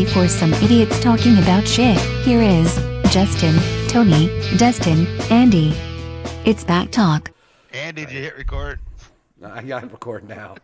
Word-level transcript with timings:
Get 0.00 0.16
ready 0.16 0.28
for 0.28 0.28
some 0.28 0.54
idiots 0.54 0.98
talking 1.00 1.36
about 1.36 1.68
shit. 1.68 1.98
Here 2.24 2.40
is 2.40 2.74
Justin, 3.12 3.54
Tony, 3.86 4.28
Dustin, 4.56 5.06
Andy. 5.30 5.74
It's 6.46 6.64
BACC 6.64 6.90
Talk. 6.90 7.30
Andy, 7.74 8.06
did 8.06 8.14
you 8.14 8.22
hit 8.22 8.34
record? 8.38 8.80
I 9.44 9.60
got 9.62 9.84
it 9.84 9.92
record 9.92 10.26
now. 10.26 10.54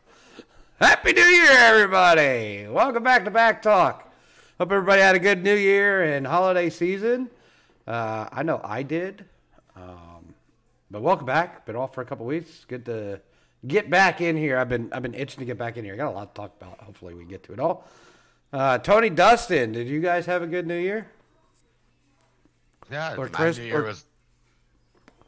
Happy 0.80 1.12
New 1.12 1.20
Year, 1.20 1.50
everybody! 1.50 2.66
Welcome 2.66 3.02
back 3.02 3.26
to 3.26 3.30
BACC 3.30 3.60
Talk. 3.60 4.10
Hope 4.58 4.72
everybody 4.72 5.02
had 5.02 5.16
a 5.16 5.18
good 5.18 5.44
New 5.44 5.54
Year 5.54 6.16
and 6.16 6.26
holiday 6.26 6.70
season. 6.70 7.28
Uh, 7.86 8.26
I 8.32 8.42
know 8.42 8.62
I 8.64 8.82
did. 8.82 9.22
Um, 9.76 10.32
but 10.90 11.02
welcome 11.02 11.26
back. 11.26 11.66
Been 11.66 11.76
off 11.76 11.92
for 11.92 12.00
a 12.00 12.06
couple 12.06 12.24
weeks. 12.24 12.64
Good 12.66 12.86
to 12.86 13.20
get 13.66 13.90
back 13.90 14.22
in 14.22 14.34
here. 14.34 14.56
I've 14.56 14.70
been 14.70 14.90
I've 14.94 15.02
been 15.02 15.14
itching 15.14 15.40
to 15.40 15.44
get 15.44 15.58
back 15.58 15.76
in 15.76 15.84
here. 15.84 15.94
Got 15.94 16.08
a 16.08 16.16
lot 16.16 16.34
to 16.34 16.40
talk 16.40 16.52
about. 16.58 16.78
Hopefully 16.80 17.12
we 17.12 17.26
get 17.26 17.42
to 17.42 17.52
it 17.52 17.60
all. 17.60 17.86
Uh, 18.56 18.78
Tony 18.78 19.10
Dustin, 19.10 19.72
did 19.72 19.86
you 19.86 20.00
guys 20.00 20.24
have 20.24 20.40
a 20.40 20.46
good 20.46 20.66
New 20.66 20.78
Year? 20.78 21.06
Yeah, 22.90 23.14
Or 23.16 23.24
my 23.24 23.28
Chris- 23.28 23.58
New 23.58 23.64
Year 23.64 23.80
or- 23.80 23.88
was 23.88 24.06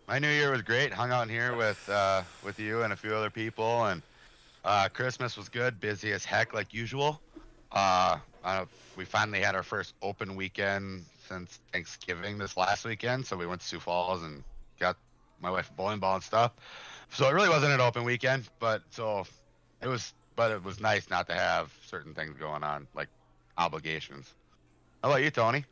my 0.06 0.18
New 0.18 0.30
Year 0.30 0.50
was 0.50 0.62
great. 0.62 0.94
Hung 0.94 1.12
out 1.12 1.28
here 1.28 1.54
with 1.54 1.86
uh, 1.90 2.22
with 2.42 2.58
you 2.58 2.84
and 2.84 2.92
a 2.94 2.96
few 2.96 3.14
other 3.14 3.28
people, 3.28 3.84
and 3.84 4.00
uh, 4.64 4.88
Christmas 4.88 5.36
was 5.36 5.50
good. 5.50 5.78
Busy 5.78 6.10
as 6.12 6.24
heck, 6.24 6.54
like 6.54 6.72
usual. 6.72 7.20
Uh, 7.70 8.16
uh, 8.44 8.64
we 8.96 9.04
finally 9.04 9.40
had 9.40 9.54
our 9.54 9.62
first 9.62 9.92
open 10.00 10.34
weekend 10.34 11.04
since 11.28 11.58
Thanksgiving 11.70 12.38
this 12.38 12.56
last 12.56 12.86
weekend, 12.86 13.26
so 13.26 13.36
we 13.36 13.46
went 13.46 13.60
to 13.60 13.66
Sioux 13.66 13.78
Falls 13.78 14.22
and 14.22 14.42
got 14.80 14.96
my 15.42 15.50
wife 15.50 15.70
bowling 15.76 15.98
ball 15.98 16.14
and 16.14 16.24
stuff. 16.24 16.52
So 17.10 17.28
it 17.28 17.34
really 17.34 17.50
wasn't 17.50 17.72
an 17.74 17.80
open 17.82 18.04
weekend, 18.04 18.48
but 18.58 18.80
so 18.88 19.26
it 19.82 19.88
was. 19.88 20.14
But 20.34 20.52
it 20.52 20.62
was 20.62 20.78
nice 20.80 21.10
not 21.10 21.26
to 21.30 21.34
have 21.34 21.72
certain 21.84 22.14
things 22.14 22.36
going 22.38 22.62
on, 22.62 22.86
like 22.94 23.08
obligations. 23.58 24.32
How 25.02 25.10
about 25.10 25.22
you, 25.22 25.30
Tony? 25.30 25.64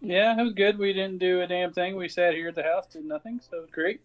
Yeah, 0.00 0.38
it 0.38 0.42
was 0.42 0.52
good. 0.52 0.78
We 0.78 0.92
didn't 0.92 1.18
do 1.18 1.40
a 1.40 1.46
damn 1.46 1.72
thing. 1.72 1.96
We 1.96 2.08
sat 2.08 2.34
here 2.34 2.48
at 2.48 2.54
the 2.54 2.62
house, 2.62 2.86
did 2.86 3.04
nothing, 3.04 3.40
so 3.40 3.56
it 3.56 3.60
was 3.62 3.70
great. 3.70 4.00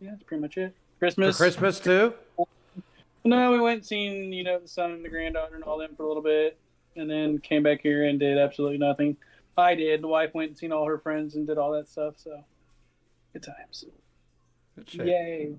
Yeah, 0.00 0.10
that's 0.10 0.22
pretty 0.24 0.40
much 0.40 0.56
it. 0.56 0.74
For 0.98 1.06
Christmas. 1.06 1.36
Christmas 1.36 1.78
too? 1.78 2.14
No, 3.24 3.52
we 3.52 3.60
went 3.60 3.78
and 3.78 3.86
seen, 3.86 4.32
you 4.32 4.42
know, 4.42 4.58
the 4.58 4.66
son 4.66 4.90
and 4.90 5.04
the 5.04 5.08
granddaughter 5.08 5.54
and 5.54 5.62
all 5.62 5.78
them 5.78 5.94
for 5.96 6.02
a 6.02 6.08
little 6.08 6.22
bit, 6.22 6.58
and 6.96 7.08
then 7.08 7.38
came 7.38 7.62
back 7.62 7.80
here 7.82 8.04
and 8.08 8.18
did 8.18 8.38
absolutely 8.38 8.78
nothing. 8.78 9.16
I 9.56 9.74
did. 9.74 10.02
The 10.02 10.08
wife 10.08 10.30
went 10.34 10.48
and 10.48 10.58
seen 10.58 10.72
all 10.72 10.86
her 10.86 10.98
friends 10.98 11.36
and 11.36 11.46
did 11.46 11.58
all 11.58 11.72
that 11.72 11.88
stuff. 11.88 12.14
So, 12.16 12.42
good 13.32 13.42
times. 13.42 13.84
Good 14.76 14.90
shit. 14.90 15.06
Yay! 15.06 15.54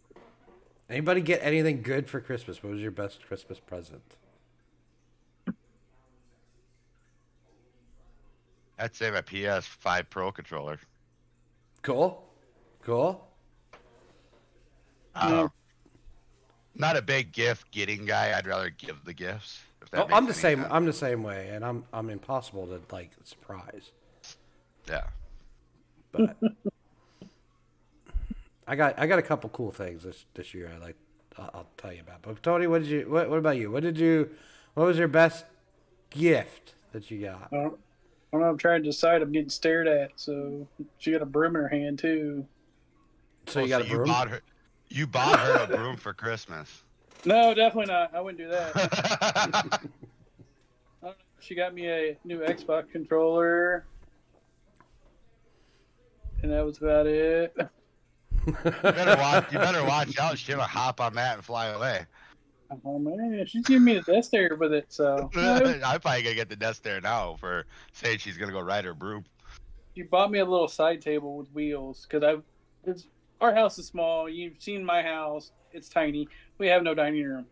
Anybody 0.90 1.22
get 1.22 1.40
anything 1.44 1.82
good 1.82 2.10
for 2.10 2.20
Christmas? 2.20 2.62
What 2.62 2.74
was 2.74 2.82
your 2.82 2.92
best 2.92 3.26
Christmas 3.26 3.60
present? 3.60 4.18
I'd 8.80 8.96
say 8.96 9.12
my 9.12 9.22
PS5 9.22 10.10
Pro 10.10 10.32
controller. 10.32 10.80
Cool. 11.82 12.24
Cool. 12.82 13.26
Uh, 15.16 15.48
not 16.76 16.98
a 16.98 17.02
big 17.02 17.32
gift 17.32 17.70
getting 17.72 18.06
guy. 18.06 18.36
I'd 18.38 18.48
rather 18.48 18.70
give 18.72 19.04
the 19.06 19.14
gifts. 19.14 19.62
If 19.82 19.92
that 19.92 20.08
Oh, 20.10 20.16
I'm 20.16 20.26
the 20.26 20.34
same. 20.34 20.62
sense. 20.62 20.74
I'm 20.74 20.86
the 20.86 20.94
same 20.94 21.24
way, 21.24 21.50
and 21.50 21.64
I'm 21.64 21.86
I'm 21.94 22.10
impossible 22.10 22.68
to 22.68 22.82
like 22.94 23.12
surprise. 23.24 23.92
yeah. 24.90 25.04
But 26.12 26.36
I 28.68 28.76
got 28.76 28.98
I 28.98 29.08
got 29.08 29.20
a 29.20 29.24
couple 29.24 29.50
cool 29.52 29.72
things 29.72 30.04
this 30.04 30.26
this 30.34 30.54
year. 30.54 30.72
I 30.74 30.78
like 30.84 30.96
I'll, 31.38 31.50
I'll 31.54 31.68
tell 31.78 31.94
you 31.94 32.02
about. 32.02 32.22
But 32.22 32.42
Tony, 32.42 32.68
what 32.68 32.82
did 32.84 32.90
you? 32.90 33.10
What, 33.10 33.30
what 33.30 33.40
about 33.40 33.58
you? 33.58 33.72
What 33.72 33.84
did 33.84 33.98
you? 33.98 34.30
What 34.74 34.88
was 34.88 34.98
your 34.98 35.08
best 35.08 35.46
gift 36.10 36.74
that 36.92 37.12
you 37.12 37.22
got? 37.22 37.50
I 37.52 37.56
don't, 37.56 37.80
I 38.34 38.38
don't 38.38 38.42
know. 38.42 38.50
I'm 38.50 38.58
trying 38.58 38.82
to 38.82 38.90
decide. 38.90 39.22
I'm 39.22 39.32
getting 39.32 39.50
stared 39.50 39.88
at. 39.88 40.10
So 40.16 40.68
she 40.98 41.12
got 41.12 41.22
a 41.22 41.26
broom 41.26 41.56
in 41.56 41.62
her 41.62 41.68
hand 41.68 42.00
too. 42.00 42.46
So 43.46 43.60
Oh, 43.60 43.64
you 43.64 43.70
got 43.70 43.82
a 43.82 43.86
broom. 43.86 44.00
You 44.08 44.12
bought 44.12 44.30
her. 44.30 44.42
You 44.90 45.08
bought 45.08 45.40
her 45.40 45.64
a 45.64 45.68
broom 45.68 45.96
for 45.98 46.14
Christmas. 46.14 46.84
No, 47.26 47.54
definitely 47.54 47.86
not. 47.94 48.14
I 48.14 48.20
wouldn't 48.20 48.38
do 48.38 48.50
that. 48.50 48.72
I 49.22 49.70
don't 49.72 51.02
know. 51.02 51.14
She 51.40 51.56
got 51.56 51.74
me 51.74 51.88
a 51.88 52.18
new 52.26 52.40
Xbox 52.40 52.92
controller, 52.92 53.86
and 56.42 56.52
that 56.52 56.66
was 56.66 56.80
about 56.80 57.08
it. 57.08 57.56
you 58.46 58.52
better 58.82 59.16
watch. 59.22 59.54
You 59.54 59.58
better 59.58 59.86
watch 59.86 60.20
out. 60.20 60.38
She'll 60.38 60.60
hop 60.60 61.00
on 61.00 61.14
that 61.14 61.36
and 61.36 61.46
fly 61.46 61.68
away. 61.68 62.06
Oh 62.86 63.00
man, 63.00 63.46
she's 63.46 63.66
giving 63.66 63.86
me 63.86 63.96
the 63.96 64.02
death 64.02 64.26
stare 64.26 64.56
with 64.60 64.74
it. 64.74 64.86
So 64.90 65.30
I'm 65.36 66.00
probably 66.00 66.24
gonna 66.24 66.36
get 66.36 66.50
the 66.50 66.56
desk 66.56 66.84
there 66.84 67.02
now 67.02 67.36
for 67.40 67.66
saying 67.94 68.20
she's 68.20 68.38
gonna 68.38 68.52
go 68.52 68.62
ride 68.62 68.86
her 68.86 68.94
broom. 68.94 69.26
she 69.96 70.04
bought 70.04 70.32
me 70.32 70.40
a 70.40 70.46
little 70.46 70.68
side 70.68 71.02
table 71.02 71.38
with 71.38 71.52
wheels 71.52 72.08
because 72.08 72.24
I've 72.24 72.44
it's, 72.86 73.08
our 73.42 73.54
house 73.54 73.78
is 73.78 73.88
small. 73.88 74.30
You've 74.30 74.62
seen 74.62 74.84
my 74.84 75.02
house; 75.02 75.52
it's 75.72 75.90
tiny. 75.90 76.28
We 76.58 76.68
have 76.68 76.84
no 76.84 76.94
dining 76.94 77.24
room, 77.24 77.46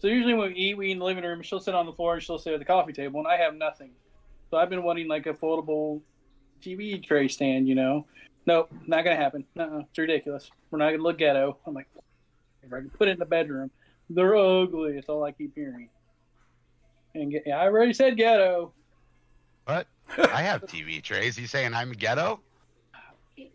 so 0.00 0.06
usually 0.06 0.34
when 0.34 0.52
we 0.52 0.56
eat, 0.56 0.76
we 0.76 0.88
eat 0.88 0.92
in 0.92 0.98
the 0.98 1.04
living 1.04 1.24
room. 1.24 1.42
She'll 1.42 1.60
sit 1.60 1.74
on 1.74 1.86
the 1.86 1.92
floor 1.92 2.14
and 2.14 2.22
she'll 2.22 2.38
sit 2.38 2.54
at 2.54 2.58
the 2.58 2.64
coffee 2.64 2.92
table, 2.92 3.20
and 3.20 3.28
I 3.28 3.36
have 3.36 3.54
nothing. 3.54 3.90
So 4.50 4.56
I've 4.56 4.70
been 4.70 4.82
wanting 4.82 5.08
like 5.08 5.26
a 5.26 5.34
foldable 5.34 6.00
TV 6.62 7.02
tray 7.04 7.28
stand. 7.28 7.68
You 7.68 7.74
know, 7.74 8.06
nope, 8.46 8.70
not 8.86 9.04
gonna 9.04 9.16
happen. 9.16 9.44
No, 9.54 9.86
it's 9.88 9.98
ridiculous. 9.98 10.50
We're 10.70 10.78
not 10.78 10.90
gonna 10.90 11.02
look 11.02 11.18
ghetto. 11.18 11.58
I'm 11.66 11.74
like, 11.74 11.88
if 12.62 12.72
I 12.72 12.78
can 12.78 12.90
put 12.90 13.08
it 13.08 13.12
in 13.12 13.18
the 13.18 13.26
bedroom, 13.26 13.70
they're 14.10 14.36
ugly. 14.36 14.94
That's 14.94 15.08
all 15.08 15.24
I 15.24 15.32
keep 15.32 15.54
hearing. 15.54 15.88
And 17.14 17.30
get, 17.30 17.44
yeah, 17.46 17.58
I 17.58 17.66
already 17.66 17.92
said 17.92 18.16
ghetto. 18.16 18.72
What? 19.64 19.86
I 20.18 20.42
have 20.42 20.62
TV 20.62 21.02
trays. 21.02 21.38
You 21.38 21.46
saying 21.46 21.72
I'm 21.72 21.92
ghetto? 21.92 22.40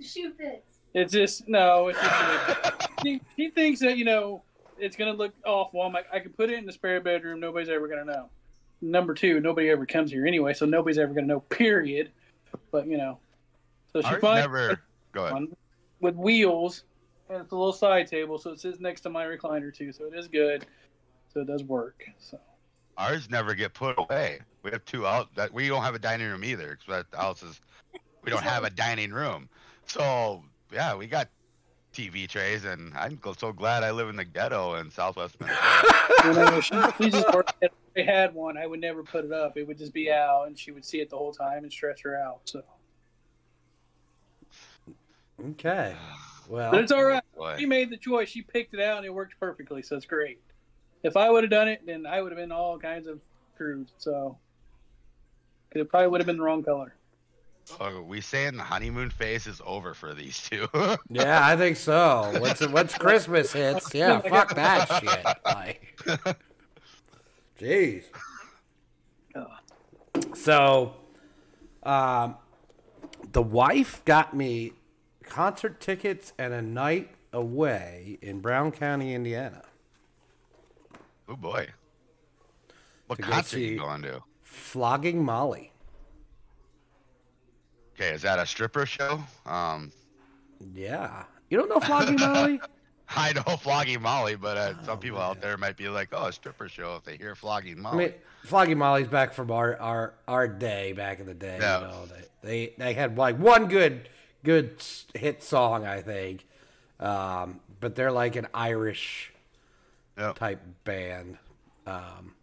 Shoe 0.01 0.33
fits. 0.33 0.79
It's 0.93 1.11
just 1.11 1.47
no. 1.47 1.89
It's 1.89 1.99
just 1.99 2.89
he, 3.03 3.21
he 3.35 3.49
thinks 3.49 3.81
that 3.81 3.97
you 3.97 4.05
know 4.05 4.43
it's 4.79 4.95
gonna 4.95 5.13
look 5.13 5.33
awful. 5.45 5.81
I'm 5.81 5.93
like, 5.93 6.07
I 6.11 6.19
can 6.19 6.31
put 6.31 6.49
it 6.49 6.57
in 6.57 6.65
the 6.65 6.71
spare 6.71 7.01
bedroom. 7.01 7.39
Nobody's 7.39 7.69
ever 7.69 7.87
gonna 7.87 8.05
know. 8.05 8.29
Number 8.81 9.13
two, 9.13 9.39
nobody 9.39 9.69
ever 9.69 9.85
comes 9.85 10.11
here 10.11 10.25
anyway, 10.25 10.53
so 10.53 10.65
nobody's 10.65 10.97
ever 10.97 11.13
gonna 11.13 11.27
know. 11.27 11.41
Period. 11.41 12.11
But 12.71 12.87
you 12.87 12.97
know, 12.97 13.19
so 13.91 14.01
she 14.01 14.07
Ours 14.07 14.21
finds 14.21 14.43
never. 14.43 14.81
Go 15.11 15.21
ahead. 15.21 15.33
one 15.33 15.55
with 15.99 16.15
wheels, 16.15 16.83
and 17.29 17.41
it's 17.41 17.51
a 17.51 17.55
little 17.55 17.73
side 17.73 18.07
table, 18.07 18.37
so 18.37 18.51
it 18.51 18.59
sits 18.59 18.79
next 18.79 19.01
to 19.01 19.09
my 19.09 19.25
recliner 19.25 19.73
too. 19.73 19.91
So 19.91 20.05
it 20.05 20.13
is 20.15 20.27
good. 20.27 20.65
So 21.33 21.41
it 21.41 21.47
does 21.47 21.63
work. 21.63 22.03
So 22.19 22.39
Ours 22.97 23.29
never 23.29 23.53
get 23.53 23.73
put 23.73 23.97
away. 23.97 24.39
We 24.63 24.71
have 24.71 24.85
two 24.85 25.05
out. 25.05 25.33
That 25.35 25.53
we 25.53 25.67
don't 25.67 25.83
have 25.83 25.95
a 25.95 25.99
dining 25.99 26.27
room 26.27 26.43
either. 26.43 26.77
Because 26.79 27.05
the 27.11 27.17
house 27.17 27.43
is, 27.43 27.59
we 28.23 28.31
don't 28.31 28.43
have 28.43 28.63
a 28.63 28.69
dining 28.69 29.11
room. 29.11 29.49
So 29.85 30.43
yeah, 30.71 30.95
we 30.95 31.07
got 31.07 31.27
TV 31.93 32.27
trays, 32.27 32.65
and 32.65 32.93
I'm 32.95 33.19
so 33.37 33.51
glad 33.51 33.83
I 33.83 33.91
live 33.91 34.09
in 34.09 34.15
the 34.15 34.25
ghetto 34.25 34.75
in 34.75 34.91
Southwest 34.91 35.39
Minnesota. 35.39 35.95
you 36.25 36.33
know, 36.33 36.61
she, 36.61 37.03
she 37.03 37.09
just 37.09 37.33
worked. 37.33 37.53
If 37.61 37.71
I 37.97 38.01
had 38.01 38.33
one, 38.33 38.57
I 38.57 38.65
would 38.65 38.81
never 38.81 39.03
put 39.03 39.25
it 39.25 39.31
up. 39.31 39.57
It 39.57 39.67
would 39.67 39.77
just 39.77 39.93
be 39.93 40.11
out, 40.11 40.45
and 40.47 40.57
she 40.57 40.71
would 40.71 40.85
see 40.85 40.99
it 40.99 41.09
the 41.09 41.17
whole 41.17 41.33
time 41.33 41.63
and 41.63 41.71
stress 41.71 42.01
her 42.01 42.17
out. 42.17 42.41
So, 42.45 42.63
Okay. 45.41 45.95
Well, 46.47 46.71
but 46.71 46.81
it's 46.81 46.91
all 46.91 47.03
right. 47.03 47.23
Boy. 47.35 47.55
She 47.57 47.65
made 47.65 47.89
the 47.89 47.97
choice. 47.97 48.29
She 48.29 48.41
picked 48.41 48.73
it 48.73 48.79
out, 48.79 48.97
and 48.97 49.05
it 49.05 49.13
worked 49.13 49.39
perfectly. 49.39 49.81
So 49.81 49.95
it's 49.95 50.05
great. 50.05 50.39
If 51.03 51.17
I 51.17 51.29
would 51.29 51.43
have 51.43 51.51
done 51.51 51.67
it, 51.67 51.81
then 51.85 52.05
I 52.05 52.21
would 52.21 52.31
have 52.31 52.37
been 52.39 52.51
all 52.51 52.79
kinds 52.79 53.07
of 53.07 53.19
screwed. 53.53 53.87
So 53.97 54.37
it 55.71 55.89
probably 55.89 56.07
would 56.07 56.21
have 56.21 56.27
been 56.27 56.37
the 56.37 56.43
wrong 56.43 56.63
color. 56.63 56.93
Oh, 57.79 58.01
we 58.01 58.21
saying 58.21 58.57
the 58.57 58.63
honeymoon 58.63 59.09
phase 59.09 59.47
is 59.47 59.61
over 59.65 59.93
for 59.93 60.13
these 60.13 60.39
two. 60.39 60.67
yeah, 61.09 61.45
I 61.45 61.55
think 61.57 61.77
so. 61.77 62.31
Once 62.39 62.65
once 62.67 62.95
Christmas 62.95 63.51
hits, 63.51 63.93
yeah, 63.93 64.19
fuck 64.29 64.53
that 64.55 64.87
shit. 64.99 65.25
Like, 65.43 65.97
jeez. 67.59 68.03
So, 70.35 70.93
um, 71.83 72.35
the 73.31 73.41
wife 73.41 74.03
got 74.05 74.35
me 74.35 74.73
concert 75.25 75.79
tickets 75.79 76.33
and 76.37 76.53
a 76.53 76.61
night 76.61 77.09
away 77.33 78.17
in 78.21 78.39
Brown 78.39 78.71
County, 78.71 79.13
Indiana. 79.13 79.63
oh 81.27 81.35
boy. 81.35 81.67
What 83.07 83.19
concert 83.21 83.59
you 83.59 83.77
going 83.77 84.01
to? 84.03 84.23
Flogging 84.41 85.23
Molly. 85.23 85.71
Okay, 87.95 88.13
is 88.13 88.21
that 88.23 88.39
a 88.39 88.45
stripper 88.45 88.85
show? 88.85 89.21
Um, 89.45 89.91
Yeah. 90.73 91.23
You 91.49 91.57
don't 91.59 91.69
know 91.69 91.79
Flogging 91.79 92.15
Molly? 92.19 92.59
I 93.09 93.33
know 93.33 93.55
Flogging 93.57 94.01
Molly, 94.01 94.35
but 94.35 94.57
uh, 94.57 94.73
some 94.83 94.97
people 94.97 95.19
out 95.19 95.39
there 95.39 95.57
might 95.57 95.77
be 95.77 95.87
like, 95.89 96.09
"Oh, 96.11 96.25
a 96.25 96.33
stripper 96.33 96.67
show." 96.67 96.95
If 96.95 97.03
they 97.03 97.17
hear 97.17 97.35
Flogging 97.35 97.79
Molly, 97.79 98.05
I 98.05 98.07
mean, 98.07 98.13
Flogging 98.45 98.77
Molly's 98.79 99.07
back 99.07 99.31
from 99.31 99.51
our, 99.51 99.77
our, 99.79 100.15
our 100.27 100.47
day 100.47 100.91
back 100.93 101.19
in 101.19 101.27
the 101.27 101.35
day. 101.35 101.59
Yeah. 101.61 101.81
You 101.81 101.87
know, 101.87 102.05
they, 102.07 102.23
they 102.41 102.73
they 102.79 102.93
had 102.95 103.15
like 103.15 103.37
one 103.37 103.67
good 103.67 104.09
good 104.45 104.83
hit 105.13 105.43
song, 105.43 105.85
I 105.85 106.01
think. 106.01 106.45
Um, 106.99 107.59
but 107.79 107.95
they're 107.95 108.11
like 108.11 108.35
an 108.35 108.47
Irish 108.53 109.33
Yep. 110.17 110.35
type 110.35 110.61
band. 110.85 111.37
Um, 111.85 112.35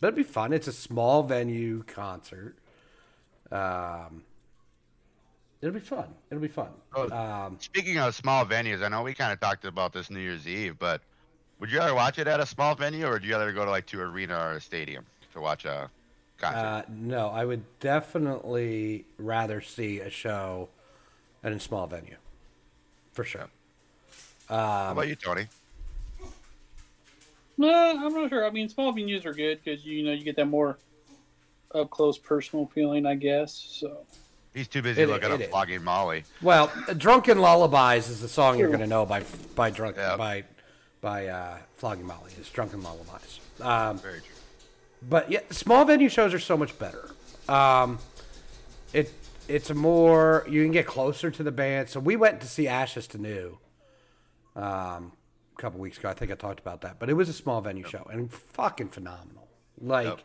but 0.00 0.08
it'd 0.08 0.16
be 0.16 0.22
fun. 0.22 0.52
It's 0.52 0.68
a 0.68 0.72
small 0.72 1.22
venue 1.22 1.82
concert. 1.84 2.56
Um, 3.50 4.24
it'll 5.62 5.74
be 5.74 5.80
fun. 5.80 6.14
It'll 6.30 6.42
be 6.42 6.48
fun. 6.48 6.70
Oh. 6.94 7.10
Um, 7.10 7.58
Speaking 7.60 7.98
of 7.98 8.14
small 8.14 8.44
venues, 8.44 8.82
I 8.82 8.88
know 8.88 9.02
we 9.02 9.14
kind 9.14 9.32
of 9.32 9.40
talked 9.40 9.64
about 9.64 9.92
this 9.92 10.10
New 10.10 10.20
Year's 10.20 10.46
Eve, 10.46 10.78
but 10.78 11.00
would 11.58 11.70
you 11.70 11.78
rather 11.78 11.94
watch 11.94 12.18
it 12.18 12.28
at 12.28 12.40
a 12.40 12.46
small 12.46 12.74
venue 12.74 13.06
or 13.06 13.12
would 13.12 13.24
you 13.24 13.32
rather 13.32 13.52
go 13.52 13.64
to 13.64 13.70
like 13.70 13.86
to 13.86 14.00
arena 14.00 14.36
or 14.38 14.52
a 14.52 14.60
stadium 14.60 15.06
to 15.32 15.40
watch 15.40 15.64
a 15.64 15.90
concert? 16.36 16.58
uh, 16.58 16.82
no, 16.88 17.28
I 17.28 17.44
would 17.44 17.64
definitely 17.80 19.06
rather 19.18 19.60
see 19.60 20.00
a 20.00 20.10
show 20.10 20.68
at 21.44 21.52
in 21.52 21.60
small 21.60 21.86
venue, 21.86 22.16
for 23.12 23.22
sure. 23.22 23.48
How 24.48 24.88
Um, 24.90 24.92
about 24.98 25.08
you, 25.08 25.14
Tony? 25.14 25.46
No, 27.56 27.68
I'm 27.72 28.12
not 28.12 28.30
sure. 28.30 28.44
I 28.46 28.50
mean, 28.50 28.68
small 28.68 28.92
venues 28.92 29.24
are 29.24 29.32
good 29.32 29.60
because 29.62 29.84
you 29.84 30.02
know 30.02 30.12
you 30.12 30.24
get 30.24 30.36
that 30.36 30.46
more 30.46 30.76
up 31.74 31.90
close 31.90 32.18
personal 32.18 32.66
feeling, 32.74 33.06
I 33.06 33.14
guess. 33.14 33.52
So 33.52 33.98
He's 34.52 34.68
too 34.68 34.82
busy 34.82 35.02
It- 35.02 35.08
looking 35.08 35.32
it 35.32 35.42
up 35.42 35.50
flogging 35.50 35.82
Molly. 35.82 36.24
Well, 36.40 36.70
"Drunken 36.96 37.40
Lullabies" 37.40 38.08
is 38.08 38.20
the 38.20 38.28
song 38.28 38.58
you're 38.58 38.70
gonna 38.70 38.86
know 38.86 39.04
by 39.06 39.22
by 39.54 39.70
drunk 39.70 39.96
Yeah. 39.96 40.16
by 40.16 40.44
by 41.00 41.26
uh, 41.28 41.58
Flogging 41.76 42.06
Molly. 42.06 42.32
It's 42.38 42.50
"Drunken 42.50 42.82
Lullabies." 42.82 43.40
Um, 43.60 43.98
Very 43.98 44.20
true. 44.20 44.28
but 45.02 45.30
yeah, 45.30 45.40
small 45.50 45.84
venue 45.84 46.08
shows 46.08 46.32
are 46.32 46.38
so 46.38 46.56
much 46.56 46.76
better. 46.78 47.10
Um, 47.48 47.98
it 48.92 49.12
it's 49.48 49.70
a 49.70 49.74
more 49.74 50.46
you 50.48 50.62
can 50.62 50.72
get 50.72 50.86
closer 50.86 51.30
to 51.30 51.42
the 51.42 51.52
band. 51.52 51.88
So 51.88 52.00
we 52.00 52.16
went 52.16 52.40
to 52.40 52.46
see 52.46 52.68
Ashes 52.68 53.06
to 53.08 53.18
New 53.18 53.58
um, 54.56 55.12
a 55.56 55.60
couple 55.60 55.80
weeks 55.80 55.98
ago. 55.98 56.08
I 56.08 56.14
think 56.14 56.30
I 56.30 56.34
talked 56.34 56.60
about 56.60 56.80
that, 56.82 56.98
but 56.98 57.08
it 57.10 57.14
was 57.14 57.28
a 57.28 57.32
small 57.32 57.60
venue 57.60 57.84
show 57.86 58.06
and 58.10 58.32
fucking 58.32 58.88
phenomenal. 58.88 59.48
Like. 59.80 60.06
Yep. 60.06 60.20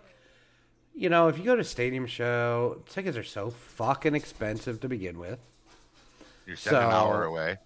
You 0.96 1.08
know, 1.08 1.30
if 1.30 1.38
you 1.38 1.46
go 1.46 1.56
to 1.56 1.62
a 1.62 1.64
stadium 1.66 2.08
show, 2.08 2.82
tickets 2.90 3.16
are 3.16 3.24
so 3.24 3.52
fucking 3.52 4.16
expensive 4.16 4.82
to 4.82 4.90
begin 4.90 5.18
with. 5.18 5.40
You're 6.46 6.58
sitting 6.58 6.78
an 6.80 6.84
So- 6.92 6.98
hour 6.98 7.24
away. 7.24 7.58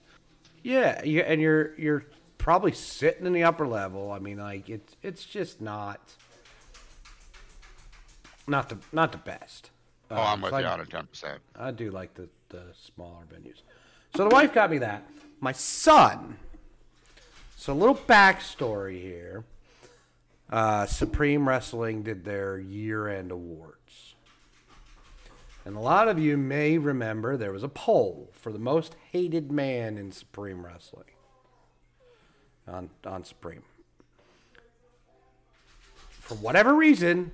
Yeah, 0.62 1.04
you, 1.04 1.22
and 1.22 1.42
you're 1.42 1.74
you're 1.80 2.06
probably 2.38 2.74
sitting 2.74 3.26
in 3.26 3.34
the 3.34 3.44
upper 3.44 3.66
level. 3.66 4.12
I 4.12 4.20
mean, 4.20 4.38
like 4.38 4.70
it's 4.70 4.96
it's 5.02 5.26
just 5.26 5.62
not 5.62 6.00
not 8.46 8.70
the 8.70 8.78
not 8.92 9.12
the 9.14 9.18
best. 9.18 9.72
Oh, 10.14 10.22
I'm 10.22 10.34
Um, 10.34 10.42
with 10.42 10.52
so 10.52 10.58
you 10.60 10.66
I, 10.66 10.72
on 10.72 10.82
it 10.82 10.90
10%. 10.90 11.38
I 11.56 11.72
do 11.72 11.90
like 11.92 12.14
the 12.14 12.30
the 12.50 12.66
smaller 12.74 13.24
venues. 13.34 13.62
So 14.16 14.24
the 14.30 14.30
wife 14.30 14.54
got 14.54 14.70
me 14.70 14.78
that. 14.78 15.10
My 15.40 15.52
son. 15.54 16.38
So 17.56 17.74
a 17.74 17.76
little 17.76 17.96
backstory 17.96 19.02
here. 19.02 19.44
Uh, 20.52 20.86
Supreme 20.86 21.50
Wrestling 21.50 22.04
did 22.04 22.24
their 22.26 22.60
year-end 22.60 23.32
awards. 23.32 24.14
And 25.66 25.76
a 25.76 25.80
lot 25.80 26.08
of 26.10 26.20
you 26.20 26.38
may 26.38 26.78
remember 26.78 27.38
there 27.38 27.52
was 27.52 27.64
a 27.64 27.70
poll 27.70 28.30
for 28.34 28.52
the 28.52 28.60
most 28.60 28.96
hated 29.12 29.52
man 29.52 29.98
in 29.98 30.12
Supreme 30.12 30.64
Wrestling. 30.64 31.06
On 32.68 32.90
on 33.06 33.24
Supreme. 33.24 33.64
For 36.12 36.36
whatever 36.36 36.76
reason, 36.76 37.32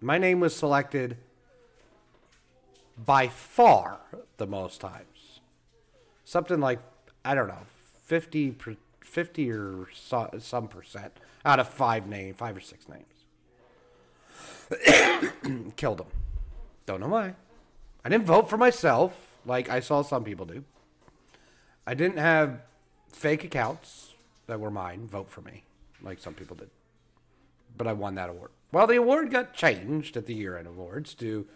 my 0.00 0.18
name 0.18 0.38
was 0.40 0.54
selected 0.54 1.16
by 3.04 3.28
far 3.28 3.98
the 4.36 4.46
most 4.46 4.80
times. 4.80 5.40
Something 6.24 6.60
like 6.60 6.80
I 7.24 7.34
don't 7.34 7.48
know, 7.48 7.66
50 8.04 8.54
50 9.00 9.50
or 9.50 9.88
so, 9.92 10.30
some 10.38 10.68
percent 10.68 11.12
out 11.44 11.58
of 11.60 11.68
five 11.68 12.06
name, 12.06 12.34
five 12.34 12.56
or 12.56 12.60
six 12.60 12.86
names. 12.88 13.04
Killed 15.76 16.00
him. 16.00 16.06
Don't 16.86 17.00
know 17.00 17.08
why. 17.08 17.34
I 18.04 18.08
didn't 18.08 18.26
vote 18.26 18.48
for 18.48 18.56
myself 18.56 19.14
like 19.44 19.68
I 19.68 19.80
saw 19.80 20.02
some 20.02 20.24
people 20.24 20.46
do. 20.46 20.64
I 21.86 21.94
didn't 21.94 22.18
have 22.18 22.60
fake 23.12 23.44
accounts 23.44 24.14
that 24.46 24.60
were 24.60 24.70
mine 24.70 25.06
vote 25.06 25.30
for 25.30 25.40
me 25.40 25.64
like 26.02 26.18
some 26.18 26.34
people 26.34 26.56
did. 26.56 26.70
But 27.76 27.86
I 27.86 27.92
won 27.92 28.14
that 28.16 28.30
award. 28.30 28.50
Well, 28.72 28.86
the 28.86 28.96
award 28.96 29.30
got 29.30 29.54
changed 29.54 30.16
at 30.16 30.26
the 30.26 30.34
year-end 30.34 30.66
awards 30.66 31.14
to 31.14 31.46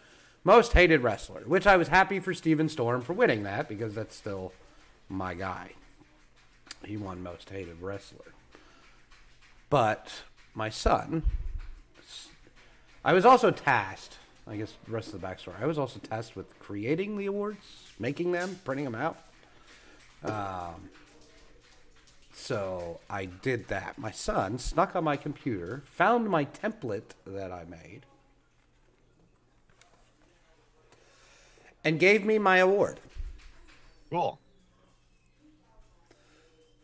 most 0.45 0.73
hated 0.73 1.03
wrestler, 1.03 1.43
which 1.47 1.67
I 1.67 1.77
was 1.77 1.89
happy 1.89 2.21
for 2.21 2.33
Steven 2.35 2.69
Storm 2.69 3.03
for 3.03 3.13
winning 3.13 3.43
that 3.45 3.69
because 3.69 3.95
that's 3.95 4.17
still 4.17 4.53
my 5.09 5.35
guy. 5.35 5.73
He 6.85 6.97
won 6.97 7.23
most 7.23 7.51
hated 7.51 7.83
wrestler. 7.83 8.33
But 9.69 10.11
my 10.55 10.71
son, 10.71 11.23
I 13.05 13.13
was 13.13 13.25
also 13.25 13.51
tasked. 13.51 14.17
I 14.47 14.57
guess 14.57 14.73
the 14.85 14.93
rest 14.93 15.13
of 15.13 15.21
the 15.21 15.27
backstory. 15.27 15.63
I 15.63 15.67
was 15.67 15.79
also 15.79 16.01
tasked 16.01 16.35
with 16.35 16.59
creating 16.59 17.17
the 17.17 17.27
awards, 17.27 17.93
making 17.99 18.33
them, 18.33 18.59
printing 18.65 18.85
them 18.85 18.95
out. 18.95 19.19
Um, 20.25 20.91
so 22.33 23.01
I 23.09 23.27
did 23.27 23.69
that. 23.69 23.99
My 23.99 24.11
son 24.11 24.59
snuck 24.59 24.97
on 24.97 25.05
my 25.05 25.17
computer, 25.17 25.83
found 25.87 26.29
my 26.29 26.47
template 26.47 27.13
that 27.27 27.53
I 27.53 27.65
made, 27.65 28.07
and 31.85 31.99
gave 31.99 32.25
me 32.25 32.38
my 32.38 32.59
award. 32.59 33.00
Cool. 34.11 34.38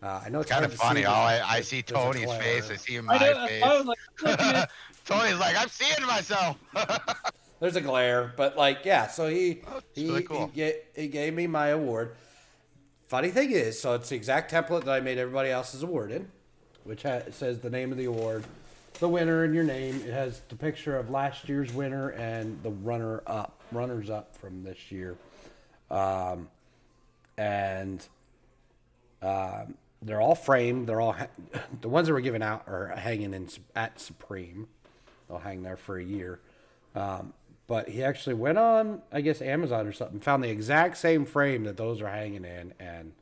Uh, 0.03 0.23
I 0.25 0.29
know 0.29 0.41
it's 0.41 0.51
Kind 0.51 0.65
of 0.65 0.71
to 0.73 0.77
see, 0.77 0.83
funny. 0.83 1.01
there's 1.03 1.13
All 1.13 1.27
a- 1.27 1.29
I, 1.29 1.35
I 1.49 1.53
there's- 1.55 1.69
see 1.69 1.83
Tony's 1.83 2.31
face. 2.35 2.71
I 2.71 2.77
see 2.77 3.01
my 3.01 3.19
know. 3.19 3.35
I 3.39 3.49
face. 3.49 3.63
was 3.63 3.87
like, 3.87 4.71
Tony's 5.07 5.39
like, 5.39 5.57
I'm 5.57 5.69
seeing 5.69 6.07
myself. 6.07 6.57
There's 7.59 7.75
a 7.77 7.81
glare, 7.81 8.35
but 8.37 8.59
like, 8.59 8.81
yeah. 8.85 9.07
So 9.07 9.29
he 9.29 9.63
he, 9.95 10.09
really 10.09 10.23
cool. 10.25 10.51
he, 10.55 10.73
he 10.95 11.09
gave 11.09 11.33
me 11.33 11.47
my 11.47 11.69
award. 11.69 12.15
Funny 13.09 13.31
thing 13.31 13.51
is, 13.51 13.81
so 13.81 13.95
it's 13.95 14.11
the 14.11 14.15
exact 14.17 14.53
template 14.53 14.85
that 14.85 14.91
I 14.93 15.01
made 15.01 15.17
everybody 15.17 15.49
else's 15.49 15.83
award 15.83 16.11
in, 16.13 16.29
which 16.85 17.03
ha- 17.05 17.23
says 17.31 17.61
the 17.61 17.71
name 17.71 17.93
of 17.93 17.97
the 17.99 18.05
award, 18.05 18.45
the 18.99 19.09
winner, 19.09 19.45
and 19.45 19.55
your 19.55 19.65
name. 19.65 20.01
It 20.07 20.13
has 20.13 20.41
the 20.49 20.57
picture 20.57 20.97
of 20.97 21.11
last 21.11 21.49
year's 21.49 21.73
winner 21.73 22.11
and 22.11 22.63
the 22.63 22.71
runner 22.71 23.23
up, 23.27 23.61
runners 23.73 24.11
up 24.11 24.37
from 24.37 24.63
this 24.63 24.91
year, 24.91 25.17
um, 25.91 26.49
and 27.37 28.07
um, 29.23 29.75
they're 30.03 30.21
all 30.21 30.35
framed. 30.35 30.87
They're 30.87 31.01
all 31.01 31.13
ha- 31.13 31.29
the 31.81 31.89
ones 31.89 32.07
that 32.09 32.13
were 32.13 32.21
given 32.21 32.43
out 32.43 32.65
are 32.67 32.89
hanging 32.97 33.35
in 33.35 33.49
at 33.75 34.01
Supreme. 34.01 34.69
They'll 35.29 35.39
hang 35.39 35.63
there 35.63 35.77
for 35.77 35.99
a 35.99 36.05
year. 36.05 36.41
Um, 36.95 37.33
but 37.67 37.89
he 37.89 38.05
actually 38.05 38.35
went 38.35 38.59
on, 38.59 39.03
I 39.13 39.21
guess, 39.21 39.43
Amazon 39.43 39.87
or 39.87 39.93
something, 39.93 40.21
found 40.21 40.45
the 40.45 40.51
exact 40.51 40.99
same 40.99 41.25
frame 41.25 41.65
that 41.65 41.77
those 41.77 42.01
are 42.01 42.09
hanging 42.09 42.45
in, 42.45 42.73
and 42.79 43.13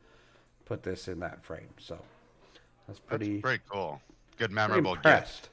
put 0.66 0.82
this 0.82 1.08
in 1.08 1.20
that 1.20 1.42
frame. 1.42 1.68
So 1.78 1.98
that's 2.86 2.98
That's 2.98 3.00
pretty, 3.00 3.38
pretty 3.40 3.62
cool. 3.68 4.00
Good 4.36 4.50
pretty 4.50 4.54
memorable 4.54 4.96
gift. 4.96 5.48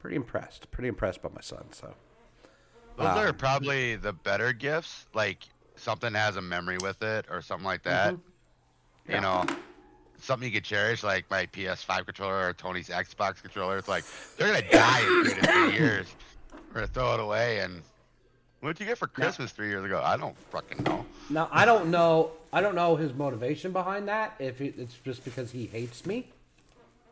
Pretty 0.00 0.16
impressed. 0.16 0.70
Pretty 0.70 0.88
impressed 0.88 1.22
by 1.22 1.28
my 1.34 1.40
son. 1.40 1.64
So 1.72 1.94
Those 2.96 3.06
are 3.06 3.28
Um, 3.28 3.34
probably 3.36 3.96
the 3.96 4.12
better 4.12 4.52
gifts. 4.52 5.06
Like 5.14 5.44
something 5.76 6.12
has 6.14 6.36
a 6.36 6.42
memory 6.42 6.78
with 6.78 7.02
it 7.02 7.26
or 7.30 7.40
something 7.42 7.66
like 7.66 7.82
that. 7.84 8.14
Mm-hmm. 8.14 9.12
You 9.12 9.20
know, 9.20 9.44
something 10.20 10.46
you 10.48 10.54
could 10.54 10.64
cherish, 10.64 11.02
like 11.02 11.30
my 11.30 11.46
PS5 11.46 12.04
controller 12.06 12.48
or 12.48 12.52
Tony's 12.52 12.88
Xbox 12.88 13.42
controller. 13.42 13.78
It's 13.78 13.88
like 13.88 14.04
they're 14.36 14.48
gonna 14.52 14.70
die 14.70 15.00
in 15.00 15.24
two 15.24 15.34
to 15.40 15.46
three 15.46 15.72
years. 15.78 16.06
We're 16.68 16.74
gonna 16.74 16.86
throw 16.86 17.14
it 17.14 17.20
away. 17.20 17.60
And 17.60 17.82
what 18.60 18.76
did 18.76 18.80
you 18.80 18.86
get 18.86 18.98
for 18.98 19.06
Christmas 19.06 19.52
three 19.52 19.68
years 19.68 19.84
ago? 19.84 20.00
I 20.04 20.16
don't 20.16 20.36
fucking 20.50 20.84
know. 20.84 21.04
now 21.30 21.48
I 21.50 21.64
don't 21.64 21.90
know. 21.90 22.32
I 22.52 22.60
don't 22.60 22.74
know 22.74 22.96
his 22.96 23.12
motivation 23.14 23.72
behind 23.72 24.08
that. 24.08 24.34
If 24.38 24.60
it's 24.60 24.94
just 25.04 25.24
because 25.24 25.50
he 25.50 25.66
hates 25.66 26.04
me, 26.06 26.28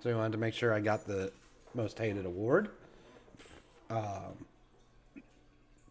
so 0.03 0.09
he 0.09 0.15
wanted 0.15 0.33
to 0.33 0.39
make 0.39 0.55
sure 0.55 0.73
I 0.73 0.81
got 0.81 1.07
the 1.07 1.33
most 1.75 1.99
hated 1.99 2.27
award. 2.27 2.69
Um, 3.91 4.47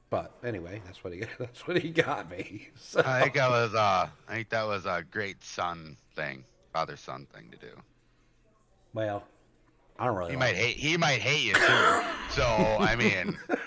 but 0.10 0.32
anyway, 0.44 0.82
that's 0.86 1.04
what 1.04 1.14
he 1.14 1.24
that's 1.40 1.68
what 1.68 1.78
he 1.78 1.90
got 1.90 2.30
me. 2.30 2.70
So. 2.80 3.02
I 3.06 3.24
think 3.24 3.36
that 3.36 3.50
was 3.50 3.74
uh, 3.74 4.08
I 4.28 4.34
think 4.34 4.50
that 4.50 4.66
was 4.66 4.86
a 4.86 5.04
great 5.12 5.44
son 5.44 5.98
thing, 6.16 6.44
father 6.74 6.96
son 6.96 7.28
thing 7.34 7.50
to 7.52 7.58
do. 7.58 7.74
Well, 8.94 9.24
I 10.00 10.06
don't 10.06 10.16
really. 10.16 10.32
He 10.32 10.38
like 10.38 10.54
might 10.54 10.56
hate. 10.56 10.78
He 10.78 10.98
might 10.98 11.20
hate 11.20 11.44
you 11.44 11.54
too. 11.54 12.02
So 12.32 12.44
I 12.46 12.96
mean, 12.96 13.38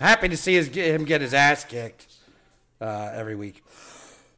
Happy 0.00 0.28
to 0.28 0.36
see 0.36 0.54
his, 0.54 0.68
him 0.68 1.04
get 1.04 1.20
his 1.20 1.34
ass 1.34 1.64
kicked 1.64 2.06
uh, 2.80 3.10
every 3.12 3.34
week, 3.34 3.64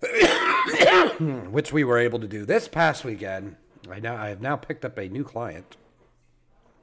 which 1.50 1.70
we 1.70 1.84
were 1.84 1.98
able 1.98 2.18
to 2.18 2.26
do 2.26 2.46
this 2.46 2.66
past 2.66 3.04
weekend. 3.04 3.56
I 3.90 4.00
now 4.00 4.16
I 4.16 4.30
have 4.30 4.40
now 4.40 4.56
picked 4.56 4.86
up 4.86 4.96
a 4.96 5.08
new 5.08 5.22
client. 5.22 5.76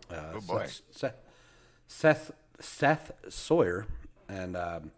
Uh, 0.10 0.16
Oh, 0.36 0.42
boy. 0.42 0.68
Seth, 0.92 1.14
Seth 1.88 2.32
Seth 2.60 3.12
Sawyer, 3.30 3.86
and 4.30 4.56
um, 4.58 4.92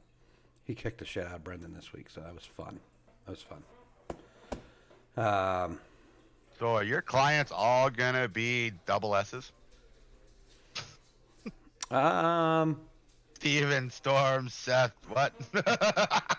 he 0.64 0.74
kicked 0.76 1.00
the 1.00 1.06
shit 1.06 1.26
out 1.28 1.36
of 1.36 1.44
Brendan 1.44 1.74
this 1.74 1.92
week, 1.94 2.10
so 2.10 2.22
that 2.22 2.34
was 2.34 2.46
fun. 2.46 2.80
That 3.26 3.32
was 3.32 3.42
fun. 3.42 3.64
Um, 5.18 5.80
so 6.58 6.76
are 6.76 6.84
your 6.84 7.02
clients 7.02 7.52
all 7.54 7.90
gonna 7.90 8.28
be 8.28 8.72
double 8.86 9.16
S's? 9.16 9.52
Um, 11.92 12.80
Steven, 13.34 13.90
Storm, 13.90 14.48
Seth, 14.50 14.94
what? 15.10 15.34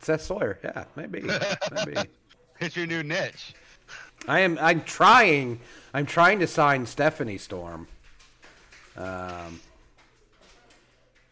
Seth 0.00 0.22
Sawyer. 0.22 0.58
Yeah, 0.64 0.84
maybe. 0.96 1.20
Maybe. 1.74 1.96
it's 2.60 2.76
your 2.76 2.86
new 2.86 3.02
niche. 3.02 3.54
I 4.26 4.40
am. 4.40 4.58
I'm 4.60 4.82
trying. 4.84 5.60
I'm 5.92 6.06
trying 6.06 6.38
to 6.40 6.46
sign 6.46 6.86
Stephanie 6.86 7.38
Storm. 7.38 7.88
Um, 8.96 9.60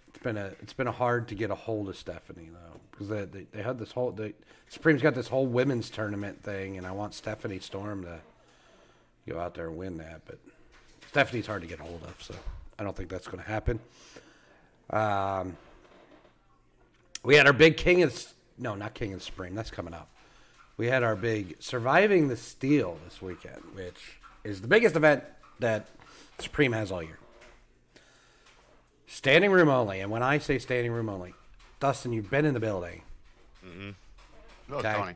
it's 0.09 0.19
been 0.23 0.37
a. 0.37 0.47
It's 0.63 0.73
been 0.73 0.89
a 0.89 0.93
hard 0.93 1.29
to 1.29 1.35
get 1.35 1.51
a 1.51 1.55
hold 1.55 1.89
of 1.89 1.97
Stephanie 1.97 2.51
though, 2.53 2.81
because 2.91 3.09
they, 3.09 3.25
they 3.25 3.47
they 3.53 3.63
had 3.63 3.79
this 3.79 3.93
whole. 3.93 4.11
The 4.11 4.33
Supreme's 4.69 5.03
got 5.03 5.15
this 5.15 5.29
whole 5.29 5.47
women's 5.47 5.91
tournament 5.91 6.43
thing, 6.43 6.77
and 6.77 6.87
I 6.87 6.93
want 6.93 7.15
Stephanie 7.15 7.61
Storm 7.61 8.03
to 8.03 8.19
go 9.29 9.39
out 9.39 9.55
there 9.55 9.69
and 9.69 9.77
win 9.77 9.99
that, 9.99 10.23
but 10.27 10.39
Stephanie's 11.09 11.47
hard 11.47 11.63
to 11.63 11.69
get 11.69 11.81
a 11.81 11.83
hold 11.83 12.03
of, 12.03 12.15
so 12.21 12.35
I 12.79 12.85
don't 12.85 12.97
think 12.97 13.09
that's 13.09 13.27
going 13.27 13.43
to 13.43 13.49
happen. 13.49 13.79
Um, 14.91 15.57
we 17.23 17.37
had 17.37 17.47
our 17.47 17.53
big 17.53 17.77
King 17.77 18.03
of 18.03 18.27
no, 18.59 18.75
not 18.75 18.95
King 18.95 19.13
of 19.15 19.23
Spring. 19.23 19.55
That's 19.55 19.71
coming 19.71 19.95
up. 19.95 20.09
We 20.77 20.87
had 20.87 21.03
our 21.03 21.17
big 21.17 21.57
Surviving 21.61 22.29
the 22.29 22.37
Steel 22.37 22.99
this 23.05 23.23
weekend, 23.23 23.63
which 23.75 24.19
is 24.49 24.61
the 24.61 24.69
biggest 24.69 24.97
event 24.97 25.25
that 25.61 25.87
Supreme 26.39 26.73
has 26.73 26.91
all 26.93 27.03
year. 27.03 27.19
Standing 29.07 29.51
room 29.51 29.69
only, 29.69 30.01
and 30.01 30.11
when 30.11 30.23
I 30.23 30.39
say 30.39 30.59
standing 30.59 30.93
room 30.93 31.09
only, 31.09 31.35
Dustin, 31.81 32.13
you've 32.13 32.31
been 32.31 32.45
in 32.45 32.55
the 32.55 32.61
building. 32.61 33.03
Mm-hmm. 33.67 33.91
No, 34.71 34.77
Okay. 34.79 34.93
Tony. 34.93 35.15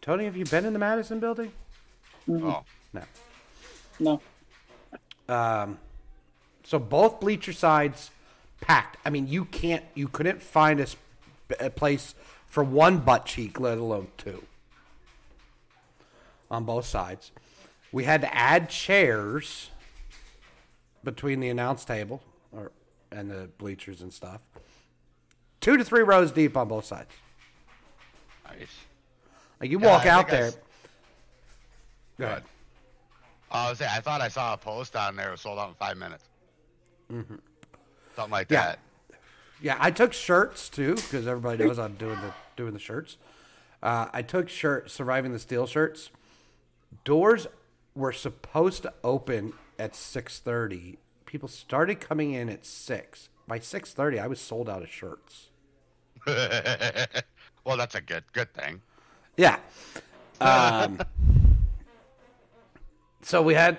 Tony, 0.00 0.24
have 0.24 0.36
you 0.36 0.44
been 0.44 0.64
in 0.64 0.72
the 0.72 0.78
Madison 0.78 1.20
building? 1.20 1.52
Oh, 2.30 2.64
No. 2.92 3.02
No. 4.00 4.20
Um, 5.28 5.78
so 6.64 6.78
both 6.78 7.20
bleacher 7.20 7.52
sides 7.52 8.10
packed. 8.60 8.96
I 9.04 9.10
mean, 9.10 9.28
you 9.28 9.44
can't, 9.44 9.84
you 9.94 10.08
couldn't 10.08 10.42
find 10.42 10.80
a, 10.80 10.86
sp- 10.90 10.98
a 11.60 11.70
place 11.70 12.14
for 12.46 12.64
one 12.64 12.98
butt 12.98 13.26
cheek, 13.26 13.60
let 13.60 13.78
alone 13.78 14.08
two. 14.18 14.42
On 16.52 16.64
both 16.64 16.84
sides, 16.84 17.32
we 17.92 18.04
had 18.04 18.20
to 18.20 18.32
add 18.36 18.68
chairs 18.68 19.70
between 21.02 21.40
the 21.40 21.48
announce 21.48 21.82
table 21.86 22.22
or 22.52 22.70
and 23.10 23.30
the 23.30 23.48
bleachers 23.56 24.02
and 24.02 24.12
stuff. 24.12 24.42
Two 25.62 25.78
to 25.78 25.84
three 25.84 26.02
rows 26.02 26.30
deep 26.30 26.54
on 26.56 26.68
both 26.68 26.84
sides. 26.84 27.08
nice. 28.46 28.68
Like 29.60 29.70
you 29.70 29.80
Yeah, 29.80 29.86
walk 29.86 30.04
I 30.04 30.08
out 30.10 30.26
I 30.26 30.30
there. 30.30 30.44
s- 30.48 30.58
Go 32.18 32.26
ahead. 32.26 32.42
I 33.50 33.70
was 33.70 33.78
saying, 33.78 33.90
I 33.94 34.00
thought 34.00 34.20
I 34.20 34.28
saw 34.28 34.52
a 34.52 34.56
post 34.58 34.94
on 34.94 35.16
there. 35.16 35.28
It 35.28 35.32
was 35.32 35.40
sold 35.40 35.58
out 35.58 35.68
in 35.70 35.74
five 35.76 35.96
minutes. 35.96 36.24
Something 37.08 38.30
like 38.30 38.50
Yeah. 38.50 38.62
that. 38.66 38.78
Yeah, 39.62 39.76
I 39.80 39.90
took 39.90 40.12
shirts 40.12 40.68
too 40.68 40.96
because 40.96 41.26
everybody 41.26 41.64
knows 41.64 41.78
I'm 41.78 41.94
doing 41.94 42.20
the 42.20 42.34
doing 42.56 42.74
the 42.74 42.78
shirts. 42.78 43.16
Uh, 43.82 44.08
I 44.12 44.20
took 44.20 44.50
shirt 44.50 44.90
surviving 44.90 45.32
the 45.32 45.38
steel 45.38 45.66
shirts. 45.66 46.10
Doors 47.04 47.46
were 47.94 48.12
supposed 48.12 48.82
to 48.82 48.92
open 49.02 49.52
at 49.78 49.94
six 49.94 50.38
thirty. 50.38 50.98
People 51.26 51.48
started 51.48 52.00
coming 52.00 52.32
in 52.32 52.48
at 52.48 52.64
six. 52.64 53.28
By 53.46 53.58
six 53.58 53.92
thirty, 53.92 54.18
I 54.18 54.26
was 54.26 54.40
sold 54.40 54.68
out 54.68 54.82
of 54.82 54.90
shirts. 54.90 55.48
well, 56.26 57.76
that's 57.76 57.94
a 57.94 58.00
good 58.00 58.24
good 58.32 58.52
thing. 58.54 58.80
Yeah. 59.36 59.58
Um, 60.40 61.00
so 63.22 63.42
we 63.42 63.54
had 63.54 63.78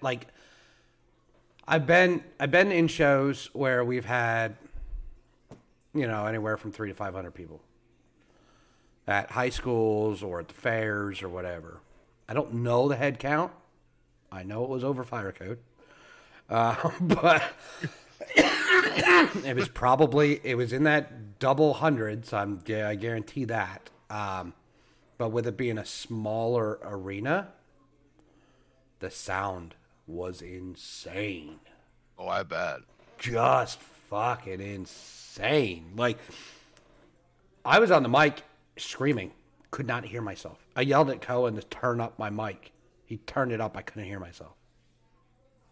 like 0.00 0.26
I've 1.66 1.86
been 1.86 2.24
I've 2.38 2.50
been 2.50 2.72
in 2.72 2.88
shows 2.88 3.50
where 3.52 3.84
we've 3.84 4.04
had 4.04 4.56
you 5.94 6.06
know 6.06 6.26
anywhere 6.26 6.56
from 6.56 6.72
three 6.72 6.88
to 6.88 6.94
five 6.94 7.14
hundred 7.14 7.32
people 7.32 7.60
at 9.06 9.30
high 9.30 9.50
schools 9.50 10.22
or 10.22 10.40
at 10.40 10.48
the 10.48 10.54
fairs 10.54 11.22
or 11.22 11.28
whatever. 11.28 11.80
I 12.30 12.32
don't 12.32 12.54
know 12.54 12.88
the 12.88 12.94
head 12.94 13.18
count. 13.18 13.50
I 14.30 14.44
know 14.44 14.62
it 14.62 14.70
was 14.70 14.84
over 14.84 15.02
fire 15.02 15.32
code, 15.32 15.58
uh, 16.48 16.90
but 17.00 17.42
it 18.36 19.56
was 19.56 19.68
probably 19.68 20.40
it 20.44 20.54
was 20.54 20.72
in 20.72 20.84
that 20.84 21.40
double 21.40 21.74
hundreds. 21.74 22.32
I'm 22.32 22.62
yeah, 22.66 22.88
I 22.88 22.94
guarantee 22.94 23.46
that. 23.46 23.90
Um, 24.08 24.54
but 25.18 25.30
with 25.30 25.44
it 25.48 25.56
being 25.56 25.76
a 25.76 25.84
smaller 25.84 26.78
arena, 26.84 27.48
the 29.00 29.10
sound 29.10 29.74
was 30.06 30.40
insane. 30.40 31.58
Oh, 32.16 32.28
I 32.28 32.44
bet. 32.44 32.78
Just 33.18 33.80
fucking 34.08 34.60
insane. 34.60 35.94
Like 35.96 36.18
I 37.64 37.80
was 37.80 37.90
on 37.90 38.04
the 38.04 38.08
mic 38.08 38.44
screaming, 38.76 39.32
could 39.70 39.86
not 39.86 40.04
hear 40.04 40.22
myself. 40.22 40.58
I 40.74 40.82
yelled 40.82 41.10
at 41.10 41.20
Cohen 41.20 41.54
to 41.56 41.62
turn 41.62 42.00
up 42.00 42.18
my 42.18 42.30
mic. 42.30 42.72
He 43.04 43.18
turned 43.18 43.52
it 43.52 43.60
up. 43.60 43.76
I 43.76 43.82
couldn't 43.82 44.08
hear 44.08 44.20
myself. 44.20 44.54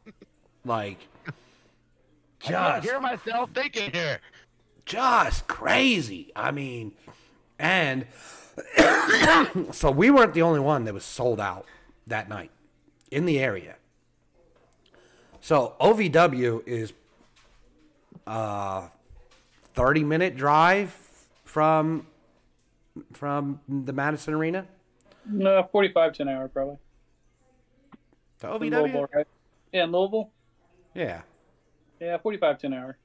Like 0.64 0.98
I 2.44 2.80
just 2.80 2.84
hear 2.84 3.00
myself 3.00 3.50
thinking 3.54 3.90
here. 3.90 4.20
just 4.84 5.46
crazy. 5.46 6.30
I 6.36 6.50
mean, 6.50 6.92
and 7.58 8.06
so 9.72 9.90
we 9.90 10.10
weren't 10.10 10.34
the 10.34 10.42
only 10.42 10.60
one 10.60 10.84
that 10.84 10.94
was 10.94 11.04
sold 11.04 11.40
out 11.40 11.64
that 12.06 12.28
night 12.28 12.50
in 13.10 13.24
the 13.24 13.38
area. 13.38 13.76
So 15.40 15.74
OVW 15.80 16.66
is 16.66 16.92
a 18.26 18.88
30 19.74 20.04
minute 20.04 20.36
drive 20.36 20.96
from 21.44 22.06
from 23.12 23.60
the 23.68 23.92
Madison 23.92 24.34
Arena 24.34 24.66
No, 25.26 25.68
45 25.72 26.12
to 26.14 26.22
an 26.22 26.28
hour 26.28 26.48
probably. 26.48 26.76
to 28.40 28.54
In 28.54 28.60
Louisville, 28.70 29.02
OVW. 29.06 29.14
right? 29.14 29.26
Yeah, 29.72 29.84
in 29.84 29.92
Louisville. 29.92 30.30
Yeah, 30.94 31.22
Yeah, 32.00 32.16
45 32.18 32.58
to 32.58 32.66
an 32.68 32.72
hour, 32.74 32.98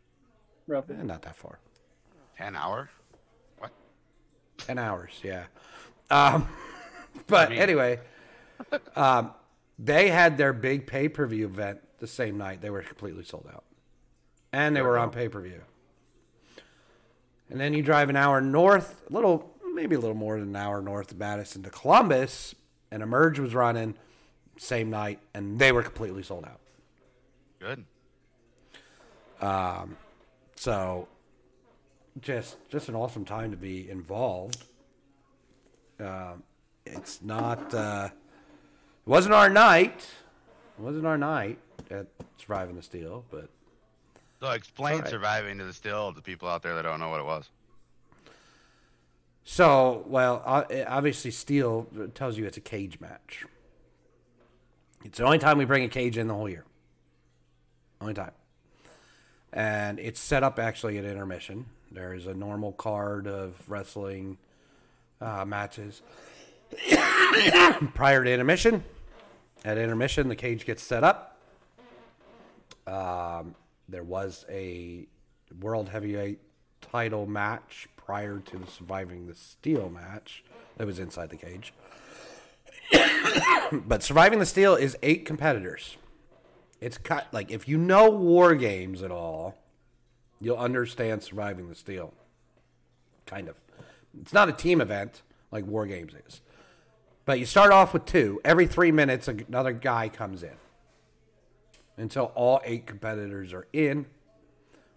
roughly. 0.67 0.95
eh, 0.99 1.03
not 1.03 1.21
that 1.23 1.35
far. 1.35 1.59
Ten 2.37 2.55
hour. 2.55 2.89
What? 3.59 3.71
10 4.57 4.77
hours, 4.79 5.11
yeah. 5.23 5.45
Um, 6.09 6.47
but 7.27 7.49
mean- 7.51 7.59
anyway, 7.59 7.99
um, 8.95 9.33
they 9.79 10.09
had 10.09 10.37
their 10.37 10.53
big 10.53 10.87
pay 10.87 11.09
per 11.09 11.25
view 11.27 11.45
event 11.45 11.79
the 11.99 12.07
same 12.07 12.37
night. 12.37 12.61
They 12.61 12.69
were 12.69 12.81
completely 12.81 13.23
sold 13.23 13.47
out. 13.53 13.63
And 14.51 14.75
they 14.75 14.81
were 14.81 14.97
on 14.99 15.09
pay 15.09 15.27
per 15.29 15.41
view. 15.41 15.61
And 17.49 17.59
then 17.59 17.73
you 17.73 17.81
drive 17.83 18.09
an 18.09 18.15
hour 18.15 18.39
north, 18.41 19.03
a 19.09 19.13
little, 19.13 19.52
maybe 19.73 19.95
a 19.95 19.99
little 19.99 20.15
more 20.15 20.39
than 20.39 20.49
an 20.49 20.55
hour 20.55 20.81
north 20.81 21.11
of 21.11 21.17
Madison 21.17 21.63
to 21.63 21.69
Columbus, 21.69 22.55
and 22.91 23.01
Emerge 23.03 23.39
was 23.39 23.53
running 23.53 23.95
same 24.57 24.89
night, 24.89 25.19
and 25.33 25.57
they 25.59 25.71
were 25.71 25.83
completely 25.83 26.23
sold 26.23 26.45
out. 26.45 26.59
Good. 27.59 27.85
Um, 29.41 29.97
So, 30.55 31.07
just 32.21 32.57
just 32.69 32.87
an 32.89 32.95
awesome 32.95 33.25
time 33.25 33.51
to 33.51 33.57
be 33.57 33.89
involved. 33.89 34.63
Um, 35.99 36.43
it's 36.85 37.21
not. 37.21 37.73
Uh, 37.73 38.09
it 38.11 39.09
wasn't 39.09 39.33
our 39.33 39.49
night. 39.49 40.07
It 40.77 40.81
wasn't 40.81 41.05
our 41.05 41.17
night 41.17 41.57
at 41.89 42.07
surviving 42.37 42.75
the 42.75 42.81
steel, 42.83 43.25
but 43.31 43.49
So 44.39 44.49
explain 44.51 44.95
alright. 44.95 45.09
surviving 45.09 45.57
to 45.57 45.65
the 45.65 45.73
steel 45.73 46.13
to 46.13 46.21
people 46.21 46.47
out 46.47 46.61
there 46.61 46.75
that 46.75 46.83
don't 46.83 46.99
know 46.99 47.09
what 47.09 47.19
it 47.19 47.25
was. 47.25 47.49
So 49.43 50.03
well. 50.07 50.41
Obviously, 50.45 51.31
steel 51.31 51.87
tells 52.13 52.37
you 52.37 52.45
it's 52.45 52.57
a 52.57 52.61
cage 52.61 52.99
match. 52.99 53.45
It's 55.03 55.17
the 55.17 55.25
only 55.25 55.39
time 55.39 55.57
we 55.57 55.65
bring 55.65 55.83
a 55.83 55.89
cage 55.89 56.17
in 56.17 56.27
the 56.27 56.33
whole 56.33 56.49
year. 56.49 56.65
Only 57.99 58.13
time. 58.13 58.31
And 59.51 59.99
it's 59.99 60.19
set 60.19 60.43
up 60.43 60.59
actually 60.59 60.97
at 60.97 61.05
intermission. 61.05 61.65
There 61.91 62.13
is 62.13 62.25
a 62.25 62.33
normal 62.33 62.71
card 62.71 63.27
of 63.27 63.61
wrestling 63.69 64.37
uh, 65.21 65.45
matches 65.45 66.01
prior 67.93 68.23
to 68.23 68.31
intermission. 68.31 68.83
At 69.63 69.77
intermission, 69.77 70.27
the 70.27 70.35
cage 70.35 70.65
gets 70.65 70.81
set 70.81 71.03
up. 71.03 71.37
Um, 72.87 73.55
there 73.87 74.03
was 74.03 74.45
a 74.49 75.05
world 75.61 75.89
heavyweight 75.89 76.39
title 76.81 77.25
match 77.25 77.87
prior 78.05 78.39
to 78.39 78.57
the 78.57 78.67
surviving 78.67 79.27
the 79.27 79.35
steel 79.35 79.89
match 79.89 80.43
that 80.77 80.87
was 80.87 80.99
inside 80.99 81.29
the 81.29 81.37
cage. 81.37 81.73
but 83.71 84.03
surviving 84.03 84.39
the 84.39 84.45
steel 84.45 84.75
is 84.75 84.97
eight 85.03 85.25
competitors. 85.25 85.97
It's 86.81 86.97
cut 86.97 87.27
like 87.31 87.51
if 87.51 87.67
you 87.67 87.77
know 87.77 88.09
war 88.09 88.55
games 88.55 89.01
at 89.01 89.11
all, 89.11 89.57
you'll 90.41 90.57
understand 90.57 91.23
surviving 91.23 91.69
the 91.69 91.75
steel. 91.75 92.13
Kind 93.25 93.47
of. 93.47 93.55
It's 94.21 94.33
not 94.33 94.49
a 94.49 94.53
team 94.53 94.81
event 94.81 95.21
like 95.51 95.65
war 95.65 95.85
games 95.85 96.13
is. 96.27 96.41
But 97.25 97.39
you 97.39 97.45
start 97.45 97.71
off 97.71 97.93
with 97.93 98.05
two. 98.05 98.41
Every 98.43 98.67
three 98.67 98.91
minutes, 98.91 99.27
another 99.29 99.71
guy 99.71 100.09
comes 100.09 100.43
in. 100.43 100.57
until 101.95 102.25
all 102.35 102.59
eight 102.65 102.85
competitors 102.87 103.53
are 103.53 103.67
in, 103.71 104.07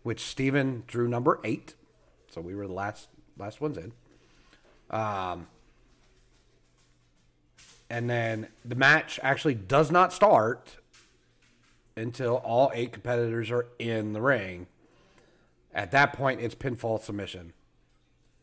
which 0.02 0.20
Steven 0.24 0.82
drew 0.86 1.06
number 1.08 1.38
eight. 1.44 1.74
So 2.36 2.42
we 2.42 2.54
were 2.54 2.66
the 2.66 2.74
last 2.74 3.08
last 3.38 3.62
ones 3.62 3.78
in. 3.78 3.92
Um, 4.90 5.46
and 7.88 8.10
then 8.10 8.48
the 8.62 8.74
match 8.74 9.18
actually 9.22 9.54
does 9.54 9.90
not 9.90 10.12
start 10.12 10.76
until 11.96 12.34
all 12.36 12.70
eight 12.74 12.92
competitors 12.92 13.50
are 13.50 13.68
in 13.78 14.12
the 14.12 14.20
ring. 14.20 14.66
At 15.74 15.92
that 15.92 16.12
point, 16.12 16.42
it's 16.42 16.54
pinfall 16.54 17.00
submission, 17.02 17.54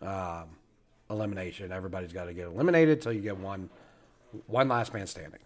um, 0.01 0.45
elimination. 1.11 1.71
Everybody's 1.71 2.13
got 2.13 2.25
to 2.25 2.33
get 2.33 2.47
eliminated 2.47 2.99
till 2.99 3.13
you 3.13 3.21
get 3.21 3.37
one, 3.37 3.69
one 4.47 4.69
last 4.69 4.91
man 4.91 5.05
standing. 5.05 5.39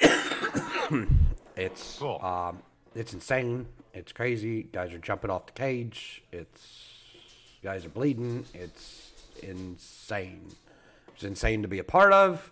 it's 1.56 1.98
Cool. 1.98 2.18
um, 2.22 2.62
it's 2.96 3.12
insane. 3.12 3.66
It's 3.92 4.12
crazy. 4.12 4.62
Guys 4.62 4.92
are 4.92 4.98
jumping 4.98 5.30
off 5.30 5.46
the 5.46 5.52
cage. 5.52 6.22
It's 6.32 6.94
guys 7.62 7.84
are 7.84 7.90
bleeding. 7.90 8.46
It's 8.54 9.10
insane. 9.42 10.48
It's 11.14 11.24
insane 11.24 11.62
to 11.62 11.68
be 11.68 11.78
a 11.78 11.84
part 11.84 12.12
of. 12.12 12.50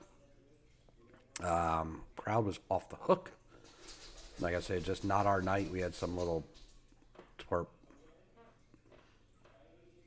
Um, 1.42 2.02
crowd 2.16 2.44
was 2.44 2.60
off 2.70 2.88
the 2.90 2.96
hook. 2.96 3.32
Like 4.40 4.54
I 4.54 4.60
said, 4.60 4.84
just 4.84 5.04
not 5.04 5.26
our 5.26 5.40
night. 5.40 5.70
We 5.70 5.80
had 5.80 5.94
some 5.94 6.16
little 6.16 6.44
twerp 7.38 7.66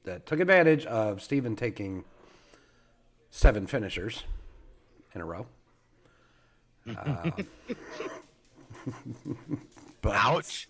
that 0.04 0.26
took 0.26 0.40
advantage 0.40 0.86
of 0.86 1.22
Steven 1.22 1.56
taking 1.56 2.04
seven 3.32 3.68
finishers 3.68 4.24
in 5.16 5.22
a 5.22 5.26
row. 5.26 5.48
Um, 6.88 7.34
but 10.02 10.16
Ouch. 10.16 10.68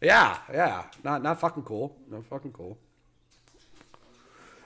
yeah, 0.00 0.38
yeah, 0.52 0.84
not 1.02 1.22
not 1.22 1.40
fucking 1.40 1.62
cool. 1.64 1.96
Not 2.10 2.24
fucking 2.26 2.52
cool. 2.52 2.78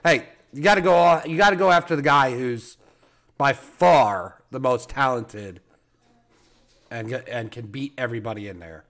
Hey, 0.05 0.27
you 0.53 0.63
got 0.63 0.77
to 0.77 0.81
go. 0.81 1.21
You 1.27 1.37
got 1.37 1.51
to 1.51 1.57
go 1.57 1.71
after 1.71 1.97
the 1.97 2.03
guy 2.03 2.31
who's 2.33 2.77
by 3.37 3.53
far 3.53 4.43
the 4.51 4.61
most 4.61 4.89
talented 4.89 5.61
and 6.91 7.13
and 7.13 7.51
can 7.51 7.67
beat 7.67 7.93
everybody 7.99 8.49
in 8.49 8.59
there. 8.61 8.85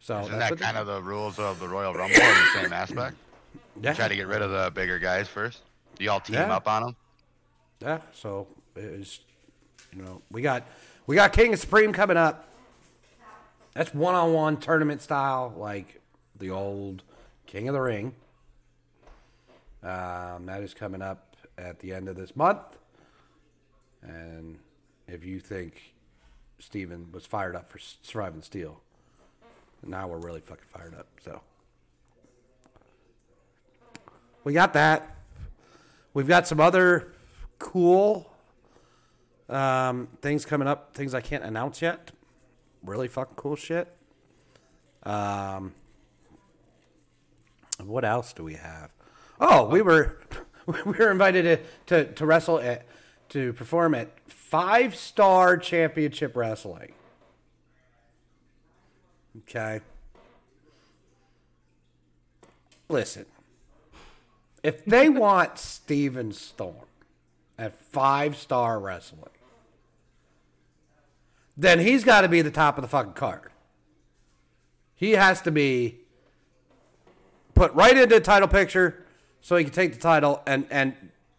So 0.00 0.18
Isn't 0.20 0.38
that's 0.38 0.58
that 0.58 0.64
kind 0.64 0.76
of 0.76 0.86
the 0.86 1.00
rules 1.02 1.38
of 1.38 1.60
the 1.60 1.68
Royal 1.68 1.92
Rumble 1.94 2.14
in 2.20 2.20
the 2.20 2.60
same 2.62 2.72
aspect? 2.72 3.16
yeah, 3.80 3.92
Try 3.92 4.08
to 4.08 4.16
get 4.16 4.26
rid 4.26 4.42
of 4.42 4.50
the 4.50 4.70
bigger 4.74 4.98
guys 4.98 5.28
first. 5.28 5.60
Do 5.96 6.04
y'all 6.04 6.20
team 6.20 6.34
Yeah. 6.36 6.54
up 6.56 6.66
on 6.66 6.82
them? 6.82 6.96
yeah. 7.80 7.98
So 8.12 8.46
it's 8.76 9.20
you 9.94 10.02
know 10.02 10.22
we 10.30 10.42
got 10.42 10.66
we 11.06 11.16
got 11.16 11.32
King 11.32 11.52
of 11.52 11.58
Supreme 11.58 11.92
coming 11.92 12.16
up. 12.16 12.48
That's 13.74 13.94
one 13.94 14.14
on 14.14 14.32
one 14.32 14.58
tournament 14.58 15.00
style, 15.00 15.54
like 15.56 16.00
the 16.38 16.50
old 16.50 17.02
King 17.46 17.68
of 17.68 17.74
the 17.74 17.80
Ring. 17.80 18.14
Um, 19.82 20.46
that 20.46 20.62
is 20.62 20.74
coming 20.74 21.02
up 21.02 21.36
at 21.56 21.80
the 21.80 21.92
end 21.94 22.08
of 22.08 22.16
this 22.16 22.36
month. 22.36 22.60
And 24.02 24.58
if 25.08 25.24
you 25.24 25.40
think 25.40 25.94
Steven 26.58 27.10
was 27.12 27.24
fired 27.24 27.56
up 27.56 27.70
for 27.70 27.78
Surviving 27.78 28.42
Steel, 28.42 28.80
now 29.84 30.06
we're 30.06 30.18
really 30.18 30.40
fucking 30.40 30.64
fired 30.68 30.94
up. 30.94 31.06
So 31.24 31.40
we 34.44 34.52
got 34.52 34.72
that. 34.74 35.16
We've 36.14 36.28
got 36.28 36.46
some 36.46 36.60
other 36.60 37.12
cool 37.58 38.30
um, 39.48 40.08
things 40.20 40.44
coming 40.44 40.68
up, 40.68 40.94
things 40.94 41.14
I 41.14 41.20
can't 41.20 41.42
announce 41.42 41.80
yet. 41.80 42.10
Really 42.84 43.08
fucking 43.08 43.36
cool 43.36 43.56
shit. 43.56 43.94
Um, 45.04 45.74
what 47.78 48.04
else 48.04 48.32
do 48.32 48.44
we 48.44 48.54
have? 48.54 48.90
Oh, 49.40 49.66
we 49.66 49.82
were 49.82 50.18
we 50.66 50.80
were 50.82 51.10
invited 51.10 51.42
to 51.86 52.04
to, 52.04 52.12
to 52.12 52.26
wrestle 52.26 52.58
at 52.58 52.86
to 53.30 53.52
perform 53.54 53.94
at 53.94 54.10
Five 54.28 54.94
Star 54.94 55.56
Championship 55.56 56.36
Wrestling. 56.36 56.92
Okay. 59.38 59.80
Listen, 62.88 63.24
if 64.62 64.84
they 64.84 65.08
want 65.08 65.58
Steven 65.58 66.32
Storm 66.32 66.86
at 67.58 67.74
Five 67.74 68.36
Star 68.36 68.78
Wrestling, 68.78 69.30
then 71.56 71.78
he's 71.80 72.04
got 72.04 72.22
to 72.22 72.28
be 72.28 72.42
the 72.42 72.50
top 72.50 72.78
of 72.78 72.82
the 72.82 72.88
fucking 72.88 73.12
card. 73.12 73.50
He 74.94 75.12
has 75.12 75.40
to 75.42 75.50
be 75.50 75.98
put 77.54 77.72
right 77.74 77.96
into 77.96 78.14
the 78.14 78.20
title 78.20 78.48
picture 78.48 79.04
so 79.40 79.56
he 79.56 79.64
can 79.64 79.72
take 79.72 79.92
the 79.92 80.00
title 80.00 80.42
and 80.46 80.66
and 80.70 80.94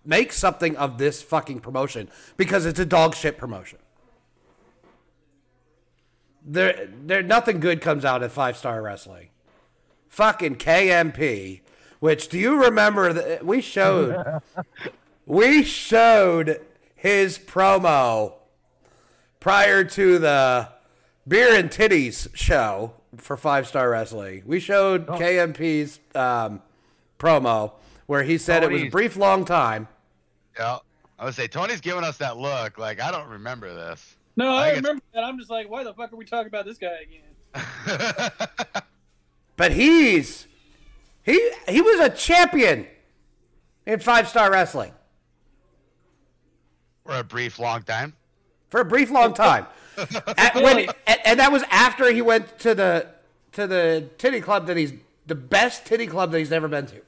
make 0.05 0.33
something 0.33 0.75
of 0.75 0.97
this 0.97 1.21
fucking 1.21 1.59
promotion 1.59 2.09
because 2.37 2.65
it's 2.65 2.79
a 2.79 2.85
dog 2.85 3.15
shit 3.15 3.37
promotion. 3.37 3.79
There, 6.45 6.89
there, 7.05 7.23
nothing 7.23 7.61
good 7.61 7.79
comes 7.79 8.03
out 8.03 8.21
of 8.21 8.31
five 8.31 8.57
star 8.57 8.81
wrestling. 8.81 9.29
Fucking 10.09 10.57
KMP, 10.57 11.61
which 11.99 12.27
do 12.27 12.37
you 12.37 12.61
remember 12.61 13.13
that 13.13 13.45
we 13.45 13.61
showed? 13.61 14.41
we 15.25 15.63
showed 15.63 16.59
his 16.95 17.39
promo 17.39 18.33
prior 19.43 19.83
to 19.83 20.19
the 20.19 20.69
beer 21.27 21.53
and 21.53 21.69
titties 21.69 22.33
show 22.33 22.93
for 23.17 23.35
five 23.35 23.67
star 23.67 23.89
wrestling. 23.89 24.41
We 24.45 24.61
showed 24.61 25.05
KMP's 25.05 25.99
um, 26.15 26.61
promo 27.19 27.73
where 28.07 28.23
he 28.23 28.37
said 28.37 28.63
it 28.63 28.71
was 28.71 28.83
a 28.83 28.89
brief, 28.89 29.17
long 29.17 29.43
time. 29.43 29.89
Yeah. 30.57 30.77
I 31.19 31.25
would 31.25 31.35
say 31.35 31.47
Tony's 31.47 31.81
giving 31.81 32.03
us 32.03 32.17
that 32.17 32.37
look. 32.37 32.77
Like 32.77 33.01
I 33.01 33.11
don't 33.11 33.27
remember 33.27 33.73
this. 33.73 34.15
No, 34.37 34.49
I 34.49 34.69
I, 34.69 34.73
remember 34.75 35.03
that. 35.13 35.23
I'm 35.23 35.37
just 35.37 35.51
like, 35.51 35.69
why 35.69 35.83
the 35.83 35.93
fuck 35.93 36.11
are 36.11 36.15
we 36.15 36.25
talking 36.25 36.47
about 36.47 36.65
this 36.65 36.77
guy 36.77 36.97
again? 37.03 38.31
But 39.55 39.71
he's 39.71 40.47
he 41.21 41.51
he 41.69 41.79
was 41.81 41.99
a 41.99 42.09
champion 42.09 42.87
in 43.85 43.99
five 43.99 44.27
star 44.27 44.51
wrestling 44.51 44.91
For 47.05 47.15
a 47.17 47.23
brief, 47.23 47.59
long 47.59 47.83
time. 47.83 48.13
For 48.73 48.81
a 48.81 48.85
brief, 48.85 49.11
long 49.11 49.35
time. 49.35 49.67
At- 50.35 50.55
when- 50.55 50.89
and, 51.05 51.19
and 51.25 51.39
that 51.39 51.51
was 51.51 51.61
after 51.69 52.11
he 52.11 52.23
went 52.23 52.57
to 52.57 52.73
the 52.73 53.05
to 53.51 53.67
the 53.67 54.09
titty 54.17 54.41
club 54.41 54.65
that 54.65 54.75
he's 54.77 54.93
the 55.27 55.35
best 55.35 55.85
titty 55.85 56.07
club 56.07 56.31
that 56.31 56.39
he's 56.39 56.51
ever 56.51 56.67
been 56.67 56.87
to. 56.87 56.99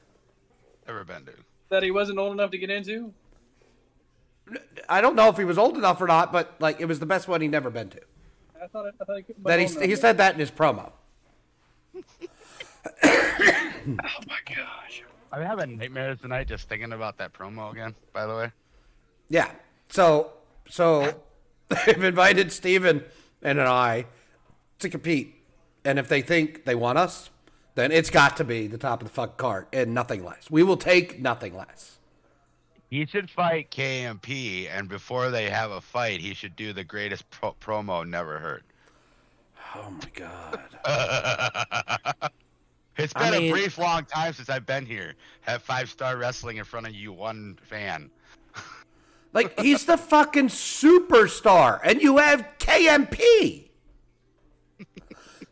Ever 0.86 1.02
been 1.02 1.24
to. 1.24 1.32
That 1.70 1.82
he 1.82 1.90
wasn't 1.90 2.20
old 2.20 2.30
enough 2.34 2.52
to 2.52 2.58
get 2.58 2.70
into. 2.70 3.12
I 4.88 5.00
don't 5.00 5.16
know 5.16 5.28
if 5.28 5.36
he 5.36 5.42
was 5.42 5.58
old 5.58 5.76
enough 5.76 6.00
or 6.00 6.06
not, 6.06 6.32
but 6.32 6.54
like 6.60 6.80
it 6.80 6.84
was 6.84 7.00
the 7.00 7.06
best 7.06 7.26
one 7.26 7.40
he'd 7.40 7.50
never 7.50 7.68
been 7.68 7.88
to. 7.90 8.00
I 8.62 8.68
thought. 8.68 8.86
I 9.00 9.04
thought 9.04 9.18
he, 9.26 9.34
That 9.42 9.58
he, 9.58 9.88
he 9.88 9.96
said 9.96 10.18
that 10.18 10.34
in 10.34 10.38
his 10.40 10.52
promo. 10.52 10.92
Oh 13.88 14.20
my 14.26 14.38
gosh. 14.44 15.02
I'm 15.32 15.42
having 15.42 15.78
nightmares 15.78 16.20
tonight 16.20 16.48
just 16.48 16.68
thinking 16.68 16.92
about 16.92 17.18
that 17.18 17.32
promo 17.32 17.70
again. 17.72 17.94
By 18.12 18.26
the 18.26 18.34
way. 18.36 18.52
Yeah. 19.28 19.50
So 19.88 20.32
so 20.68 21.14
they've 21.68 22.02
invited 22.04 22.52
Steven 22.52 23.04
and 23.42 23.60
I 23.60 24.06
to 24.78 24.88
compete. 24.88 25.34
And 25.84 25.98
if 25.98 26.08
they 26.08 26.22
think 26.22 26.64
they 26.64 26.74
want 26.74 26.98
us, 26.98 27.30
then 27.76 27.92
it's 27.92 28.10
got 28.10 28.36
to 28.38 28.44
be 28.44 28.66
the 28.66 28.78
top 28.78 29.02
of 29.02 29.08
the 29.08 29.14
fuck 29.14 29.36
card 29.36 29.66
and 29.72 29.94
nothing 29.94 30.24
less. 30.24 30.50
We 30.50 30.62
will 30.62 30.76
take 30.76 31.20
nothing 31.20 31.54
less. 31.56 31.98
He 32.88 33.04
should 33.04 33.28
fight 33.28 33.70
KMP, 33.70 34.68
and 34.70 34.88
before 34.88 35.30
they 35.30 35.50
have 35.50 35.72
a 35.72 35.80
fight, 35.80 36.20
he 36.20 36.34
should 36.34 36.54
do 36.54 36.72
the 36.72 36.84
greatest 36.84 37.28
pro- 37.30 37.54
promo 37.60 38.08
never 38.08 38.38
heard. 38.38 38.62
Oh 39.74 39.90
my 39.90 40.08
god. 40.14 40.60
it's 42.96 43.12
been 43.12 43.32
mean- 43.32 43.48
a 43.48 43.50
brief, 43.50 43.76
long 43.76 44.04
time 44.04 44.32
since 44.32 44.48
I've 44.48 44.66
been 44.66 44.86
here. 44.86 45.14
Have 45.40 45.62
five 45.62 45.90
star 45.90 46.16
wrestling 46.16 46.58
in 46.58 46.64
front 46.64 46.86
of 46.86 46.94
you, 46.94 47.12
one 47.12 47.58
fan. 47.62 48.10
Like 49.36 49.60
he's 49.60 49.84
the 49.84 49.98
fucking 49.98 50.48
superstar 50.48 51.78
and 51.84 52.00
you 52.00 52.16
have 52.16 52.48
KMP. 52.58 53.68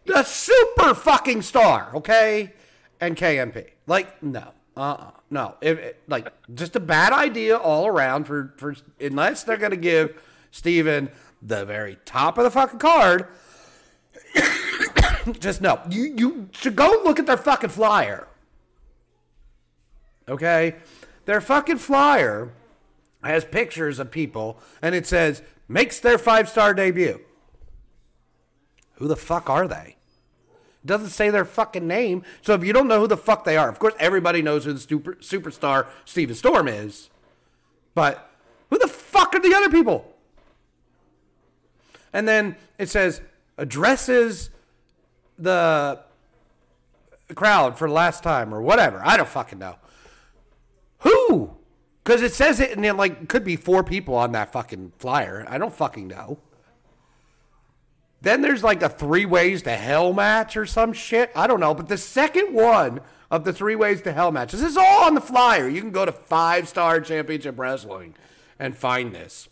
the 0.07 0.23
super 0.23 0.95
fucking 0.95 1.43
star, 1.43 1.91
okay? 1.95 2.55
And 2.99 3.15
KMP. 3.15 3.73
Like 3.87 4.23
no. 4.23 4.53
Uh-uh. 4.75 5.11
No. 5.29 5.57
If, 5.61 5.79
it- 5.79 6.03
like 6.09 6.33
just 6.55 6.75
a 6.77 6.81
bad 6.81 7.13
idea 7.13 7.59
all 7.59 7.87
around 7.87 8.25
for 8.25 8.55
for 8.57 8.75
unless 8.99 9.45
they're 9.45 9.59
to 9.71 9.77
give 9.77 10.19
Steven 10.51 11.11
the 11.43 11.67
very 11.67 11.99
top 12.07 12.39
of 12.39 12.45
the 12.45 12.51
fucking 12.51 12.79
card. 12.79 13.27
just 15.41 15.61
no. 15.61 15.83
You 15.91 16.05
you 16.05 16.49
should 16.53 16.75
go 16.75 17.03
look 17.05 17.19
at 17.19 17.27
their 17.27 17.37
fucking 17.37 17.69
flyer. 17.69 18.29
Okay? 20.27 20.77
Their 21.27 21.43
fucking 21.43 21.77
flyer 21.77 22.51
has 23.25 23.45
pictures 23.45 23.99
of 23.99 24.11
people 24.11 24.59
and 24.83 24.95
it 24.95 25.07
says 25.07 25.43
makes 25.69 26.01
their 26.01 26.19
five 26.19 26.49
star 26.49 26.75
debut. 26.75 27.21
Who 28.95 29.09
the 29.09 29.17
fuck 29.17 29.51
are 29.51 29.67
they? 29.67 29.97
It 30.85 30.87
doesn't 30.87 31.11
say 31.11 31.31
their 31.31 31.45
fucking 31.45 31.87
name. 31.87 32.23
So 32.43 32.55
if 32.55 32.63
you 32.63 32.73
don't 32.73 32.89
know 32.89 33.01
who 33.01 33.07
the 33.07 33.17
fuck 33.17 33.45
they 33.45 33.57
are, 33.57 33.69
of 33.69 33.79
course 33.79 33.95
everybody 33.99 34.43
knows 34.43 34.65
who 34.65 34.73
the 34.75 34.81
super, 34.81 35.15
superstar 35.15 35.87
Steven 36.05 36.35
Storm 36.35 36.69
is. 36.69 37.11
But 37.95 38.31
who 38.71 38.79
the 38.79 38.89
fuck 38.89 39.35
are 39.35 39.41
the 39.41 39.55
other 39.55 39.71
people? 39.71 40.13
And 42.13 42.29
then 42.29 42.57
it 42.79 42.89
says 42.89 43.21
addresses 43.57 44.51
the 45.39 46.01
crowd 47.35 47.79
for 47.79 47.89
the 47.89 47.95
last 47.95 48.23
time 48.23 48.55
or 48.55 48.61
whatever. 48.61 49.01
I 49.05 49.17
don't 49.17 49.29
fucking 49.29 49.59
know. 49.59 49.77
Who? 51.01 51.57
Because 52.05 52.21
it 52.21 52.35
says 52.35 52.61
it 52.61 52.77
and 52.77 52.85
it 52.85 52.95
like 52.95 53.29
could 53.29 53.45
be 53.45 53.57
four 53.57 53.83
people 53.83 54.15
on 54.15 54.33
that 54.33 54.53
fucking 54.53 54.93
flyer. 54.99 55.47
I 55.49 55.57
don't 55.57 55.73
fucking 55.73 56.07
know. 56.07 56.39
Then 58.21 58.43
there's 58.43 58.63
like 58.63 58.83
a 58.83 58.89
three 58.89 59.27
ways 59.27 59.63
to 59.63 59.75
hell 59.75 60.13
match 60.13 60.57
or 60.57 60.67
some 60.67 60.93
shit. 60.93 61.31
I 61.35 61.47
don't 61.47 61.61
know. 61.61 61.75
But 61.75 61.89
the 61.89 61.99
second 61.99 62.55
one 62.55 63.01
of 63.31 63.45
the 63.45 63.53
three 63.53 63.75
ways 63.75 64.03
to 64.03 64.13
hell 64.13 64.33
matches 64.33 64.63
is 64.63 64.77
all 64.77 65.05
on 65.05 65.15
the 65.15 65.21
flyer. 65.21 65.69
You 65.69 65.81
can 65.81 65.91
go 65.91 66.05
to 66.05 66.13
five 66.13 66.69
star 66.69 67.01
championship 67.01 67.59
wrestling 67.59 68.15
and 68.59 68.77
find 68.77 69.15
this. 69.15 69.49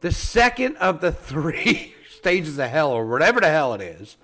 The 0.00 0.12
second 0.12 0.76
of 0.76 1.00
the 1.00 1.10
three 1.10 1.94
stages 2.10 2.58
of 2.58 2.68
hell, 2.68 2.92
or 2.92 3.06
whatever 3.06 3.40
the 3.40 3.50
hell 3.50 3.72
it 3.74 3.80
is, 3.80 4.16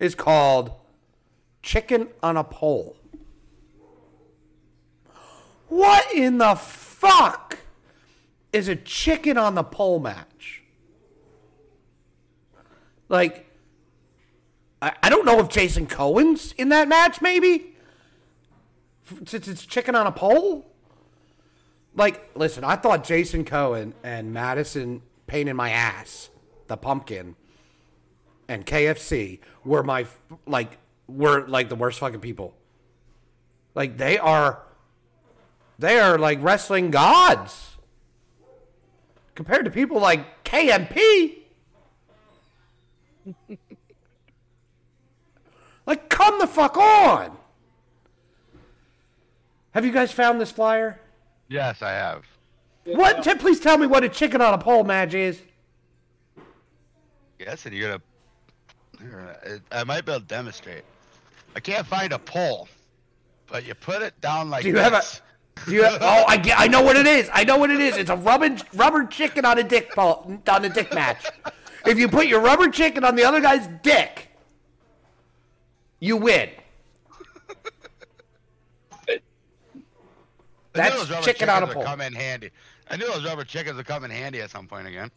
is 0.00 0.14
called 0.14 0.72
Chicken 1.62 2.08
on 2.22 2.36
a 2.36 2.44
Pole. 2.44 2.97
What 5.68 6.12
in 6.12 6.38
the 6.38 6.54
fuck 6.54 7.58
is 8.52 8.68
a 8.68 8.76
chicken 8.76 9.36
on 9.36 9.54
the 9.54 9.62
pole 9.62 10.00
match? 10.00 10.62
Like, 13.08 13.46
I, 14.80 14.92
I 15.02 15.10
don't 15.10 15.24
know 15.24 15.38
if 15.40 15.48
Jason 15.48 15.86
Cohen's 15.86 16.52
in 16.52 16.70
that 16.70 16.88
match, 16.88 17.20
maybe? 17.20 17.74
Since 19.26 19.48
it's 19.48 19.64
chicken 19.64 19.94
on 19.94 20.06
a 20.06 20.12
pole? 20.12 20.66
Like, 21.94 22.30
listen, 22.34 22.64
I 22.64 22.76
thought 22.76 23.04
Jason 23.04 23.44
Cohen 23.44 23.94
and 24.02 24.32
Madison 24.32 25.02
Pain 25.26 25.48
in 25.48 25.56
My 25.56 25.70
Ass, 25.70 26.30
the 26.68 26.76
pumpkin, 26.76 27.34
and 28.46 28.64
KFC 28.64 29.40
were 29.64 29.82
my, 29.82 30.06
like, 30.46 30.78
were 31.06 31.46
like 31.46 31.68
the 31.68 31.74
worst 31.74 31.98
fucking 31.98 32.20
people. 32.20 32.54
Like, 33.74 33.98
they 33.98 34.18
are 34.18 34.62
they 35.78 35.98
are 36.00 36.18
like 36.18 36.42
wrestling 36.42 36.90
gods 36.90 37.76
compared 39.34 39.64
to 39.64 39.70
people 39.70 40.00
like 40.00 40.44
KMP. 40.44 41.38
like, 45.86 46.08
come 46.08 46.38
the 46.40 46.46
fuck 46.46 46.76
on. 46.76 47.36
Have 49.72 49.84
you 49.84 49.92
guys 49.92 50.10
found 50.10 50.40
this 50.40 50.50
flyer? 50.50 50.98
Yes, 51.48 51.82
I 51.82 51.90
have. 51.90 52.24
What? 52.84 53.22
T- 53.22 53.34
please 53.34 53.60
tell 53.60 53.78
me 53.78 53.86
what 53.86 54.02
a 54.02 54.08
chicken 54.08 54.40
on 54.40 54.54
a 54.54 54.58
pole 54.58 54.82
match 54.82 55.14
is. 55.14 55.40
Yes, 57.38 57.64
and 57.66 57.74
you're 57.74 57.98
gonna. 57.98 59.60
I 59.70 59.84
might 59.84 60.04
be 60.04 60.10
able 60.10 60.20
to 60.20 60.26
demonstrate. 60.26 60.82
I 61.54 61.60
can't 61.60 61.86
find 61.86 62.12
a 62.12 62.18
pole, 62.18 62.66
but 63.46 63.64
you 63.64 63.74
put 63.74 64.02
it 64.02 64.20
down 64.20 64.50
like 64.50 64.64
Do 64.64 64.70
you 64.70 64.76
have 64.76 64.92
a? 64.94 64.96
this. 64.96 65.22
Do 65.66 65.72
you 65.72 65.82
have, 65.82 65.98
oh, 66.00 66.24
I 66.26 66.36
get. 66.36 66.58
I 66.58 66.66
know 66.66 66.82
what 66.82 66.96
it 66.96 67.06
is. 67.06 67.30
I 67.32 67.44
know 67.44 67.56
what 67.56 67.70
it 67.70 67.80
is. 67.80 67.96
It's 67.96 68.10
a 68.10 68.16
rubber 68.16 68.56
rubber 68.74 69.04
chicken 69.06 69.44
on 69.44 69.58
a 69.58 69.62
dick 69.62 69.94
pole, 69.94 70.40
on 70.48 70.64
a 70.64 70.68
dick 70.68 70.92
match. 70.94 71.24
If 71.86 71.98
you 71.98 72.08
put 72.08 72.26
your 72.26 72.40
rubber 72.40 72.68
chicken 72.68 73.04
on 73.04 73.14
the 73.16 73.24
other 73.24 73.40
guy's 73.40 73.68
dick, 73.82 74.28
you 76.00 76.16
win. 76.16 76.50
That's 80.72 81.24
chicken 81.24 81.48
on 81.48 81.62
a 81.62 81.66
chickens 81.66 81.74
pole. 81.74 81.82
come 81.84 82.00
in 82.00 82.12
handy. 82.12 82.50
I 82.90 82.96
knew 82.96 83.06
those 83.06 83.24
rubber 83.24 83.44
chickens 83.44 83.76
would 83.76 83.86
come 83.86 84.04
in 84.04 84.10
handy 84.10 84.40
at 84.40 84.50
some 84.50 84.66
point 84.66 84.86
again. 84.86 85.10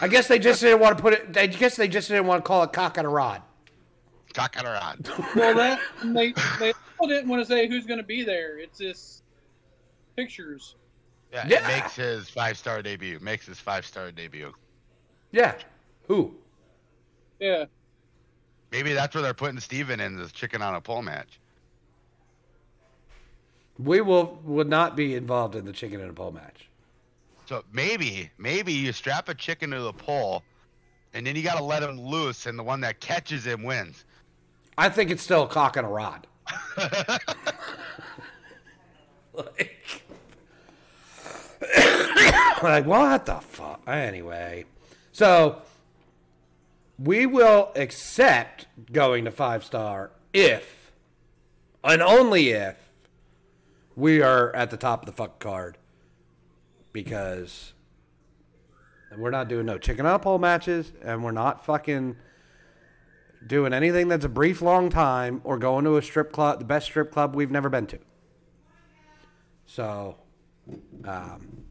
I 0.00 0.08
guess 0.08 0.28
they 0.28 0.38
just 0.38 0.60
didn't 0.60 0.80
want 0.80 0.96
to 0.96 1.02
put 1.02 1.12
it. 1.12 1.36
I 1.36 1.46
guess 1.46 1.76
they 1.76 1.88
just 1.88 2.08
didn't 2.08 2.26
want 2.26 2.44
to 2.44 2.46
call 2.46 2.62
it 2.62 2.72
cock 2.72 2.98
on 2.98 3.04
a 3.04 3.08
rod. 3.08 3.42
Cock 4.32 4.56
on 4.58 4.66
a 4.66 4.70
rod. 4.70 5.10
Well, 5.34 5.54
that 5.56 5.80
they 6.04 6.32
they 6.58 6.72
still 6.94 7.08
didn't 7.08 7.28
want 7.28 7.42
to 7.42 7.46
say 7.46 7.68
who's 7.68 7.86
going 7.86 7.98
to 7.98 8.06
be 8.06 8.22
there. 8.22 8.58
It's 8.58 8.78
just 8.78 9.21
pictures. 10.16 10.76
Yeah, 11.32 11.46
Yeah. 11.48 11.68
it 11.68 11.82
makes 11.82 11.96
his 11.96 12.28
five 12.28 12.58
star 12.58 12.82
debut. 12.82 13.18
Makes 13.20 13.46
his 13.46 13.58
five 13.58 13.86
star 13.86 14.12
debut. 14.12 14.52
Yeah. 15.30 15.54
Who? 16.08 16.34
Yeah. 17.40 17.64
Maybe 18.70 18.92
that's 18.92 19.14
where 19.14 19.22
they're 19.22 19.34
putting 19.34 19.60
Steven 19.60 20.00
in 20.00 20.16
this 20.16 20.32
chicken 20.32 20.62
on 20.62 20.74
a 20.74 20.80
pole 20.80 21.02
match. 21.02 21.38
We 23.78 24.00
will 24.00 24.38
would 24.44 24.68
not 24.68 24.96
be 24.96 25.14
involved 25.14 25.56
in 25.56 25.64
the 25.64 25.72
chicken 25.72 26.00
and 26.00 26.10
a 26.10 26.12
pole 26.12 26.32
match. 26.32 26.68
So 27.46 27.64
maybe, 27.72 28.30
maybe 28.38 28.72
you 28.72 28.92
strap 28.92 29.28
a 29.28 29.34
chicken 29.34 29.70
to 29.70 29.80
the 29.80 29.92
pole, 29.92 30.42
and 31.12 31.26
then 31.26 31.36
you 31.36 31.42
got 31.42 31.58
to 31.58 31.64
let 31.64 31.82
him 31.82 32.00
loose, 32.00 32.46
and 32.46 32.58
the 32.58 32.62
one 32.62 32.80
that 32.82 33.00
catches 33.00 33.44
him 33.44 33.62
wins. 33.62 34.04
I 34.78 34.88
think 34.88 35.10
it's 35.10 35.22
still 35.22 35.42
a 35.42 35.48
cock 35.48 35.76
and 35.76 35.86
a 35.86 35.90
rod. 35.90 36.26
like, 39.34 39.76
like, 42.70 42.86
what 42.86 43.26
the 43.26 43.36
fuck? 43.36 43.82
Anyway, 43.86 44.64
so 45.12 45.62
we 46.98 47.26
will 47.26 47.72
accept 47.74 48.66
going 48.92 49.24
to 49.24 49.30
five 49.30 49.64
star 49.64 50.12
if, 50.32 50.92
and 51.82 52.00
only 52.02 52.50
if, 52.50 52.76
we 53.96 54.22
are 54.22 54.54
at 54.56 54.70
the 54.70 54.76
top 54.76 55.02
of 55.02 55.06
the 55.06 55.12
fuck 55.12 55.38
card. 55.38 55.78
Because 56.92 57.72
we're 59.16 59.30
not 59.30 59.48
doing 59.48 59.66
no 59.66 59.78
chicken 59.78 60.06
a 60.06 60.18
pole 60.18 60.38
matches, 60.38 60.92
and 61.02 61.24
we're 61.24 61.32
not 61.32 61.64
fucking 61.64 62.16
doing 63.46 63.72
anything 63.72 64.08
that's 64.08 64.24
a 64.24 64.28
brief 64.28 64.62
long 64.62 64.88
time 64.88 65.40
or 65.44 65.58
going 65.58 65.84
to 65.84 65.96
a 65.96 66.02
strip 66.02 66.32
club, 66.32 66.58
the 66.58 66.64
best 66.64 66.86
strip 66.86 67.10
club 67.10 67.34
we've 67.34 67.50
never 67.50 67.68
been 67.68 67.86
to. 67.86 67.98
So, 69.66 70.16
um, 71.04 71.64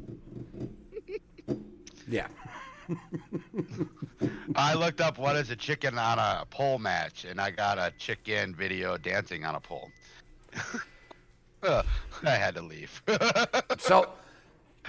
yeah. 2.11 2.27
I 4.55 4.73
looked 4.73 5.01
up 5.01 5.17
what 5.17 5.35
is 5.37 5.49
a 5.49 5.55
chicken 5.55 5.97
on 5.97 6.19
a 6.19 6.45
pole 6.49 6.77
match, 6.77 7.25
and 7.25 7.39
I 7.39 7.51
got 7.51 7.77
a 7.77 7.91
chicken 7.97 8.53
video 8.53 8.97
dancing 8.97 9.45
on 9.45 9.55
a 9.55 9.59
pole. 9.59 9.89
Uh, 11.63 11.83
I 12.23 12.31
had 12.31 12.55
to 12.55 12.61
leave. 12.63 13.03
So 13.77 14.09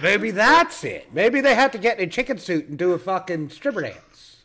maybe 0.01 0.31
that's 0.31 0.83
it. 0.83 1.13
Maybe 1.13 1.39
they 1.39 1.53
had 1.53 1.71
to 1.73 1.77
get 1.77 1.99
in 1.99 2.07
a 2.07 2.11
chicken 2.11 2.39
suit 2.39 2.67
and 2.67 2.79
do 2.79 2.93
a 2.93 2.97
fucking 2.97 3.49
stripper 3.51 3.81
dance. 3.81 4.37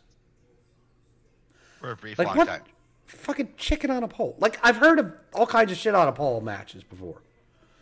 For 1.81 1.93
a 1.93 1.97
brief 1.97 2.19
Like 2.19 2.29
long 2.29 2.37
what? 2.37 2.49
time. 2.49 2.61
Fucking 3.07 3.55
chicken 3.57 3.91
on 3.91 4.03
a 4.03 4.09
pole. 4.09 4.37
Like 4.39 4.59
I've 4.63 4.77
heard 4.77 4.99
of 4.99 5.11
all 5.33 5.47
kinds 5.47 5.73
of 5.73 5.79
shit 5.79 5.95
on 5.95 6.07
a 6.07 6.13
pole 6.13 6.43
matches 6.43 6.85
before. 6.85 7.23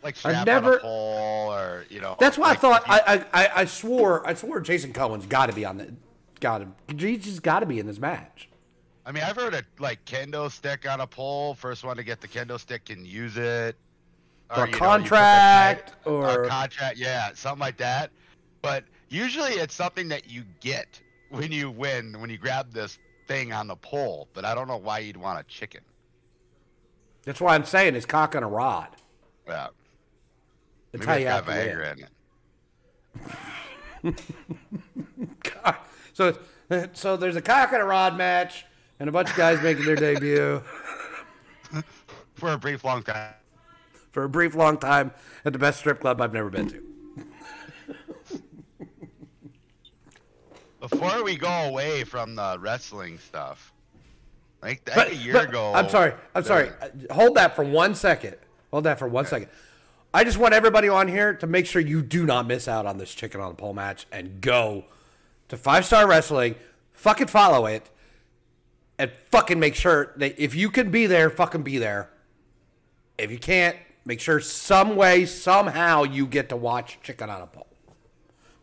Like 0.03 0.15
strap 0.15 0.45
never- 0.45 0.73
on 0.73 0.77
a 0.77 0.81
pole, 0.81 1.53
or 1.53 1.85
you 1.89 1.99
know. 2.01 2.15
That's 2.19 2.37
why 2.37 2.51
I 2.51 2.55
thought 2.55 2.83
I, 2.87 3.25
I 3.33 3.49
I 3.61 3.65
swore 3.65 4.25
I 4.27 4.33
swore 4.33 4.59
Jason 4.59 4.93
Cohen's 4.93 5.25
got 5.25 5.47
to 5.47 5.53
be 5.53 5.65
on 5.65 5.77
the 5.77 5.93
got 6.39 6.59
to 6.59 6.95
he's 6.95 7.23
just 7.23 7.41
got 7.43 7.59
to 7.61 7.65
be 7.65 7.79
in 7.79 7.87
this 7.87 7.99
match. 7.99 8.47
I 9.05 9.11
mean, 9.11 9.23
I've 9.23 9.35
heard 9.35 9.53
of 9.53 9.63
like 9.79 10.03
kendo 10.05 10.51
stick 10.51 10.89
on 10.89 11.01
a 11.01 11.07
pole. 11.07 11.55
First 11.55 11.83
one 11.83 11.97
to 11.97 12.03
get 12.03 12.21
the 12.21 12.27
kendo 12.27 12.59
stick 12.59 12.85
can 12.85 13.05
use 13.05 13.37
it. 13.37 13.75
Or 14.49 14.63
a 14.63 14.65
you 14.65 14.65
know, 14.65 14.65
you 14.65 14.71
put 14.71 14.71
the 14.71 14.79
contract, 14.79 15.93
or- 16.05 16.43
a 16.43 16.47
contract, 16.47 16.97
yeah, 16.97 17.31
something 17.33 17.59
like 17.59 17.77
that. 17.77 18.11
But 18.61 18.83
usually 19.09 19.53
it's 19.53 19.73
something 19.73 20.07
that 20.09 20.29
you 20.29 20.43
get 20.61 21.01
when 21.29 21.51
you 21.51 21.69
win, 21.71 22.19
when 22.19 22.29
you 22.29 22.37
grab 22.37 22.71
this 22.71 22.97
thing 23.27 23.51
on 23.51 23.67
the 23.67 23.75
pole. 23.75 24.27
But 24.33 24.45
I 24.45 24.53
don't 24.55 24.67
know 24.67 24.77
why 24.77 24.99
you'd 24.99 25.17
want 25.17 25.39
a 25.39 25.43
chicken. 25.43 25.81
That's 27.23 27.41
why 27.41 27.55
I'm 27.55 27.65
saying 27.65 27.95
it's 27.95 28.05
cock 28.05 28.35
on 28.35 28.43
a 28.43 28.47
rod. 28.47 28.89
Yeah, 29.47 29.67
That's 30.91 31.05
maybe 31.05 31.23
how 31.25 31.37
it's 31.39 31.47
got. 31.47 31.55
Viagra 31.55 31.93
in 31.93 32.03
it. 34.03 34.23
So, 36.13 36.35
so 36.93 37.15
there's 37.15 37.35
a 37.35 37.41
cock 37.43 37.71
and 37.73 37.81
a 37.81 37.85
rod 37.85 38.17
match, 38.17 38.65
and 38.99 39.07
a 39.07 39.11
bunch 39.11 39.29
of 39.29 39.35
guys 39.35 39.61
making 39.61 39.85
their 39.85 39.95
debut 39.95 40.63
for 42.33 42.53
a 42.53 42.57
brief 42.57 42.83
long 42.83 43.03
time. 43.03 43.33
for 44.11 44.23
a 44.23 44.29
brief, 44.29 44.55
long 44.55 44.79
time 44.79 45.11
at 45.45 45.53
the 45.53 45.59
best 45.59 45.77
strip 45.77 45.99
club 45.99 46.19
I've 46.19 46.33
never 46.33 46.49
been 46.49 46.67
to. 46.69 46.83
Before 50.79 51.23
we 51.23 51.35
go 51.35 51.47
away 51.65 52.03
from 52.03 52.33
the 52.33 52.57
wrestling 52.59 53.19
stuff, 53.19 53.71
like, 54.63 54.81
like 54.87 54.95
But- 54.95 55.11
a 55.11 55.15
year 55.15 55.33
but- 55.33 55.49
ago. 55.49 55.71
I'm 55.75 55.87
sorry. 55.89 56.13
I'm 56.33 56.43
sorry. 56.43 56.69
Uh, 56.81 57.13
Hold 57.13 57.35
that 57.35 57.55
for 57.55 57.63
one 57.63 57.93
second. 57.93 58.37
Hold 58.71 58.85
that 58.85 58.97
for 58.97 59.07
one 59.07 59.25
second. 59.27 59.49
I 60.17 60.23
just 60.23 60.39
want 60.39 60.55
everybody 60.55 60.89
on 60.89 61.07
here 61.07 61.35
to 61.35 61.45
make 61.45 61.67
sure 61.67 61.79
you 61.79 62.01
do 62.01 62.25
not 62.25 62.47
miss 62.47 62.67
out 62.67 62.87
on 62.87 62.97
this 62.97 63.13
chicken 63.13 63.39
on 63.39 63.49
the 63.49 63.55
pole 63.55 63.75
match 63.75 64.07
and 64.11 64.41
go 64.41 64.85
to 65.47 65.57
Five 65.57 65.85
Star 65.85 66.07
Wrestling. 66.07 66.55
Fucking 66.93 67.27
follow 67.27 67.67
it. 67.67 67.87
and 68.97 69.11
fucking 69.29 69.59
make 69.59 69.75
sure 69.75 70.13
that 70.15 70.43
if 70.43 70.55
you 70.55 70.71
can 70.71 70.89
be 70.89 71.05
there, 71.05 71.29
fucking 71.29 71.61
be 71.61 71.77
there. 71.77 72.09
If 73.19 73.29
you 73.29 73.37
can't, 73.37 73.77
make 74.05 74.19
sure 74.19 74.39
some 74.39 74.95
way, 74.95 75.27
somehow 75.27 76.01
you 76.01 76.25
get 76.25 76.49
to 76.49 76.55
watch 76.55 76.97
Chicken 77.03 77.29
on 77.29 77.43
a 77.43 77.45
Pole. 77.45 77.67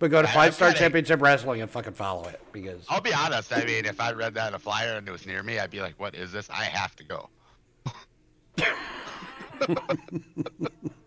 But 0.01 0.11
go 0.11 0.23
to 0.23 0.27
Five 0.27 0.57
Star 0.57 0.73
Championship 0.73 1.23
Wrestling 1.23 1.63
and 1.63 1.71
fucking 1.71 1.93
follow 1.93 2.27
it 2.27 2.41
because 2.51 2.85
I'll 2.89 3.01
be 3.01 3.15
honest. 3.15 3.57
I 3.57 3.65
mean, 3.65 3.85
if 3.85 4.01
I 4.01 4.11
read 4.11 4.35
that 4.35 4.49
in 4.49 4.55
a 4.55 4.59
flyer 4.59 4.97
and 4.97 5.07
it 5.07 5.13
was 5.13 5.25
near 5.25 5.45
me, 5.45 5.61
I'd 5.61 5.71
be 5.71 5.81
like, 5.81 5.95
"What 6.01 6.17
is 6.17 6.33
this? 6.33 6.51
I 6.51 6.65
have 6.65 6.97
to 6.97 7.05
go." 7.05 7.29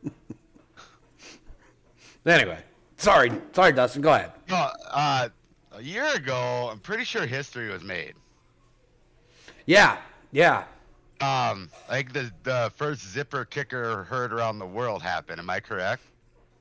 anyway. 2.27 2.59
Sorry, 2.97 3.31
sorry, 3.53 3.71
Dustin. 3.73 4.01
Go 4.01 4.13
ahead. 4.13 4.31
No, 4.49 4.69
uh, 4.91 5.29
a 5.73 5.81
year 5.81 6.05
ago, 6.15 6.69
I'm 6.71 6.79
pretty 6.79 7.03
sure 7.03 7.25
history 7.25 7.69
was 7.69 7.83
made. 7.83 8.13
Yeah, 9.65 9.97
yeah. 10.31 10.63
Um, 11.21 11.69
like 11.89 12.13
the 12.13 12.31
the 12.43 12.71
first 12.75 13.01
zipper 13.11 13.45
kicker 13.45 14.03
heard 14.03 14.31
around 14.33 14.59
the 14.59 14.65
world 14.65 15.01
happened. 15.01 15.39
Am 15.39 15.49
I 15.49 15.59
correct? 15.59 16.03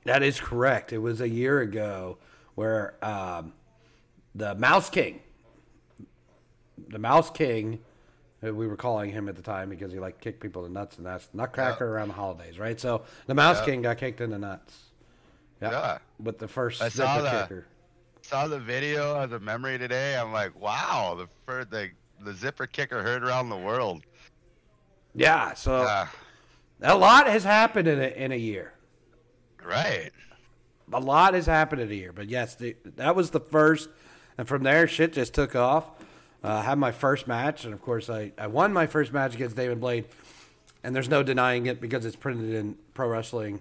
That 0.05 0.23
is 0.23 0.39
correct. 0.39 0.93
It 0.93 0.97
was 0.99 1.21
a 1.21 1.27
year 1.29 1.61
ago 1.61 2.17
where 2.55 2.93
um, 3.03 3.53
the 4.35 4.55
Mouse 4.55 4.89
King, 4.89 5.19
the 6.89 6.97
Mouse 6.99 7.29
King, 7.29 7.79
we 8.41 8.51
were 8.67 8.75
calling 8.77 9.11
him 9.11 9.27
at 9.29 9.35
the 9.35 9.41
time 9.41 9.69
because 9.69 9.91
he 9.91 9.99
like 9.99 10.19
kicked 10.21 10.39
people 10.39 10.65
in 10.65 10.73
the 10.73 10.79
nuts, 10.79 10.97
and 10.97 11.05
that's 11.05 11.27
Nutcracker 11.33 11.85
Yeah. 11.85 11.91
around 11.91 12.07
the 12.09 12.13
holidays, 12.15 12.57
right? 12.57 12.79
So 12.79 13.03
the 13.25 13.35
Mouse 13.35 13.57
Yeah. 13.59 13.65
King 13.65 13.81
got 13.83 13.97
kicked 13.97 14.21
in 14.21 14.29
the 14.31 14.39
nuts. 14.39 14.75
Yep. 15.61 15.71
Yeah. 15.71 15.97
With 16.21 16.37
the 16.39 16.47
first 16.47 16.81
I 16.81 16.89
saw 16.89 17.21
the, 17.21 17.29
kicker. 17.41 17.65
Saw 18.21 18.47
the 18.47 18.59
video 18.59 19.19
as 19.19 19.31
a 19.31 19.39
memory 19.39 19.77
today. 19.77 20.15
I'm 20.17 20.31
like, 20.33 20.59
wow, 20.59 21.15
the 21.17 21.27
first 21.45 21.69
the 21.71 21.89
the 22.21 22.33
zipper 22.33 22.67
kicker 22.67 23.01
heard 23.03 23.23
around 23.23 23.49
the 23.49 23.57
world. 23.57 24.03
Yeah. 25.15 25.53
So 25.53 25.75
Uh, 25.83 26.07
a 26.81 26.95
lot 26.95 27.27
has 27.27 27.43
happened 27.43 27.87
in 27.87 27.99
a, 27.99 28.07
in 28.07 28.31
a 28.31 28.35
year. 28.37 28.73
right. 29.63 30.11
a 30.93 30.99
lot 30.99 31.33
has 31.33 31.45
happened 31.45 31.81
in 31.81 31.91
a 31.91 31.93
year, 31.93 32.13
but 32.13 32.29
yes, 32.29 32.55
the, 32.55 32.75
that 32.95 33.15
was 33.15 33.31
the 33.31 33.39
first, 33.39 33.89
and 34.37 34.47
from 34.47 34.63
there, 34.63 34.87
shit 34.87 35.11
just 35.13 35.33
took 35.33 35.55
off. 35.55 35.89
Uh, 36.43 36.61
had 36.61 36.77
my 36.77 36.91
first 36.91 37.27
match, 37.27 37.65
and 37.65 37.73
of 37.73 37.81
course, 37.81 38.09
I, 38.09 38.31
I 38.37 38.47
won 38.47 38.71
my 38.71 38.85
first 38.85 39.11
match 39.11 39.33
against 39.35 39.55
David 39.55 39.81
Blade, 39.81 40.05
and 40.83 40.95
there's 40.95 41.09
no 41.09 41.23
denying 41.23 41.65
it 41.65 41.81
because 41.81 42.05
it's 42.05 42.15
printed 42.15 42.53
in 42.53 42.77
Pro 42.93 43.07
Wrestling 43.09 43.59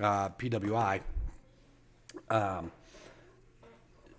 uh, 0.00 0.28
PWI, 0.30 1.00
um, 2.32 2.72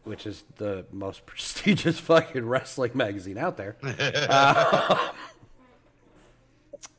which 0.04 0.26
is 0.26 0.43
the 0.58 0.86
most 0.91 1.26
prestigious 1.26 1.99
fucking 1.99 2.45
wrestling 2.45 2.91
magazine 2.93 3.38
out 3.38 3.58
there. 3.58 3.76
uh, 4.30 5.10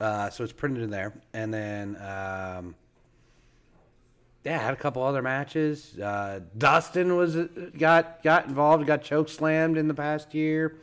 uh, 0.01 0.31
so 0.31 0.45
it's 0.45 0.53
printed 0.53 0.83
in 0.83 0.91
there, 0.91 1.13
and 1.33 1.53
then. 1.53 1.97
Um, 1.97 2.75
yeah, 4.45 4.59
had 4.59 4.75
a 4.75 4.77
couple 4.77 5.03
other 5.03 5.23
matches. 5.23 5.99
Uh, 5.99 6.41
Dustin 6.59 7.17
was 7.17 7.35
got 7.79 8.23
got 8.23 8.47
involved, 8.47 8.87
got 8.87 9.01
choke 9.01 9.31
slammed 9.31 9.79
in 9.79 9.89
the 9.89 9.95
past 9.95 10.35
year. 10.35 10.77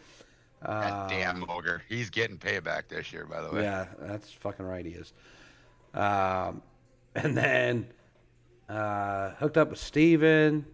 God 0.65 1.09
damn 1.09 1.49
ogre. 1.49 1.81
He's 1.89 2.09
getting 2.09 2.37
payback 2.37 2.87
this 2.87 3.11
year, 3.11 3.25
by 3.25 3.41
the 3.41 3.51
way. 3.51 3.63
Yeah, 3.63 3.85
that's 3.99 4.31
fucking 4.31 4.65
right. 4.65 4.85
He 4.85 4.93
is. 4.93 5.13
Um, 5.93 6.61
and 7.15 7.37
then 7.37 7.87
uh, 8.71 9.31
hooked 9.31 9.57
up 9.57 9.69
with 9.71 9.79
Steven, 9.79 10.65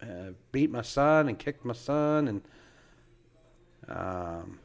uh, 0.00 0.30
beat 0.52 0.70
my 0.70 0.82
son 0.82 1.28
and 1.28 1.38
kicked 1.38 1.64
my 1.64 1.74
son, 1.74 2.28
and 2.28 2.42
um, 3.88 4.58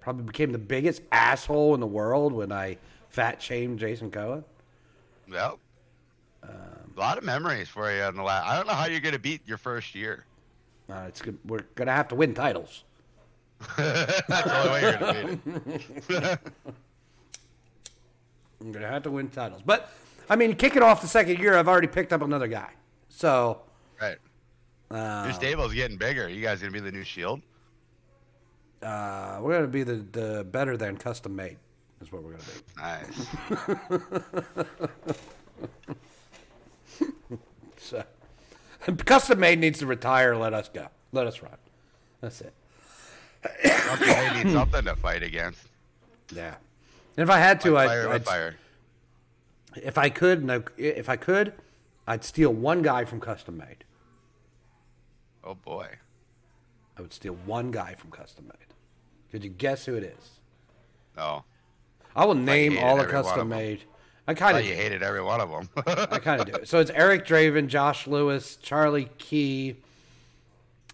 probably 0.00 0.24
became 0.24 0.52
the 0.52 0.58
biggest 0.58 1.02
asshole 1.12 1.74
in 1.74 1.80
the 1.80 1.86
world 1.86 2.32
when 2.32 2.50
I 2.50 2.78
fat 3.10 3.42
shamed 3.42 3.78
Jason 3.78 4.10
Cohen. 4.10 4.44
Yep. 5.30 5.58
a 6.44 6.98
lot 6.98 7.18
of 7.18 7.24
memories 7.24 7.68
for 7.68 7.92
you 7.94 8.02
in 8.02 8.16
the 8.16 8.22
last. 8.22 8.46
I 8.46 8.56
don't 8.56 8.66
know 8.66 8.72
how 8.72 8.86
you're 8.86 9.00
gonna 9.00 9.18
beat 9.18 9.46
your 9.46 9.58
first 9.58 9.94
year. 9.94 10.24
Uh, 10.88 11.04
it's 11.06 11.20
good. 11.20 11.36
We're 11.44 11.66
gonna 11.74 11.92
have 11.92 12.08
to 12.08 12.14
win 12.14 12.32
titles. 12.32 12.84
That's 13.76 14.26
the 14.28 14.58
only 14.58 14.70
way 14.70 14.80
you're 14.80 14.92
gonna 14.96 15.36
beat 15.36 16.16
it. 16.16 16.40
I'm 18.60 18.72
gonna 18.72 18.88
have 18.88 19.02
to 19.02 19.10
win 19.10 19.28
titles. 19.28 19.60
But 19.64 19.92
I 20.30 20.36
mean, 20.36 20.54
kicking 20.54 20.82
off 20.82 21.00
the 21.00 21.08
second 21.08 21.38
year, 21.38 21.56
I've 21.56 21.68
already 21.68 21.86
picked 21.86 22.12
up 22.12 22.22
another 22.22 22.48
guy. 22.48 22.70
So 23.08 23.62
right. 24.00 24.16
uh, 24.90 25.24
Your 25.24 25.34
stable's 25.34 25.74
getting 25.74 25.96
bigger. 25.96 26.24
Are 26.24 26.28
You 26.28 26.42
guys 26.42 26.60
gonna 26.60 26.72
be 26.72 26.80
the 26.80 26.92
new 26.92 27.04
Shield? 27.04 27.40
uh, 28.82 29.38
we're 29.40 29.54
gonna 29.54 29.66
be 29.66 29.82
the, 29.82 29.96
the 30.12 30.44
better 30.44 30.76
than 30.76 30.96
custom 30.96 31.34
made. 31.34 31.56
Is 32.00 32.12
what 32.12 32.22
we're 32.22 32.32
gonna 32.32 32.44
be. 32.44 32.80
Nice. 32.80 33.26
So 37.88 38.04
custom 39.04 39.40
made 39.40 39.58
needs 39.58 39.78
to 39.78 39.86
retire. 39.86 40.36
Let 40.36 40.52
us 40.52 40.68
go. 40.68 40.88
Let 41.12 41.26
us 41.26 41.42
run. 41.42 41.56
That's 42.20 42.40
it. 42.42 42.52
Okay, 43.44 44.28
they 44.34 44.44
need 44.44 44.52
something 44.52 44.84
to 44.84 44.94
fight 44.96 45.22
against. 45.22 45.60
Yeah. 46.34 46.54
And 47.16 47.22
if 47.22 47.30
I 47.30 47.38
had 47.38 47.60
to, 47.62 47.78
I'd, 47.78 47.86
fire 47.86 48.08
I'd 48.10 48.24
fire. 48.24 48.56
If 49.76 49.98
I 49.98 50.08
could, 50.08 50.44
no, 50.44 50.62
if 50.76 51.08
I 51.08 51.16
could, 51.16 51.52
I'd 52.06 52.24
steal 52.24 52.52
one 52.52 52.82
guy 52.82 53.04
from 53.04 53.20
custom 53.20 53.58
made. 53.58 53.84
Oh 55.44 55.54
boy. 55.54 55.88
I 56.96 57.02
would 57.02 57.12
steal 57.12 57.34
one 57.46 57.70
guy 57.70 57.94
from 57.94 58.10
custom 58.10 58.46
made. 58.46 58.74
Could 59.30 59.44
you 59.44 59.50
guess 59.50 59.84
who 59.84 59.94
it 59.94 60.02
is? 60.02 60.30
No. 61.16 61.44
I 62.16 62.24
will 62.24 62.34
name 62.34 62.78
all 62.78 62.96
the 62.96 63.02
every 63.02 63.14
one 63.14 63.20
of 63.20 63.26
custom 63.26 63.48
made. 63.48 63.84
I 64.26 64.32
I 64.32 64.34
kind 64.34 64.58
of 64.58 64.66
you 64.66 64.74
hated 64.74 65.02
every 65.02 65.22
one 65.22 65.40
of 65.40 65.50
them. 65.50 65.68
I 65.86 66.18
kind 66.18 66.40
of 66.40 66.46
do. 66.46 66.66
So 66.66 66.80
it's 66.80 66.90
Eric 66.90 67.26
Draven, 67.26 67.68
Josh 67.68 68.06
Lewis, 68.06 68.56
Charlie 68.56 69.08
Key, 69.18 69.76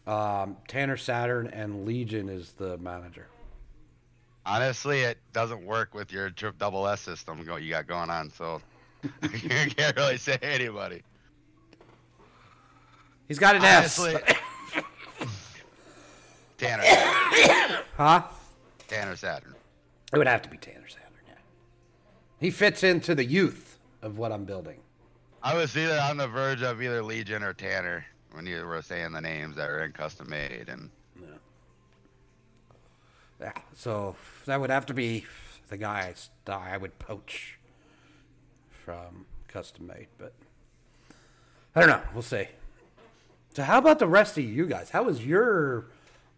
um, 0.06 0.56
Tanner 0.68 0.96
Saturn, 0.96 1.48
and 1.48 1.84
Legion 1.84 2.28
is 2.28 2.52
the 2.52 2.78
manager. 2.78 3.26
Honestly, 4.46 5.00
it 5.00 5.18
doesn't 5.32 5.64
work 5.64 5.94
with 5.94 6.12
your 6.12 6.30
trip 6.30 6.58
double 6.58 6.86
S 6.86 7.00
system 7.00 7.38
you 7.38 7.70
got 7.70 7.86
going 7.86 8.10
on, 8.10 8.30
so 8.30 8.60
you 9.22 9.70
can't 9.70 9.96
really 9.96 10.18
say 10.18 10.38
anybody. 10.42 11.02
He's 13.26 13.38
got 13.38 13.56
an 13.56 13.64
Honestly, 13.64 14.14
S. 14.14 14.36
Tanner, 16.58 16.82
Huh? 17.96 18.22
Tanner 18.86 19.16
Saturn. 19.16 19.54
It 20.12 20.18
would 20.18 20.26
have 20.26 20.42
to 20.42 20.48
be 20.50 20.56
Tanner 20.58 20.86
Saturn, 20.88 21.02
yeah. 21.26 21.34
He 22.38 22.50
fits 22.50 22.82
into 22.82 23.14
the 23.14 23.24
youth 23.24 23.78
of 24.02 24.18
what 24.18 24.30
I'm 24.30 24.44
building. 24.44 24.78
I 25.42 25.54
was 25.54 25.76
either 25.76 25.98
on 26.00 26.16
the 26.18 26.28
verge 26.28 26.62
of 26.62 26.80
either 26.82 27.02
Legion 27.02 27.42
or 27.42 27.52
Tanner 27.54 28.04
when 28.32 28.46
you 28.46 28.64
were 28.66 28.82
saying 28.82 29.12
the 29.12 29.20
names 29.20 29.56
that 29.56 29.68
were 29.68 29.84
in 29.84 29.92
custom 29.92 30.28
made, 30.28 30.66
and 30.68 30.90
Yeah. 33.40 33.52
So 33.74 34.16
that 34.46 34.60
would 34.60 34.70
have 34.70 34.86
to 34.86 34.94
be 34.94 35.26
the 35.68 35.76
guy 35.76 36.14
I 36.46 36.76
would 36.76 36.98
poach 36.98 37.58
from 38.84 39.26
custom 39.48 39.86
made, 39.86 40.08
but 40.18 40.32
I 41.74 41.80
don't 41.80 41.88
know. 41.88 42.02
We'll 42.12 42.22
see. 42.22 42.46
So 43.54 43.62
how 43.62 43.78
about 43.78 43.98
the 43.98 44.06
rest 44.06 44.36
of 44.36 44.44
you 44.44 44.66
guys? 44.66 44.90
How 44.90 45.04
was 45.04 45.24
your 45.24 45.86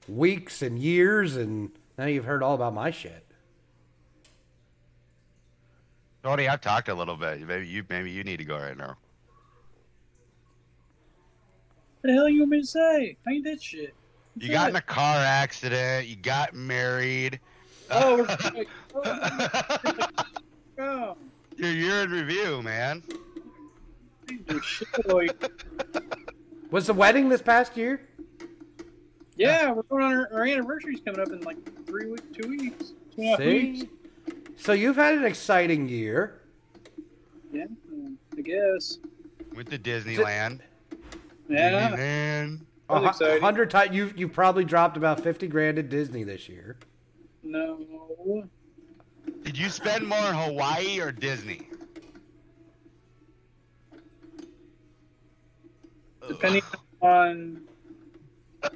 weeks 0.09 0.63
and 0.63 0.79
years? 0.79 1.37
And 1.37 1.71
now 1.99 2.07
you've 2.07 2.25
heard 2.25 2.43
all 2.43 2.55
about 2.55 2.75
my 2.75 2.91
shit. 2.91 3.25
Tony, 6.23 6.49
I've 6.49 6.61
talked 6.61 6.89
a 6.89 6.95
little 6.95 7.17
bit. 7.17 7.41
Maybe 7.47 7.69
you 7.69 7.85
maybe 7.89 8.11
you 8.11 8.25
need 8.25 8.39
to 8.39 8.45
go 8.45 8.59
right 8.59 8.77
now. 8.77 8.97
What 12.01 12.11
the 12.11 12.13
hell 12.13 12.29
you 12.29 12.41
want 12.41 12.51
me 12.51 12.61
to 12.61 12.67
say? 12.67 13.17
I 13.27 13.31
ain't 13.31 13.45
that 13.45 13.63
shit. 13.63 13.95
You 14.39 14.51
got 14.51 14.69
in 14.69 14.77
a 14.77 14.83
car 14.83 15.17
accident. 15.17 16.07
You 16.07 16.17
got 16.17 16.55
married. 16.55 17.41
Oh, 17.91 18.17
we're 18.17 18.25
like, 18.25 18.69
oh, 18.95 20.09
oh, 20.79 21.17
Your 21.57 21.71
year 21.71 22.03
in 22.03 22.11
review, 22.11 22.63
man. 22.63 23.03
I 24.29 24.33
ain't 24.33 24.47
do 24.47 24.61
shit. 24.61 24.89
boy. 25.07 25.29
Was 26.71 26.87
the 26.87 26.95
wedding 26.95 27.29
this 27.29 27.41
past 27.41 27.77
year? 27.77 28.03
Yeah, 29.37 29.71
we're 29.71 29.83
going 29.85 30.03
on 30.03 30.13
our, 30.13 30.29
our 30.33 30.45
anniversary's 30.45 31.01
coming 31.01 31.21
up 31.21 31.29
in 31.29 31.41
like 31.43 31.57
three 31.87 32.11
weeks, 32.11 32.25
two 32.33 32.49
weeks, 32.49 32.93
two 33.15 33.23
and 33.23 33.27
a 33.27 33.31
half 33.31 33.39
weeks. 33.39 33.81
See? 33.81 33.89
So 34.57 34.73
you've 34.73 34.97
had 34.97 35.15
an 35.15 35.25
exciting 35.25 35.89
year. 35.89 36.41
Yeah, 37.53 37.67
I 38.37 38.41
guess. 38.41 38.99
Went 39.55 39.71
to 39.71 39.79
Disneyland. 39.79 40.61
Yeah, 41.49 41.91
Disneyland. 41.91 42.66
A 42.89 43.05
exciting. 43.05 43.43
hundred 43.43 43.71
times. 43.71 43.95
You've 43.95 44.17
you've 44.19 44.33
probably 44.33 44.65
dropped 44.65 44.97
about 44.97 45.21
fifty 45.21 45.49
grand 45.49 45.79
at 45.79 45.89
Disney 45.89 46.23
this 46.25 46.49
year. 46.49 46.77
no. 47.43 47.81
Did 49.43 49.59
you 49.59 49.69
spend 49.71 50.07
more 50.07 50.19
in 50.19 50.35
Hawaii 50.35 51.01
or 51.01 51.11
Disney? 51.13 51.69
Depending 56.29 56.63
on 57.01 57.61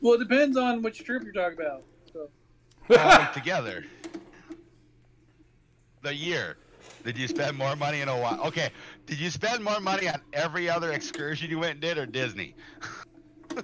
Well, 0.00 0.14
it 0.14 0.18
depends 0.20 0.56
on 0.56 0.80
which 0.82 1.04
trip 1.04 1.22
you're 1.24 1.32
talking 1.32 1.58
about. 1.60 1.82
So, 2.12 2.30
All 2.90 2.96
of 2.96 3.18
them 3.18 3.28
together. 3.34 3.84
The 6.02 6.14
year. 6.14 6.56
Did 7.04 7.18
you 7.18 7.28
spend 7.28 7.56
more 7.58 7.76
money 7.76 8.00
in 8.00 8.08
Hawaii? 8.08 8.38
Okay. 8.46 8.70
Did 9.10 9.18
you 9.18 9.28
spend 9.28 9.64
more 9.64 9.80
money 9.80 10.08
on 10.08 10.20
every 10.32 10.70
other 10.70 10.92
excursion 10.92 11.50
you 11.50 11.58
went 11.58 11.72
and 11.72 11.80
did 11.80 11.98
or 11.98 12.06
Disney? 12.06 12.54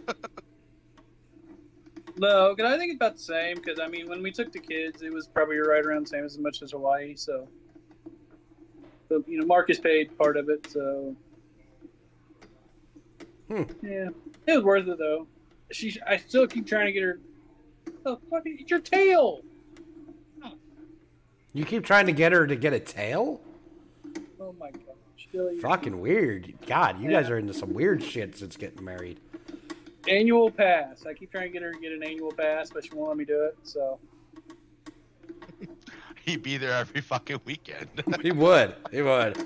no, 2.17 2.53
because 2.53 2.73
I 2.73 2.77
think 2.77 2.91
it's 2.91 2.97
about 2.97 3.15
the 3.15 3.23
same. 3.23 3.55
Because 3.55 3.79
I 3.79 3.87
mean, 3.87 4.09
when 4.09 4.25
we 4.25 4.33
took 4.33 4.51
the 4.51 4.59
kids, 4.59 5.03
it 5.03 5.13
was 5.13 5.29
probably 5.29 5.59
right 5.59 5.87
around 5.87 6.07
the 6.07 6.09
same 6.09 6.25
as 6.25 6.37
much 6.37 6.63
as 6.63 6.73
Hawaii. 6.73 7.15
So, 7.15 7.47
but 9.09 9.29
you 9.29 9.39
know, 9.39 9.47
Marcus 9.47 9.79
paid 9.79 10.19
part 10.19 10.37
of 10.37 10.49
it. 10.49 10.69
So, 10.69 11.15
Hmm. 13.49 13.63
yeah, 13.83 14.09
it 14.49 14.57
was 14.57 14.65
worth 14.65 14.89
it 14.89 14.99
though. 14.99 15.29
She, 15.71 15.97
I 16.05 16.17
still 16.17 16.49
keep 16.49 16.67
trying 16.67 16.87
to 16.87 16.93
get 16.93 17.05
her. 17.05 17.21
Oh, 18.05 18.19
fucking, 18.31 18.59
it's 18.63 18.71
your 18.71 18.81
tail. 18.81 19.43
You 21.53 21.65
keep 21.65 21.85
trying 21.85 22.07
to 22.07 22.13
get 22.13 22.33
her 22.33 22.49
to 22.49 22.57
get 22.57 22.73
a 22.73 22.81
tail? 22.81 23.41
Oh 24.41 24.53
my 24.59 24.73
gosh. 24.73 24.86
Billy. 25.33 25.59
Fucking 25.61 26.01
weird. 26.01 26.55
God, 26.67 27.01
you 27.01 27.11
Yeah. 27.11 27.21
guys 27.23 27.31
are 27.31 27.39
into 27.39 27.53
some 27.55 27.73
weird 27.75 28.03
shit 28.03 28.37
since 28.37 28.57
getting 28.57 28.85
married. 28.85 29.21
Annual 30.09 30.51
pass. 30.53 31.05
I 31.07 31.15
keep 31.15 31.31
trying 31.33 31.49
to 31.49 31.53
get 31.53 31.63
her 31.63 31.73
to 31.73 31.79
get 31.81 31.93
an 31.93 32.03
annual 32.05 32.33
pass, 32.33 32.71
but 32.71 32.85
she 32.85 32.91
won't 32.95 33.09
let 33.09 33.17
me 33.19 33.25
do 33.25 33.43
it. 33.45 33.57
So 33.65 33.99
He'd 36.25 36.43
be 36.43 36.57
there 36.57 36.73
every 36.73 37.01
fucking 37.01 37.41
weekend. 37.45 37.89
He 38.23 38.33
would. 38.33 38.75
He 38.91 39.03
would. 39.03 39.37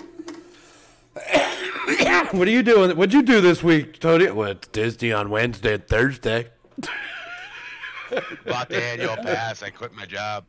what 2.32 2.46
are 2.46 2.50
you 2.50 2.62
doing? 2.62 2.96
What'd 2.96 3.12
you 3.12 3.22
do 3.22 3.40
this 3.40 3.62
week, 3.62 3.98
Tony? 3.98 4.30
Well, 4.30 4.52
it's 4.52 4.68
Disney 4.68 5.12
on 5.12 5.28
Wednesday 5.30 5.74
and 5.74 5.86
Thursday. 5.88 6.48
Bought 8.46 8.68
the 8.68 8.82
annual 8.82 9.16
pass. 9.22 9.62
I 9.62 9.70
quit 9.70 9.92
my 9.92 10.06
job. 10.06 10.44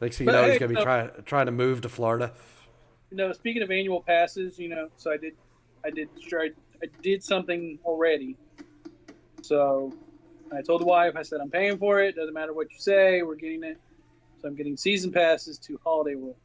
Next 0.00 0.16
thing 0.18 0.26
you 0.26 0.32
But 0.32 0.42
know, 0.42 0.50
he's 0.50 0.58
gonna 0.58 0.68
be 0.70 0.74
no- 0.76 0.82
trying 0.82 1.10
trying 1.26 1.46
to 1.46 1.52
move 1.52 1.80
to 1.82 1.88
Florida. 1.88 2.32
you 3.10 3.16
know, 3.16 3.32
speaking 3.32 3.62
of 3.62 3.70
annual 3.70 4.02
passes, 4.02 4.58
you 4.58 4.68
know, 4.68 4.88
so 4.96 5.10
I 5.10 5.16
did, 5.16 5.34
I 5.84 5.90
did, 5.90 6.08
I, 6.32 6.50
I 6.82 6.86
did 7.02 7.22
something 7.22 7.78
already. 7.84 8.36
So 9.42 9.92
I 10.52 10.62
told 10.62 10.80
the 10.80 10.86
wife, 10.86 11.14
I 11.16 11.22
said, 11.22 11.40
I'm 11.40 11.50
paying 11.50 11.76
for 11.78 12.00
it. 12.00 12.16
Doesn't 12.16 12.34
matter 12.34 12.52
what 12.52 12.70
you 12.72 12.78
say, 12.78 13.22
we're 13.22 13.34
getting 13.34 13.62
it. 13.64 13.78
So 14.40 14.48
I'm 14.48 14.54
getting 14.54 14.76
season 14.76 15.12
passes 15.12 15.58
to 15.58 15.78
Holiday 15.84 16.14
World. 16.14 16.36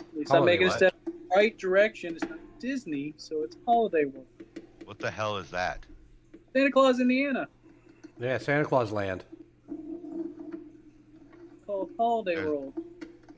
At 0.00 0.16
least 0.16 0.30
I'm 0.32 0.38
Holiday 0.38 0.52
making 0.54 0.68
a 0.68 0.70
step 0.72 0.94
in 1.06 1.12
the 1.12 1.36
right 1.36 1.56
direction. 1.58 2.14
It's 2.16 2.28
not 2.28 2.38
Disney, 2.58 3.14
so 3.16 3.42
it's 3.44 3.56
Holiday 3.66 4.06
World. 4.06 4.26
What 4.84 4.98
the 4.98 5.10
hell 5.10 5.36
is 5.36 5.50
that? 5.50 5.84
Santa 6.52 6.70
Claus, 6.70 7.00
Indiana, 7.00 7.48
Yeah, 8.18 8.38
Santa 8.38 8.64
Claus 8.64 8.90
Land. 8.92 9.24
Called 11.66 11.90
Holiday 11.98 12.36
Yeah. 12.36 12.46
World. 12.46 12.72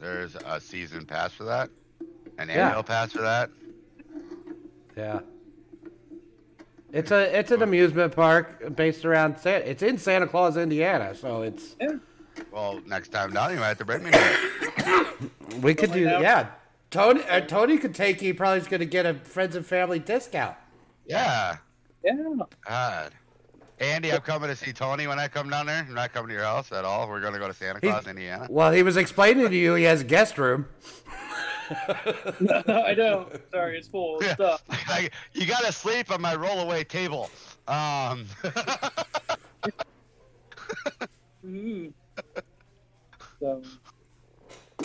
There's 0.00 0.36
a 0.36 0.60
season 0.60 1.04
pass 1.06 1.32
for 1.32 1.44
that? 1.44 1.70
An 2.38 2.48
Yeah. 2.48 2.68
annual 2.68 2.82
pass 2.82 3.12
for 3.12 3.22
that? 3.22 3.50
Yeah. 4.96 5.20
It's 6.92 7.10
a 7.10 7.38
it's 7.38 7.50
an 7.50 7.62
amusement 7.62 8.14
park 8.14 8.74
based 8.74 9.04
around 9.04 9.38
Santa. 9.38 9.68
It's 9.68 9.82
in 9.82 9.98
Santa 9.98 10.26
Claus, 10.26 10.56
Indiana, 10.56 11.14
so 11.14 11.42
it's 11.42 11.76
Well, 12.50 12.80
next 12.86 13.08
time 13.08 13.32
down, 13.32 13.52
you 13.52 13.58
might 13.58 13.68
have 13.68 13.78
to 13.78 13.84
bring 13.84 14.02
me 14.04 14.10
there. 14.10 14.38
we 15.60 15.74
could 15.74 15.92
do 15.92 16.04
Something 16.04 16.12
like 16.14 16.22
yeah. 16.22 16.46
Tony 16.90 17.22
uh, 17.28 17.40
Tony 17.40 17.76
could 17.78 17.94
take 17.94 18.22
you. 18.22 18.34
Probably 18.34 18.58
is 18.60 18.68
going 18.68 18.80
to 18.80 18.86
get 18.86 19.04
a 19.04 19.14
friends 19.14 19.56
and 19.56 19.66
family 19.66 19.98
discount. 19.98 20.56
Yeah. 21.06 21.56
Yeah. 22.04 22.14
God. 22.66 23.12
Andy, 23.80 24.12
I'm 24.12 24.20
coming 24.20 24.48
to 24.48 24.56
see 24.56 24.72
Tony 24.72 25.06
when 25.06 25.18
I 25.18 25.28
come 25.28 25.48
down 25.50 25.66
there. 25.66 25.84
I'm 25.88 25.94
not 25.94 26.12
coming 26.12 26.28
to 26.28 26.34
your 26.34 26.42
house 26.44 26.72
at 26.72 26.84
all. 26.84 27.08
We're 27.08 27.20
going 27.20 27.32
to 27.34 27.38
go 27.38 27.46
to 27.48 27.54
Santa 27.54 27.78
He's- 27.80 27.92
Claus, 27.92 28.06
Indiana. 28.08 28.46
Well, 28.50 28.72
he 28.72 28.82
was 28.82 28.96
explaining 28.96 29.48
to 29.48 29.56
you 29.56 29.74
he 29.74 29.84
has 29.84 30.00
a 30.00 30.04
guest 30.04 30.36
room. 30.38 30.66
No, 32.40 32.62
I 32.68 32.94
don't. 32.94 33.28
Sorry, 33.52 33.78
it's 33.78 33.88
full 33.88 34.16
of 34.18 34.22
Yeah. 34.24 34.34
stuff. 34.34 34.62
I- 34.70 35.10
you 35.32 35.46
got 35.46 35.64
to 35.64 35.72
sleep 35.72 36.10
on 36.10 36.20
my 36.20 36.34
rollaway 36.34 36.86
table. 36.88 37.30
Um, 37.68 38.26
Mm. 41.46 41.92
So, 43.40 43.62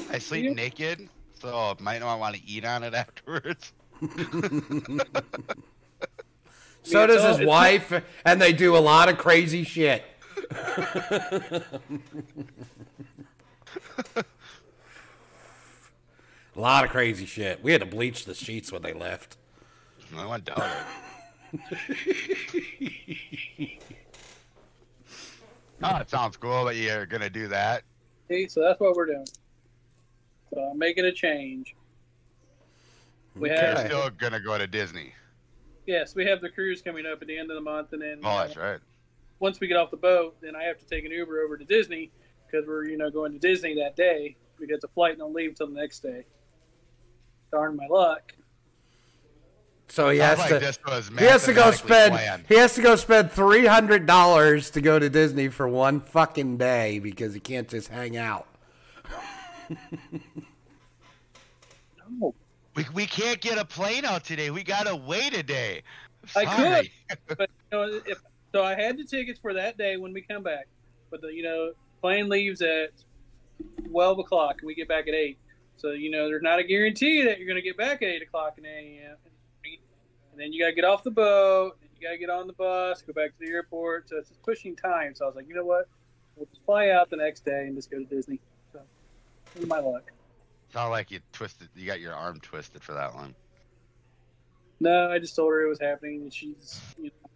I 0.09 0.17
sleep 0.19 0.45
Yeah. 0.45 0.53
naked, 0.53 1.09
so 1.33 1.75
might 1.81 1.99
not 1.99 2.19
want 2.19 2.35
to 2.35 2.45
eat 2.45 2.63
on 2.63 2.83
it 2.83 2.93
afterwards. 2.93 3.73
So 6.83 7.07
does 7.07 7.21
so 7.21 7.27
his 7.29 7.37
it's- 7.39 7.47
wife, 7.47 8.03
and 8.25 8.41
they 8.41 8.53
do 8.53 8.75
a 8.75 8.79
lot 8.79 9.09
of 9.09 9.17
crazy 9.17 9.63
shit. 9.63 10.03
a 10.55 11.61
lot 16.55 16.83
of 16.83 16.91
crazy 16.91 17.25
shit. 17.25 17.63
We 17.63 17.71
had 17.71 17.81
to 17.81 17.87
bleach 17.87 18.25
the 18.25 18.33
sheets 18.33 18.71
when 18.71 18.81
they 18.81 18.93
left. 18.93 19.37
I 20.15 20.27
went 20.27 20.45
down 20.45 20.71
oh, 25.83 25.97
it 25.97 26.09
sounds 26.09 26.37
cool 26.37 26.65
that 26.65 26.75
you're 26.75 27.05
going 27.05 27.21
to 27.21 27.29
do 27.29 27.47
that. 27.49 27.83
see, 28.29 28.47
so 28.47 28.61
that's 28.61 28.79
what 28.79 28.95
we're 28.95 29.05
doing. 29.07 29.27
So 30.53 30.59
I'm 30.59 30.77
making 30.77 31.05
a 31.05 31.11
change. 31.11 31.75
We 33.35 33.51
Okay. 33.51 33.59
You're 33.61 33.75
have 33.75 33.85
still 33.87 34.09
going 34.11 34.33
to 34.33 34.39
go 34.39 34.57
to 34.57 34.67
Disney. 34.67 35.13
Yes, 35.85 36.15
we 36.15 36.25
have 36.25 36.41
the 36.41 36.49
cruise 36.49 36.81
coming 36.81 37.05
up 37.05 37.21
at 37.21 37.27
the 37.27 37.37
end 37.37 37.49
of 37.51 37.55
the 37.55 37.61
month, 37.61 37.93
and 37.93 38.01
then 38.01 38.19
Oh, 38.23 38.29
uh, 38.29 38.43
that's 38.45 38.57
right. 38.57 38.79
once 39.39 39.59
we 39.59 39.67
get 39.67 39.77
off 39.77 39.91
the 39.91 39.97
boat, 39.97 40.35
then 40.41 40.55
I 40.55 40.63
have 40.63 40.77
to 40.79 40.85
take 40.85 41.05
an 41.05 41.11
Uber 41.11 41.41
over 41.41 41.57
to 41.57 41.65
Disney 41.65 42.11
because 42.45 42.67
we're 42.67 42.85
you 42.85 42.97
know 42.97 43.09
going 43.09 43.31
to 43.33 43.39
Disney 43.39 43.75
that 43.75 43.95
day 43.95 44.35
because 44.59 44.81
the 44.81 44.87
flight 44.89 45.11
and 45.11 45.19
don't 45.19 45.33
leave 45.33 45.55
till 45.55 45.67
the 45.67 45.73
next 45.73 45.99
day. 45.99 46.25
Darn 47.51 47.75
my 47.75 47.87
luck. 47.87 48.33
So 49.89 50.09
he 50.09 50.17
has 50.19 50.39
like 50.39 50.49
to. 50.49 50.59
this 50.59 50.79
was 50.87 51.09
He 51.19 51.25
has 51.25 51.45
to 51.45 51.53
go 51.53 51.69
spend. 51.71 52.13
planned. 52.13 52.45
He 52.47 52.55
has 52.55 52.73
to 52.75 52.81
go 52.81 52.95
spend 52.95 53.31
three 53.31 53.65
hundred 53.67 54.05
dollars 54.07 54.71
to 54.71 54.81
go 54.81 54.97
to 54.97 55.07
Disney 55.09 55.49
for 55.49 55.67
one 55.67 55.99
fucking 55.99 56.57
day 56.57 56.97
because 56.99 57.33
he 57.35 57.39
can't 57.39 57.67
just 57.67 57.89
hang 57.89 58.17
out. 58.17 58.47
We, 62.75 62.85
we 62.93 63.05
can't 63.05 63.39
get 63.39 63.57
a 63.57 63.65
plane 63.65 64.05
out 64.05 64.23
today. 64.23 64.49
We 64.49 64.63
got 64.63 64.87
to 64.87 64.95
wait 64.95 65.37
a 65.37 65.43
day. 65.43 65.83
I 66.35 66.45
Sorry. 66.45 66.91
but 67.37 67.49
you 67.71 67.77
know 67.77 68.01
if 68.05 68.19
so, 68.53 68.63
I 68.63 68.75
had 68.75 68.97
the 68.97 69.03
tickets 69.03 69.39
for 69.39 69.53
that 69.55 69.77
day 69.77 69.97
when 69.97 70.13
we 70.13 70.21
come 70.21 70.43
back, 70.43 70.67
but 71.09 71.21
the 71.21 71.27
you 71.27 71.43
know 71.43 71.73
plane 72.01 72.29
leaves 72.29 72.61
at 72.61 72.91
twelve 73.89 74.19
o'clock 74.19 74.57
and 74.59 74.67
we 74.67 74.75
get 74.75 74.87
back 74.87 75.07
at 75.07 75.13
eight. 75.13 75.37
So 75.77 75.91
you 75.91 76.11
know 76.11 76.27
there's 76.27 76.43
not 76.43 76.59
a 76.59 76.63
guarantee 76.63 77.23
that 77.23 77.39
you're 77.39 77.47
going 77.47 77.61
to 77.61 77.67
get 77.67 77.77
back 77.77 78.01
at 78.01 78.09
eight 78.09 78.21
o'clock 78.21 78.55
in 78.57 78.63
the 78.63 78.69
a.m. 78.69 79.17
And 80.31 80.41
then 80.41 80.51
you 80.51 80.59
got 80.63 80.69
to 80.69 80.73
get 80.73 80.85
off 80.85 81.03
the 81.03 81.11
boat, 81.11 81.77
and 81.81 81.89
you 81.95 82.07
got 82.07 82.13
to 82.13 82.17
get 82.17 82.29
on 82.31 82.47
the 82.47 82.53
bus, 82.53 83.03
go 83.03 83.13
back 83.13 83.37
to 83.37 83.45
the 83.45 83.51
airport. 83.51 84.09
So 84.09 84.17
it's 84.17 84.29
just 84.29 84.41
pushing 84.41 84.75
time. 84.75 85.13
So 85.13 85.25
I 85.25 85.27
was 85.27 85.35
like, 85.35 85.47
you 85.47 85.53
know 85.53 85.65
what, 85.65 85.87
we'll 86.35 86.47
just 86.47 86.65
fly 86.65 86.89
out 86.89 87.11
the 87.11 87.17
next 87.17 87.45
day 87.45 87.65
and 87.67 87.75
just 87.75 87.91
go 87.91 87.99
to 87.99 88.05
Disney. 88.05 88.39
So 88.71 88.79
my 89.67 89.79
luck. 89.79 90.11
Sound 90.73 90.89
like 90.89 91.11
you 91.11 91.19
twisted. 91.31 91.69
You 91.75 91.85
got 91.85 91.99
your 91.99 92.15
arm 92.15 92.39
twisted 92.39 92.81
for 92.81 92.93
that 92.93 93.13
one. 93.13 93.35
No, 94.79 95.11
I 95.11 95.19
just 95.19 95.35
told 95.35 95.51
her 95.51 95.63
it 95.63 95.69
was 95.69 95.79
happening, 95.79 96.23
and 96.23 96.33
she's 96.33 96.81
you 96.97 97.05
know, 97.05 97.29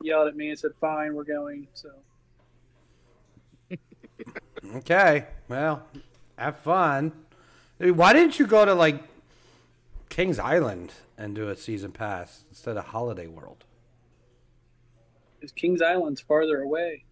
yelled 0.00 0.28
at 0.28 0.36
me 0.36 0.50
and 0.50 0.58
said, 0.58 0.70
"Fine, 0.80 1.14
we're 1.14 1.24
going." 1.24 1.66
So. 1.74 1.90
Okay, 4.74 5.26
well, 5.48 5.86
have 6.36 6.56
fun. 6.58 7.12
Dude, 7.78 7.96
Why 7.96 8.12
didn't 8.12 8.38
you 8.38 8.48
go 8.48 8.64
to 8.64 8.74
like 8.74 9.00
Kings 10.08 10.40
Island 10.40 10.92
and 11.16 11.36
do 11.36 11.48
a 11.48 11.56
season 11.56 11.92
pass 11.92 12.44
instead 12.50 12.76
of 12.76 12.86
Holiday 12.86 13.28
World? 13.28 13.64
Because 15.38 15.52
Kings 15.52 15.82
Island's 15.82 16.20
farther 16.20 16.62
away. 16.62 17.04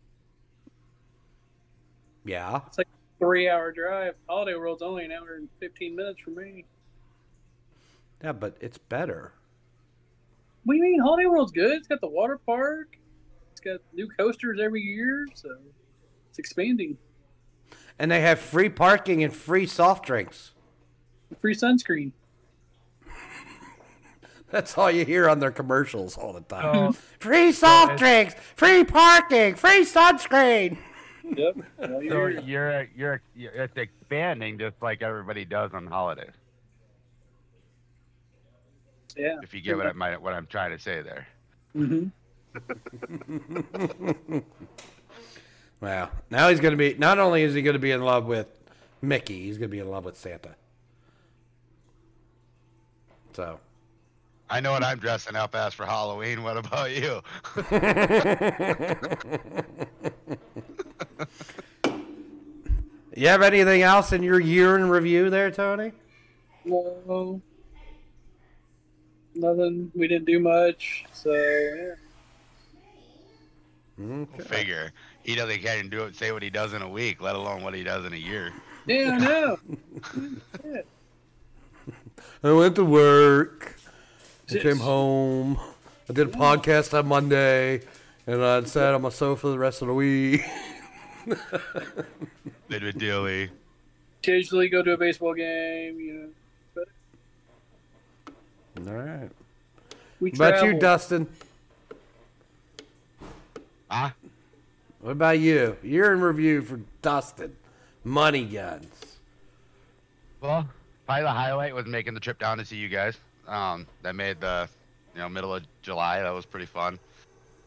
Yeah. 2.25 2.63
Three 3.25 3.49
hour 3.49 3.73
drive. 3.73 4.17
Holiday 4.29 4.55
World's 4.55 4.83
only 4.83 5.07
an 5.07 5.13
hour 5.13 5.37
and 5.37 5.49
15 5.59 5.97
minutes 5.97 6.21
from 6.21 6.37
me. 6.37 6.67
Yeah, 8.23 8.33
but 8.33 8.57
it's 8.61 8.77
better. 8.77 9.33
What 10.65 10.75
do 10.75 10.77
you 10.77 10.83
mean? 10.83 11.01
Holiday 11.01 11.27
World's 11.27 11.53
good. 11.53 11.73
It's 11.73 11.89
got 11.89 12.03
the 12.03 12.07
water 12.07 12.39
park. 12.45 12.99
It's 13.53 13.61
got 13.63 13.81
new 13.95 14.09
coasters 14.09 14.61
every 14.63 14.83
year, 14.83 15.27
so 15.35 15.49
it's 16.29 16.39
expanding. 16.39 16.99
And 17.99 18.11
they 18.11 18.21
have 18.21 18.41
free 18.41 18.69
parking 18.69 19.25
and 19.25 19.35
free 19.35 19.67
soft 19.67 20.05
drinks. 20.05 20.53
Free 21.39 21.55
sunscreen. 21.55 22.13
That's 24.51 24.77
all 24.77 24.91
you 24.91 25.07
hear 25.07 25.31
on 25.31 25.39
their 25.39 25.51
commercials 25.51 26.19
all 26.19 26.35
the 26.35 26.43
time. 26.43 26.77
Oh. 26.77 26.93
free 27.19 27.53
soft 27.53 27.99
drinks, 27.99 28.35
free 28.55 28.85
parking, 28.85 29.55
free 29.55 29.85
sunscreen. 29.87 30.77
Yep. 31.25 31.57
Well, 31.79 31.89
So 31.89 32.01
you're, 32.01 32.31
you're, 32.41 32.89
you're 32.95 33.23
you're 33.35 33.53
it's 33.53 33.77
expanding 33.77 34.59
just 34.59 34.77
like 34.83 35.03
everybody 35.03 35.45
does 35.45 35.71
on 35.73 35.87
holidays. 35.87 36.33
Yeah. 39.17 39.37
If 39.43 39.55
you 39.55 39.61
get 39.61 39.77
what 39.77 39.87
I 39.87 39.93
might 39.93 40.21
what 40.21 40.35
I'm 40.35 40.47
trying 40.47 40.73
to 40.73 40.79
say 40.79 41.03
there. 41.03 41.27
hmm 41.73 42.07
Well, 45.81 46.11
now 46.31 46.49
he's 46.49 46.61
going 46.61 46.73
to 46.73 46.79
be. 46.79 46.95
Not 46.95 47.19
only 47.19 47.43
is 47.43 47.53
he 47.53 47.61
going 47.61 47.75
to 47.75 47.81
be 47.81 47.91
in 47.91 48.01
love 48.03 48.25
with 48.25 48.47
Mickey, 49.03 49.43
he's 49.43 49.59
going 49.59 49.69
to 49.69 49.75
be 49.75 49.81
in 49.81 49.89
love 49.91 50.05
with 50.07 50.17
Santa. 50.17 50.55
So, 53.35 53.61
I 54.51 54.61
know 54.61 54.73
what 54.73 54.85
I'm 54.85 54.99
dressing 54.99 55.37
up 55.37 55.55
as 55.55 55.75
for 55.75 55.87
Halloween. 55.87 56.43
What 56.43 56.57
about 56.57 56.91
you? 56.91 57.23
you 63.17 63.29
have 63.29 63.43
anything 63.43 63.83
else 63.83 64.13
in 64.13 64.23
your 64.23 64.41
year 64.41 64.77
in 64.77 64.89
review 64.89 65.31
there, 65.31 65.51
Tony? 65.51 65.93
No. 66.65 67.41
Nothing. 69.35 69.91
We 69.95 70.09
didn't 70.09 70.27
do 70.27 70.41
much. 70.41 71.05
So 71.13 71.33
yeah. 71.33 71.95
Mm-hmm. 73.99 74.25
Okay. 74.35 74.43
Figure 74.43 74.93
he 75.25 75.35
doesn't 75.35 75.63
can't 75.63 75.91
do 75.91 76.05
it. 76.05 76.15
Say 76.15 76.33
what 76.33 76.43
he 76.43 76.51
does 76.51 76.75
in 76.75 76.83
a 76.83 76.89
week, 76.89 77.21
let 77.21 77.35
alone 77.35 77.63
what 77.63 77.75
he 77.75 77.83
does 77.83 78.05
in 78.05 78.13
a 78.13 78.17
year. 78.17 78.53
Yeah, 78.87 79.13
I 79.13 79.19
know. 79.19 79.59
I 82.45 82.53
went 82.53 82.77
to 82.77 82.85
work. 82.85 83.74
I 84.51 84.59
came 84.59 84.77
home. 84.79 85.59
I 86.09 86.13
did 86.13 86.29
a 86.29 86.31
podcast 86.31 86.97
on 86.97 87.07
Monday, 87.07 87.81
and 88.27 88.45
I 88.45 88.63
sat 88.65 88.95
on 88.95 89.03
my 89.03 89.09
sofa 89.09 89.49
the 89.49 89.59
rest 89.59 89.81
of 89.83 89.89
the 89.89 89.95
week. 89.95 90.43
Did 92.69 92.83
with 92.83 92.99
Dilly. 92.99 93.51
Occasionally 94.23 94.69
go 94.69 94.83
to 94.83 94.93
a 94.93 94.97
baseball 94.97 95.35
game. 95.35 95.99
You 95.99 96.13
know. 96.15 96.29
But 96.75 96.89
All 98.87 98.95
right. 98.95 99.31
we 100.21 100.31
What 100.31 100.37
about 100.37 100.55
you, 100.57 100.61
travel. 100.73 100.81
Dustin? 100.81 101.27
Huh? 103.91 104.11
What 105.01 105.13
about 105.13 105.39
you? 105.39 105.77
You're 105.83 106.13
in 106.13 106.21
review 106.21 106.63
for 106.63 106.81
Dustin. 107.01 107.57
Money 108.03 108.45
guns. 108.45 108.87
Well, 110.41 110.69
probably 111.07 111.23
the 111.23 111.31
highlight 111.31 111.75
was 111.75 111.87
making 111.87 112.13
the 112.13 112.21
trip 112.21 112.39
down 112.39 112.59
to 112.59 112.65
see 112.67 112.77
you 112.77 112.89
guys. 112.89 113.17
Um, 113.47 113.87
that 114.03 114.15
made 114.15 114.41
the, 114.41 114.69
you 115.15 115.21
know, 115.21 115.29
middle 115.29 115.55
of 115.55 115.65
July. 115.83 116.23
That 116.23 116.31
was 116.31 116.47
pretty 116.47 116.67
fun. 116.67 116.99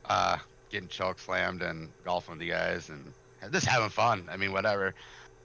Uh, 0.06 0.38
getting 0.70 0.90
choke 0.90 1.20
slammed 1.20 1.62
and 1.62 1.90
golfing 2.04 2.38
with 2.38 2.42
you 2.42 2.52
guys 2.52 2.90
and 2.90 3.14
just 3.52 3.66
having 3.66 3.90
fun. 3.90 4.28
I 4.32 4.38
mean, 4.38 4.52
whatever. 4.52 4.94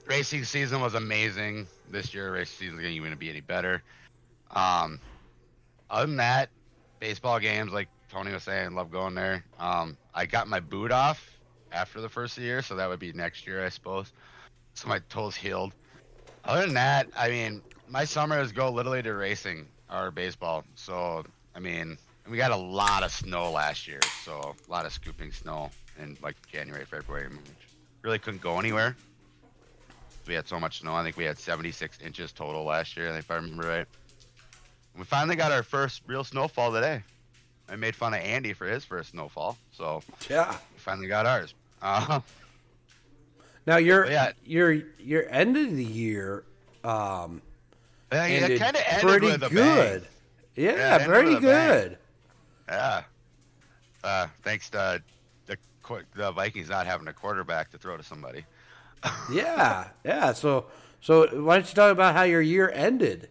Racing 0.06 0.44
season 0.44 0.80
was 0.80 0.94
amazing. 0.94 1.66
This 1.90 2.14
year, 2.14 2.32
racing 2.32 2.68
season 2.68 2.84
is 2.84 2.98
going 2.98 3.10
to 3.10 3.16
be 3.16 3.30
any 3.30 3.40
better. 3.40 3.82
Um, 4.50 4.98
other 5.90 6.06
than 6.06 6.16
that, 6.16 6.48
baseball 6.98 7.38
games, 7.38 7.72
like 7.72 7.88
Tony 8.10 8.32
was 8.32 8.42
saying, 8.42 8.74
love 8.74 8.90
going 8.90 9.14
there. 9.14 9.44
Um, 9.58 9.96
I 10.14 10.26
got 10.26 10.48
my 10.48 10.60
boot 10.60 10.90
off 10.90 11.38
after 11.70 12.00
the 12.00 12.08
first 12.08 12.36
year, 12.38 12.62
so 12.62 12.74
that 12.76 12.88
would 12.88 12.98
be 12.98 13.12
next 13.12 13.46
year, 13.46 13.64
I 13.64 13.68
suppose. 13.68 14.12
So 14.74 14.88
my 14.88 15.00
toes 15.08 15.36
healed. 15.36 15.72
Other 16.44 16.62
than 16.62 16.74
that, 16.74 17.08
I 17.16 17.28
mean, 17.28 17.62
my 17.88 18.04
summers 18.04 18.52
go 18.52 18.70
literally 18.70 19.02
to 19.02 19.14
racing 19.14 19.68
or 19.92 20.10
baseball. 20.10 20.64
So, 20.74 21.24
I 21.54 21.60
mean, 21.60 21.98
we 22.28 22.36
got 22.36 22.50
a 22.50 22.56
lot 22.56 23.02
of 23.02 23.12
snow 23.12 23.50
last 23.50 23.86
year, 23.86 24.00
so 24.24 24.54
a 24.66 24.70
lot 24.70 24.86
of 24.86 24.92
scooping 24.92 25.32
snow 25.32 25.70
in 26.00 26.16
like 26.22 26.36
January, 26.50 26.84
February, 26.84 27.28
which 27.28 27.40
really 28.02 28.18
couldn't 28.18 28.42
go 28.42 28.58
anywhere. 28.58 28.96
We 30.26 30.34
had 30.34 30.46
so 30.46 30.58
much 30.60 30.80
snow. 30.80 30.94
I 30.94 31.02
think 31.02 31.16
we 31.16 31.24
had 31.24 31.36
76 31.38 31.98
inches 32.00 32.32
total 32.32 32.64
last 32.64 32.96
year, 32.96 33.08
if 33.16 33.30
I 33.30 33.36
remember 33.36 33.66
right. 33.66 33.86
We 34.96 35.04
finally 35.04 35.36
got 35.36 35.52
our 35.52 35.62
first 35.62 36.02
real 36.06 36.22
snowfall 36.22 36.72
today. 36.72 37.02
I 37.68 37.76
made 37.76 37.96
fun 37.96 38.14
of 38.14 38.20
Andy 38.20 38.52
for 38.52 38.66
his 38.66 38.84
first 38.84 39.10
snowfall, 39.10 39.56
so 39.72 40.02
Yeah. 40.28 40.56
we 40.72 40.78
finally 40.78 41.08
got 41.08 41.26
ours. 41.26 41.54
Uh, 41.80 42.20
Now 43.66 43.76
your 43.76 44.10
Yeah. 44.10 44.32
your 44.44 44.72
your 44.98 45.24
end 45.30 45.56
of 45.56 45.74
the 45.76 45.84
year 45.84 46.44
um 46.84 47.40
yeah, 48.12 48.24
ended 48.24 48.60
kind 48.60 48.76
of 48.76 48.82
ended 48.86 49.02
pretty 49.02 49.26
with 49.26 49.42
a 49.42 49.48
bang. 49.48 49.54
good. 49.54 50.06
Yeah, 50.56 50.72
Yeah, 50.76 51.06
pretty 51.06 51.34
with 51.34 51.44
a 51.44 51.46
bang. 51.46 51.68
good. 51.88 51.98
Yeah. 52.68 53.02
Uh, 54.04 54.26
thanks 54.42 54.70
to 54.70 55.02
the 55.46 55.56
the 56.14 56.32
Vikings 56.32 56.68
not 56.68 56.86
having 56.86 57.08
a 57.08 57.12
quarterback 57.12 57.70
to 57.72 57.78
throw 57.78 57.96
to 57.96 58.02
somebody. 58.02 58.44
Yeah, 59.32 59.88
yeah. 60.04 60.32
So 60.32 60.66
so 61.00 61.26
why 61.42 61.56
don't 61.56 61.68
you 61.68 61.74
talk 61.74 61.90
about 61.90 62.14
how 62.14 62.22
your 62.22 62.40
year 62.40 62.70
ended? 62.72 63.28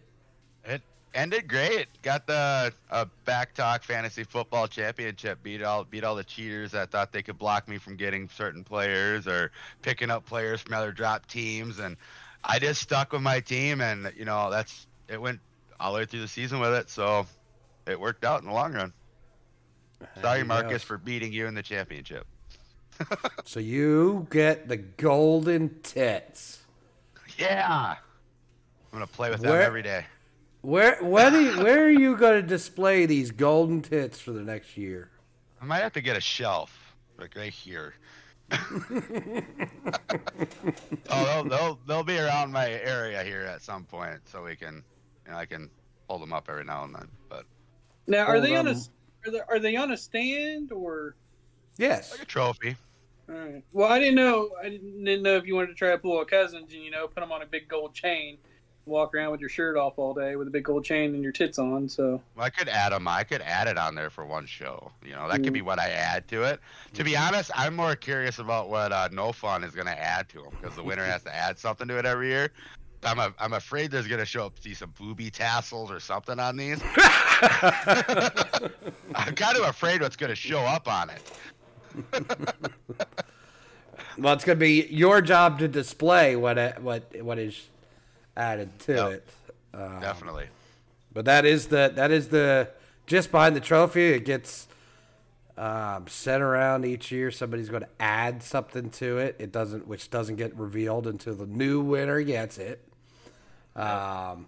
It 0.66 0.82
ended 1.14 1.48
great. 1.48 1.86
Got 2.02 2.26
the 2.26 2.72
uh, 2.90 3.06
BACC 3.26 3.54
Talk 3.54 3.82
fantasy 3.82 4.22
football 4.24 4.68
championship. 4.68 5.42
Beat 5.42 5.62
all 5.62 5.84
beat 5.84 6.04
all 6.04 6.14
the 6.14 6.24
cheaters 6.24 6.72
that 6.72 6.90
thought 6.90 7.10
they 7.10 7.22
could 7.22 7.38
block 7.38 7.68
me 7.68 7.78
from 7.78 7.96
getting 7.96 8.28
certain 8.28 8.62
players 8.62 9.26
or 9.26 9.50
picking 9.80 10.10
up 10.10 10.26
players 10.26 10.60
from 10.60 10.74
other 10.74 10.92
drop 10.92 11.24
teams, 11.26 11.78
and 11.78 11.96
I 12.44 12.58
just 12.58 12.82
stuck 12.82 13.12
with 13.12 13.22
my 13.22 13.40
team, 13.40 13.80
and 13.80 14.12
you 14.16 14.24
know 14.24 14.50
that's 14.50 14.86
it 15.08 15.20
went 15.20 15.40
all 15.78 15.92
the 15.92 15.98
way 16.00 16.04
through 16.06 16.20
the 16.20 16.28
season 16.28 16.60
with 16.60 16.72
it, 16.74 16.90
so 16.90 17.26
it 17.86 17.98
worked 17.98 18.24
out 18.24 18.40
in 18.42 18.46
the 18.48 18.54
long 18.54 18.72
run. 18.72 18.92
Sorry, 20.20 20.38
you 20.38 20.44
go. 20.44 20.48
Marcus, 20.48 20.82
for 20.82 20.98
beating 20.98 21.32
you 21.32 21.46
in 21.46 21.54
the 21.54 21.62
championship. 21.62 22.26
So 23.44 23.58
you 23.58 24.28
get 24.30 24.68
the 24.68 24.76
golden 24.76 25.80
tits. 25.82 26.60
Yeah. 27.38 27.96
I'm 28.92 28.92
gonna 28.92 29.06
play 29.06 29.30
with 29.30 29.40
them 29.40 29.50
Where- 29.50 29.62
every 29.62 29.82
day. 29.82 30.04
Where 30.60 31.02
when 31.02 31.34
are 31.34 31.40
you, 31.40 31.58
where 31.64 31.86
are 31.86 31.90
you 31.90 32.16
to 32.16 32.42
display 32.42 33.06
these 33.06 33.32
golden 33.32 33.82
tits 33.82 34.20
for 34.20 34.30
the 34.30 34.42
next 34.42 34.76
year? 34.76 35.10
I 35.60 35.64
might 35.64 35.78
have 35.80 35.92
to 35.94 36.00
get 36.00 36.16
a 36.16 36.20
shelf, 36.20 36.94
like 37.18 37.34
right 37.34 37.52
here. 37.52 37.94
oh, 41.10 41.24
they'll, 41.24 41.44
they'll 41.44 41.78
they'll 41.86 42.02
be 42.02 42.18
around 42.18 42.52
my 42.52 42.68
area 42.70 43.22
here 43.22 43.42
at 43.42 43.62
some 43.62 43.84
point, 43.84 44.20
so 44.24 44.42
we 44.42 44.56
can, 44.56 44.82
you 45.26 45.32
know, 45.32 45.38
I 45.38 45.46
can 45.46 45.70
hold 46.08 46.22
them 46.22 46.32
up 46.32 46.48
every 46.48 46.64
now 46.64 46.84
and 46.84 46.94
then. 46.94 47.08
But 47.28 47.44
Now, 48.06 48.26
are 48.26 48.40
they 48.40 48.56
on 48.56 48.68
a 48.68 48.74
are 49.24 49.30
they, 49.30 49.40
are 49.48 49.58
they 49.58 49.76
on 49.76 49.92
a 49.92 49.96
stand 49.96 50.72
or? 50.72 51.16
Yes. 51.78 52.12
like 52.12 52.22
a 52.22 52.26
trophy. 52.26 52.76
All 53.28 53.34
right. 53.34 53.64
Well, 53.72 53.90
I 53.90 53.98
didn't 53.98 54.16
know. 54.16 54.50
I 54.62 54.68
didn't, 54.68 55.04
didn't 55.04 55.22
know 55.22 55.36
if 55.36 55.46
you 55.46 55.54
wanted 55.54 55.68
to 55.68 55.74
try 55.74 55.92
to 55.92 55.98
pull 55.98 56.20
a 56.20 56.26
cousins 56.26 56.72
and 56.72 56.82
you 56.82 56.90
know 56.90 57.06
put 57.06 57.20
them 57.20 57.32
on 57.32 57.42
a 57.42 57.46
big 57.46 57.68
gold 57.68 57.94
chain, 57.94 58.38
walk 58.84 59.14
around 59.14 59.30
with 59.30 59.40
your 59.40 59.48
shirt 59.48 59.76
off 59.76 59.94
all 59.96 60.12
day 60.12 60.34
with 60.36 60.48
a 60.48 60.50
big 60.50 60.64
gold 60.64 60.84
chain 60.84 61.14
and 61.14 61.22
your 61.22 61.30
tits 61.32 61.58
on. 61.58 61.88
So 61.88 62.20
Well, 62.36 62.44
I 62.46 62.50
could 62.50 62.68
add 62.68 62.92
them. 62.92 63.06
I 63.06 63.22
could 63.24 63.40
add 63.42 63.68
it 63.68 63.78
on 63.78 63.94
there 63.94 64.10
for 64.10 64.24
one 64.26 64.44
show. 64.46 64.90
You 65.04 65.12
know, 65.12 65.28
that 65.28 65.42
could 65.44 65.52
be 65.52 65.62
what 65.62 65.78
I 65.78 65.90
add 65.90 66.26
to 66.28 66.42
it. 66.42 66.60
To 66.94 67.04
be 67.04 67.16
honest, 67.16 67.50
I'm 67.54 67.76
more 67.76 67.94
curious 67.94 68.38
about 68.38 68.68
what 68.70 68.90
uh, 68.92 69.08
No 69.12 69.30
Fun 69.32 69.62
is 69.64 69.72
going 69.74 69.86
to 69.86 69.98
add 69.98 70.28
to 70.30 70.42
them 70.42 70.52
because 70.60 70.74
the 70.76 70.82
winner 70.82 71.04
has 71.04 71.22
to 71.24 71.34
add 71.34 71.58
something 71.58 71.86
to 71.88 71.98
it 71.98 72.04
every 72.06 72.28
year. 72.28 72.50
I'm 73.04 73.18
a, 73.18 73.34
I'm 73.40 73.52
afraid 73.54 73.90
there's 73.90 74.06
going 74.06 74.20
to 74.20 74.26
show 74.26 74.46
up 74.46 74.60
see 74.60 74.74
some 74.74 74.92
booby 74.98 75.28
tassels 75.30 75.90
or 75.90 75.98
something 75.98 76.38
on 76.38 76.56
these. 76.56 76.80
I'm 79.14 79.34
kind 79.34 79.56
of 79.56 79.64
afraid 79.68 80.00
what's 80.02 80.14
going 80.16 80.30
to 80.30 80.36
show 80.36 80.60
up 80.60 80.86
on 80.86 81.10
it. 81.10 81.20
Well, 84.18 84.34
it's 84.34 84.44
going 84.44 84.56
to 84.58 84.60
be 84.60 84.86
your 84.88 85.20
job 85.20 85.58
to 85.60 85.68
display 85.68 86.36
what 86.36 86.58
it- 86.58 86.80
what 86.82 87.22
what 87.22 87.38
is 87.38 87.68
added 88.36 88.78
to 88.80 88.92
Yep. 88.94 89.10
it. 89.12 89.28
Um, 89.74 90.00
Definitely. 90.00 90.46
But 91.12 91.24
that 91.26 91.44
is 91.44 91.66
the 91.66 91.92
that 91.94 92.10
is 92.10 92.28
the 92.28 92.70
just 93.06 93.30
behind 93.30 93.54
the 93.56 93.60
trophy. 93.60 94.08
It 94.12 94.24
gets 94.24 94.66
um, 95.58 96.06
sent 96.08 96.42
around 96.42 96.84
each 96.86 97.12
year. 97.12 97.30
Somebody's 97.30 97.68
going 97.68 97.82
to 97.82 97.88
add 98.00 98.42
something 98.42 98.88
to 98.90 99.18
it. 99.18 99.36
It 99.38 99.52
doesn't, 99.52 99.86
which 99.86 100.08
doesn't 100.10 100.36
get 100.36 100.56
revealed 100.56 101.06
until 101.06 101.34
the 101.34 101.46
new 101.46 101.80
winner 101.82 102.22
gets 102.22 102.56
it. 102.58 102.82
Um, 103.76 104.46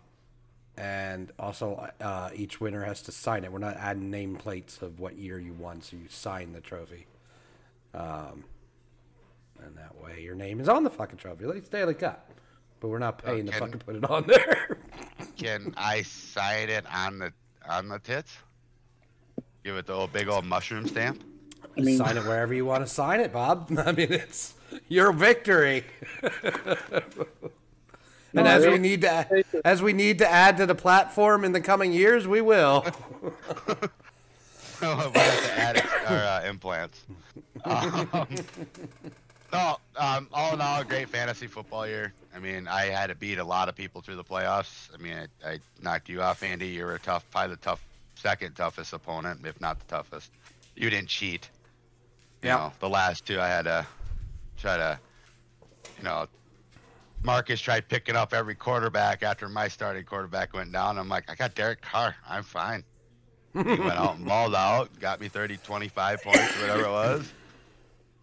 and 0.76 1.30
also 1.38 1.90
uh, 2.00 2.30
each 2.34 2.60
winner 2.60 2.84
has 2.84 3.02
to 3.02 3.12
sign 3.12 3.44
it. 3.44 3.52
We're 3.52 3.58
not 3.58 3.76
adding 3.76 4.10
nameplates 4.10 4.80
of 4.82 4.98
what 4.98 5.16
year 5.16 5.38
you 5.38 5.52
won, 5.52 5.82
so 5.82 5.96
you 5.96 6.08
sign 6.08 6.52
the 6.52 6.60
trophy. 6.60 7.06
Um, 7.94 8.44
and 9.62 9.76
that 9.76 9.94
way 10.02 10.22
your 10.22 10.34
name 10.34 10.58
is 10.60 10.68
on 10.68 10.84
the 10.84 10.90
fucking 10.90 11.18
trophy, 11.18 11.44
like 11.46 11.64
Stanley 11.64 11.94
Cup. 11.94 12.28
But 12.80 12.88
we're 12.88 12.98
not 12.98 13.18
paying 13.18 13.46
to 13.46 13.52
can- 13.52 13.60
fucking 13.60 13.80
put 13.80 13.96
it 13.96 14.04
on 14.10 14.26
there. 14.26 14.78
Can 15.36 15.74
I 15.76 16.02
sign 16.02 16.68
it 16.68 16.84
on 16.92 17.18
the 17.18 17.32
on 17.68 17.88
the 17.88 17.98
tits? 17.98 18.36
Give 19.64 19.76
it 19.76 19.86
the 19.86 19.94
old 19.94 20.12
big 20.12 20.28
old 20.28 20.44
mushroom 20.44 20.86
stamp. 20.86 21.22
I 21.76 21.80
mean, 21.80 21.96
sign 21.96 22.16
it 22.16 22.24
wherever 22.24 22.52
you 22.54 22.64
want 22.66 22.86
to 22.86 22.92
sign 22.92 23.20
it, 23.20 23.32
Bob. 23.32 23.72
I 23.86 23.92
mean, 23.92 24.12
it's 24.12 24.54
your 24.88 25.12
victory. 25.12 25.84
and 26.22 26.74
No, 28.32 28.44
as 28.44 28.66
we 28.66 28.78
need 28.78 29.00
to, 29.02 29.44
as 29.64 29.82
we 29.82 29.92
need 29.92 30.18
to 30.18 30.30
add 30.30 30.56
to 30.58 30.66
the 30.66 30.74
platform 30.74 31.44
in 31.44 31.52
the 31.52 31.60
coming 31.60 31.92
years, 31.92 32.28
we 32.28 32.40
will. 32.40 32.84
we 34.80 34.86
have 34.86 35.12
to 35.12 35.52
add 35.58 35.88
our 36.06 36.16
uh, 36.16 36.48
implants. 36.48 37.02
Um, 37.64 38.28
no, 39.54 39.76
um, 39.96 40.28
all 40.32 40.52
in 40.54 40.60
all, 40.60 40.80
a 40.80 40.84
great 40.84 41.08
fantasy 41.08 41.46
football 41.46 41.86
year. 41.86 42.14
I 42.34 42.40
mean, 42.40 42.66
I 42.66 42.86
had 42.86 43.06
to 43.08 43.14
beat 43.14 43.38
a 43.38 43.44
lot 43.44 43.68
of 43.68 43.76
people 43.76 44.02
through 44.02 44.16
the 44.16 44.24
playoffs. 44.24 44.92
I 44.92 44.98
mean, 44.98 45.28
I, 45.44 45.48
I 45.48 45.60
knocked 45.78 46.08
you 46.08 46.22
off, 46.22 46.42
Andy. 46.42 46.68
You 46.68 46.84
were 46.84 46.94
a 46.96 47.00
tough, 47.00 47.30
probably 47.30 47.54
the 47.54 47.60
tough, 47.60 47.86
second 48.16 48.56
toughest 48.56 48.92
opponent, 48.92 49.46
if 49.46 49.60
not 49.60 49.78
the 49.78 49.86
toughest. 49.86 50.32
You 50.74 50.90
didn't 50.90 51.08
cheat. 51.08 51.52
You 52.42 52.48
Yeah. 52.48 52.56
know, 52.56 52.72
the 52.80 52.88
last 52.88 53.26
two 53.26 53.40
I 53.40 53.46
had 53.48 53.62
to 53.66 53.86
try 54.56 54.76
to, 54.76 55.00
you 55.96 56.02
know, 56.02 56.26
Marcus 57.22 57.60
tried 57.60 57.88
picking 57.88 58.16
up 58.16 58.34
every 58.34 58.56
quarterback 58.56 59.22
after 59.22 59.48
my 59.48 59.68
starting 59.68 60.04
quarterback 60.04 60.52
went 60.52 60.72
down. 60.72 60.98
I'm 60.98 61.08
like, 61.08 61.30
I 61.30 61.36
got 61.36 61.54
Derek 61.54 61.80
Carr. 61.80 62.16
I'm 62.28 62.42
fine. 62.42 62.84
He 63.70 63.80
went 63.80 63.98
out 63.98 64.16
and 64.16 64.26
balled 64.26 64.54
out, 64.54 64.98
got 64.98 65.20
me 65.20 65.28
30, 65.28 65.58
25 65.58 66.20
points, 66.22 66.56
whatever 66.56 66.84
it 66.86 66.90
was. 66.90 67.34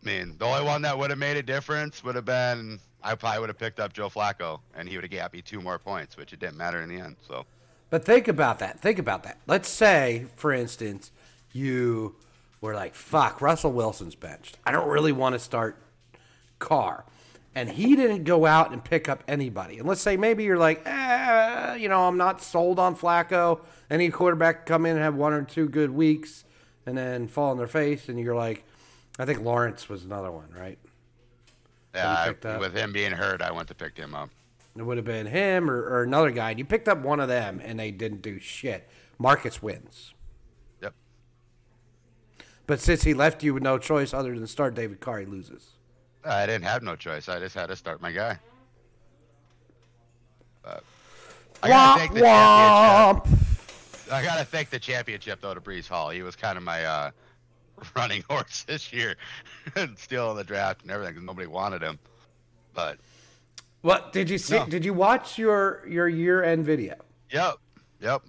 I 0.04 0.06
mean, 0.06 0.36
the 0.38 0.46
only 0.46 0.64
one 0.64 0.82
that 0.84 0.98
would 0.98 1.10
have 1.10 1.20
made 1.20 1.38
a 1.38 1.44
difference 1.44 2.04
would 2.04 2.16
have 2.16 2.26
been 2.26 2.80
I 3.04 3.16
probably 3.16 3.40
would 3.40 3.50
have 3.50 3.58
picked 3.58 3.80
up 3.80 3.94
Joe 3.94 4.10
Flacco, 4.10 4.60
and 4.76 4.88
he 4.88 4.96
would 4.96 5.04
have 5.04 5.12
got 5.12 5.34
me 5.34 5.42
two 5.42 5.60
more 5.60 5.80
points, 5.80 6.18
which 6.18 6.34
it 6.34 6.40
didn't 6.40 6.58
matter 6.58 6.82
in 6.82 6.90
the 6.90 7.00
end. 7.00 7.16
So, 7.28 7.46
But 7.90 8.06
think 8.06 8.28
about 8.28 8.60
that. 8.60 8.80
Think 8.80 9.00
about 9.00 9.24
that. 9.24 9.40
Let's 9.48 9.70
say, 9.70 10.28
for 10.36 10.54
instance, 10.54 11.12
you 11.52 12.16
were 12.62 12.76
like, 12.76 12.94
fuck, 12.94 13.42
Russell 13.42 13.72
Wilson's 13.72 14.16
benched. 14.16 14.58
I 14.66 14.72
don't 14.72 14.88
really 14.88 15.12
want 15.12 15.34
to 15.34 15.40
start 15.40 15.82
Carr. 16.60 17.06
And 17.54 17.70
he 17.70 17.96
didn't 17.98 18.24
go 18.24 18.46
out 18.46 18.72
and 18.72 18.82
pick 18.82 19.10
up 19.10 19.24
anybody. 19.28 19.78
And 19.78 19.88
let's 19.88 20.00
say 20.00 20.16
maybe 20.16 20.44
you're 20.46 20.58
like, 20.58 20.84
eh, 20.86 21.76
you 21.76 21.90
know, 21.90 22.08
I'm 22.08 22.18
not 22.18 22.42
sold 22.42 22.80
on 22.80 22.96
Flacco. 22.96 23.60
Any 23.90 24.10
quarterback 24.10 24.66
come 24.66 24.86
in 24.86 24.96
and 24.96 25.04
have 25.04 25.16
one 25.16 25.34
or 25.34 25.44
two 25.44 25.68
good 25.68 25.92
weeks 25.92 26.46
and 26.86 26.98
then 26.98 27.28
fall 27.28 27.52
on 27.52 27.58
their 27.58 27.68
face. 27.68 28.08
And 28.08 28.18
you're 28.18 28.36
like, 28.36 28.64
I 29.22 29.26
think 29.26 29.42
Lawrence 29.42 29.88
was 29.88 30.04
another 30.04 30.32
one, 30.32 30.50
right? 30.58 30.80
yeah, 31.94 32.58
with 32.58 32.74
him 32.74 32.92
being 32.92 33.12
hurt, 33.12 33.40
I 33.40 33.52
went 33.52 33.68
to 33.68 33.76
pick 33.76 33.96
him 33.96 34.16
up. 34.16 34.32
It 34.76 34.82
would 34.82 34.98
have 34.98 35.06
been 35.06 35.28
him 35.28 35.70
or, 35.70 35.80
or 35.80 36.02
another 36.02 36.32
guy. 36.32 36.50
And 36.50 36.58
you 36.58 36.66
picked 36.66 36.88
up 36.88 37.04
one 37.04 37.20
of 37.20 37.28
them 37.28 37.62
and 37.64 37.80
they 37.80 37.92
didn't 37.92 38.24
do 38.24 38.40
shit. 38.40 38.90
Marcus 39.20 39.62
wins. 39.62 40.16
Yep. 40.82 40.96
But 42.66 42.80
since 42.80 43.04
he 43.04 43.14
left 43.14 43.44
you 43.44 43.54
with 43.54 43.62
no 43.62 43.78
choice 43.78 44.12
other 44.12 44.34
than 44.34 44.48
start 44.48 44.74
David 44.74 45.00
Carr, 45.00 45.20
he 45.20 45.26
loses. 45.28 45.74
I 46.26 46.48
didn't 46.48 46.64
have 46.64 46.82
no 46.82 46.96
choice. 46.96 47.30
I 47.30 47.38
just 47.38 47.54
had 47.54 47.68
to 47.68 47.76
start 47.76 48.02
my 48.02 48.12
guy. 48.12 48.40
But 50.64 50.84
I 51.62 51.68
gotta 51.68 52.00
thank 52.00 52.14
the 52.16 52.22
championship. 52.22 54.12
I 54.12 54.24
gotta 54.24 54.46
thank 54.46 54.72
the 54.72 54.80
championship 54.80 55.42
though 55.42 55.54
to 55.54 55.62
Breece 55.62 55.88
Hall. 55.88 56.10
He 56.10 56.24
was 56.24 56.36
kind 56.36 56.58
of 56.58 56.64
my 56.64 56.86
uh, 56.86 57.12
running 57.96 58.24
horse 58.30 58.64
this 58.64 58.92
year, 58.94 59.16
and 59.76 59.98
still 59.98 60.32
in 60.32 60.38
the 60.38 60.44
draft 60.44 60.82
and 60.84 60.92
everything 60.92 61.14
because 61.16 61.26
nobody 61.26 61.48
wanted 61.48 61.82
him. 61.82 62.00
But 62.74 62.98
What 63.82 64.14
did 64.14 64.30
you 64.30 64.38
see? 64.38 64.56
No. 64.58 64.66
Did 64.66 64.86
you 64.86 64.94
watch 64.94 65.38
your 65.38 65.86
your 65.88 66.08
year 66.08 66.44
end 66.44 66.66
video? 66.66 66.96
yep, 67.32 67.56
yep. 68.00 68.22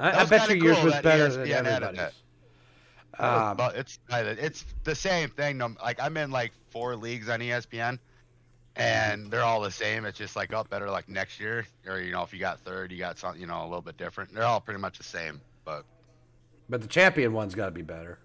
I, 0.00 0.20
I 0.20 0.24
bet 0.24 0.48
your 0.48 0.58
yours 0.58 0.82
was 0.84 0.94
better 1.00 1.28
ESPN 1.28 1.44
than 1.64 1.66
everybody's. 1.66 1.98
that- 1.98 2.12
Um, 3.18 3.56
but 3.56 3.74
it's 3.74 3.98
it's 4.10 4.64
the 4.84 4.94
same 4.94 5.28
thing. 5.30 5.58
Like 5.82 6.00
I'm 6.00 6.16
in 6.16 6.30
like 6.30 6.52
four 6.70 6.94
leagues 6.94 7.28
on 7.28 7.40
ESPN, 7.40 7.98
and 8.76 9.28
they're 9.28 9.42
all 9.42 9.60
the 9.60 9.72
same. 9.72 10.04
It's 10.04 10.16
just 10.16 10.36
like 10.36 10.52
oh, 10.52 10.62
better 10.64 10.88
like 10.88 11.08
next 11.08 11.40
year, 11.40 11.66
or 11.86 11.98
you 12.00 12.12
know, 12.12 12.22
if 12.22 12.32
you 12.32 12.38
got 12.38 12.60
third, 12.60 12.92
you 12.92 12.98
got 12.98 13.18
something 13.18 13.40
you 13.40 13.48
know 13.48 13.62
a 13.62 13.64
little 13.64 13.82
bit 13.82 13.96
different. 13.96 14.32
They're 14.32 14.44
all 14.44 14.60
pretty 14.60 14.78
much 14.80 14.98
the 14.98 15.04
same, 15.04 15.40
but 15.64 15.84
but 16.68 16.80
the 16.80 16.86
champion 16.86 17.32
one's 17.32 17.56
got 17.56 17.64
to 17.64 17.70
be 17.72 17.82
better. 17.82 18.20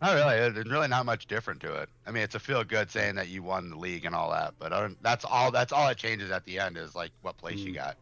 Not 0.00 0.14
really. 0.14 0.50
There's 0.50 0.68
really 0.68 0.88
not 0.88 1.04
much 1.06 1.26
different 1.26 1.60
to 1.60 1.74
it. 1.74 1.88
I 2.06 2.10
mean, 2.10 2.22
it's 2.22 2.34
a 2.34 2.38
feel 2.40 2.64
good 2.64 2.90
saying 2.90 3.14
that 3.16 3.28
you 3.28 3.42
won 3.42 3.70
the 3.70 3.76
league 3.76 4.04
and 4.04 4.14
all 4.14 4.30
that, 4.30 4.54
but 4.58 4.92
that's 5.02 5.24
all. 5.24 5.50
That's 5.50 5.72
all 5.72 5.88
it 5.88 5.98
changes 5.98 6.30
at 6.30 6.44
the 6.44 6.58
end 6.58 6.76
is 6.76 6.94
like 6.94 7.10
what 7.22 7.36
place 7.36 7.58
you 7.58 7.72
got. 7.74 7.96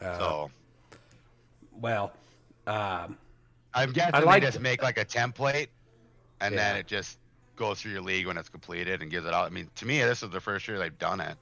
Uh, 0.00 0.18
So 0.18 0.50
Well, 1.72 2.12
um, 2.66 3.16
I'm 3.74 3.92
guessing 3.92 4.14
I 4.14 4.20
they 4.20 4.26
liked- 4.26 4.44
just 4.46 4.60
make 4.60 4.82
like 4.82 4.98
a 4.98 5.04
template, 5.04 5.68
and 6.40 6.56
then 6.56 6.76
it 6.76 6.86
just 6.86 7.18
goes 7.56 7.80
through 7.80 7.92
your 7.92 8.02
league 8.02 8.26
when 8.26 8.36
it's 8.36 8.48
completed 8.48 9.02
and 9.02 9.10
gives 9.10 9.26
it 9.26 9.32
out. 9.32 9.46
I 9.46 9.50
mean, 9.50 9.70
to 9.76 9.86
me, 9.86 10.00
this 10.02 10.22
is 10.22 10.30
the 10.30 10.40
first 10.40 10.68
year 10.68 10.78
they've 10.78 10.98
done 10.98 11.20
it, 11.20 11.36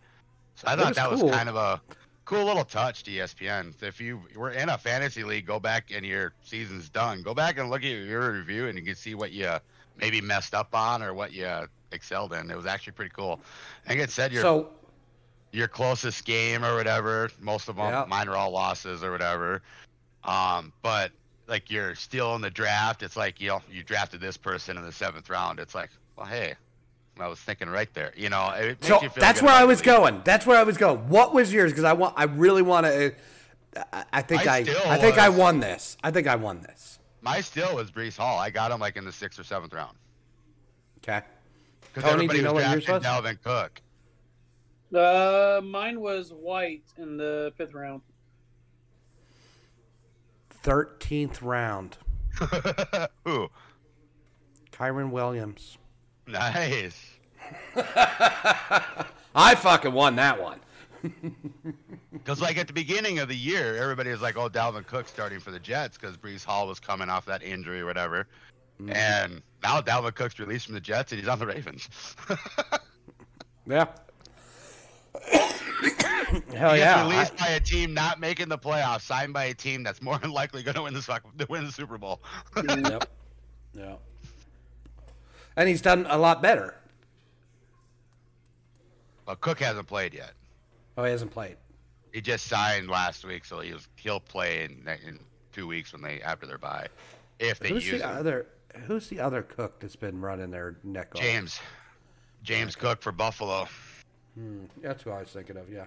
so 0.55 0.69
I 0.69 0.77
thought 0.77 0.89
was 0.89 0.97
that 0.97 1.11
cool. 1.11 1.27
was 1.27 1.37
kind 1.37 1.49
of 1.49 1.57
a 1.57 1.81
cool 2.25 2.45
little 2.45 2.65
touch 2.65 3.03
to 3.05 3.11
ESPN. 3.11 3.75
If 3.83 4.01
you 4.01 4.23
were 4.35 4.51
in 4.51 4.69
a 4.71 4.79
fantasy 4.79 5.25
league, 5.25 5.47
go 5.47 5.61
back 5.61 5.91
and 5.93 6.07
your 6.07 6.33
season's 6.43 6.89
done. 6.89 7.23
Go 7.23 7.35
back 7.35 7.59
and 7.59 7.69
look 7.69 7.83
at 7.83 7.89
your 7.89 8.33
review, 8.33 8.69
and 8.69 8.79
you 8.79 8.85
can 8.85 8.95
see 8.95 9.15
what 9.15 9.33
you 9.33 9.51
maybe 9.97 10.21
messed 10.21 10.55
up 10.55 10.75
on 10.75 11.03
or 11.03 11.15
what 11.15 11.33
you 11.33 11.49
excelled 11.93 12.33
in. 12.33 12.51
It 12.51 12.57
was 12.57 12.67
actually 12.67 12.93
pretty 12.95 13.13
cool. 13.15 13.41
I 13.87 13.91
think 13.91 14.01
it 14.01 14.11
said 14.11 14.33
your 14.33 14.43
so 14.43 14.69
your 15.53 15.69
closest 15.69 16.25
game 16.25 16.65
or 16.65 16.75
whatever. 16.75 17.31
Most 17.41 17.69
of 17.69 17.77
them, 17.77 17.87
Yeah. 17.87 18.05
mine 18.09 18.29
are 18.29 18.37
all 18.37 18.51
losses 18.51 19.05
or 19.05 19.13
whatever. 19.13 19.63
Um, 20.25 20.73
but 20.83 21.13
like 21.47 21.71
you're 21.71 21.95
still 21.95 22.35
in 22.35 22.41
the 22.41 22.51
draft. 22.51 23.03
It's 23.03 23.17
like 23.17 23.41
you 23.41 23.49
know 23.49 23.63
you 23.71 23.83
drafted 23.83 24.21
this 24.21 24.37
person 24.37 24.77
in 24.77 24.85
the 24.85 24.93
seventh 24.93 25.29
round. 25.31 25.59
It's 25.61 25.75
like, 25.75 25.91
well, 26.17 26.27
hey, 26.27 26.55
I 27.21 27.29
was 27.29 27.39
thinking 27.39 27.69
right 27.69 27.93
there. 27.95 28.13
You 28.17 28.31
know, 28.31 28.51
it 28.51 28.67
makes 28.67 28.87
so 28.89 29.03
you 29.03 29.09
feel 29.11 29.21
that's 29.21 29.43
where 29.43 29.53
I 29.55 29.65
was 29.65 29.79
league. 29.81 29.87
going. 29.87 30.23
That's 30.25 30.47
where 30.47 30.59
I 30.59 30.63
was 30.65 30.77
going. 30.77 31.09
What 31.09 31.33
was 31.35 31.53
yours? 31.53 31.71
Because 31.73 31.85
I 31.85 31.93
want. 31.93 32.15
I 32.17 32.25
really 32.25 32.63
want 32.63 32.87
to. 32.87 33.15
I, 33.93 34.05
I 34.15 34.23
think 34.23 34.47
I 34.47 34.59
I. 34.59 34.95
I 34.95 34.99
think 34.99 35.19
I 35.19 35.29
won 35.29 35.61
this. 35.61 35.97
I 36.03 36.11
think 36.11 36.27
I 36.27 36.37
won 36.37 36.63
this. 36.63 36.99
My 37.25 37.41
still 37.41 37.75
was 37.77 37.91
Breece 37.91 38.19
Hall. 38.19 38.39
I 38.39 38.51
got 38.51 38.71
him 38.71 38.79
like 38.81 38.97
in 38.97 39.05
the 39.05 39.13
sixth 39.13 39.39
or 39.41 39.45
seventh 39.45 39.73
round 39.73 39.97
Okay. 40.99 41.23
because 41.83 42.03
Tony, 42.05 42.27
do 42.29 42.35
everybody 42.35 42.39
you 42.39 42.45
know 42.45 42.53
was 42.53 42.63
what 42.65 42.71
yours 42.73 42.85
drafting 42.85 43.11
was? 43.11 43.25
Dalvin 43.25 43.43
Cook. 43.43 43.81
Uh, 44.95 45.61
mine 45.65 46.01
was 46.01 46.31
white 46.33 46.85
in 46.99 47.17
the 47.17 47.53
fifth 47.57 47.73
round. 47.73 48.03
Thirteenth 50.51 51.43
round. 51.43 51.97
Ooh, 53.29 53.49
Kyren 54.73 55.11
Williams. 55.11 55.79
nice. 56.27 57.17
I 59.35 59.55
fucking 59.57 59.93
won 59.93 60.17
that 60.17 60.41
one. 60.43 60.61
Because 62.15 62.41
like 62.41 62.57
at 62.57 62.67
the 62.67 62.73
beginning 62.73 63.19
of 63.19 63.29
the 63.29 63.37
year, 63.37 63.77
everybody 63.77 64.11
was 64.11 64.23
like, 64.23 64.37
"Oh, 64.37 64.49
Dalvin 64.49 64.87
Cook 64.87 65.09
starting 65.09 65.41
for 65.41 65.51
the 65.51 65.59
Jets" 65.59 65.99
because 65.99 66.17
Breece 66.17 66.45
Hall 66.45 66.67
was 66.67 66.81
coming 66.81 67.11
off 67.11 67.27
that 67.27 67.43
injury 67.43 67.81
or 67.81 67.87
whatever. 67.87 68.27
Mm-hmm. 68.81 68.93
And 68.93 69.43
now 69.63 69.81
Dalvin 69.81 70.15
Cook's 70.15 70.39
released 70.39 70.67
from 70.67 70.75
the 70.75 70.81
Jets 70.81 71.13
and 71.13 71.21
he's 71.21 71.29
on 71.29 71.39
the 71.39 71.47
Ravens. 71.47 71.89
Yeah. 73.67 73.87
Hell 76.55 76.75
he 76.75 76.79
yeah. 76.79 76.79
gets 76.79 76.85
I- 76.99 77.11
released 77.11 77.37
by 77.39 77.49
a 77.49 77.61
team 77.61 77.95
not 77.95 78.21
making 78.21 78.49
the 78.49 78.59
playoffs, 78.59 79.03
signed 79.03 79.33
by 79.33 79.45
a 79.45 79.55
team 79.55 79.83
that's 79.83 80.03
more 80.03 80.19
than 80.19 80.33
likely 80.33 80.63
going 80.63 80.75
to 80.75 80.83
win 80.83 80.93
the 80.95 81.01
to 81.01 81.47
win 81.49 81.65
the 81.65 81.73
Super 81.73 81.99
Bowl. 81.99 82.21
yep. 82.57 83.09
Yeah. 83.77 83.97
And 85.57 85.69
he's 85.69 85.81
done 85.81 86.07
a 86.09 86.17
lot 86.17 86.43
better. 86.43 86.77
but 89.27 89.41
Cook 89.41 89.59
hasn't 89.61 89.89
played 89.89 90.15
yet. 90.15 90.33
Oh, 90.97 91.03
he 91.05 91.11
hasn't 91.11 91.33
played. 91.33 91.57
He 92.15 92.21
just 92.21 92.47
signed 92.47 92.89
last 92.89 93.25
week, 93.25 93.45
so 93.45 93.59
he 93.59 93.73
was, 93.73 93.89
he'll 93.97 94.21
play 94.21 94.63
in, 94.63 94.89
in 95.05 95.19
two 95.53 95.67
weeks 95.67 95.93
when 95.93 96.01
they 96.01 96.23
after 96.23 96.47
their 96.47 96.59
bye, 96.59 96.87
if 97.41 97.59
they 97.59 97.71
Who's 97.71 97.91
use 97.91 98.01
the 98.01 98.09
him. 98.09 98.17
other? 98.17 98.47
Who's 98.87 99.09
the 99.09 99.19
other 99.19 99.43
cook 99.43 99.81
that's 99.81 99.97
been 99.97 100.21
running 100.21 100.53
their 100.53 100.77
neck 100.85 101.09
off? 101.17 101.21
James, 101.21 101.59
James 102.45 102.77
Cook 102.77 103.03
for 103.03 103.11
Buffalo. 103.11 103.67
Hmm, 104.37 104.67
that's 104.81 105.03
who 105.03 105.11
I 105.11 105.21
was 105.21 105.31
thinking 105.31 105.57
of. 105.57 105.69
Yeah. 105.69 105.87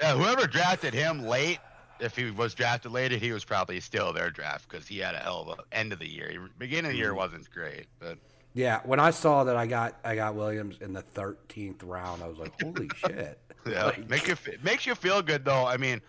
Yeah, 0.00 0.16
whoever 0.16 0.48
drafted 0.48 0.94
him 0.94 1.24
late, 1.24 1.60
if 2.00 2.16
he 2.16 2.32
was 2.32 2.54
drafted 2.54 2.90
later, 2.90 3.16
he 3.16 3.30
was 3.30 3.44
probably 3.44 3.78
still 3.78 4.12
their 4.12 4.30
draft 4.30 4.68
because 4.68 4.88
he 4.88 4.98
had 4.98 5.14
a 5.14 5.18
hell 5.18 5.46
of 5.48 5.60
a 5.60 5.76
end 5.76 5.92
of 5.92 6.00
the 6.00 6.08
year. 6.08 6.48
Beginning 6.58 6.86
of 6.86 6.92
the 6.92 6.98
year 6.98 7.12
hmm. 7.12 7.18
wasn't 7.18 7.48
great, 7.52 7.86
but 8.00 8.18
Yeah. 8.54 8.80
When 8.84 8.98
I 9.00 9.10
saw 9.10 9.44
that 9.44 9.56
I 9.56 9.66
got 9.66 9.96
I 10.04 10.14
got 10.14 10.34
Williams 10.34 10.76
in 10.80 10.92
the 10.92 11.02
thirteenth 11.02 11.82
round, 11.82 12.22
I 12.22 12.28
was 12.28 12.38
like, 12.38 12.60
holy 12.60 12.88
shit. 12.96 13.38
yeah, 13.66 13.84
Like- 13.84 14.08
make 14.08 14.26
you 14.28 14.36
makes 14.62 14.86
you 14.86 14.94
feel 14.94 15.22
good 15.22 15.44
though. 15.44 15.66
I 15.66 15.76
mean, 15.76 16.00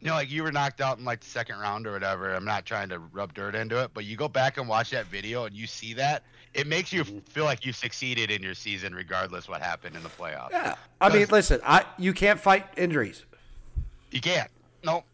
you 0.00 0.08
know, 0.08 0.14
like 0.14 0.30
you 0.30 0.42
were 0.42 0.52
knocked 0.52 0.80
out 0.80 0.98
in 0.98 1.04
like 1.04 1.20
the 1.20 1.26
second 1.28 1.58
round 1.58 1.86
or 1.86 1.92
whatever. 1.92 2.32
I'm 2.34 2.44
not 2.44 2.64
trying 2.64 2.88
to 2.90 2.98
rub 2.98 3.34
dirt 3.34 3.54
into 3.54 3.82
it, 3.82 3.90
but 3.94 4.04
you 4.04 4.16
go 4.16 4.28
back 4.28 4.58
and 4.58 4.68
watch 4.68 4.90
that 4.90 5.06
video 5.06 5.44
and 5.44 5.54
you 5.54 5.66
see 5.66 5.92
that, 5.94 6.22
it 6.54 6.66
makes 6.66 6.92
you 6.92 7.04
Mm-hmm. 7.04 7.18
feel 7.30 7.44
like 7.44 7.64
you 7.66 7.72
succeeded 7.72 8.30
in 8.30 8.42
your 8.42 8.54
season 8.54 8.94
regardless 8.94 9.48
what 9.48 9.60
happened 9.62 9.94
in 9.96 10.02
the 10.02 10.08
playoffs. 10.08 10.50
Yeah. 10.52 10.74
I 11.00 11.12
mean, 11.12 11.26
listen, 11.30 11.60
I 11.64 11.84
you 11.98 12.12
can't 12.12 12.40
fight 12.40 12.66
injuries. 12.76 13.24
You 14.10 14.20
can't. 14.20 14.50
Nope. 14.84 15.04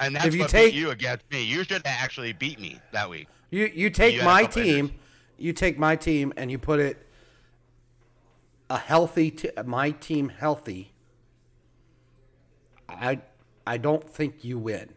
And 0.00 0.14
that's 0.14 0.26
If 0.26 0.34
you 0.34 0.40
what 0.42 0.50
take- 0.50 0.72
beat 0.72 0.78
you 0.78 0.90
against 0.90 1.24
me. 1.30 1.42
You 1.44 1.64
should 1.64 1.82
actually 1.84 2.32
beat 2.32 2.60
me 2.60 2.78
that 2.92 3.08
week. 3.10 3.26
You 3.50 3.70
you 3.74 3.90
take 3.90 4.20
a 4.20 4.24
my 4.24 4.44
team, 4.44 4.64
injuries. 4.86 5.00
You 5.38 5.52
take 5.52 5.78
my 5.78 5.96
team 5.96 6.32
and 6.36 6.50
you 6.50 6.58
put 6.58 6.80
it 6.80 7.06
a 8.68 8.76
healthy 8.78 9.30
t- 9.30 9.50
my 9.64 9.90
team 9.92 10.28
healthy. 10.28 10.92
I 12.88 13.20
I 13.66 13.76
don't 13.78 14.08
think 14.08 14.44
you 14.44 14.58
win. 14.58 14.92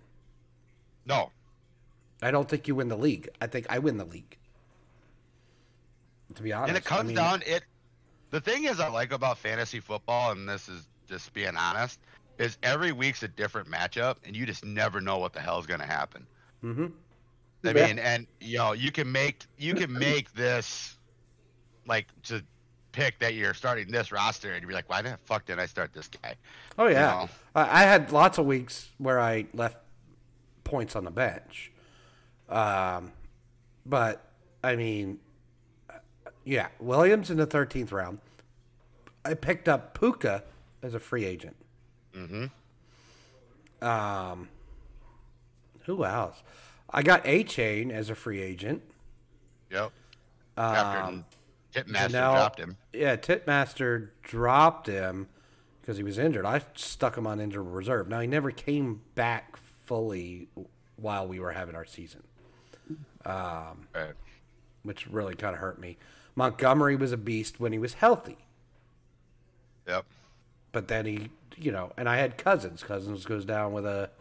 No, 1.05 1.31
I 2.21 2.31
don't 2.31 2.47
think 2.49 2.67
you 2.67 2.75
win 2.75 2.87
the 2.89 2.97
league. 2.97 3.29
I 3.41 3.47
think 3.47 3.65
I 3.69 3.79
win 3.79 3.97
the 3.97 4.05
league. 4.05 4.37
To 6.35 6.43
be 6.43 6.53
honest, 6.53 6.69
and 6.69 6.77
it 6.77 6.83
I 6.91 6.95
comes 6.95 7.07
mean, 7.07 7.15
down 7.17 7.41
it 7.45 7.63
the 8.29 8.39
thing 8.39 8.63
is 8.63 8.79
i 8.79 8.87
like 8.87 9.11
about 9.11 9.37
fantasy 9.37 9.81
football 9.81 10.31
and 10.31 10.47
this 10.47 10.69
is 10.69 10.87
just 11.09 11.33
being 11.33 11.57
honest 11.57 11.99
is 12.37 12.57
every 12.63 12.93
week's 12.93 13.21
a 13.23 13.27
different 13.27 13.67
matchup 13.69 14.15
and 14.23 14.33
you 14.33 14.45
just 14.45 14.63
never 14.63 15.01
know 15.01 15.17
what 15.17 15.33
the 15.33 15.41
hell 15.41 15.59
is 15.59 15.65
going 15.65 15.81
to 15.81 15.85
happen 15.85 16.25
Mhm. 16.63 16.93
I 17.63 17.71
Yeah. 17.71 17.87
mean, 17.87 17.99
and 17.99 18.27
you 18.39 18.57
know, 18.57 18.73
you 18.73 18.91
can 18.91 19.11
make 19.11 19.45
you 19.57 19.73
can 19.75 19.91
make 19.93 20.33
this 20.33 20.97
like 21.87 22.07
to 22.23 22.43
pick 22.91 23.19
that 23.19 23.33
you're 23.35 23.53
starting 23.53 23.89
this 23.91 24.11
roster, 24.11 24.53
and 24.53 24.61
you're 24.63 24.71
like, 24.71 24.89
why 24.89 25.01
the 25.01 25.17
fuck 25.25 25.45
did 25.45 25.59
I 25.59 25.65
start 25.65 25.93
this 25.93 26.07
guy? 26.07 26.35
Oh 26.77 26.87
You 26.87 26.93
yeah, 26.95 27.01
know? 27.11 27.29
I, 27.55 27.81
I 27.81 27.83
had 27.83 28.11
lots 28.11 28.37
of 28.37 28.45
weeks 28.45 28.89
where 28.97 29.19
I 29.19 29.45
left 29.53 29.77
points 30.63 30.95
on 30.95 31.03
the 31.05 31.11
bench, 31.11 31.71
um, 32.49 33.11
but 33.85 34.25
I 34.63 34.75
mean, 34.75 35.19
yeah, 36.43 36.67
Williams 36.79 37.29
in 37.29 37.37
the 37.37 37.45
thirteenth 37.45 37.91
round. 37.91 38.19
I 39.23 39.35
picked 39.35 39.69
up 39.69 39.99
Puka 39.99 40.43
as 40.81 40.95
a 40.95 40.99
free 40.99 41.25
agent. 41.25 41.55
Mm-hmm. 42.15 42.45
Um, 43.87 44.49
who 45.85 46.03
else? 46.05 46.41
I 46.91 47.03
got 47.03 47.23
Achane 47.25 47.91
as 47.91 48.09
a 48.09 48.15
free 48.15 48.41
agent. 48.41 48.81
Yep. 49.69 49.91
After 50.57 50.99
Um, 51.03 51.25
Titmaster 51.73 52.11
now- 52.11 52.33
dropped 52.33 52.59
him. 52.59 52.77
Yeah, 52.93 53.15
Titmaster 53.15 54.09
dropped 54.23 54.87
him 54.87 55.29
because 55.79 55.97
he 55.97 56.03
was 56.03 56.17
injured. 56.17 56.45
I 56.45 56.61
stuck 56.75 57.17
him 57.17 57.25
on 57.25 57.39
injured 57.39 57.65
reserve. 57.65 58.07
Now 58.09 58.19
he 58.19 58.27
never 58.27 58.51
came 58.51 59.01
back 59.15 59.55
fully 59.85 60.49
while 60.97 61.27
we 61.27 61.39
were 61.39 61.53
having 61.53 61.75
our 61.75 61.85
season, 61.85 62.23
Right. 63.25 64.13
which 64.83 65.07
really 65.07 65.35
kind 65.35 65.53
of 65.55 65.59
hurt 65.61 65.79
me. 65.79 65.97
Montgomery 66.35 66.95
was 66.95 67.11
a 67.11 67.17
beast 67.17 67.59
when 67.59 67.71
he 67.73 67.79
was 67.79 67.95
healthy, 67.95 68.37
Yep. 69.87 70.05
but 70.71 70.87
then 70.87 71.05
he, 71.05 71.31
you 71.57 71.71
know, 71.71 71.91
and 71.97 72.07
I 72.07 72.17
had 72.17 72.37
Cousins. 72.37 72.83
Cousins 72.83 73.25
goes 73.25 73.45
down 73.45 73.73
with 73.73 73.85
a 73.85 74.11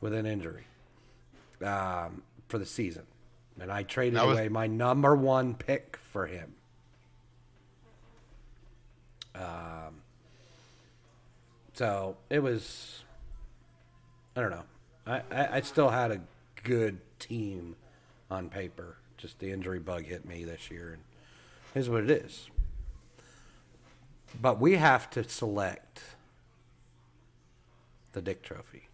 with 0.00 0.12
an 0.14 0.26
injury 0.26 0.64
um, 1.64 2.22
for 2.48 2.58
the 2.58 2.66
season, 2.66 3.04
and 3.60 3.70
I 3.70 3.82
traded 3.82 4.20
was- 4.20 4.36
away 4.38 4.48
my 4.48 4.66
number 4.66 5.14
one 5.14 5.54
pick 5.54 5.98
for 6.12 6.26
him. 6.26 6.54
Um, 9.34 10.02
so 11.74 12.16
it 12.28 12.40
was, 12.42 13.04
I 14.36 14.40
don't 14.40 14.50
know. 14.50 14.64
I, 15.06 15.22
I, 15.30 15.48
I 15.56 15.60
still 15.62 15.88
had 15.88 16.10
a 16.10 16.20
good 16.62 16.98
team 17.18 17.76
on 18.30 18.48
paper. 18.50 18.96
Just 19.16 19.38
the 19.38 19.50
injury 19.52 19.78
bug 19.78 20.04
hit 20.04 20.26
me 20.26 20.44
this 20.44 20.70
year, 20.70 20.92
and 20.94 21.02
here's 21.74 21.88
what 21.88 22.02
it 22.04 22.10
is. 22.10 22.50
But 24.40 24.60
we 24.60 24.76
have 24.76 25.08
to 25.10 25.28
select 25.28 26.02
the 28.12 28.20
Dick 28.20 28.42
Trophy. 28.42 28.88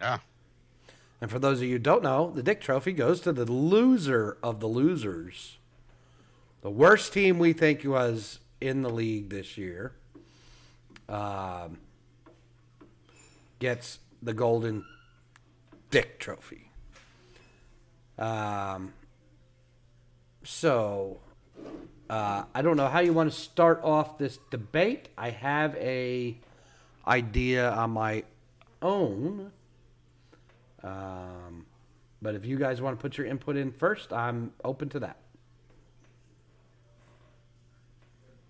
Yeah. 0.00 0.18
And 1.20 1.30
for 1.30 1.38
those 1.38 1.58
of 1.58 1.64
you 1.64 1.74
who 1.74 1.78
don't 1.78 2.02
know, 2.02 2.30
the 2.34 2.42
Dick 2.42 2.60
Trophy 2.60 2.92
goes 2.92 3.20
to 3.22 3.32
the 3.32 3.44
loser 3.44 4.36
of 4.42 4.60
the 4.60 4.68
losers. 4.68 5.58
The 6.60 6.70
worst 6.70 7.12
team 7.12 7.38
we 7.38 7.52
think 7.52 7.84
was 7.84 8.38
in 8.60 8.82
the 8.82 8.90
league 8.90 9.30
this 9.30 9.56
year 9.56 9.92
um, 11.08 11.78
gets 13.58 13.98
the 14.22 14.32
Golden 14.32 14.84
Dick 15.90 16.18
Trophy. 16.18 16.70
Um, 18.18 18.92
so 20.44 21.20
uh, 22.10 22.44
I 22.54 22.62
don't 22.62 22.76
know 22.76 22.88
how 22.88 23.00
you 23.00 23.12
want 23.12 23.30
to 23.32 23.38
start 23.38 23.80
off 23.82 24.18
this 24.18 24.38
debate. 24.50 25.08
I 25.16 25.30
have 25.30 25.74
a 25.76 26.36
idea 27.06 27.70
on 27.70 27.90
my 27.90 28.24
own. 28.82 29.52
Um, 30.82 31.66
but 32.22 32.34
if 32.34 32.44
you 32.44 32.58
guys 32.58 32.80
want 32.80 32.98
to 32.98 33.02
put 33.02 33.16
your 33.18 33.26
input 33.26 33.56
in 33.56 33.72
first, 33.72 34.12
I'm 34.12 34.52
open 34.64 34.88
to 34.90 35.00
that. 35.00 35.18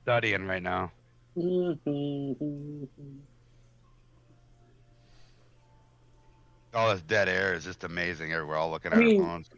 Studying 0.02 0.46
right 0.46 0.62
now. 0.62 0.90
All 6.74 6.90
this 6.90 7.00
dead 7.02 7.28
air 7.28 7.54
is 7.54 7.64
just 7.64 7.84
amazing. 7.84 8.30
We're 8.30 8.56
all 8.56 8.70
looking 8.70 8.92
at 8.92 8.98
I 8.98 9.00
mean- 9.00 9.20
our 9.22 9.28
phones. 9.28 9.50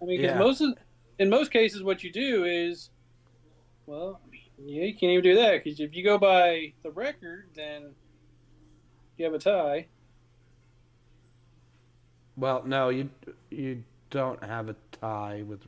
I 0.00 0.04
mean, 0.06 0.18
'cause 0.20 0.24
Yeah. 0.30 0.38
most 0.38 0.60
of, 0.60 0.76
in 1.18 1.30
most 1.30 1.50
cases, 1.52 1.82
what 1.82 2.02
you 2.02 2.10
do 2.12 2.44
is, 2.44 2.90
well, 3.86 4.20
yeah, 4.58 4.84
you 4.84 4.92
can't 4.92 5.12
even 5.12 5.22
do 5.22 5.34
that 5.36 5.62
because 5.64 5.80
if 5.80 5.94
you 5.94 6.02
go 6.04 6.18
by 6.18 6.72
the 6.82 6.90
record, 6.90 7.48
then 7.54 7.94
you 9.16 9.24
have 9.24 9.34
a 9.34 9.38
tie. 9.38 9.86
Well, 12.36 12.62
no, 12.64 12.88
you 12.88 13.10
you 13.50 13.84
don't 14.10 14.42
have 14.42 14.68
a 14.68 14.76
tie 14.92 15.42
with 15.42 15.60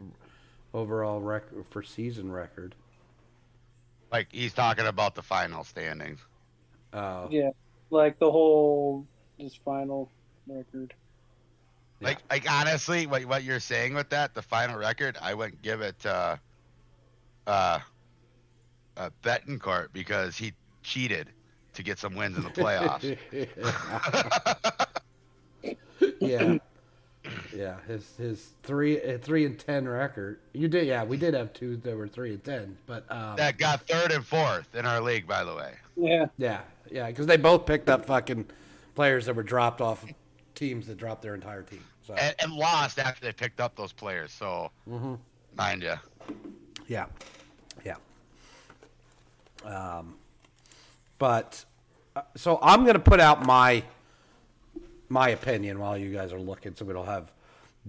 overall 0.75 1.21
record 1.21 1.64
for 1.71 1.83
season 1.83 2.31
record. 2.31 2.75
Like 4.12 4.29
he's 4.31 4.53
talking 4.53 4.87
about 4.87 5.14
the 5.14 5.23
final 5.23 5.64
standings. 5.64 6.21
Oh, 6.93 7.29
Yeah, 7.31 7.51
like 7.91 8.19
the 8.19 8.31
whole 8.31 9.07
this 9.39 9.55
final 9.55 10.11
record. 10.47 10.95
Like, 12.01 12.19
like 12.31 12.51
honestly, 12.51 13.07
what 13.07 13.25
what 13.25 13.43
you're 13.43 13.61
saying 13.61 13.95
with 13.95 14.11
that, 14.11 14.35
the 14.35 14.43
final 14.43 14.77
record, 14.77 15.17
I 15.21 15.35
wouldn't 15.35 15.62
give 15.62 15.81
it 15.81 16.05
uh, 16.05 16.37
uh, 17.47 17.81
uh, 18.97 19.11
Betancourt 19.23 19.89
because 19.93 20.37
he 20.37 20.53
cheated 20.83 21.29
to 21.75 21.83
get 21.83 21.99
some 21.99 22.14
wins 22.14 22.37
in 22.37 22.45
the 22.45 22.51
playoffs. 22.51 23.17
yeah, 26.21 26.59
yeah. 27.55 27.77
His 27.87 28.17
his 28.17 28.51
three 28.62 29.01
uh, 29.03 29.19
three 29.19 29.45
and 29.47 29.59
ten 29.59 29.89
record. 29.89 30.39
You 30.53 30.69
did, 30.69 30.87
yeah. 30.87 31.05
We 31.05 31.17
did 31.17 31.35
have 31.35 31.53
two 31.53 31.77
that 31.79 31.97
were 31.97 32.09
three 32.09 32.31
and 32.33 32.45
ten, 32.45 32.77
but 32.87 33.11
um, 33.11 33.37
that 33.37 33.59
got 33.59 33.87
third 33.87 34.12
and 34.12 34.25
fourth 34.25 34.75
in 34.75 34.87
our 34.87 35.01
league, 35.01 35.27
by 35.27 35.45
the 35.45 35.55
way. 35.55 35.75
Yeah, 35.97 36.27
yeah, 36.39 36.61
yeah, 36.91 37.07
because 37.09 37.27
they 37.27 37.37
both 37.37 37.67
picked 37.67 37.89
up 37.89 38.05
fucking 38.07 38.47
players 38.95 39.27
that 39.27 39.35
were 39.35 39.43
dropped 39.43 39.81
off 39.81 40.05
teams 40.55 40.87
that 40.87 40.97
dropped 40.99 41.23
their 41.23 41.35
entire 41.35 41.62
team. 41.62 41.83
So 42.07 42.14
And, 42.14 42.35
and 42.41 42.53
lost 42.53 42.99
after 42.99 43.25
they 43.25 43.33
picked 43.33 43.61
up 43.61 43.77
those 43.77 43.93
players. 43.93 44.33
So, 44.33 44.71
Mhm. 44.89 45.19
mind 45.57 45.83
you. 45.83 45.95
Yeah, 46.87 47.07
yeah. 47.85 47.97
Um, 49.64 50.14
but 51.19 51.64
uh, 52.14 52.23
so 52.37 52.59
I'm 52.62 52.85
gonna 52.85 52.99
put 52.99 53.21
out 53.21 53.45
my 53.45 53.83
my 55.09 55.29
opinion 55.31 55.79
while 55.79 55.97
you 55.97 56.13
guys 56.13 56.33
are 56.33 56.41
looking, 56.41 56.75
so 56.75 56.85
we 56.85 56.93
don't 56.93 57.07
have 57.07 57.33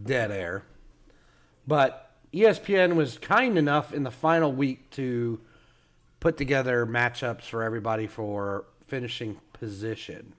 dead 0.02 0.32
air. 0.32 0.64
But 1.66 2.12
ESPN 2.34 2.96
was 2.96 3.18
kind 3.18 3.58
enough 3.58 3.94
in 3.94 4.04
the 4.04 4.12
final 4.12 4.52
week 4.52 4.90
to 4.92 5.40
put 6.20 6.38
together 6.38 6.86
matchups 6.86 7.44
for 7.44 7.64
everybody 7.64 8.08
for 8.08 8.66
finishing 8.88 9.40
position. 9.54 10.34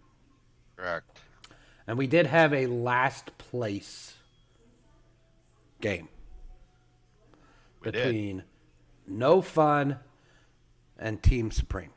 Correct. 0.76 1.18
And 1.86 1.96
we 1.98 2.06
did 2.06 2.26
have 2.26 2.52
a 2.52 2.66
last 2.66 3.36
place 3.38 4.14
game 5.80 6.08
We 7.84 7.90
did. 7.90 8.04
between 8.04 8.42
No 9.06 9.40
Fun 9.40 9.98
and 10.98 11.22
Team 11.22 11.50
Supreme. 11.50 11.90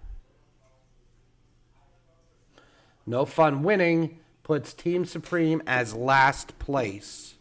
No 3.05 3.25
Fun 3.25 3.63
winning 3.63 4.19
puts 4.43 4.73
Team 4.73 5.05
Supreme 5.05 5.61
as 5.67 5.93
last 5.93 6.57
place 6.59 7.35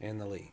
in 0.00 0.18
the 0.18 0.26
league. 0.26 0.48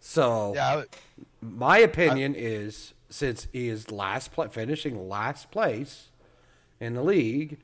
So 0.00 0.54
Yeah, 0.54 0.78
I- 0.78 0.84
my 1.40 1.78
opinion 1.78 2.34
is 2.34 2.94
since 3.08 3.48
he 3.52 3.68
is 3.68 3.90
last 3.90 4.32
pla 4.32 4.48
finishing 4.48 5.08
last 5.08 5.50
place 5.50 6.08
in 6.78 6.94
the 6.94 7.02
league, 7.02 7.58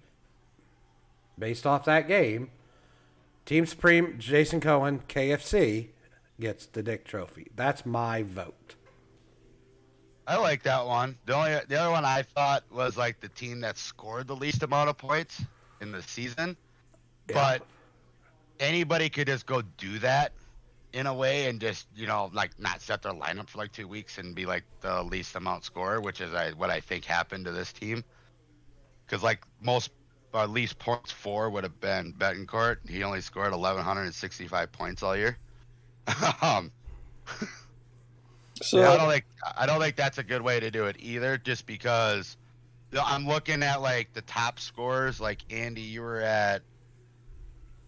based 1.39 1.67
off 1.67 1.85
that 1.85 2.09
game, 2.09 2.51
Team 3.45 3.65
Supreme, 3.65 4.19
Jason 4.19 4.61
Cohen, 4.61 5.01
KFC 5.09 5.91
gets 6.41 6.67
the 6.67 6.83
Dick 6.83 7.05
Trophy. 7.05 7.49
That's 7.55 7.87
my 7.87 8.23
vote. 8.23 8.75
I 10.27 10.37
like 10.37 10.62
that 10.64 10.85
one. 10.85 11.16
The 11.27 11.35
only 11.35 11.59
the 11.68 11.81
other 11.81 11.91
one 11.91 12.05
I 12.05 12.22
thought 12.22 12.64
was 12.70 12.97
like 12.97 13.20
the 13.20 13.29
team 13.29 13.61
that 13.61 13.79
scored 13.79 14.27
the 14.27 14.35
least 14.35 14.62
amount 14.62 14.91
of 14.91 14.99
points 14.99 15.43
in 15.81 15.93
the 15.93 16.03
season. 16.03 16.57
But 17.29 17.62
anybody 18.61 19.09
could 19.09 19.27
just 19.27 19.47
go 19.47 19.62
do 19.62 19.99
that 20.01 20.33
in 20.93 21.07
a 21.07 21.14
way 21.14 21.47
and 21.47 21.61
just, 21.61 21.87
you 21.95 22.07
know, 22.07 22.31
like 22.33 22.59
not 22.59 22.81
set 22.81 23.03
their 23.03 23.12
lineup 23.12 23.49
for 23.49 23.59
like 23.59 23.72
two 23.72 23.87
weeks 23.87 24.18
and 24.18 24.35
be 24.35 24.47
like 24.47 24.64
the 24.81 25.03
least 25.03 25.35
amount 25.37 25.64
scorer, 25.64 26.01
which 26.01 26.20
is 26.20 26.33
I, 26.33 26.53
what 26.53 26.70
I 26.70 26.81
think 26.81 27.05
happened 27.05 27.45
to 27.45 27.53
this 27.53 27.72
team. 27.72 28.05
Because 29.05 29.22
like 29.22 29.45
most 29.61 29.91
uh, 30.35 30.47
least 30.47 30.79
points 30.79 31.12
for 31.12 31.51
would 31.51 31.64
have 31.64 31.81
been 31.81 32.12
Betancourt. 32.14 32.79
He 32.89 33.03
only 33.05 33.20
scored 33.20 33.53
1,165 33.53 34.72
points 34.72 35.03
all 35.03 35.16
year. 35.16 35.39
um, 36.43 36.72
so 38.63 38.83
I 38.91 38.97
don't 38.97 39.11
think 39.11 39.25
I 39.57 39.67
don't 39.67 39.81
think 39.81 39.97
that's 39.97 40.19
a 40.19 40.23
good 40.23 40.43
way 40.43 40.61
to 40.61 40.71
do 40.71 40.87
it 40.87 40.97
either. 40.99 41.39
Just 41.39 41.67
because 41.67 42.37
I'm 43.05 43.27
looking 43.27 43.63
at 43.63 43.83
like 43.83 44.13
the 44.13 44.23
top 44.23 44.59
scores. 44.59 45.21
Like 45.21 45.41
Andy, 45.51 45.83
you 45.83 46.03
were 46.03 46.21
at 46.21 46.63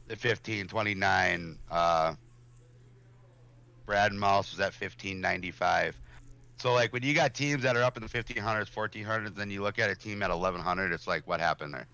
the 0.09 0.17
15, 0.17 0.69
29. 0.69 1.59
Uh, 1.71 2.15
Brad 3.87 4.13
Mouse 4.13 4.53
was 4.53 4.61
at 4.61 4.73
1595. 4.73 5.99
So 6.59 6.75
like 6.75 6.93
when 6.93 7.03
you 7.03 7.15
got 7.15 7.35
teams 7.35 7.63
that 7.63 7.77
are 7.77 7.83
up 7.83 7.97
in 7.97 8.03
the 8.03 8.09
1500s, 8.09 8.71
1400s, 8.71 9.35
then 9.35 9.51
you 9.51 9.63
look 9.63 9.79
at 9.79 9.91
a 9.91 9.95
team 9.95 10.23
at 10.23 10.31
1100, 10.31 10.93
it's 10.93 11.07
like 11.07 11.27
what 11.27 11.41
happened 11.41 11.73
there? 11.75 11.87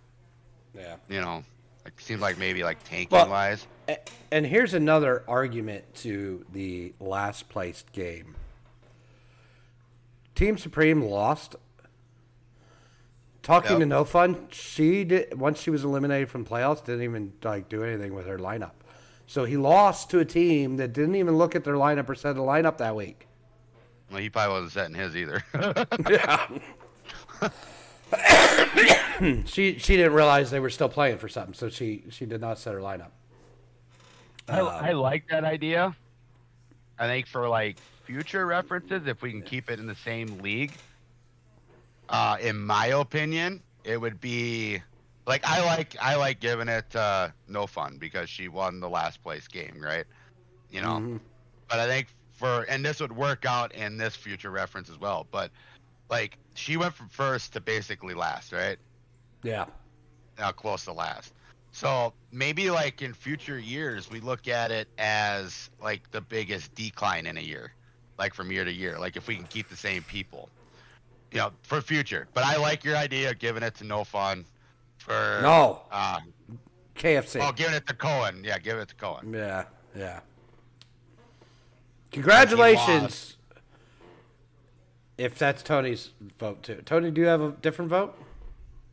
Yeah. 0.75 0.97
You 1.09 1.21
know, 1.21 1.45
it 1.85 1.93
seems 1.99 2.21
like 2.21 2.39
maybe 2.39 2.65
like 2.65 2.83
tanking 2.83 3.17
Well- 3.17 3.29
wise. 3.29 3.67
And 4.33 4.47
here's 4.47 4.73
another 4.73 5.23
argument 5.29 5.85
to 5.97 6.45
the 6.53 6.95
last 6.99 7.49
placed 7.51 7.93
game. 7.93 8.35
Team 10.35 10.59
Supreme 10.59 11.03
lost. 11.03 11.57
Talking 13.43 13.73
Yep. 13.73 13.81
to 13.81 13.87
No 13.87 14.05
Fun, 14.05 14.49
she 14.51 15.05
did 15.05 15.39
once 15.39 15.61
she 15.61 15.69
was 15.71 15.85
eliminated 15.85 16.31
from 16.31 16.47
playoffs, 16.47 16.83
didn't 16.83 17.03
even 17.03 17.33
like 17.43 17.69
do 17.69 17.85
anything 17.85 18.15
with 18.15 18.27
her 18.27 18.39
lineup. 18.39 18.73
So 19.27 19.45
he 19.45 19.57
lost 19.57 20.11
to 20.11 20.19
a 20.19 20.25
team 20.25 20.77
that 20.79 20.93
didn't 20.93 21.15
even 21.17 21.37
look 21.37 21.55
at 21.55 21.65
their 21.65 21.75
lineup 21.75 22.09
or 22.09 22.15
set 22.15 22.35
the 22.37 22.43
lineup 22.43 22.79
that 22.79 22.97
week. 22.97 23.27
Well, 24.11 24.21
he 24.21 24.31
probably 24.31 24.53
wasn't 24.55 24.73
setting 24.73 24.95
his 24.97 25.17
either. 25.17 25.45
Yeah. 26.09 26.47
she 29.47 29.79
she 29.79 29.97
didn't 29.97 30.13
realize 30.13 30.51
they 30.51 30.61
were 30.61 30.71
still 30.71 30.89
playing 30.89 31.19
for 31.19 31.29
something, 31.29 31.55
so 31.55 31.69
she 31.69 32.05
she 32.11 32.27
did 32.27 32.41
not 32.41 32.59
set 32.59 32.75
her 32.75 32.81
lineup. 32.81 33.11
I, 34.49 34.61
I 34.61 34.91
um, 34.93 34.99
like 34.99 35.29
that 35.29 35.45
idea. 35.45 35.97
I 36.99 37.07
think 37.07 37.27
for 37.27 37.49
like 37.49 37.79
future 38.05 38.47
references, 38.47 39.07
if 39.07 39.23
we 39.23 39.33
can 39.33 39.43
keep 39.43 39.71
it 39.71 39.79
in 39.81 39.87
the 39.87 39.95
same 39.97 40.41
league, 40.41 40.81
uh, 42.09 42.37
in 42.41 42.65
my 42.65 42.87
opinion, 42.87 43.63
it 43.85 44.01
would 44.01 44.21
be 44.21 44.83
like 45.27 45.45
I 45.47 45.65
like 45.65 45.97
I 46.01 46.17
like 46.17 46.41
giving 46.41 46.69
it 46.69 46.95
uh, 46.97 47.31
no 47.47 47.67
fun 47.67 47.99
because 47.99 48.29
she 48.31 48.49
won 48.49 48.81
the 48.81 48.89
last 48.91 49.23
place 49.23 49.49
game, 49.49 49.81
right? 49.83 50.07
You 50.71 50.83
know, 50.83 51.03
Mhm. 51.03 51.21
but 51.69 51.81
I 51.81 51.87
think 51.87 52.09
for 52.33 52.63
and 52.69 52.85
this 52.85 53.01
would 53.01 53.13
work 53.13 53.45
out 53.45 53.73
in 53.75 53.97
this 53.99 54.17
future 54.17 54.51
reference 54.51 54.89
as 54.91 54.99
well. 54.99 55.29
But 55.31 55.53
like 56.11 56.39
she 56.55 56.77
went 56.77 56.95
from 56.95 57.09
first 57.09 57.53
to 57.55 57.61
basically 57.61 58.15
last, 58.15 58.53
right? 58.53 58.79
Yeah. 59.43 59.67
now 60.39 60.53
close 60.53 60.85
to 60.85 60.93
last. 60.93 61.33
So 61.73 62.15
maybe 62.31 62.71
like 62.71 63.03
in 63.03 63.15
future 63.15 63.59
years, 63.59 64.09
we 64.11 64.21
look 64.21 64.49
at 64.49 64.71
it 64.71 64.89
as 64.99 65.71
like 65.81 66.11
the 66.11 66.21
biggest 66.21 66.75
decline 66.75 67.27
in 67.27 67.37
a 67.37 67.41
year, 67.41 67.75
like 68.19 68.35
from 68.35 68.51
year 68.51 68.65
to 68.65 68.73
year. 68.73 68.99
Like 68.99 69.17
if 69.17 69.27
we 69.29 69.37
can 69.37 69.47
keep 69.47 69.69
the 69.69 69.77
same 69.77 70.03
people, 70.05 70.49
you 71.33 71.39
know, 71.39 71.51
for 71.63 71.81
future. 71.81 72.27
But 72.35 72.45
I 72.45 72.57
like 72.57 72.85
your 72.85 72.97
idea 72.97 73.31
of 73.31 73.39
giving 73.39 73.63
it 73.63 73.75
to 73.77 73.85
No 73.85 74.05
Fun 74.05 74.45
for 74.99 75.41
No, 75.43 75.83
Uh, 75.91 76.21
KFC. 76.95 77.41
oh, 77.47 77.53
giving 77.53 77.75
it 77.75 77.87
to 77.89 77.95
Cohen. 77.95 78.43
Yeah, 78.45 78.59
give 78.59 78.79
it 78.79 78.89
to 78.89 78.95
Cohen. 78.95 79.33
Yeah, 79.33 79.65
yeah. 79.97 80.21
Congratulations. 82.13 83.37
If 85.17 85.39
that's 85.39 85.63
Tony's 85.63 86.11
vote 86.39 86.63
too. 86.63 86.83
Tony, 86.85 87.11
do 87.11 87.21
you 87.21 87.27
have 87.29 87.41
a 87.41 87.51
different 87.53 87.91
vote? 87.91 88.17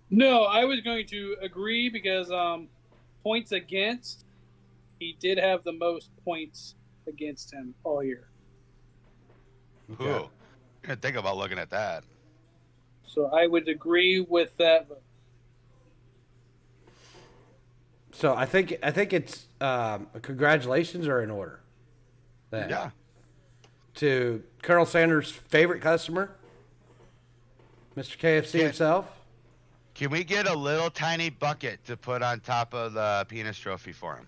No, 0.09 0.43
I 0.43 0.65
was 0.65 0.81
going 0.81 1.07
to 1.07 1.35
agree 1.41 1.89
because 1.89 2.29
um, 2.31 2.67
points 3.23 3.51
against, 3.53 4.25
he 4.99 5.15
did 5.19 5.37
have 5.37 5.63
the 5.63 5.71
most 5.71 6.09
points 6.23 6.75
against 7.07 7.53
him 7.53 7.73
all 7.83 8.03
year. 8.03 8.27
Who? 9.97 10.05
You're 10.05 10.29
gonna 10.83 10.95
think 10.97 11.17
about 11.17 11.37
looking 11.37 11.59
at 11.59 11.69
that. 11.71 12.03
So 13.03 13.25
I 13.27 13.47
would 13.47 13.67
agree 13.67 14.19
with 14.21 14.55
that. 14.57 14.87
So 18.13 18.35
I 18.35 18.45
think 18.45 18.75
I 18.83 18.91
think 18.91 19.13
it's 19.13 19.47
um, 19.59 20.07
congratulations 20.21 21.07
are 21.07 21.21
in 21.21 21.31
order. 21.31 21.59
Then. 22.49 22.69
Yeah. 22.69 22.89
To 23.95 24.41
Colonel 24.61 24.85
Sanders' 24.85 25.31
favorite 25.31 25.81
customer, 25.81 26.31
Mr. 27.97 28.17
KFC 28.17 28.59
Yeah. 28.59 28.65
himself. 28.65 29.07
Can 29.93 30.09
we 30.09 30.23
get 30.23 30.47
a 30.47 30.55
little 30.55 30.89
tiny 30.89 31.29
bucket 31.29 31.83
to 31.85 31.97
put 31.97 32.21
on 32.21 32.39
top 32.39 32.73
of 32.73 32.93
the 32.93 33.25
penis 33.27 33.57
trophy 33.57 33.91
for 33.91 34.15
him? 34.15 34.27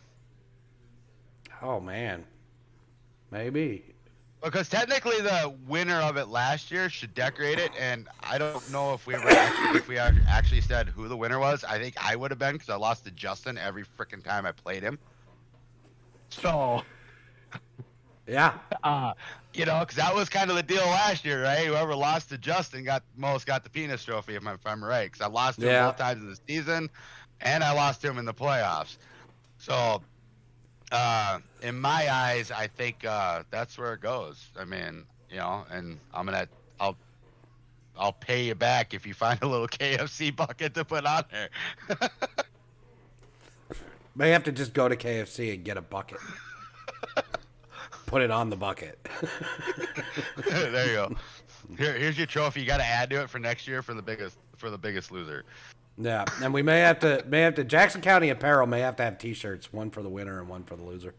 Oh 1.61 1.80
man, 1.80 2.26
maybe. 3.32 3.93
Because 4.44 4.68
technically, 4.68 5.22
the 5.22 5.56
winner 5.68 6.02
of 6.02 6.18
it 6.18 6.28
last 6.28 6.70
year 6.70 6.89
should 6.89 7.14
decorate 7.14 7.60
it, 7.60 7.74
and 7.80 8.10
I 8.20 8.38
don't 8.38 8.68
know 8.68 8.94
if 8.94 9.08
we 9.08 9.16
ever 9.16 9.32
actually, 9.32 9.70
if 9.72 9.88
we 9.88 9.98
actually 9.98 10.62
said 10.62 10.89
who 10.89 11.08
the 11.08 11.16
winner 11.16 11.39
was. 11.39 11.64
I 11.64 11.80
think 11.80 11.96
I 11.98 12.16
would 12.16 12.30
have 12.32 12.39
been 12.39 12.54
because 12.56 12.70
I 12.70 12.76
lost 12.76 13.06
to 13.06 13.12
Justin 13.12 13.58
every 13.58 13.86
freaking 13.86 14.24
time 14.24 14.46
I 14.46 14.52
played 14.52 14.84
him. 14.84 15.00
So, 16.32 16.84
Yeah. 18.28 18.60
uh, 18.84 19.14
you 19.54 19.66
know, 19.66 19.80
because 19.80 19.96
that 19.98 20.14
was 20.14 20.30
kind 20.30 20.50
of 20.50 20.58
the 20.58 20.64
deal 20.64 20.86
last 20.86 21.24
year, 21.26 21.44
right? 21.44 21.66
Whoever 21.66 21.96
lost 21.96 22.30
to 22.30 22.38
Justin 22.38 22.84
got 22.84 23.04
most 23.16 23.46
got 23.46 23.64
the 23.64 23.70
penis 23.70 24.04
trophy, 24.04 24.36
if 24.36 24.46
I'm, 24.46 24.56
if 24.56 24.66
I'm 24.66 24.84
right. 24.84 25.12
Because 25.12 25.26
I 25.26 25.30
lost 25.30 25.62
to 25.62 25.68
Yeah. 25.68 25.72
him 25.72 25.78
both 25.78 25.96
times 25.98 26.22
in 26.22 26.30
the 26.30 26.39
season, 26.48 26.89
and 27.41 27.64
I 27.64 27.72
lost 27.72 28.02
to 28.02 28.10
him 28.10 28.18
in 28.18 28.26
the 28.26 28.34
playoffs. 28.34 28.98
So, 29.58 30.04
uh, 30.94 31.39
in 31.62 31.80
my 31.80 32.14
eyes, 32.14 32.52
I 32.52 32.68
think 32.68 33.04
uh, 33.04 33.44
that's 33.50 33.78
where 33.78 33.94
it 33.94 34.02
goes. 34.02 34.50
I 34.58 34.64
mean, 34.64 35.04
you 35.30 35.38
know, 35.38 35.66
and 35.72 36.00
I'm 36.14 36.26
gonna, 36.26 36.48
I'll, 36.80 36.96
I'll 37.98 38.14
pay 38.14 38.46
you 38.46 38.56
back 38.56 38.94
if 38.94 39.06
you 39.06 39.14
find 39.14 39.41
a 39.41 39.48
little 39.48 39.68
KFC 39.80 40.36
bucket 40.36 40.74
to 40.76 40.86
put 40.86 41.06
on 41.06 41.24
there. 41.32 41.50
May 44.16 44.30
have 44.30 44.44
to 44.44 44.52
just 44.52 44.74
go 44.74 44.88
to 44.88 44.96
KFC 44.96 45.56
and 45.56 45.66
get 45.66 45.76
a 45.76 45.82
bucket. 45.82 46.20
Put 48.06 48.22
it 48.22 48.30
on 48.30 48.52
the 48.52 48.56
bucket. 48.56 49.00
there 50.48 50.88
you 50.88 50.94
go. 50.94 51.16
Here, 51.80 51.94
here's 51.94 52.16
your 52.16 52.28
trophy. 52.28 52.62
You 52.62 52.68
got 52.68 52.78
to 52.78 52.86
add 52.86 53.10
to 53.10 53.24
it 53.24 53.30
for 53.30 53.39
next 53.39 53.68
year 53.68 53.82
for 53.82 53.96
the 53.96 54.04
biggest 54.04 54.38
for 54.56 54.70
the 54.70 54.78
biggest 54.78 55.12
loser. 55.12 55.46
Yeah, 55.98 56.26
and 56.41 56.54
we 56.54 56.64
may 56.64 56.80
have 56.80 57.00
to 57.00 57.24
may 57.28 57.41
have 57.41 57.56
to 57.56 57.64
Jackson 57.64 58.02
County 58.02 58.30
Apparel 58.30 58.66
may 58.66 58.80
have 58.80 58.96
to 58.96 59.04
have 59.04 59.18
T-shirts, 59.18 59.72
one 59.72 59.91
for 59.91 60.02
the 60.02 60.10
winner 60.10 60.39
and 60.39 60.50
one 60.50 60.64
for 60.64 60.76
the 60.76 60.84
loser. 60.84 61.14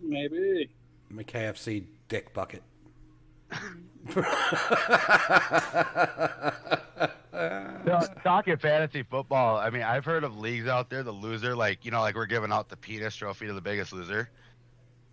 Maybe. 0.00 0.70
I'm 1.10 1.18
a 1.18 1.22
KFC 1.22 1.84
dick 2.08 2.32
bucket. 2.32 2.62
No, 7.84 8.00
talking 8.22 8.56
fantasy 8.56 9.02
football. 9.02 9.56
I 9.56 9.68
mean, 9.68 9.82
I've 9.82 10.04
heard 10.04 10.24
of 10.24 10.38
leagues 10.38 10.66
out 10.66 10.88
there. 10.88 11.02
The 11.02 11.12
loser, 11.12 11.54
like 11.54 11.84
you 11.84 11.90
know, 11.90 12.00
like 12.00 12.14
we're 12.14 12.26
giving 12.26 12.52
out 12.52 12.68
the 12.68 12.76
penis 12.76 13.16
trophy 13.16 13.46
to 13.46 13.52
the 13.52 13.60
biggest 13.60 13.92
loser. 13.92 14.30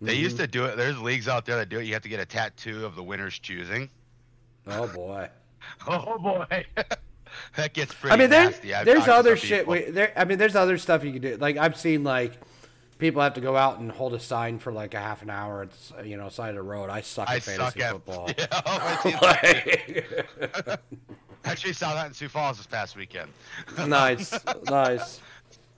They 0.00 0.14
used 0.14 0.36
to 0.38 0.44
mm-hmm. 0.44 0.50
do 0.50 0.64
it. 0.64 0.76
There's 0.76 0.98
leagues 0.98 1.28
out 1.28 1.44
there 1.44 1.56
that 1.56 1.68
do 1.68 1.78
it. 1.78 1.84
You 1.84 1.92
have 1.92 2.02
to 2.02 2.08
get 2.08 2.20
a 2.20 2.26
tattoo 2.26 2.84
of 2.84 2.96
the 2.96 3.02
winner's 3.02 3.38
choosing. 3.38 3.90
Oh 4.66 4.88
boy. 4.88 5.28
Oh 5.86 6.18
boy, 6.18 6.66
that 7.56 7.72
gets 7.72 7.92
pretty 7.94 8.14
I 8.14 8.16
mean, 8.16 8.30
there, 8.30 8.44
nasty. 8.50 8.74
I've 8.74 8.86
there's 8.86 9.08
other 9.08 9.36
shit. 9.36 9.66
We, 9.66 9.90
there, 9.90 10.12
I 10.16 10.24
mean, 10.24 10.38
there's 10.38 10.56
other 10.56 10.78
stuff 10.78 11.04
you 11.04 11.12
can 11.12 11.22
do. 11.22 11.36
Like 11.36 11.56
I've 11.56 11.76
seen, 11.76 12.04
like 12.04 12.32
people 12.98 13.20
have 13.22 13.34
to 13.34 13.40
go 13.40 13.56
out 13.56 13.78
and 13.80 13.90
hold 13.90 14.14
a 14.14 14.20
sign 14.20 14.58
for 14.58 14.72
like 14.72 14.94
a 14.94 15.00
half 15.00 15.22
an 15.22 15.30
hour. 15.30 15.64
It's 15.64 15.92
you 16.04 16.16
know 16.16 16.28
side 16.28 16.50
of 16.50 16.56
the 16.56 16.62
road. 16.62 16.90
I 16.90 17.00
suck 17.00 17.28
I 17.28 17.36
at 17.36 17.42
suck 17.42 17.56
fantasy 17.74 17.82
at 17.82 17.92
football. 17.92 18.30
Yeah, 18.38 18.46
oh, 18.52 19.18
I. 19.22 20.02
Like, 20.66 20.80
actually 21.44 21.72
saw 21.72 21.94
that 21.94 22.06
in 22.06 22.14
Sioux 22.14 22.28
Falls 22.28 22.56
this 22.58 22.66
past 22.66 22.96
weekend. 22.96 23.30
nice, 23.86 24.32
nice. 24.70 25.20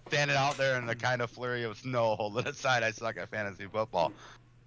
Standing 0.09 0.37
out 0.37 0.59
there 0.59 0.77
in 0.79 0.85
the 0.85 0.95
kind 0.95 1.23
of 1.23 1.31
flurry 1.31 1.63
of 1.65 1.79
snow, 1.79 2.15
holding 2.17 2.47
a 2.47 2.53
sign. 2.53 2.83
I 2.85 2.91
suck 2.91 3.17
at 3.17 3.31
fantasy 3.31 3.67
football. 3.73 4.13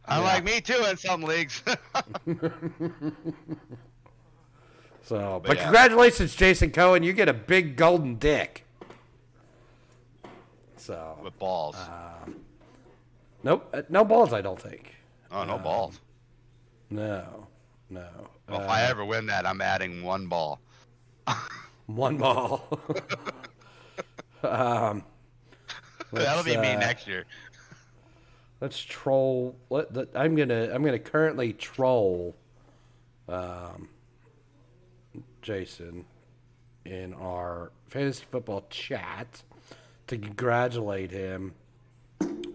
I'm 0.06 0.22
Yeah. 0.24 0.28
like 0.34 0.44
me 0.44 0.60
too 0.62 0.84
in 0.90 0.98
some 0.98 1.22
leagues. 1.22 1.62
So, 5.08 5.40
But 5.42 5.48
but 5.48 5.58
yeah. 5.58 5.64
congratulations, 5.64 6.36
Jason 6.36 6.70
Cohen. 6.72 7.02
You 7.02 7.14
get 7.14 7.30
a 7.30 7.34
big 7.34 7.78
golden 7.78 8.16
dick. 8.18 8.66
So, 10.76 11.18
with 11.24 11.38
balls. 11.40 11.78
nope, 13.42 13.70
uh, 13.74 13.84
no 13.88 14.04
balls. 14.04 14.34
I 14.34 14.42
don't 14.42 14.62
think. 14.62 14.96
oh, 15.32 15.46
no 15.46 15.58
balls. 15.58 16.02
No, 16.90 17.48
no. 17.90 18.06
Well, 18.50 18.62
if 18.62 18.68
Uh, 18.68 18.72
I 18.72 18.82
ever 18.84 19.06
win 19.06 19.26
that, 19.28 19.46
I'm 19.48 19.62
adding 19.62 20.04
one 20.04 20.28
ball. 20.28 20.60
one 21.86 22.18
ball. 22.18 22.68
um, 24.44 25.04
That'll 26.12 26.44
be 26.44 26.58
me 26.58 26.74
uh, 26.74 26.80
next 26.80 27.08
year. 27.08 27.26
Let's 28.60 28.80
troll. 28.80 29.56
Let, 29.70 29.94
the, 29.94 30.08
I'm 30.16 30.36
gonna. 30.36 30.70
I'm 30.74 30.84
gonna 30.84 31.00
currently 31.00 31.54
troll. 31.54 32.36
Um, 33.30 33.88
Jason, 35.42 36.06
in 36.86 37.14
our 37.14 37.72
fantasy 37.88 38.26
football 38.30 38.66
chat, 38.70 39.44
to 40.08 40.18
congratulate 40.18 41.12
him 41.12 41.54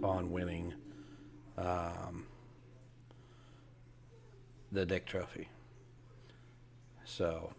on 0.03 0.31
winning, 0.31 0.73
um, 1.59 2.27
the 4.73 4.85
Dick 4.87 5.07
Trophy. 5.07 5.49
So, 7.05 7.53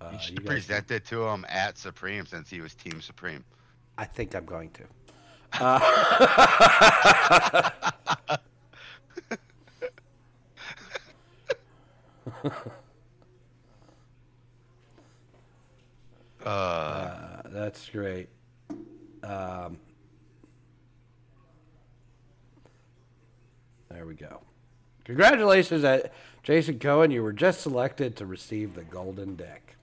Uh, 0.00 0.10
You 0.14 0.18
should 0.18 0.38
you 0.38 0.44
present 0.46 0.90
it 0.90 1.04
to 1.06 1.26
him 1.26 1.44
at 1.48 1.76
Supreme 1.76 2.24
since 2.24 2.48
he 2.48 2.62
was 2.62 2.74
Team 2.74 3.02
Supreme. 3.02 3.44
I 3.98 4.06
think 4.06 4.34
I'm 4.34 4.46
going 4.46 4.70
to. 4.70 4.84
Uh, 5.60 5.78
Uh, 16.44 16.48
uh, 16.48 17.42
that's 17.46 17.88
great. 17.90 18.28
Um, 19.22 19.78
there 23.90 24.06
we 24.06 24.14
go. 24.14 24.40
Congratulations, 25.04 25.84
uh, 25.84 26.08
Jason 26.42 26.78
Cohen. 26.78 27.10
You 27.10 27.22
were 27.22 27.32
just 27.32 27.60
selected 27.60 28.16
to 28.16 28.26
receive 28.26 28.74
the 28.74 28.84
Golden 28.84 29.36
Dick. 29.36 29.76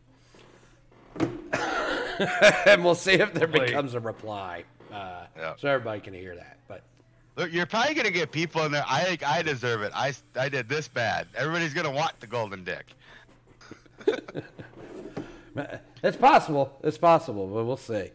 and 2.66 2.84
we'll 2.84 2.96
see 2.96 3.14
if 3.14 3.34
there 3.34 3.48
Wait. 3.48 3.68
becomes 3.68 3.94
a 3.94 4.00
reply. 4.00 4.64
Uh, 4.92 5.26
Yeah. 5.38 5.54
So 5.58 5.68
everybody 5.68 6.00
can 6.00 6.14
hear 6.14 6.36
that. 6.36 6.58
But 6.68 6.82
look, 7.36 7.52
you're 7.52 7.66
probably 7.66 7.94
gonna 7.96 8.12
get 8.12 8.32
people 8.32 8.64
in 8.64 8.72
there. 8.72 8.86
I 8.88 9.04
think 9.04 9.28
I 9.28 9.42
deserve 9.42 9.82
it. 9.82 9.92
I, 9.94 10.14
I 10.40 10.50
did 10.50 10.70
this 10.70 10.88
bad. 10.88 11.28
Everybody's 11.36 11.74
gonna 11.74 11.92
want 11.92 12.20
the 12.20 12.28
golden 12.28 12.64
dick. 12.64 12.86
it's 16.04 16.18
possible. 16.18 16.78
It's 16.84 16.98
possible, 16.98 17.48
but 17.48 17.64
we'll 17.66 17.78
see. 17.78 18.12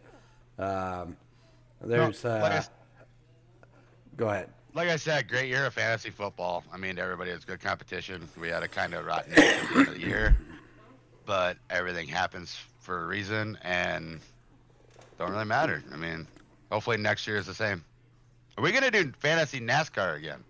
Um, 0.59 1.17
there's. 1.81 2.23
No, 2.23 2.29
like, 2.39 2.51
Uh, 2.51 2.55
s- 2.55 2.69
go 4.17 4.29
ahead. 4.29 4.49
like 4.73 4.89
I 4.89 4.95
said, 4.95 5.27
great 5.27 5.47
year 5.49 5.65
of 5.65 5.73
fantasy 5.73 6.09
football. 6.09 6.63
I 6.73 6.77
mean, 6.77 6.97
everybody 6.99 7.31
has 7.31 7.43
good 7.45 7.59
competition. 7.59 8.27
We 8.39 8.49
had 8.49 8.63
a 8.63 8.67
kind 8.67 8.93
of 8.93 9.05
rotten 9.05 9.33
year 9.33 9.43
at 9.53 9.69
the 9.73 9.79
end 9.79 9.87
of 9.89 9.93
the 9.95 9.99
year, 10.01 10.37
but 11.25 11.57
everything 11.69 12.07
happens 12.07 12.57
for 12.79 13.03
a 13.03 13.05
reason, 13.07 13.57
and 13.63 14.19
don't 15.17 15.31
really 15.31 15.45
matter. 15.45 15.83
I 15.91 15.95
mean, 15.97 16.27
hopefully 16.71 16.97
next 16.97 17.25
year 17.27 17.37
is 17.37 17.45
the 17.45 17.53
same. 17.53 17.83
Are 18.57 18.63
we 18.63 18.71
gonna 18.71 18.91
do 18.91 19.11
fantasy 19.19 19.59
NASCAR 19.59 20.17
again? 20.17 20.43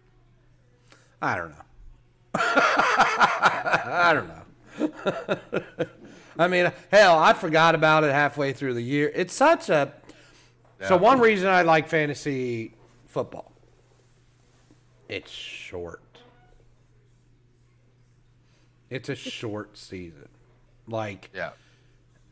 I 1.21 1.37
don't 1.37 1.49
know. 1.51 1.55
I 2.35 4.11
don't 4.13 4.27
know. 4.27 5.85
I 6.37 6.47
mean, 6.47 6.71
hell, 6.91 7.17
I 7.19 7.33
forgot 7.33 7.75
about 7.75 8.03
it 8.03 8.11
halfway 8.11 8.53
through 8.53 8.73
the 8.73 8.81
year. 8.81 9.11
It's 9.13 9.33
such 9.33 9.69
a. 9.69 9.93
So 10.87 10.97
one 10.97 11.19
reason 11.21 11.47
I 11.47 11.61
like 11.61 11.87
fantasy 11.87 12.75
football. 13.07 13.53
It's 15.07 15.31
short. 15.31 16.01
It's 18.89 19.09
a 19.09 19.15
short 19.15 19.77
season. 19.77 20.27
Like 20.87 21.29
Yeah, 21.33 21.51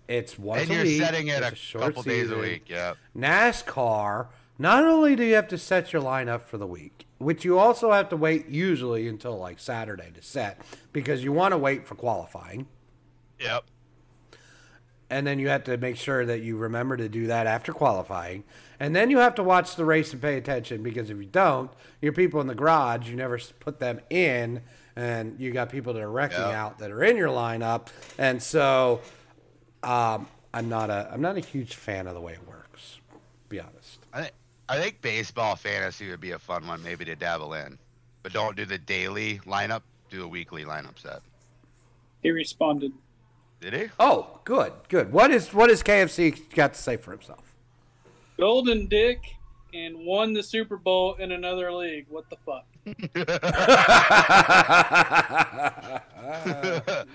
it's 0.07 0.37
once 0.37 0.63
and 0.63 0.71
a 0.71 0.73
you're 0.75 0.83
week. 0.83 1.01
setting 1.01 1.27
it 1.29 1.41
it's 1.41 1.53
a, 1.53 1.55
short 1.55 1.83
couple 1.85 2.03
days 2.03 2.23
a 2.23 2.25
season. 2.25 2.39
week. 2.41 2.63
Yeah, 2.67 2.93
NASCAR, 3.17 4.27
not 4.59 4.83
only 4.83 5.15
do 5.15 5.23
you 5.23 5.35
have 5.35 5.47
to 5.47 5.57
set 5.57 5.93
your 5.93 6.01
lineup 6.01 6.41
for 6.41 6.57
the 6.57 6.67
week, 6.67 7.07
which 7.17 7.45
you 7.45 7.57
also 7.57 7.91
have 7.93 8.09
to 8.09 8.17
wait 8.17 8.49
usually 8.49 9.07
until 9.07 9.37
like 9.37 9.59
Saturday 9.59 10.11
to 10.13 10.21
set 10.21 10.61
because 10.91 11.23
you 11.23 11.31
want 11.31 11.53
to 11.53 11.57
wait 11.57 11.87
for 11.87 11.95
qualifying. 11.95 12.67
yep. 13.39 13.63
And 15.11 15.27
then 15.27 15.39
you 15.39 15.49
have 15.49 15.65
to 15.65 15.75
make 15.75 15.97
sure 15.97 16.25
that 16.25 16.39
you 16.41 16.55
remember 16.55 16.95
to 16.95 17.09
do 17.09 17.27
that 17.27 17.45
after 17.45 17.73
qualifying. 17.73 18.45
And 18.79 18.95
then 18.95 19.11
you 19.11 19.17
have 19.17 19.35
to 19.35 19.43
watch 19.43 19.75
the 19.75 19.83
race 19.83 20.13
and 20.13 20.21
pay 20.21 20.37
attention 20.37 20.81
because 20.81 21.09
if 21.09 21.17
you 21.17 21.25
don't, 21.25 21.69
your 22.01 22.13
people 22.13 22.39
in 22.39 22.47
the 22.47 22.55
garage, 22.55 23.09
you 23.09 23.17
never 23.17 23.37
put 23.59 23.77
them 23.77 23.99
in. 24.09 24.61
And 24.95 25.37
you 25.37 25.51
got 25.51 25.69
people 25.69 25.91
that 25.93 26.01
are 26.01 26.09
wrecking 26.09 26.39
Yeah. 26.39 26.63
out 26.65 26.79
that 26.79 26.91
are 26.91 27.03
in 27.03 27.17
your 27.17 27.27
lineup. 27.27 27.87
And 28.17 28.41
so 28.41 29.01
um, 29.83 30.27
I'm 30.53 30.69
not 30.69 30.89
a 30.89 31.09
I'm 31.11 31.21
not 31.21 31.35
a 31.37 31.41
huge 31.41 31.75
fan 31.75 32.07
of 32.07 32.13
the 32.13 32.21
way 32.21 32.33
it 32.33 32.47
works, 32.47 32.99
be 33.49 33.59
honest. 33.59 33.99
I 34.13 34.21
think 34.21 34.33
I 34.69 34.79
think 34.79 35.01
baseball 35.01 35.57
fantasy 35.57 36.09
would 36.09 36.21
be 36.21 36.31
a 36.31 36.39
fun 36.39 36.65
one, 36.67 36.81
maybe 36.83 37.03
to 37.05 37.15
dabble 37.17 37.53
in, 37.53 37.77
but 38.23 38.31
don't 38.31 38.55
do 38.55 38.65
the 38.65 38.77
daily 38.77 39.39
lineup. 39.45 39.81
Do 40.09 40.23
a 40.23 40.27
weekly 40.27 40.63
lineup 40.63 40.97
set. 40.99 41.21
He 42.23 42.31
responded. 42.31 42.93
Did 43.61 43.73
he? 43.73 43.89
Oh, 43.99 44.39
good, 44.43 44.73
good. 44.89 45.11
What 45.11 45.29
is 45.29 45.53
what 45.53 45.69
is 45.69 45.83
KFC 45.83 46.51
got 46.55 46.73
to 46.73 46.81
say 46.81 46.97
for 46.97 47.11
himself? 47.11 47.53
Golden 48.39 48.87
Dick 48.87 49.19
and 49.71 50.03
won 50.03 50.33
the 50.33 50.41
Super 50.41 50.77
Bowl 50.77 51.13
in 51.15 51.31
another 51.31 51.71
league. 51.71 52.07
What 52.09 52.25
the 52.31 52.37
fuck? 52.43 52.65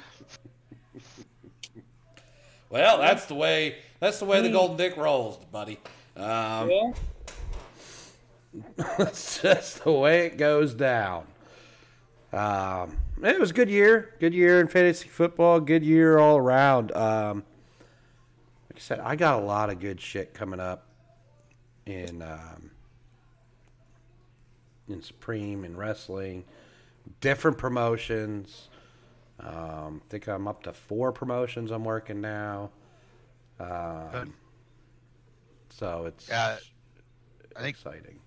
well, 2.70 2.98
that's 2.98 3.26
the 3.26 3.34
way 3.34 3.78
that's 3.98 4.20
the 4.20 4.24
way 4.24 4.40
the 4.40 4.50
Golden 4.50 4.76
Dick 4.76 4.96
rolls, 4.96 5.38
buddy. 5.50 5.80
Um, 6.16 6.70
yeah. 6.70 6.92
That's 8.96 9.42
just 9.42 9.84
the 9.84 9.92
way 9.92 10.26
it 10.26 10.38
goes 10.38 10.72
down. 10.72 11.26
Um, 12.32 12.96
it 13.22 13.40
was 13.40 13.50
a 13.50 13.54
good 13.54 13.70
year. 13.70 14.14
Good 14.20 14.34
year 14.34 14.60
in 14.60 14.68
fantasy 14.68 15.08
football. 15.08 15.60
Good 15.60 15.82
year 15.82 16.18
all 16.18 16.36
around. 16.36 16.92
Um, 16.92 17.44
like 18.70 18.76
I 18.76 18.80
said, 18.80 19.00
I 19.00 19.16
got 19.16 19.40
a 19.42 19.44
lot 19.44 19.70
of 19.70 19.80
good 19.80 20.00
shit 20.00 20.34
coming 20.34 20.60
up 20.60 20.86
in 21.86 22.22
um, 22.22 22.70
in 24.88 25.02
Supreme 25.02 25.64
in 25.64 25.76
wrestling. 25.76 26.44
Different 27.20 27.56
promotions. 27.56 28.68
Um, 29.40 30.00
I 30.04 30.10
think 30.10 30.28
I'm 30.28 30.48
up 30.48 30.62
to 30.64 30.72
four 30.72 31.12
promotions 31.12 31.70
I'm 31.70 31.84
working 31.84 32.20
now. 32.20 32.70
Um, 33.60 34.34
so 35.70 36.06
it's 36.06 36.28
Yeah, 36.28 36.56
I 37.56 37.60
think 37.62 37.76
exciting. 37.76 38.18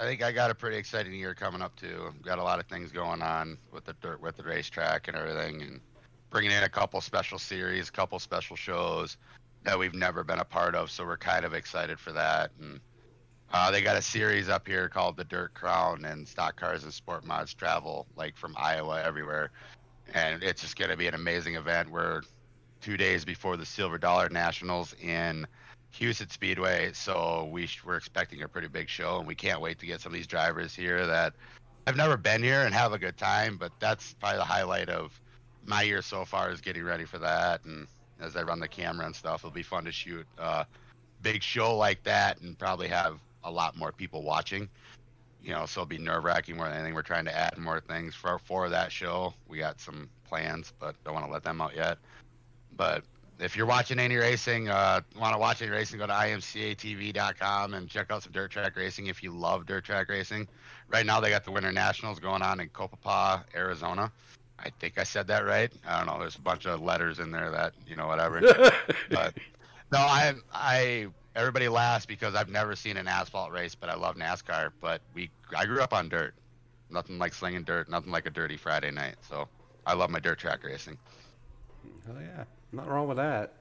I 0.00 0.04
think 0.04 0.22
I 0.22 0.30
got 0.30 0.50
a 0.50 0.54
pretty 0.54 0.76
exciting 0.76 1.12
year 1.12 1.34
coming 1.34 1.60
up 1.60 1.74
too. 1.74 2.14
Got 2.22 2.38
a 2.38 2.42
lot 2.42 2.60
of 2.60 2.66
things 2.66 2.92
going 2.92 3.20
on 3.20 3.58
with 3.72 3.84
the 3.84 3.94
dirt, 3.94 4.20
with 4.20 4.36
the 4.36 4.44
racetrack 4.44 5.08
and 5.08 5.16
everything, 5.16 5.62
and 5.62 5.80
bringing 6.30 6.52
in 6.52 6.62
a 6.62 6.68
couple 6.68 7.00
special 7.00 7.38
series, 7.38 7.88
a 7.88 7.92
couple 7.92 8.18
special 8.20 8.54
shows 8.54 9.16
that 9.64 9.76
we've 9.76 9.94
never 9.94 10.22
been 10.22 10.38
a 10.38 10.44
part 10.44 10.76
of. 10.76 10.90
So 10.90 11.04
we're 11.04 11.16
kind 11.16 11.44
of 11.44 11.52
excited 11.52 11.98
for 11.98 12.12
that. 12.12 12.52
And 12.60 12.80
uh, 13.52 13.72
they 13.72 13.82
got 13.82 13.96
a 13.96 14.02
series 14.02 14.48
up 14.48 14.68
here 14.68 14.88
called 14.88 15.16
the 15.16 15.24
Dirt 15.24 15.54
Crown, 15.54 16.04
and 16.04 16.28
stock 16.28 16.54
cars 16.54 16.84
and 16.84 16.92
sport 16.92 17.24
mods 17.24 17.52
travel 17.52 18.06
like 18.14 18.36
from 18.36 18.54
Iowa 18.56 19.02
everywhere, 19.02 19.50
and 20.14 20.42
it's 20.44 20.60
just 20.62 20.76
going 20.76 20.90
to 20.90 20.96
be 20.96 21.08
an 21.08 21.14
amazing 21.14 21.56
event. 21.56 21.90
We're 21.90 22.22
two 22.80 22.96
days 22.96 23.24
before 23.24 23.56
the 23.56 23.66
Silver 23.66 23.98
Dollar 23.98 24.28
Nationals 24.28 24.94
in 25.02 25.46
Huset's 25.92 26.34
Speedway, 26.34 26.92
so 26.92 27.48
we 27.50 27.66
sh- 27.66 27.82
we're 27.84 27.96
expecting 27.96 28.42
a 28.42 28.48
pretty 28.48 28.68
big 28.68 28.88
show, 28.88 29.18
and 29.18 29.26
we 29.26 29.34
can't 29.34 29.60
wait 29.60 29.78
to 29.80 29.86
get 29.86 30.00
some 30.00 30.12
of 30.12 30.16
these 30.16 30.26
drivers 30.26 30.74
here 30.74 31.06
that 31.06 31.34
have 31.86 31.96
never 31.96 32.16
been 32.16 32.42
here 32.42 32.62
and 32.62 32.74
have 32.74 32.92
a 32.92 32.98
good 32.98 33.16
time. 33.16 33.56
But 33.56 33.72
that's 33.80 34.14
probably 34.14 34.38
the 34.38 34.44
highlight 34.44 34.88
of 34.88 35.18
my 35.64 35.82
year 35.82 36.02
so 36.02 36.24
far 36.24 36.50
is 36.50 36.60
getting 36.60 36.84
ready 36.84 37.04
for 37.04 37.18
that, 37.18 37.64
and 37.64 37.86
as 38.20 38.36
I 38.36 38.42
run 38.42 38.60
the 38.60 38.68
camera 38.68 39.06
and 39.06 39.14
stuff, 39.14 39.40
it'll 39.40 39.50
be 39.50 39.62
fun 39.62 39.84
to 39.84 39.92
shoot 39.92 40.26
a 40.38 40.66
big 41.22 41.42
show 41.42 41.76
like 41.76 42.02
that, 42.04 42.40
and 42.40 42.58
probably 42.58 42.88
have 42.88 43.18
a 43.44 43.50
lot 43.50 43.76
more 43.76 43.92
people 43.92 44.22
watching. 44.22 44.68
You 45.42 45.54
know, 45.54 45.66
so 45.66 45.82
it'll 45.82 45.88
be 45.88 45.98
nerve 45.98 46.24
wracking 46.24 46.56
more 46.56 46.66
than 46.66 46.76
anything. 46.76 46.94
We're 46.94 47.02
trying 47.02 47.24
to 47.26 47.36
add 47.36 47.56
more 47.58 47.80
things 47.80 48.14
for 48.14 48.38
for 48.38 48.68
that 48.68 48.92
show. 48.92 49.34
We 49.48 49.58
got 49.58 49.80
some 49.80 50.08
plans, 50.28 50.72
but 50.78 50.94
don't 51.04 51.14
want 51.14 51.26
to 51.26 51.32
let 51.32 51.44
them 51.44 51.60
out 51.60 51.74
yet. 51.74 51.98
But 52.76 53.04
if 53.38 53.56
you're 53.56 53.66
watching 53.66 53.98
any 53.98 54.16
racing, 54.16 54.68
uh, 54.68 55.00
want 55.18 55.32
to 55.34 55.38
watch 55.38 55.62
any 55.62 55.70
racing, 55.70 55.98
go 55.98 56.06
to 56.06 56.12
imcatv.com 56.12 57.74
and 57.74 57.88
check 57.88 58.10
out 58.10 58.22
some 58.22 58.32
dirt 58.32 58.50
track 58.50 58.76
racing 58.76 59.06
if 59.06 59.22
you 59.22 59.30
love 59.30 59.66
dirt 59.66 59.84
track 59.84 60.08
racing. 60.08 60.48
Right 60.88 61.06
now, 61.06 61.20
they 61.20 61.30
got 61.30 61.44
the 61.44 61.52
Winter 61.52 61.72
Nationals 61.72 62.18
going 62.18 62.42
on 62.42 62.60
in 62.60 62.68
Copapa, 62.70 63.44
Arizona. 63.54 64.10
I 64.58 64.70
think 64.80 64.98
I 64.98 65.04
said 65.04 65.28
that 65.28 65.44
right. 65.46 65.72
I 65.86 65.98
don't 65.98 66.06
know. 66.06 66.18
There's 66.18 66.36
a 66.36 66.40
bunch 66.40 66.66
of 66.66 66.80
letters 66.80 67.20
in 67.20 67.30
there 67.30 67.50
that 67.50 67.74
you 67.86 67.94
know 67.94 68.08
whatever. 68.08 68.40
but 69.10 69.34
no, 69.92 69.98
I 69.98 70.34
I 70.52 71.06
everybody 71.36 71.68
laughs 71.68 72.06
because 72.06 72.34
I've 72.34 72.48
never 72.48 72.74
seen 72.74 72.96
an 72.96 73.06
asphalt 73.06 73.52
race, 73.52 73.76
but 73.76 73.88
I 73.88 73.94
love 73.94 74.16
NASCAR. 74.16 74.70
But 74.80 75.00
we 75.14 75.30
I 75.56 75.64
grew 75.64 75.80
up 75.80 75.92
on 75.92 76.08
dirt. 76.08 76.34
Nothing 76.90 77.18
like 77.18 77.34
slinging 77.34 77.62
dirt. 77.62 77.88
Nothing 77.88 78.10
like 78.10 78.26
a 78.26 78.30
dirty 78.30 78.56
Friday 78.56 78.90
night. 78.90 79.14
So 79.28 79.48
I 79.86 79.94
love 79.94 80.10
my 80.10 80.18
dirt 80.18 80.38
track 80.40 80.64
racing. 80.64 80.98
Oh 82.10 82.20
yeah, 82.20 82.44
nothing 82.72 82.90
wrong 82.90 83.08
with 83.08 83.16
that. 83.16 83.54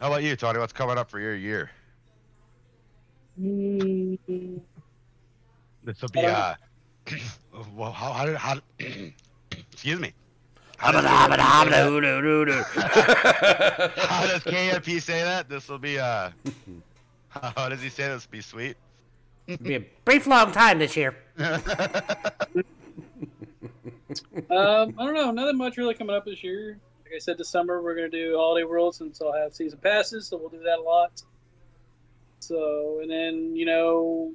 How 0.00 0.08
about 0.08 0.22
you, 0.22 0.36
Tony? 0.36 0.58
What's 0.58 0.72
coming 0.72 0.98
up 0.98 1.10
for 1.10 1.20
your 1.20 1.34
year? 1.34 1.70
This 3.36 4.18
will 6.00 6.08
be 6.12 6.20
uh, 6.20 6.54
well, 7.74 7.92
how 7.92 8.12
how 8.12 8.26
did 8.26 8.36
how? 8.36 8.58
excuse 9.72 10.00
me. 10.00 10.12
How 10.76 10.90
does, 10.90 11.04
how 11.04 11.28
does 14.26 14.42
KMP 14.42 15.00
say 15.00 15.22
that? 15.22 15.48
This 15.48 15.68
will 15.68 15.78
be 15.78 15.98
uh, 15.98 16.30
how 17.28 17.68
does 17.68 17.80
he 17.80 17.88
say 17.88 18.08
this? 18.08 18.26
Will 18.26 18.32
be 18.32 18.42
sweet. 18.42 18.76
Be 19.62 19.76
a 19.76 19.80
brief, 20.04 20.26
long 20.26 20.52
time 20.52 20.78
this 20.78 20.96
year. 20.96 21.16
Um, 24.50 24.94
I 24.98 25.06
don't 25.06 25.14
know. 25.14 25.30
Nothing 25.30 25.56
much 25.56 25.78
really 25.78 25.94
coming 25.94 26.14
up 26.14 26.26
this 26.26 26.44
year. 26.44 26.78
I 27.14 27.18
said, 27.18 27.38
this 27.38 27.48
summer 27.48 27.82
we're 27.82 27.94
going 27.94 28.10
to 28.10 28.16
do 28.16 28.36
Holiday 28.36 28.64
World 28.64 28.94
since 28.94 29.20
I'll 29.20 29.32
have 29.32 29.54
season 29.54 29.78
passes, 29.78 30.26
so 30.28 30.36
we'll 30.36 30.48
do 30.48 30.62
that 30.64 30.78
a 30.78 30.82
lot. 30.82 31.22
So, 32.40 32.98
and 33.02 33.10
then 33.10 33.54
you 33.54 33.66
know, 33.66 34.32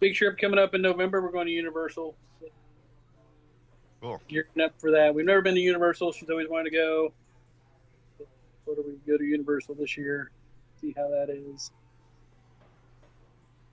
big 0.00 0.14
trip 0.14 0.38
coming 0.38 0.58
up 0.58 0.74
in 0.74 0.82
November. 0.82 1.22
We're 1.22 1.30
going 1.30 1.46
to 1.46 1.52
Universal. 1.52 2.14
So 2.40 2.46
Cool. 4.00 4.20
gearing 4.28 4.60
up 4.62 4.72
for 4.78 4.90
that. 4.90 5.14
We've 5.14 5.24
never 5.24 5.40
been 5.40 5.54
to 5.54 5.60
Universal. 5.60 6.12
She's 6.12 6.28
always 6.28 6.48
wanted 6.48 6.70
to 6.70 6.76
go. 6.76 7.12
So 8.66 8.74
do 8.74 8.84
we 8.86 8.94
go 9.10 9.16
to 9.16 9.24
Universal 9.24 9.76
this 9.76 9.96
year? 9.96 10.30
See 10.80 10.92
how 10.96 11.08
that 11.08 11.30
is. 11.30 11.70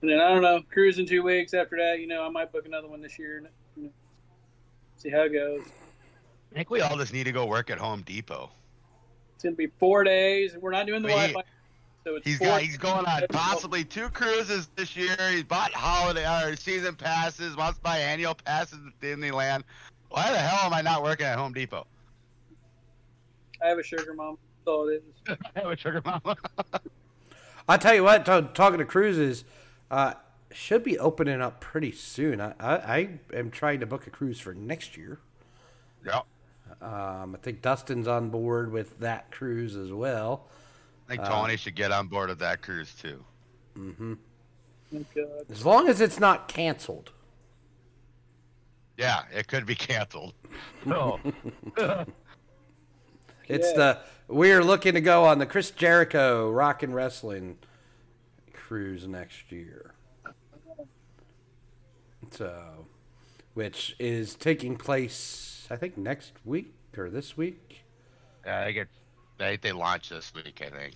And 0.00 0.10
then 0.10 0.20
I 0.20 0.28
don't 0.28 0.42
know, 0.42 0.60
cruising 0.72 1.06
two 1.06 1.22
weeks. 1.22 1.54
After 1.54 1.76
that, 1.76 2.00
you 2.00 2.06
know, 2.06 2.24
I 2.24 2.28
might 2.28 2.50
book 2.52 2.66
another 2.66 2.88
one 2.88 3.00
this 3.00 3.18
year. 3.18 3.38
and, 3.38 3.48
You 3.76 3.82
know, 3.84 3.90
see 4.96 5.10
how 5.10 5.22
it 5.22 5.32
goes. 5.32 5.62
I 6.52 6.54
think 6.54 6.70
we 6.70 6.82
all 6.82 6.98
just 6.98 7.14
need 7.14 7.24
to 7.24 7.32
go 7.32 7.46
work 7.46 7.70
at 7.70 7.78
Home 7.78 8.02
Depot. 8.02 8.50
It's 9.34 9.42
gonna 9.42 9.56
be 9.56 9.68
four 9.78 10.04
days. 10.04 10.54
We're 10.60 10.70
not 10.70 10.86
doing 10.86 11.00
the 11.00 11.08
Wait. 11.08 11.32
Wi-Fi, 11.32 11.42
so 12.04 12.16
it's 12.16 12.26
He's 12.26 12.38
four 12.38 12.48
got 12.48 12.62
he's 12.62 12.76
going 12.76 13.06
on 13.06 13.22
possibly 13.30 13.84
two 13.84 14.10
cruises 14.10 14.68
this 14.76 14.94
year. 14.94 15.16
He's 15.30 15.44
bought 15.44 15.72
holiday 15.72 16.26
or 16.26 16.54
season 16.56 16.94
passes, 16.94 17.56
wants 17.56 17.78
to 17.78 17.82
buy 17.82 17.98
annual 17.98 18.34
passes 18.34 18.78
at 18.86 19.00
Disneyland. 19.00 19.62
Why 20.10 20.30
the 20.30 20.38
hell 20.38 20.66
am 20.66 20.74
I 20.74 20.82
not 20.82 21.02
working 21.02 21.24
at 21.24 21.38
Home 21.38 21.54
Depot? 21.54 21.86
I 23.62 23.68
have 23.68 23.78
a 23.78 23.82
sugar 23.82 24.12
mom. 24.12 24.36
That's 24.58 24.74
all 24.74 24.88
it 24.88 25.02
is. 25.26 25.36
I 25.56 25.60
have 25.60 25.70
a 25.70 25.76
sugar 25.76 26.02
mama. 26.04 26.36
I 27.68 27.78
tell 27.78 27.94
you 27.94 28.04
what, 28.04 28.26
t- 28.26 28.48
talking 28.52 28.78
to 28.78 28.84
cruises, 28.84 29.44
uh, 29.90 30.14
should 30.52 30.84
be 30.84 30.98
opening 30.98 31.40
up 31.40 31.60
pretty 31.60 31.92
soon. 31.92 32.42
I, 32.42 32.54
I, 32.60 32.74
I 32.74 33.08
am 33.32 33.50
trying 33.50 33.80
to 33.80 33.86
book 33.86 34.06
a 34.06 34.10
cruise 34.10 34.38
for 34.38 34.52
next 34.52 34.98
year. 34.98 35.18
yep. 36.04 36.26
Um, 36.80 37.34
I 37.34 37.38
think 37.42 37.62
Dustin's 37.62 38.08
on 38.08 38.30
board 38.30 38.72
with 38.72 38.98
that 39.00 39.30
cruise 39.30 39.76
as 39.76 39.92
well. 39.92 40.48
I 41.08 41.16
think 41.16 41.22
Uh, 41.22 41.28
Tony 41.28 41.56
should 41.56 41.74
get 41.74 41.92
on 41.92 42.06
board 42.08 42.30
of 42.30 42.38
that 42.38 42.62
cruise 42.62 42.94
too. 42.94 43.24
hmm 43.74 44.14
Oh, 44.94 45.04
God. 45.14 45.50
As 45.50 45.64
long 45.64 45.88
as 45.88 46.00
it's 46.02 46.20
not 46.20 46.48
canceled. 46.48 47.12
Yeah, 48.98 49.22
it 49.32 49.48
could 49.48 49.64
be 49.66 49.74
canceled. 49.88 50.34
No. 50.84 51.18
It's 53.48 53.68
Yeah. 53.72 53.76
the 53.76 53.98
we're 54.28 54.62
looking 54.62 54.94
to 54.94 55.00
go 55.00 55.24
on 55.24 55.38
the 55.38 55.46
Chris 55.46 55.70
Jericho 55.72 56.48
Rock 56.50 56.82
and 56.82 56.94
Wrestling 56.94 57.58
cruise 58.52 59.06
next 59.06 59.50
year. 59.50 59.94
So, 62.30 62.86
which 63.54 63.96
is 63.98 64.34
taking 64.36 64.76
place, 64.76 65.61
I 65.72 65.76
think 65.76 65.96
next 65.96 66.32
week 66.44 66.74
or 66.98 67.08
this 67.08 67.34
week. 67.34 67.80
yeah, 68.44 68.60
I 68.60 68.72
think 68.74 68.88
think 69.38 69.62
they 69.62 69.72
launch 69.72 70.10
this 70.10 70.30
week. 70.34 70.62
I 70.64 70.68
think. 70.68 70.94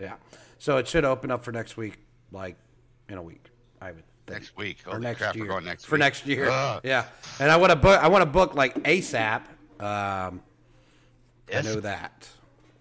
Yeah. 0.00 0.14
So 0.58 0.76
it 0.76 0.86
should 0.86 1.04
open 1.04 1.32
up 1.32 1.42
for 1.42 1.50
next 1.50 1.76
week, 1.76 1.98
like 2.30 2.56
in 3.08 3.18
a 3.18 3.22
week. 3.22 3.46
I 3.80 3.90
would 3.90 4.04
think. 4.28 4.40
Next 4.40 4.56
week. 4.56 4.78
or 4.86 5.00
next 5.00 5.18
crap, 5.18 5.34
year. 5.34 5.60
next 5.60 5.86
for 5.86 5.96
week. 5.96 6.00
next 6.00 6.24
year. 6.24 6.48
Ugh. 6.48 6.80
Yeah. 6.84 7.06
And 7.40 7.50
I 7.50 7.56
want 7.56 7.70
to 7.70 7.76
book. 7.76 8.00
I 8.00 8.06
want 8.06 8.22
to 8.22 8.26
book 8.30 8.54
like 8.54 8.76
ASAP. 8.84 9.42
Um, 9.80 10.40
I 11.52 11.62
know 11.62 11.80
that. 11.80 12.28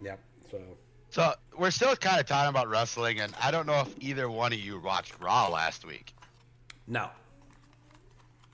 Yep. 0.01 0.19
So 0.51 0.61
So 1.09 1.33
we're 1.57 1.71
still 1.71 1.95
kind 1.95 2.19
of 2.19 2.27
talking 2.27 2.49
about 2.49 2.69
wrestling, 2.69 3.19
and 3.19 3.33
I 3.41 3.49
don't 3.49 3.65
know 3.65 3.81
if 3.81 3.95
either 3.99 4.29
one 4.29 4.53
of 4.53 4.59
you 4.59 4.79
watched 4.79 5.19
Raw 5.19 5.47
last 5.49 5.85
week. 5.85 6.13
no. 6.87 7.09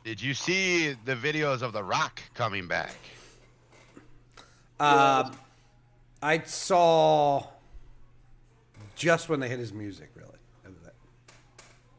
Did 0.04 0.22
you 0.22 0.34
see 0.34 0.94
the 1.06 1.16
videos 1.16 1.62
of 1.62 1.74
The 1.74 1.84
Rock 1.84 2.22
coming 2.34 2.68
back? 2.68 2.96
Um, 4.80 5.32
I 6.24 6.42
saw 6.44 7.46
just 8.96 9.30
when 9.30 9.40
they 9.40 9.48
hit 9.48 9.60
his 9.60 9.72
music. 9.72 10.10
Really, 10.16 10.30
that 10.64 10.74
was 10.74 10.88
it. 10.88 10.96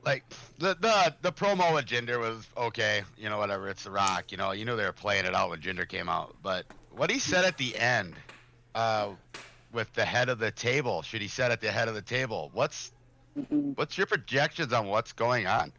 Like 0.05 0.24
the 0.59 0.76
the 0.80 1.14
the 1.22 1.32
promo 1.32 1.72
with 1.74 1.86
Jinder 1.86 2.18
was 2.18 2.48
okay, 2.57 3.03
you 3.16 3.28
know, 3.28 3.38
whatever. 3.38 3.68
It's 3.68 3.84
The 3.84 3.92
Rock, 3.92 4.32
you 4.32 4.36
know. 4.36 4.50
You 4.50 4.64
knew 4.64 4.74
they 4.76 4.84
were 4.84 4.92
playing 4.92 5.24
it 5.24 5.34
out 5.34 5.50
when 5.50 5.61
Jinder 5.61 5.88
came 5.88 6.09
out, 6.09 6.34
but 6.42 6.66
what 6.90 7.09
he 7.09 7.20
said 7.20 7.44
at 7.44 7.57
the 7.57 7.76
end, 7.76 8.14
uh, 8.74 9.11
with 9.72 9.92
the 9.94 10.05
head 10.05 10.28
of 10.28 10.40
the 10.40 10.50
table, 10.50 11.03
should 11.03 11.22
he 11.22 11.28
said 11.28 11.53
at 11.53 11.61
the 11.61 11.70
head 11.70 11.86
of 11.86 11.94
the 11.94 12.03
table? 12.03 12.50
What's 12.53 12.90
what's 13.76 13.96
your 13.96 14.09
projections 14.09 14.72
on 14.72 14.88
what's 14.88 15.12
going 15.12 15.46
on? 15.46 15.72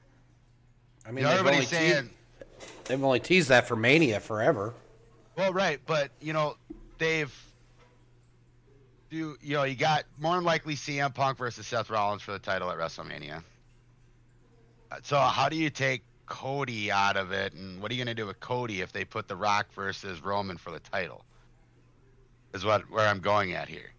I 1.05 1.09
You 1.09 1.15
mean, 1.15 1.23
know, 1.25 1.29
they've, 1.31 1.39
only 1.45 1.65
everybody's 1.65 1.69
saying, 1.69 2.09
teased, 2.57 2.85
they've 2.85 3.03
only 3.03 3.19
teased 3.19 3.49
that 3.49 3.67
for 3.67 3.75
Mania 3.75 4.19
forever. 4.19 4.73
well, 5.37 5.53
right, 5.53 5.79
but 5.85 6.11
you 6.21 6.33
know, 6.33 6.55
they've 6.97 7.33
do 9.09 9.37
you 9.41 9.53
know 9.55 9.63
you 9.63 9.75
got 9.75 10.05
more 10.19 10.35
than 10.35 10.43
likely 10.43 10.75
CM 10.75 11.13
Punk 11.13 11.37
versus 11.37 11.67
Seth 11.67 11.89
Rollins 11.89 12.21
for 12.21 12.31
the 12.31 12.39
title 12.39 12.69
at 12.71 12.77
WrestleMania. 12.77 13.43
Uh, 14.91 14.95
So 15.03 15.17
how 15.19 15.49
do 15.49 15.55
you 15.55 15.69
take 15.69 16.03
Cody 16.25 16.91
out 16.91 17.17
of 17.17 17.31
it, 17.31 17.53
and 17.53 17.81
what 17.81 17.91
are 17.91 17.95
you 17.95 18.03
gonna 18.03 18.15
do 18.15 18.25
with 18.25 18.39
Cody 18.39 18.81
if 18.81 18.91
they 18.91 19.05
put 19.05 19.27
The 19.27 19.35
Rock 19.35 19.71
versus 19.73 20.21
Roman 20.23 20.57
for 20.57 20.71
the 20.71 20.79
title? 20.79 21.25
Is 22.53 22.63
what 22.65 22.89
where 22.89 23.07
I'm 23.07 23.19
going 23.19 23.53
at 23.53 23.67
here. 23.67 23.91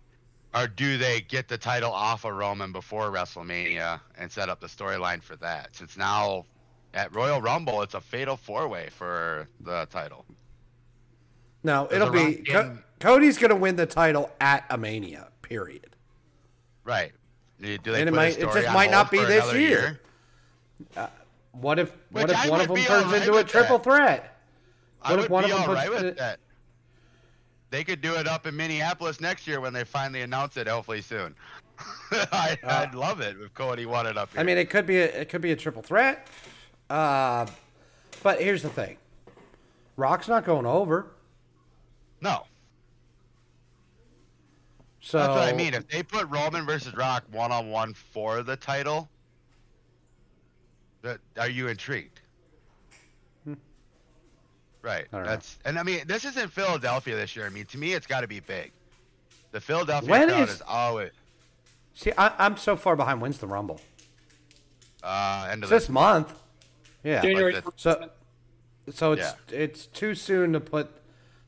Or 0.54 0.68
do 0.68 0.96
they 0.98 1.20
get 1.20 1.48
the 1.48 1.58
title 1.58 1.90
off 1.92 2.24
of 2.24 2.32
Roman 2.34 2.70
before 2.70 3.10
WrestleMania 3.10 4.00
and 4.16 4.30
set 4.30 4.48
up 4.48 4.60
the 4.60 4.68
storyline 4.68 5.20
for 5.20 5.34
that? 5.36 5.74
Since 5.74 5.96
now 5.96 6.44
at 6.94 7.14
Royal 7.14 7.40
Rumble 7.42 7.82
it's 7.82 7.94
a 7.94 8.00
fatal 8.00 8.36
four 8.36 8.68
way 8.68 8.88
for 8.90 9.48
the 9.60 9.86
title. 9.90 10.24
No, 11.62 11.88
it'll 11.90 12.10
be 12.10 12.36
Co- 12.36 12.78
Cody's 13.00 13.36
going 13.38 13.50
to 13.50 13.56
win 13.56 13.76
the 13.76 13.86
title 13.86 14.30
at 14.40 14.64
a 14.70 14.78
Mania. 14.78 15.28
Period. 15.42 15.96
Right. 16.84 17.12
Do 17.60 17.76
they 17.78 18.00
And 18.00 18.08
it 18.08 18.12
might- 18.12 18.38
it 18.38 18.50
just 18.52 18.72
might 18.72 18.90
not 18.90 19.10
be 19.10 19.18
this 19.18 19.42
another 19.44 19.58
year. 19.60 20.00
What 21.52 21.78
if 21.78 21.92
what 22.10 22.24
Which 22.28 22.32
if 22.32 22.44
I 22.46 22.48
one 22.50 22.60
of 22.60 22.68
them 22.68 22.76
turns 22.78 23.04
alright 23.06 23.22
into 23.22 23.36
a 23.36 23.44
triple 23.44 23.78
that. 23.78 23.84
threat? 23.84 24.36
I 25.02 25.10
What 25.10 25.18
if 25.18 25.22
would 25.24 25.30
one 25.30 25.44
be 25.44 25.50
of 25.52 25.58
them 25.58 25.66
puts 25.76 25.88
with 25.88 26.02
it- 26.04 26.16
that. 26.18 26.40
They 27.70 27.82
could 27.84 28.00
do 28.00 28.14
it 28.14 28.28
up 28.28 28.46
in 28.46 28.56
Minneapolis 28.56 29.20
next 29.20 29.46
year 29.48 29.60
when 29.60 29.72
they 29.72 29.82
finally 29.84 30.22
announce 30.22 30.56
it, 30.56 30.68
hopefully 30.68 31.00
soon. 31.00 31.34
I, 32.12 32.56
I'd 32.62 32.94
love 32.94 33.20
it 33.20 33.36
if 33.40 33.52
Cody 33.54 33.84
won 33.84 34.06
it 34.06 34.16
up 34.16 34.30
here. 34.30 34.38
Uh, 34.38 34.42
I 34.42 34.44
mean, 34.44 34.58
it 34.58 34.70
could 34.70 34.86
be 34.86 34.98
a, 34.98 35.06
it 35.06 35.28
could 35.28 35.40
be 35.40 35.50
a 35.50 35.56
triple 35.56 35.82
threat. 35.82 36.28
Uh, 36.90 37.46
but 38.22 38.40
here's 38.40 38.62
the 38.62 38.68
thing: 38.68 38.96
Rock's 39.96 40.28
not 40.28 40.44
going 40.44 40.66
over. 40.66 41.06
no, 42.20 42.44
So 45.00 45.18
that's 45.18 45.28
what 45.30 45.48
I 45.48 45.52
mean. 45.52 45.74
If 45.74 45.88
they 45.88 46.02
put 46.02 46.28
Roman 46.28 46.64
versus 46.66 46.94
Rock 46.94 47.24
one 47.32 47.52
on 47.52 47.70
one 47.70 47.94
for 47.94 48.42
the 48.42 48.56
title, 48.56 49.08
that 51.02 51.18
are 51.38 51.48
you 51.48 51.68
intrigued? 51.68 52.20
Right. 54.82 55.06
Hmm. 55.10 55.16
I 55.16 55.18
don't 55.18 55.24
know. 55.24 55.30
That's 55.30 55.58
and 55.64 55.78
I 55.78 55.82
mean 55.82 56.02
this 56.06 56.24
is 56.26 56.36
in 56.36 56.48
Philadelphia 56.48 57.16
this 57.16 57.34
year. 57.34 57.46
I 57.46 57.48
mean 57.48 57.64
to 57.66 57.78
me 57.78 57.92
it's 57.94 58.06
got 58.06 58.20
to 58.20 58.28
be 58.28 58.40
big. 58.40 58.70
The 59.52 59.60
Philadelphia 59.60 60.10
When 60.10 60.28
crowd 60.28 60.42
is- 60.48 60.56
is 60.56 60.62
always 60.66 61.12
see, 61.94 62.12
I, 62.18 62.32
I'm 62.44 62.56
so 62.58 62.76
far 62.76 62.94
behind. 62.96 63.20
When's 63.22 63.38
the 63.38 63.46
Rumble? 63.46 63.80
uh 65.02 65.48
end 65.50 65.62
of 65.64 65.70
this 65.70 65.88
month. 65.90 66.32
Yeah. 67.04 67.20
January. 67.22 67.52
But 67.52 67.64
the- 67.64 67.72
So, 67.76 68.10
so 68.92 69.12
it's 69.12 69.22
Yeah. 69.50 69.56
it's 69.60 69.86
too 69.86 70.14
soon 70.14 70.52
to 70.54 70.60
put 70.60 70.90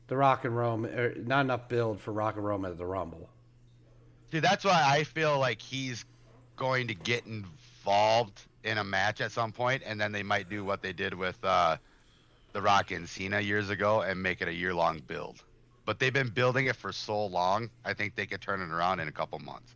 the 0.07 0.15
Rock 0.15 0.45
and 0.45 0.55
Rome, 0.55 0.85
or 0.85 1.13
not 1.15 1.41
enough 1.41 1.67
build 1.67 1.99
for 1.99 2.13
Rock 2.13 2.35
and 2.37 2.45
Rome 2.45 2.63
at 2.63 2.77
the 2.77 2.85
Rumble. 2.85 3.29
See, 4.31 4.39
that's 4.39 4.63
why 4.63 4.81
I 4.85 5.03
feel 5.03 5.37
like 5.39 5.61
he's 5.61 6.05
going 6.55 6.87
to 6.87 6.93
get 6.93 7.25
involved 7.25 8.41
in 8.63 8.77
a 8.77 8.83
match 8.83 9.19
at 9.21 9.31
some 9.31 9.51
point, 9.51 9.83
and 9.85 9.99
then 9.99 10.11
they 10.11 10.23
might 10.23 10.49
do 10.49 10.63
what 10.63 10.81
they 10.81 10.93
did 10.93 11.13
with 11.13 11.37
uh, 11.43 11.77
The 12.53 12.61
Rock 12.61 12.91
and 12.91 13.07
Cena 13.07 13.39
years 13.39 13.69
ago 13.69 14.01
and 14.01 14.21
make 14.21 14.41
it 14.41 14.47
a 14.47 14.53
year 14.53 14.73
long 14.73 14.99
build. 14.99 15.43
But 15.85 15.99
they've 15.99 16.13
been 16.13 16.29
building 16.29 16.65
it 16.65 16.75
for 16.75 16.91
so 16.91 17.25
long, 17.25 17.69
I 17.85 17.93
think 17.93 18.15
they 18.15 18.25
could 18.25 18.41
turn 18.41 18.61
it 18.61 18.69
around 18.69 18.99
in 18.99 19.07
a 19.07 19.11
couple 19.11 19.39
months. 19.39 19.73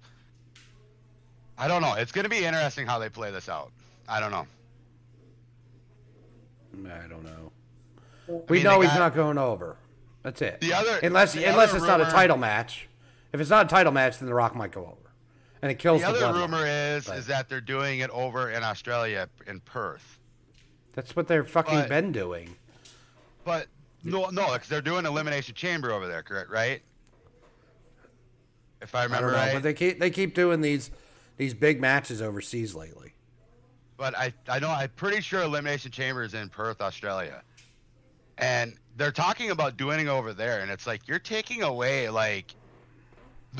I 1.57 1.67
don't 1.67 1.81
know. 1.81 1.93
It's 1.93 2.11
going 2.11 2.23
to 2.23 2.29
be 2.29 2.43
interesting 2.43 2.85
how 2.87 2.99
they 2.99 3.07
play 3.09 3.31
this 3.31 3.47
out. 3.47 3.71
I 4.09 4.19
don't 4.19 4.31
know. 4.31 4.47
I 6.73 7.07
don't 7.07 7.23
know. 7.23 7.51
I 8.27 8.31
We 8.49 8.57
mean, 8.57 8.63
know 8.63 8.79
they 8.79 8.85
he's 8.87 8.93
got- 8.93 8.99
not 8.99 9.15
going 9.15 9.37
over. 9.37 9.77
That's 10.23 10.41
it. 10.41 10.61
The 10.61 10.73
other- 10.73 10.99
unless 11.03 11.33
the 11.33 11.45
unless 11.45 11.69
other 11.69 11.79
it's 11.79 11.87
not 11.87 12.01
a 12.01 12.05
title 12.05 12.37
match. 12.37 12.87
If 13.33 13.39
it's 13.41 13.49
not 13.49 13.65
a 13.65 13.69
title 13.69 13.91
match, 13.91 14.19
then 14.19 14.27
the 14.27 14.33
Rock 14.33 14.55
might 14.55 14.71
go 14.71 14.81
over, 14.85 15.11
and 15.61 15.71
it 15.71 15.79
kills 15.79 16.01
The 16.01 16.11
the, 16.11 16.25
other 16.27 16.39
bloodline. 16.39 16.41
rumor 16.41 16.65
is 16.67 17.05
But- 17.05 17.17
is 17.17 17.27
that 17.27 17.49
they're 17.49 17.61
doing 17.61 17.99
it 18.01 18.09
over 18.11 18.49
in 18.51 18.63
Australia 18.63 19.29
in 19.47 19.59
Perth. 19.61 20.19
That's 20.93 21.15
what 21.15 21.27
they're 21.27 21.43
fucking 21.43 21.79
But- 21.79 21.89
been 21.89 22.11
doing. 22.11 22.55
But 23.45 23.67
no, 24.03 24.27
no, 24.29 24.53
because 24.53 24.67
they're 24.69 24.81
doing 24.81 25.05
elimination 25.05 25.55
chamber 25.55 25.91
over 25.91 26.07
there, 26.07 26.21
correct? 26.23 26.49
Right? 26.51 26.83
If 28.81 28.95
I 28.95 29.01
I 29.01 29.03
remember 29.05 29.27
don't 29.27 29.35
know, 29.37 29.43
right. 29.45 29.53
but 29.53 29.63
they 29.63 29.73
keep 29.73 29.99
they 29.99 30.09
keep 30.09 30.33
doing 30.35 30.61
these 30.61 30.91
these 31.37 31.53
big 31.53 31.79
matches 31.81 32.21
overseas 32.21 32.75
lately. 32.75 33.13
But 34.01 34.17
I, 34.17 34.33
I 34.49 34.57
know 34.57 34.71
I'm 34.71 34.89
pretty 34.95 35.21
sure 35.21 35.43
Elimination 35.43 35.91
Chamber 35.91 36.23
is 36.23 36.33
in 36.33 36.49
Perth, 36.49 36.81
Australia. 36.81 37.43
and 38.39 38.73
they're 38.97 39.11
talking 39.11 39.51
about 39.51 39.77
doing 39.77 39.99
it 39.99 40.07
over 40.07 40.33
there, 40.33 40.61
and 40.61 40.71
it's 40.71 40.87
like 40.87 41.07
you're 41.07 41.19
taking 41.19 41.61
away 41.61 42.09
like. 42.09 42.55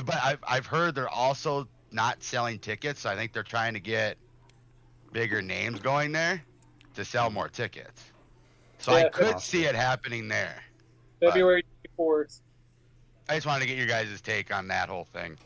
But 0.04 0.16
I've 0.16 0.40
I've 0.42 0.66
heard 0.66 0.96
they're 0.96 1.08
also 1.08 1.68
not 1.92 2.24
selling 2.24 2.58
tickets. 2.58 3.02
So 3.02 3.10
I 3.10 3.14
think 3.14 3.32
they're 3.32 3.44
trying 3.44 3.72
to 3.74 3.78
get 3.78 4.18
bigger 5.12 5.40
names 5.42 5.78
going 5.78 6.10
there 6.10 6.42
to 6.94 7.04
sell 7.04 7.30
more 7.30 7.48
tickets. 7.48 8.02
So 8.78 8.94
I 8.94 9.10
could 9.10 9.38
see 9.38 9.66
it 9.66 9.76
happening 9.76 10.26
there. 10.26 10.60
February 11.20 11.64
24th. 11.96 12.40
I 13.28 13.36
just 13.36 13.46
wanted 13.46 13.60
to 13.60 13.68
get 13.68 13.78
your 13.78 13.86
guys' 13.86 14.20
take 14.20 14.52
on 14.52 14.66
that 14.66 14.88
whole 14.88 15.04
thing. 15.04 15.38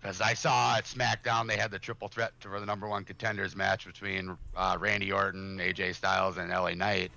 Because 0.00 0.20
I 0.20 0.34
saw 0.34 0.76
at 0.76 0.84
SmackDown 0.84 1.48
they 1.48 1.56
had 1.56 1.70
the 1.70 1.78
triple 1.78 2.08
threat 2.08 2.32
for 2.38 2.60
the 2.60 2.66
number 2.66 2.86
one 2.88 3.04
contenders 3.04 3.56
match 3.56 3.86
between 3.86 4.36
uh, 4.56 4.76
Randy 4.78 5.10
Orton, 5.10 5.58
AJ 5.58 5.96
Styles, 5.96 6.36
and 6.36 6.50
LA 6.50 6.74
Knight. 6.74 7.10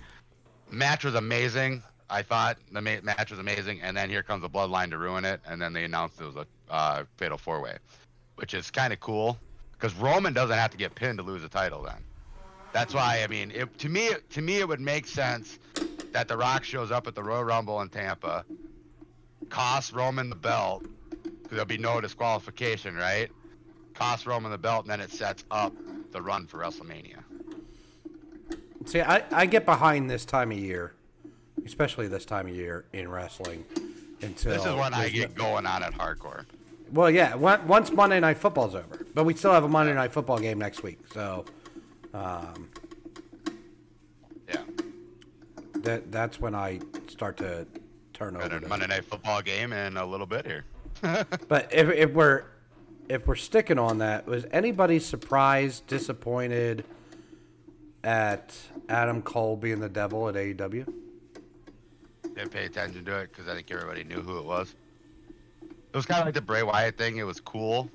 Match 0.70 1.04
was 1.04 1.14
amazing. 1.14 1.82
I 2.10 2.22
thought 2.22 2.58
the 2.72 2.82
ma- 2.82 3.00
match 3.02 3.30
was 3.30 3.38
amazing, 3.38 3.80
and 3.82 3.96
then 3.96 4.10
here 4.10 4.22
comes 4.22 4.42
the 4.42 4.50
Bloodline 4.50 4.90
to 4.90 4.98
ruin 4.98 5.24
it, 5.24 5.40
and 5.46 5.62
then 5.62 5.72
they 5.72 5.84
announced 5.84 6.20
it 6.20 6.24
was 6.24 6.36
a 6.36 6.46
uh, 6.70 7.04
fatal 7.16 7.38
four 7.38 7.60
way, 7.62 7.78
which 8.36 8.52
is 8.54 8.70
kind 8.70 8.92
of 8.92 9.00
cool 9.00 9.38
because 9.72 9.94
Roman 9.94 10.32
doesn't 10.32 10.56
have 10.56 10.70
to 10.72 10.76
get 10.76 10.94
pinned 10.94 11.18
to 11.18 11.24
lose 11.24 11.44
a 11.44 11.48
title. 11.48 11.82
Then 11.82 12.04
that's 12.72 12.94
why 12.94 13.22
I 13.22 13.28
mean, 13.28 13.50
it, 13.52 13.76
to 13.78 13.88
me, 13.88 14.10
to 14.30 14.42
me, 14.42 14.58
it 14.58 14.68
would 14.68 14.80
make 14.80 15.06
sense 15.06 15.58
that 16.12 16.28
The 16.28 16.36
Rock 16.36 16.64
shows 16.64 16.90
up 16.90 17.06
at 17.06 17.14
the 17.14 17.22
Royal 17.22 17.44
Rumble 17.44 17.80
in 17.80 17.88
Tampa, 17.88 18.44
costs 19.50 19.92
Roman 19.92 20.30
the 20.30 20.36
belt, 20.36 20.84
there'll 21.52 21.66
be 21.66 21.78
no 21.78 22.00
disqualification, 22.00 22.94
right? 22.96 23.30
Cost 23.94 24.26
Roman 24.26 24.50
the 24.50 24.58
belt, 24.58 24.84
and 24.84 24.90
then 24.90 25.00
it 25.00 25.10
sets 25.10 25.44
up 25.50 25.72
the 26.12 26.20
run 26.20 26.46
for 26.46 26.58
WrestleMania. 26.58 27.18
See, 28.86 29.00
I, 29.00 29.22
I 29.30 29.46
get 29.46 29.64
behind 29.64 30.10
this 30.10 30.24
time 30.24 30.50
of 30.50 30.58
year, 30.58 30.92
especially 31.64 32.08
this 32.08 32.24
time 32.24 32.48
of 32.48 32.54
year 32.54 32.84
in 32.92 33.08
wrestling. 33.08 33.64
Until 34.22 34.52
This 34.52 34.64
is 34.64 34.74
when 34.74 34.94
I 34.94 35.08
get 35.08 35.34
going 35.34 35.66
on 35.66 35.82
at 35.82 35.92
hardcore. 35.92 36.44
Well, 36.92 37.10
yeah, 37.10 37.34
once 37.34 37.90
Monday 37.90 38.20
Night 38.20 38.38
Football's 38.38 38.74
over, 38.74 39.04
but 39.14 39.24
we 39.24 39.34
still 39.34 39.52
have 39.52 39.64
a 39.64 39.68
Monday 39.68 39.94
Night 39.94 40.12
Football 40.12 40.38
game 40.38 40.58
next 40.58 40.82
week, 40.82 40.98
so 41.12 41.44
um, 42.12 42.68
Yeah, 44.48 44.62
that 45.80 46.12
that's 46.12 46.38
when 46.40 46.54
I 46.54 46.80
start 47.08 47.36
to 47.38 47.66
turn 48.12 48.34
got 48.34 48.52
over. 48.52 48.64
a 48.64 48.68
Monday 48.68 48.86
Night 48.86 49.04
Football 49.06 49.42
game 49.42 49.72
in 49.72 49.96
a 49.96 50.04
little 50.04 50.26
bit 50.26 50.46
here. 50.46 50.64
But 51.48 51.72
if, 51.72 51.88
if 51.90 52.12
we're 52.12 52.44
if 53.08 53.26
we're 53.26 53.34
sticking 53.36 53.78
on 53.78 53.98
that, 53.98 54.26
was 54.26 54.46
anybody 54.52 54.98
surprised, 54.98 55.86
disappointed 55.86 56.84
at 58.04 58.54
Adam 58.88 59.22
Cole 59.22 59.56
being 59.56 59.80
the 59.80 59.88
devil 59.88 60.28
at 60.28 60.34
AEW? 60.34 60.92
Didn't 62.34 62.50
pay 62.50 62.64
attention 62.64 63.04
to 63.04 63.18
it 63.20 63.30
because 63.30 63.48
I 63.48 63.54
think 63.54 63.70
everybody 63.70 64.04
knew 64.04 64.20
who 64.22 64.38
it 64.38 64.44
was. 64.44 64.74
It 65.62 65.96
was 65.96 66.06
kind 66.06 66.20
of 66.20 66.26
like 66.26 66.34
the 66.34 66.40
Bray 66.40 66.62
Wyatt 66.62 66.96
thing. 66.96 67.18
It 67.18 67.24
was 67.24 67.40
cool, 67.40 67.90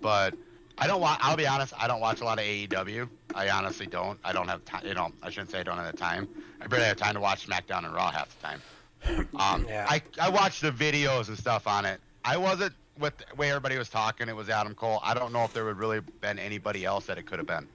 but 0.00 0.34
I 0.78 0.86
don't 0.86 1.00
watch. 1.00 1.18
I'll 1.22 1.36
be 1.36 1.46
honest. 1.46 1.72
I 1.76 1.88
don't 1.88 2.00
watch 2.00 2.20
a 2.20 2.24
lot 2.24 2.38
of 2.38 2.44
AEW. 2.44 3.08
I 3.34 3.50
honestly 3.50 3.86
don't. 3.86 4.18
I 4.24 4.32
don't 4.32 4.46
have 4.46 4.64
time. 4.64 4.86
You 4.86 4.94
know, 4.94 5.10
I 5.22 5.30
shouldn't 5.30 5.50
say 5.50 5.60
I 5.60 5.62
don't 5.64 5.76
have 5.76 5.90
the 5.90 5.98
time. 5.98 6.28
I 6.60 6.66
barely 6.68 6.86
have 6.86 6.96
time 6.96 7.14
to 7.14 7.20
watch 7.20 7.46
SmackDown 7.48 7.84
and 7.84 7.94
Raw 7.94 8.10
half 8.10 8.28
the 8.38 8.46
time. 8.46 8.62
Um, 9.36 9.66
Yeah. 9.68 9.84
I 9.88 10.00
I 10.20 10.28
watched 10.28 10.62
the 10.62 10.70
videos 10.70 11.26
and 11.26 11.36
stuff 11.36 11.66
on 11.66 11.84
it. 11.84 12.00
I 12.24 12.36
wasn't 12.36 12.72
with 12.98 13.16
the 13.18 13.34
way 13.36 13.48
everybody 13.50 13.76
was 13.78 13.88
talking. 13.88 14.28
It 14.28 14.36
was 14.36 14.48
Adam 14.48 14.74
Cole. 14.74 15.00
I 15.02 15.14
don't 15.14 15.32
know 15.32 15.44
if 15.44 15.52
there 15.52 15.64
would 15.64 15.78
really 15.78 16.00
been 16.20 16.38
anybody 16.38 16.84
else 16.84 17.06
that 17.06 17.18
it 17.18 17.26
could 17.26 17.38
have 17.38 17.46
been. 17.46 17.66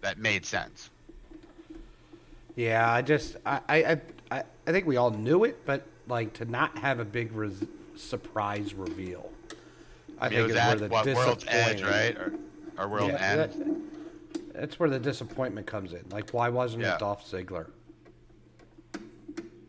That 0.00 0.18
made 0.18 0.44
sense. 0.44 0.90
Yeah, 2.56 2.90
I 2.90 3.02
just 3.02 3.36
I 3.46 3.60
I, 3.68 4.00
I, 4.30 4.42
I 4.66 4.72
think 4.72 4.86
we 4.86 4.96
all 4.96 5.10
knew 5.10 5.44
it, 5.44 5.64
but 5.64 5.86
like 6.08 6.32
to 6.34 6.44
not 6.44 6.76
have 6.78 7.00
a 7.00 7.04
big 7.04 7.32
res- 7.32 7.64
surprise 7.96 8.74
reveal. 8.74 9.30
I, 10.20 10.26
I 10.26 10.28
mean, 10.28 10.38
it 10.38 10.42
think 10.42 10.46
was 10.48 10.52
is 10.52 10.56
at 10.58 10.68
where 10.68 10.76
the 10.76 10.88
what 10.88 11.06
World's 11.26 11.44
Edge, 11.48 11.82
right? 11.82 12.16
Or, 12.16 12.32
or 12.78 12.88
World's 12.88 13.14
Yeah, 13.14 13.30
End. 13.30 13.40
that- 13.40 13.80
that's 14.54 14.78
where 14.78 14.88
the 14.88 15.00
disappointment 15.00 15.66
comes 15.66 15.92
in. 15.92 16.04
Like, 16.10 16.30
why 16.30 16.48
wasn't 16.48 16.84
Yeah. 16.84 16.94
it 16.94 17.00
Dolph 17.00 17.28
Ziggler? 17.28 17.66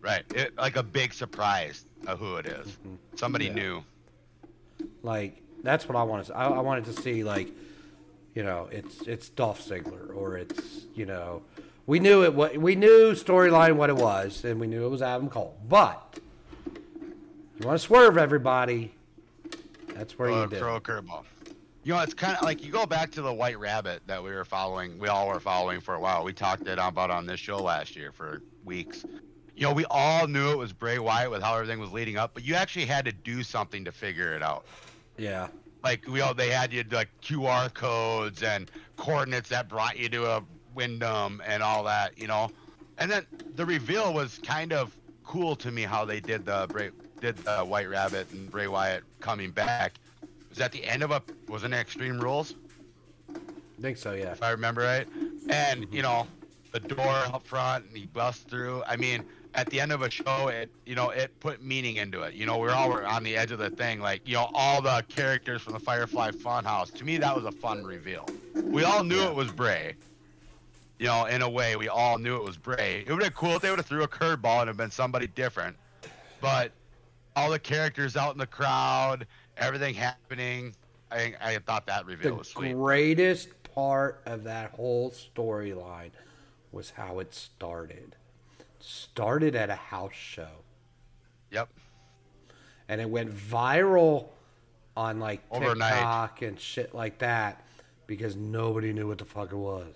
Right. 0.06 0.24
It, 0.36 0.56
like 0.56 0.76
a 0.76 0.84
big 0.84 1.14
surprise 1.14 1.86
of 2.06 2.20
who 2.20 2.36
it 2.36 2.46
is. 2.46 2.68
Mm-hmm. 2.68 2.96
Somebody 3.16 3.46
Yeah. 3.46 3.54
knew. 3.54 3.84
Like, 5.02 5.42
that's 5.64 5.90
what 5.90 5.96
I 5.96 6.04
wanted. 6.04 6.28
To, 6.28 6.38
I, 6.38 6.46
I 6.48 6.60
wanted 6.60 6.86
to 6.86 6.94
see 6.94 7.24
like, 7.24 7.50
you 8.36 8.44
know, 8.44 8.70
it's 8.72 9.02
it's 9.02 9.30
Dolph 9.30 9.68
Ziggler 9.68 10.16
or 10.16 10.38
it's 10.38 10.86
you 10.94 11.08
know, 11.08 11.42
we 11.88 12.00
knew 12.00 12.24
it. 12.24 12.36
What 12.36 12.56
we 12.58 12.76
knew 12.76 13.14
storyline 13.14 13.78
what 13.78 13.90
it 13.90 13.96
was, 13.96 14.44
and 14.46 14.60
we 14.60 14.68
knew 14.68 14.86
it 14.86 14.90
was 14.90 15.02
Adam 15.02 15.28
Cole. 15.30 15.58
But 15.68 16.20
you 17.60 17.66
want 17.66 17.80
to 17.80 17.86
swerve 17.86 18.18
everybody. 18.18 18.94
That's 19.96 20.20
where 20.20 20.30
you 20.30 20.48
did. 20.48 20.60
throw 20.60 20.76
a 20.76 20.82
curveball. 20.82 21.24
You 21.84 21.94
know, 21.94 22.02
it's 22.02 22.14
kind 22.14 22.36
of 22.36 22.44
like 22.44 22.64
you 22.64 22.72
go 22.72 22.86
back 22.86 23.12
to 23.12 23.22
the 23.22 23.34
White 23.34 23.58
Rabbit 23.60 24.02
that 24.08 24.24
we 24.24 24.32
were 24.32 24.46
following. 24.46 25.00
We 25.00 25.08
all 25.08 25.28
were 25.30 25.40
following 25.40 25.80
for 25.80 25.96
a 25.96 26.00
while. 26.00 26.24
We 26.24 26.34
talked 26.34 26.68
it 26.68 26.78
about 26.80 27.10
on 27.12 27.26
this 27.26 27.40
show 27.40 27.58
last 27.58 27.96
year 27.96 28.12
for 28.12 28.42
weeks. 28.66 29.06
You 29.56 29.64
know, 29.64 29.74
we 29.74 29.86
all 29.90 30.28
knew 30.28 30.52
it 30.52 30.58
was 30.58 30.74
Bray 30.74 31.00
Wyatt 31.00 31.32
with 31.32 31.42
how 31.42 31.56
everything 31.56 31.80
was 31.80 31.92
leading 31.92 32.18
up, 32.18 32.32
but 32.34 32.44
you 32.44 32.56
actually 32.56 32.86
had 32.86 33.06
to 33.06 33.12
do 33.12 33.42
something 33.42 33.86
to 33.86 33.92
figure 33.92 34.34
it 34.34 34.44
out. 34.44 34.66
Yeah. 35.18 35.48
Like 35.84 36.08
we 36.08 36.22
all, 36.22 36.34
they 36.34 36.50
had 36.50 36.74
you 36.74 36.84
like 36.92 37.10
QR 37.22 37.74
codes 37.74 38.44
and 38.44 38.70
coordinates 38.98 39.50
that 39.50 39.70
brought 39.70 39.98
you 39.98 40.10
to 40.10 40.26
a 40.26 40.44
Wyndham 40.74 41.42
and 41.46 41.64
all 41.64 41.84
that, 41.86 42.18
you 42.18 42.28
know. 42.28 42.50
And 42.98 43.10
then 43.10 43.26
the 43.56 43.66
reveal 43.66 44.14
was 44.14 44.40
kind 44.40 44.74
of 44.74 44.96
cool 45.24 45.56
to 45.58 45.72
me 45.72 45.84
how 45.84 46.06
they 46.06 46.20
did 46.20 46.46
the 46.46 46.68
Bray, 46.70 46.90
did 47.22 47.38
the 47.38 47.60
White 47.60 47.90
Rabbit 47.90 48.32
and 48.32 48.50
Bray 48.50 48.68
Wyatt 48.68 49.04
coming 49.20 49.52
back. 49.52 49.94
Was 50.50 50.60
at 50.60 50.72
the 50.72 50.84
end 50.84 51.04
of 51.04 51.12
a 51.12 51.22
wasn't 51.48 51.74
it 51.74 51.78
Extreme 51.78 52.20
Rules 52.20 52.56
I 53.78 53.82
think 53.82 53.98
so. 53.98 54.14
Yeah. 54.14 54.32
if 54.32 54.44
I 54.44 54.52
remember 54.52 54.82
right. 54.82 55.08
And 55.50 55.84
mm-hmm. 55.86 55.96
you 55.96 56.02
know, 56.02 56.28
the 56.72 56.80
door 56.80 57.08
up 57.08 57.46
front 57.46 57.86
and 57.88 57.98
he 57.98 58.06
busts 58.06 58.44
through. 58.44 58.84
I 58.88 58.96
mean, 58.96 59.24
at 59.56 59.70
the 59.70 59.80
end 59.80 59.92
of 59.92 60.02
a 60.02 60.10
show, 60.10 60.50
it 60.50 60.70
you 60.86 60.96
know 60.96 61.10
it 61.10 61.40
put 61.40 61.64
meaning 61.64 61.96
into 61.96 62.22
it. 62.24 62.34
You 62.34 62.46
know, 62.46 62.58
we're 62.58 62.72
all 62.72 62.94
on 62.94 63.24
the 63.24 63.36
edge 63.36 63.52
of 63.52 63.60
the 63.60 63.70
thing. 63.70 64.00
Like 64.02 64.28
you 64.28 64.36
know, 64.36 64.50
all 64.54 64.82
the 64.82 65.04
characters 65.08 65.62
from 65.62 65.74
the 65.74 65.80
Firefly 65.80 66.32
Funhouse. 66.32 66.94
To 66.96 67.06
me, 67.06 67.18
that 67.18 67.36
was 67.36 67.46
a 67.46 67.52
fun 67.52 67.84
reveal. 67.84 68.28
We 68.54 68.84
all 68.84 69.04
knew 69.04 69.22
it 69.24 69.34
was 69.34 69.52
Bray. 69.52 69.96
You 71.00 71.08
know, 71.08 71.26
in 71.26 71.42
a 71.42 71.50
way, 71.50 71.76
we 71.76 71.90
all 71.90 72.18
knew 72.18 72.36
it 72.36 72.44
was 72.44 72.58
Bray. 72.58 73.04
It 73.06 73.12
would 73.12 73.24
have 73.24 73.34
been 73.34 73.38
cool 73.38 73.56
if 73.56 73.62
they 73.62 73.70
would 73.70 73.80
have 73.80 73.86
threw 73.86 74.04
a 74.04 74.08
curveball 74.08 74.60
and 74.60 74.68
have 74.68 74.78
been 74.78 74.92
somebody 74.92 75.28
different. 75.28 75.76
But 76.42 76.72
all 77.36 77.50
the 77.50 77.60
characters 77.60 78.16
out 78.16 78.34
in 78.34 78.38
the 78.38 78.48
crowd, 78.48 79.26
everything 79.58 79.96
happening. 79.96 80.76
I 81.12 81.34
I 81.42 81.58
thought 81.60 81.88
that 81.88 82.06
reveal 82.06 82.32
The 82.32 82.36
was 82.36 82.50
sweet. 82.50 82.70
The 82.70 82.74
greatest 82.76 83.50
part 83.74 84.22
of 84.26 84.44
that 84.44 84.72
whole 84.72 85.12
storyline 85.12 86.12
was 86.72 86.92
how 86.92 87.20
it 87.20 87.34
started. 87.34 88.18
Started 88.88 89.56
at 89.56 89.70
a 89.72 89.76
house 89.76 90.14
show. 90.14 90.48
Yep. 91.52 91.70
and 92.88 93.00
it 93.02 93.10
went 93.10 93.34
viral 93.36 94.28
on 94.96 95.20
like 95.20 95.42
Overnight. 95.50 95.94
TikTok 95.94 96.42
and 96.44 96.60
shit 96.60 96.94
like 96.94 97.18
that 97.20 97.64
because 98.08 98.36
nobody 98.36 98.94
knew 98.94 99.08
what 99.08 99.18
the 99.18 99.26
fuck 99.26 99.52
it 99.52 99.56
was. 99.56 99.96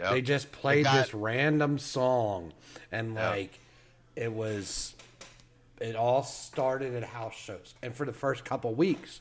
Yep. 0.00 0.10
They 0.10 0.22
just 0.22 0.50
played 0.50 0.84
got- 0.84 0.94
this 0.96 1.14
random 1.14 1.78
song 1.78 2.52
and 2.90 3.14
Yep. 3.14 3.30
like 3.36 3.58
it 4.16 4.32
was 4.32 4.94
it 5.80 5.94
all 5.94 6.24
started 6.24 6.94
at 6.94 7.04
house 7.04 7.36
shows. 7.36 7.74
And 7.82 7.94
for 7.94 8.04
the 8.04 8.12
first 8.12 8.44
couple 8.44 8.74
weeks 8.74 9.20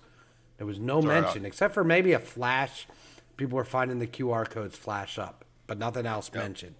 there 0.57 0.65
was 0.65 0.79
no 0.79 1.01
Sorry, 1.01 1.21
mention 1.21 1.45
except 1.45 1.73
for 1.75 1.83
maybe 1.83 2.13
a 2.13 2.19
flash 2.19 2.87
people 3.35 3.57
were 3.57 3.65
finding 3.65 3.99
the 3.99 4.07
QR 4.07 4.49
codes 4.49 4.75
flash 4.75 5.19
up, 5.19 5.45
but 5.67 5.77
nothing 5.77 6.05
else 6.07 6.33
mentioned. 6.33 6.75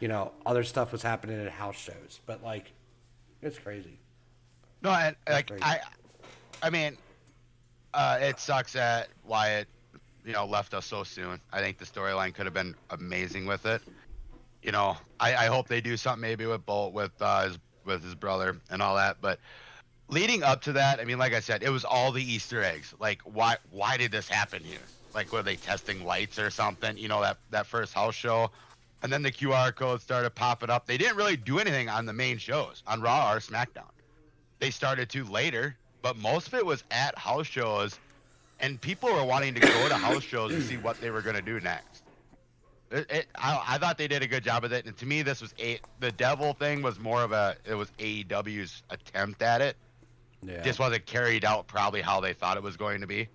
You 0.00 0.08
know, 0.08 0.32
other 0.44 0.64
stuff 0.64 0.92
was 0.92 1.02
happening 1.02 1.40
at 1.40 1.50
house 1.50 1.76
shows, 1.76 2.20
but 2.26 2.42
like 2.42 2.72
it's 3.42 3.58
crazy. 3.58 3.98
No, 4.82 4.90
and 4.90 5.16
like 5.28 5.48
crazy. 5.48 5.62
I, 5.62 5.80
I 6.62 6.70
mean, 6.70 6.96
uh, 7.94 8.18
it 8.20 8.38
sucks 8.38 8.72
that 8.72 9.08
Wyatt, 9.24 9.68
you 10.24 10.32
know, 10.32 10.46
left 10.46 10.74
us 10.74 10.86
so 10.86 11.04
soon. 11.04 11.40
I 11.52 11.60
think 11.60 11.78
the 11.78 11.84
storyline 11.84 12.34
could 12.34 12.46
have 12.46 12.54
been 12.54 12.74
amazing 12.90 13.46
with 13.46 13.66
it. 13.66 13.82
You 14.62 14.72
know, 14.72 14.96
I, 15.20 15.34
I 15.34 15.46
hope 15.46 15.68
they 15.68 15.80
do 15.80 15.96
something 15.96 16.22
maybe 16.22 16.46
with 16.46 16.64
Bolt 16.66 16.92
with 16.92 17.12
uh, 17.20 17.44
his 17.44 17.58
with 17.84 18.02
his 18.02 18.14
brother 18.14 18.56
and 18.70 18.82
all 18.82 18.96
that. 18.96 19.18
But 19.20 19.38
leading 20.08 20.42
up 20.42 20.62
to 20.62 20.72
that, 20.72 21.00
I 21.00 21.04
mean, 21.04 21.18
like 21.18 21.34
I 21.34 21.40
said, 21.40 21.62
it 21.62 21.70
was 21.70 21.84
all 21.84 22.12
the 22.12 22.22
Easter 22.22 22.62
eggs. 22.62 22.94
Like, 22.98 23.20
why 23.22 23.56
why 23.70 23.96
did 23.96 24.10
this 24.10 24.28
happen 24.28 24.62
here? 24.62 24.78
Like, 25.14 25.32
were 25.32 25.42
they 25.42 25.56
testing 25.56 26.04
lights 26.04 26.38
or 26.38 26.50
something? 26.50 26.96
You 26.96 27.08
know, 27.08 27.20
that 27.20 27.38
that 27.50 27.66
first 27.66 27.92
house 27.94 28.14
show. 28.14 28.50
And 29.04 29.12
then 29.12 29.22
the 29.22 29.30
QR 29.30 29.72
codes 29.72 30.02
started 30.02 30.30
popping 30.30 30.70
up. 30.70 30.86
They 30.86 30.98
didn't 30.98 31.16
really 31.16 31.36
do 31.36 31.60
anything 31.60 31.88
on 31.88 32.06
the 32.06 32.12
main 32.12 32.38
shows, 32.38 32.82
on 32.86 33.00
Raw 33.00 33.32
or 33.32 33.38
SmackDown 33.38 33.84
they 34.64 34.70
started 34.70 35.10
to 35.10 35.24
later, 35.24 35.76
but 36.00 36.16
most 36.16 36.48
of 36.48 36.54
it 36.54 36.64
was 36.64 36.84
at 36.90 37.16
house 37.18 37.46
shows, 37.46 37.98
and 38.60 38.80
people 38.80 39.12
were 39.12 39.24
wanting 39.24 39.52
to 39.54 39.60
go 39.60 39.88
to 39.88 39.94
house 39.94 40.22
shows 40.22 40.52
to 40.52 40.62
see 40.62 40.78
what 40.78 40.98
they 41.00 41.10
were 41.10 41.20
going 41.20 41.36
to 41.36 41.42
do 41.42 41.60
next. 41.60 42.02
It, 42.90 43.10
it, 43.10 43.26
I, 43.34 43.62
I 43.68 43.78
thought 43.78 43.98
they 43.98 44.08
did 44.08 44.22
a 44.22 44.26
good 44.26 44.42
job 44.42 44.62
with 44.62 44.72
it, 44.72 44.86
and 44.86 44.96
to 44.96 45.04
me, 45.06 45.20
this 45.20 45.42
was 45.42 45.52
a 45.58 45.80
the 46.00 46.12
devil 46.12 46.54
thing 46.54 46.80
was 46.80 46.98
more 46.98 47.22
of 47.22 47.32
a 47.32 47.56
it 47.66 47.74
was 47.74 47.90
AEW's 47.98 48.82
attempt 48.88 49.42
at 49.42 49.60
it. 49.60 49.76
Yeah. 50.42 50.62
Just 50.62 50.78
wasn't 50.78 51.04
carried 51.04 51.44
out 51.44 51.66
probably 51.66 52.00
how 52.00 52.20
they 52.20 52.32
thought 52.32 52.56
it 52.56 52.62
was 52.62 52.76
going 52.76 53.02
to 53.02 53.06
be. 53.06 53.28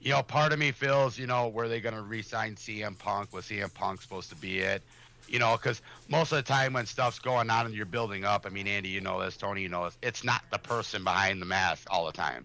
You 0.00 0.12
know, 0.12 0.22
part 0.22 0.52
of 0.52 0.58
me 0.58 0.72
feels, 0.72 1.18
you 1.18 1.26
know, 1.26 1.48
were 1.48 1.68
they 1.68 1.80
going 1.80 1.94
to 1.94 2.00
re-sign 2.02 2.54
CM 2.54 2.98
Punk? 2.98 3.34
Was 3.34 3.46
CM 3.46 3.72
Punk 3.72 4.00
supposed 4.00 4.30
to 4.30 4.36
be 4.36 4.60
it? 4.60 4.82
You 5.30 5.38
know, 5.38 5.56
because 5.56 5.80
most 6.08 6.32
of 6.32 6.36
the 6.36 6.42
time 6.42 6.72
when 6.72 6.86
stuff's 6.86 7.20
going 7.20 7.50
on 7.50 7.66
and 7.66 7.74
you're 7.74 7.86
building 7.86 8.24
up, 8.24 8.46
I 8.46 8.48
mean, 8.48 8.66
Andy, 8.66 8.88
you 8.88 9.00
know 9.00 9.20
this, 9.20 9.36
Tony, 9.36 9.62
you 9.62 9.68
know 9.68 9.84
this, 9.84 9.96
it's 10.02 10.24
not 10.24 10.42
the 10.50 10.58
person 10.58 11.04
behind 11.04 11.40
the 11.40 11.46
mask 11.46 11.86
all 11.88 12.04
the 12.06 12.12
time. 12.12 12.44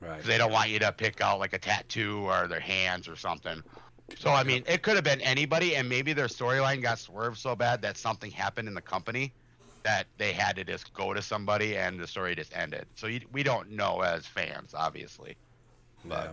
right. 0.00 0.22
they 0.22 0.38
don't 0.38 0.52
want 0.52 0.70
you 0.70 0.78
to 0.78 0.92
pick 0.92 1.20
out 1.20 1.40
like 1.40 1.54
a 1.54 1.58
tattoo 1.58 2.20
or 2.20 2.46
their 2.46 2.60
hands 2.60 3.08
or 3.08 3.16
something. 3.16 3.62
So 4.16 4.30
I 4.30 4.44
mean, 4.44 4.62
it 4.66 4.82
could 4.82 4.94
have 4.94 5.04
been 5.04 5.20
anybody, 5.20 5.76
and 5.76 5.88
maybe 5.88 6.12
their 6.12 6.28
storyline 6.28 6.80
got 6.82 6.98
swerved 6.98 7.36
so 7.38 7.54
bad 7.54 7.82
that 7.82 7.96
something 7.96 8.30
happened 8.30 8.68
in 8.68 8.74
the 8.74 8.80
company 8.80 9.32
that 9.82 10.06
they 10.16 10.32
had 10.32 10.56
to 10.56 10.64
just 10.64 10.92
go 10.94 11.12
to 11.12 11.20
somebody, 11.20 11.76
and 11.76 11.98
the 11.98 12.06
story 12.06 12.34
just 12.34 12.56
ended. 12.56 12.86
So 12.94 13.06
you, 13.06 13.20
we 13.32 13.42
don't 13.42 13.70
know 13.70 14.00
as 14.00 14.26
fans, 14.26 14.72
obviously. 14.74 15.36
Yeah. 16.08 16.28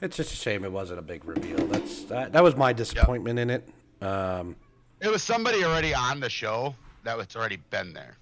It's 0.00 0.16
just 0.16 0.32
a 0.32 0.36
shame 0.36 0.64
it 0.64 0.72
wasn't 0.72 0.98
a 0.98 1.02
big 1.02 1.24
reveal. 1.24 1.64
That's 1.66 2.04
that, 2.04 2.32
that 2.32 2.42
was 2.42 2.56
my 2.56 2.72
disappointment 2.72 3.38
in 3.38 3.50
it. 3.50 3.68
Um, 4.02 4.56
It 5.00 5.08
was 5.10 5.22
somebody 5.22 5.64
already 5.64 5.94
on 5.94 6.20
the 6.20 6.30
show 6.30 6.74
that 7.04 7.16
was 7.16 7.34
already 7.34 7.56
been 7.70 7.92
there. 7.92 8.16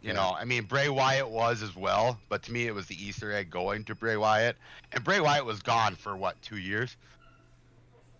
You 0.00 0.08
Yeah. 0.08 0.14
know, 0.14 0.36
I 0.38 0.44
mean, 0.44 0.64
Bray 0.64 0.88
Wyatt 0.88 1.28
was 1.28 1.62
as 1.62 1.74
well, 1.76 2.18
but 2.28 2.42
to 2.44 2.52
me, 2.52 2.66
it 2.66 2.74
was 2.74 2.86
the 2.86 3.02
Easter 3.02 3.32
egg 3.32 3.50
going 3.50 3.84
to 3.84 3.94
Bray 3.94 4.16
Wyatt, 4.16 4.56
and 4.92 5.02
Bray 5.04 5.20
Wyatt 5.20 5.44
was 5.44 5.60
gone 5.62 5.96
for 5.96 6.16
what 6.16 6.40
two 6.42 6.58
years. 6.58 6.96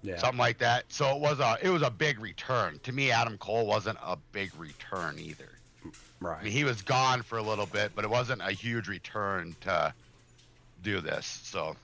yeah. 0.03 0.19
something 0.19 0.39
like 0.39 0.59
that. 0.59 0.85
So 0.93 1.15
it 1.17 1.21
was 1.21 1.41
a 1.41 1.57
it 1.63 1.71
was 1.71 1.81
a 1.81 1.89
big 1.91 2.21
return. 2.21 2.79
To 2.83 2.93
me, 2.93 3.11
Adam 3.11 3.39
Cole 3.39 3.65
wasn't 3.67 3.97
a 4.03 4.17
big 4.33 4.51
return 4.59 5.19
either. 5.19 5.49
I 5.83 5.85
mean, 5.87 5.95
right. 6.21 6.45
he 6.47 6.65
was 6.65 6.83
gone 6.83 7.23
for 7.23 7.39
a 7.39 7.43
little 7.43 7.65
bit, 7.65 7.93
but 7.95 8.05
it 8.05 8.11
wasn't 8.11 8.43
a 8.43 8.51
huge 8.53 8.87
return 8.87 9.57
to 9.63 9.95
do 10.83 11.01
this. 11.01 11.27
So, 11.45 11.75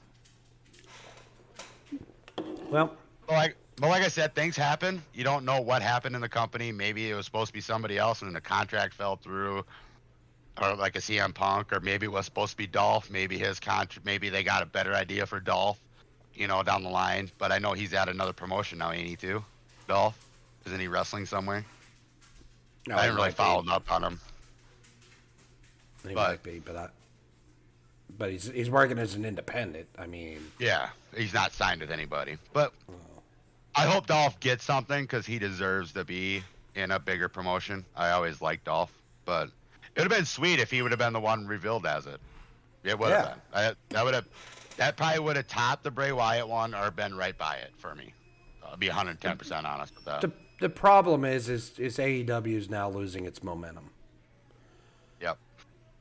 Well, 2.71 2.95
like, 3.29 3.57
but 3.81 3.89
like 3.89 4.03
I 4.03 4.09
said, 4.09 4.35
things 4.35 4.57
happen. 4.57 5.03
You 5.15 5.25
don't 5.25 5.45
know 5.45 5.61
what 5.61 5.81
happened 5.83 6.15
in 6.15 6.21
the 6.21 6.29
company. 6.29 6.71
Maybe 6.71 7.11
it 7.11 7.15
was 7.15 7.25
supposed 7.25 7.49
to 7.49 7.53
be 7.55 7.61
somebody 7.61 7.97
else, 7.99 8.21
and 8.21 8.29
then 8.29 8.35
the 8.35 8.41
contract 8.41 8.93
fell 8.95 9.17
through, 9.17 9.65
or 10.61 10.75
like 10.77 10.97
a 10.97 11.01
CM 11.01 11.35
Punk, 11.35 11.73
or 11.73 11.81
maybe 11.81 12.05
it 12.07 12.13
was 12.13 12.27
supposed 12.27 12.53
to 12.53 12.57
be 12.59 12.67
Dolph. 12.67 13.11
Maybe 13.11 13.39
his 13.39 13.59
contract. 13.59 14.05
Maybe 14.05 14.29
they 14.29 14.43
got 14.43 14.63
a 14.63 14.67
better 14.67 14.95
idea 14.95 15.25
for 15.27 15.41
Dolph, 15.41 15.79
you 16.35 16.47
know, 16.47 16.63
down 16.63 16.83
the 16.83 16.91
line. 16.91 17.31
But 17.39 17.53
I 17.53 17.59
know 17.59 17.73
he's 17.73 17.95
at 17.95 18.09
another 18.09 18.33
promotion 18.35 18.79
now, 18.79 18.93
ain't 18.93 19.09
he? 19.09 19.17
Too, 19.17 19.43
Dolph. 19.89 20.19
Isn't 20.67 20.79
he 20.81 20.89
wrestling 20.89 21.25
somewhere? 21.27 21.65
no, 22.87 22.97
I 22.97 23.03
haven't 23.03 23.17
really 23.17 23.29
be. 23.31 23.35
followed 23.35 23.69
up 23.69 23.91
on 23.91 24.05
him. 24.05 24.21
He 26.07 26.15
but- 26.15 26.29
might 26.31 26.43
be, 26.43 26.59
but 26.61 26.77
I, 26.77 26.89
but 28.19 28.31
he's 28.31 28.51
he's 28.51 28.69
working 28.71 28.99
as 28.99 29.15
an 29.15 29.25
independent. 29.25 29.87
I 29.99 30.07
mean, 30.07 30.41
Yeah, 30.59 30.91
he's 31.17 31.33
not 31.33 31.53
signed 31.53 31.81
with 31.81 31.91
anybody. 31.91 32.37
But 32.53 32.73
I 33.81 33.87
hope 33.87 34.07
Dolph 34.07 34.39
gets 34.41 34.65
something 34.65 35.05
because 35.05 35.25
he 35.27 35.39
deserves 35.39 35.93
to 35.93 36.05
be 36.05 36.43
in 36.75 36.91
a 36.91 36.99
bigger 36.99 37.29
promotion. 37.29 37.85
I 37.97 38.11
always 38.11 38.41
liked 38.43 38.65
Dolph, 38.65 38.93
but 39.25 39.45
it 39.97 40.03
would 40.03 40.11
have 40.11 40.19
been 40.19 40.27
sweet 40.27 40.59
if 40.61 40.71
he 40.71 40.83
would 40.83 40.91
have 40.93 40.99
been 40.99 41.13
the 41.13 41.21
one 41.21 41.47
revealed 41.47 41.87
as 41.87 42.07
it. 42.07 42.21
It 42.85 42.99
would 42.99 43.11
have 43.13 43.25
Yeah. 43.25 43.35
been. 43.35 43.73
I, 43.73 43.95
that 43.95 44.05
would 44.05 44.15
have. 44.15 44.27
That 44.77 44.97
probably 44.97 45.21
would 45.21 45.37
have 45.37 45.47
topped 45.47 45.83
the 45.83 45.91
Bray 45.91 46.13
Wyatt 46.13 46.49
one 46.49 46.75
or 46.75 46.91
been 46.91 47.15
right 47.15 47.37
by 47.37 47.57
it 47.57 47.73
for 47.77 47.95
me. 47.95 48.15
I'll 48.65 48.77
be 48.77 48.89
110 48.89 49.37
percent 49.37 49.67
honest 49.67 49.95
with 49.97 50.05
that. 50.05 50.21
the 50.21 50.33
the 50.61 50.69
problem 50.71 51.25
is 51.25 51.49
is 51.49 51.79
is 51.79 51.97
AEW 51.99 52.57
is 52.57 52.71
now 52.71 52.89
losing 52.89 53.25
its 53.27 53.43
momentum. 53.43 53.91
Yep. 55.21 55.39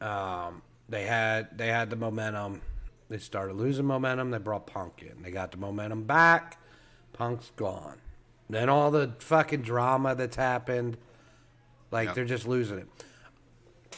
Um, 0.02 0.62
they 0.88 1.04
had 1.06 1.58
they 1.58 1.68
had 1.68 1.90
the 1.90 1.96
momentum. 1.96 2.62
They 3.10 3.18
started 3.18 3.56
losing 3.56 3.86
momentum. 3.86 4.30
They 4.32 4.38
brought 4.38 4.68
Punk 4.68 5.02
in. 5.02 5.24
They 5.24 5.32
got 5.32 5.52
the 5.52 5.58
momentum 5.58 6.04
back. 6.04 6.58
Punk's 7.20 7.52
gone. 7.58 7.98
Then 8.50 8.70
all 8.70 8.90
the 8.92 9.14
fucking 9.20 9.62
drama 9.62 10.16
that's 10.16 10.38
happened, 10.38 10.98
like 11.92 12.08
Yep. 12.08 12.16
they're 12.16 12.26
just 12.26 12.48
losing 12.48 12.80
it. 12.80 12.88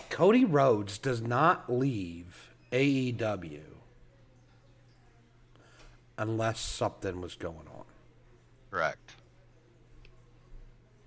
Cody 0.10 0.44
Rhodes 0.44 0.98
does 0.98 1.22
not 1.22 1.72
leave 1.72 2.50
AEW 2.72 3.62
unless 6.18 6.60
something 6.60 7.22
was 7.22 7.36
going 7.36 7.68
on. 7.74 7.86
Correct. 8.72 9.16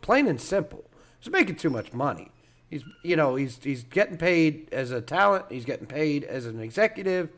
plain 0.02 0.26
and 0.28 0.38
simple. 0.40 0.84
He's 1.18 1.32
making 1.32 1.56
too 1.56 1.70
much 1.70 1.92
money. 1.94 2.30
He's 2.68 2.84
you 3.02 3.16
know 3.16 3.34
he's 3.36 3.58
he's 3.62 3.82
getting 3.84 4.18
paid 4.18 4.68
as 4.70 4.90
a 4.90 5.00
talent. 5.00 5.46
He's 5.50 5.64
getting 5.64 5.86
paid 5.86 6.24
as 6.24 6.44
an 6.46 6.60
executive. 6.60 7.30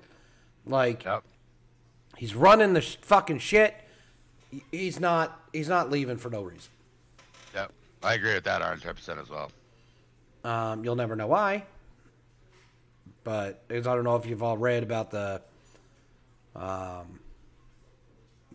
Like 0.67 1.05
Yep. 1.05 1.23
he's 2.17 2.35
running 2.35 2.73
the 2.73 2.81
sh- 2.81 2.97
fucking 3.03 3.39
shit. 3.39 3.75
He- 4.51 4.65
He's 4.71 5.01
not 5.01 5.41
he's 5.53 5.69
not 5.69 5.91
leaving 5.91 6.17
for 6.17 6.31
no 6.31 6.43
reason. 6.43 6.71
Yep. 7.55 7.73
I 8.03 8.15
agree 8.15 8.35
with 8.35 8.45
that 8.45 8.61
110 8.61 8.95
percent 8.95 9.21
as 9.21 9.29
well. 9.29 9.51
Um, 10.45 10.85
you'll 10.85 10.97
never 10.97 11.17
know 11.17 11.27
why. 11.27 11.65
But 13.25 13.65
I 13.71 13.81
don't 13.81 14.05
know 14.05 14.15
if 14.17 14.27
you've 14.27 14.43
all 14.43 14.57
read 14.57 14.83
about 14.85 15.11
the 15.11 15.43
um, 16.55 17.19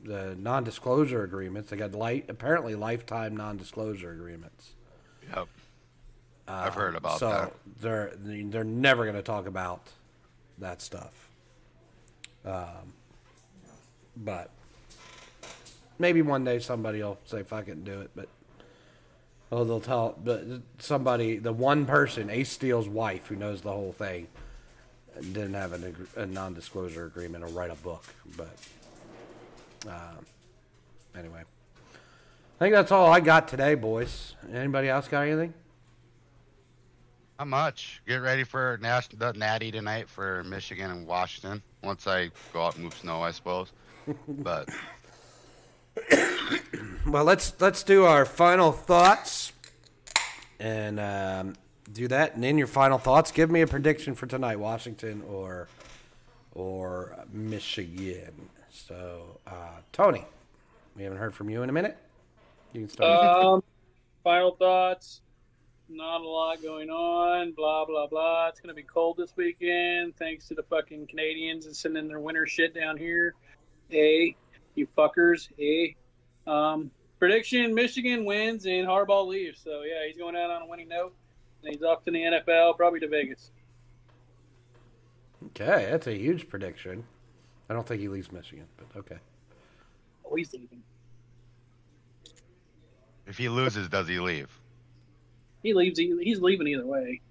the 0.03 0.35
non-disclosure 0.39 1.23
agreements. 1.23 1.69
They 1.69 1.77
got 1.77 1.91
light 1.91 2.25
apparently 2.29 2.75
lifetime 2.75 3.35
non-disclosure 3.35 4.11
agreements. 4.11 4.71
Yep. 5.35 5.47
I've 6.47 6.73
heard 6.73 6.95
about 6.95 7.19
so 7.19 7.29
that. 7.29 7.53
they're 7.81 8.11
they're 8.17 8.63
never 8.63 9.03
going 9.03 9.15
to 9.15 9.21
talk 9.21 9.45
about 9.45 9.87
that 10.57 10.81
stuff. 10.81 11.29
Um, 12.45 12.93
but 14.17 14.49
maybe 16.01 16.21
one 16.21 16.43
day 16.43 16.59
somebody 16.59 17.01
will 17.01 17.17
say 17.25 17.43
fuck 17.43 17.67
it 17.67 17.71
and 17.71 17.85
do 17.85 18.01
it. 18.01 18.11
But 18.15 18.27
oh, 19.51 19.63
they'll 19.63 19.79
tell. 19.79 20.17
But 20.21 20.43
somebody, 20.79 21.37
the 21.37 21.53
one 21.53 21.85
person, 21.85 22.29
Ace 22.29 22.51
Steel's 22.51 22.89
wife, 22.89 23.27
who 23.27 23.35
knows 23.35 23.61
the 23.61 23.71
whole 23.71 23.93
thing, 23.93 24.27
didn't 25.19 25.53
have 25.53 25.73
an, 25.73 26.07
a 26.15 26.25
non-disclosure 26.25 27.05
agreement 27.05 27.43
or 27.43 27.47
write 27.47 27.71
a 27.71 27.75
book. 27.75 28.03
But 28.35 28.57
um, 29.87 30.25
anyway, 31.17 31.41
I 31.43 32.59
think 32.59 32.73
that's 32.73 32.91
all 32.91 33.11
I 33.11 33.19
got 33.19 33.47
today, 33.47 33.75
boys. 33.75 34.35
Anybody 34.51 34.89
else 34.89 35.07
got 35.07 35.21
anything? 35.21 35.53
Not 37.39 37.47
much. 37.47 38.01
Get 38.07 38.17
ready 38.17 38.43
for 38.43 38.77
Nash- 38.81 39.07
the 39.07 39.33
Natty 39.33 39.71
tonight 39.71 40.07
for 40.07 40.43
Michigan 40.43 40.91
and 40.91 41.07
Washington. 41.07 41.61
Once 41.83 42.05
I 42.05 42.29
go 42.53 42.63
out 42.63 42.75
and 42.75 42.83
move 42.83 42.93
snow, 42.93 43.21
I 43.21 43.31
suppose. 43.31 43.71
But 44.27 44.67
Well, 47.07 47.23
let's 47.23 47.59
let's 47.59 47.81
do 47.81 48.05
our 48.05 48.25
final 48.25 48.71
thoughts, 48.71 49.53
and 50.59 50.99
um, 50.99 51.55
do 51.91 52.07
that. 52.07 52.35
And 52.35 52.45
in 52.45 52.59
your 52.59 52.67
final 52.67 52.99
thoughts, 52.99 53.31
give 53.31 53.49
me 53.49 53.61
a 53.61 53.67
prediction 53.67 54.13
for 54.13 54.27
tonight: 54.27 54.57
Washington 54.57 55.23
or 55.27 55.67
or 56.53 57.17
Michigan. 57.33 58.49
So, 58.69 59.39
uh, 59.47 59.79
Tony, 59.91 60.23
we 60.95 61.03
haven't 61.03 61.17
heard 61.17 61.33
from 61.33 61.49
you 61.49 61.63
in 61.63 61.69
a 61.69 61.73
minute. 61.73 61.97
You 62.71 62.81
can 62.81 62.89
start. 62.89 63.43
Um, 63.43 63.63
final 64.23 64.55
thoughts. 64.55 65.21
Not 65.89 66.21
a 66.21 66.27
lot 66.27 66.61
going 66.61 66.89
on. 66.89 67.51
Blah 67.51 67.85
blah 67.85 68.07
blah. 68.07 68.47
It's 68.47 68.59
gonna 68.59 68.75
be 68.75 68.83
cold 68.83 69.17
this 69.17 69.33
weekend, 69.35 70.15
thanks 70.17 70.47
to 70.49 70.53
the 70.53 70.63
fucking 70.63 71.07
Canadians 71.07 71.65
and 71.65 71.75
sending 71.75 72.07
their 72.07 72.19
winter 72.19 72.45
shit 72.45 72.75
down 72.75 72.95
here. 72.95 73.33
A, 73.91 74.35
you 74.81 74.87
fuckers. 74.97 75.47
Hey, 75.57 75.95
um, 76.47 76.91
prediction: 77.19 77.73
Michigan 77.73 78.25
wins 78.25 78.65
and 78.65 78.87
Harbaugh 78.87 79.25
leaves. 79.27 79.61
So 79.63 79.81
yeah, 79.83 80.05
he's 80.07 80.17
going 80.17 80.35
out 80.35 80.49
on 80.49 80.63
a 80.63 80.65
winning 80.67 80.89
note, 80.89 81.13
and 81.63 81.73
he's 81.73 81.83
off 81.83 82.03
to 82.05 82.11
the 82.11 82.19
NFL, 82.19 82.75
probably 82.77 82.99
to 82.99 83.07
Vegas. 83.07 83.51
okay, 85.47 85.87
that's 85.89 86.07
a 86.07 86.13
huge 86.17 86.49
prediction. 86.49 87.03
I 87.69 87.73
don't 87.73 87.87
think 87.87 88.01
he 88.01 88.07
leaves 88.09 88.31
Michigan, 88.31 88.65
but 88.77 88.99
okay. 88.99 89.17
Oh, 90.29 90.35
he's 90.35 90.51
leaving. 90.53 90.81
if 93.27 93.37
he 93.37 93.47
loses, 93.49 93.87
does 93.89 94.07
he 94.07 94.19
leave? 94.19 94.49
He 95.63 95.73
leaves. 95.73 95.97
He, 95.99 96.15
he's 96.21 96.41
leaving 96.41 96.67
either 96.67 96.85
way. 96.85 97.21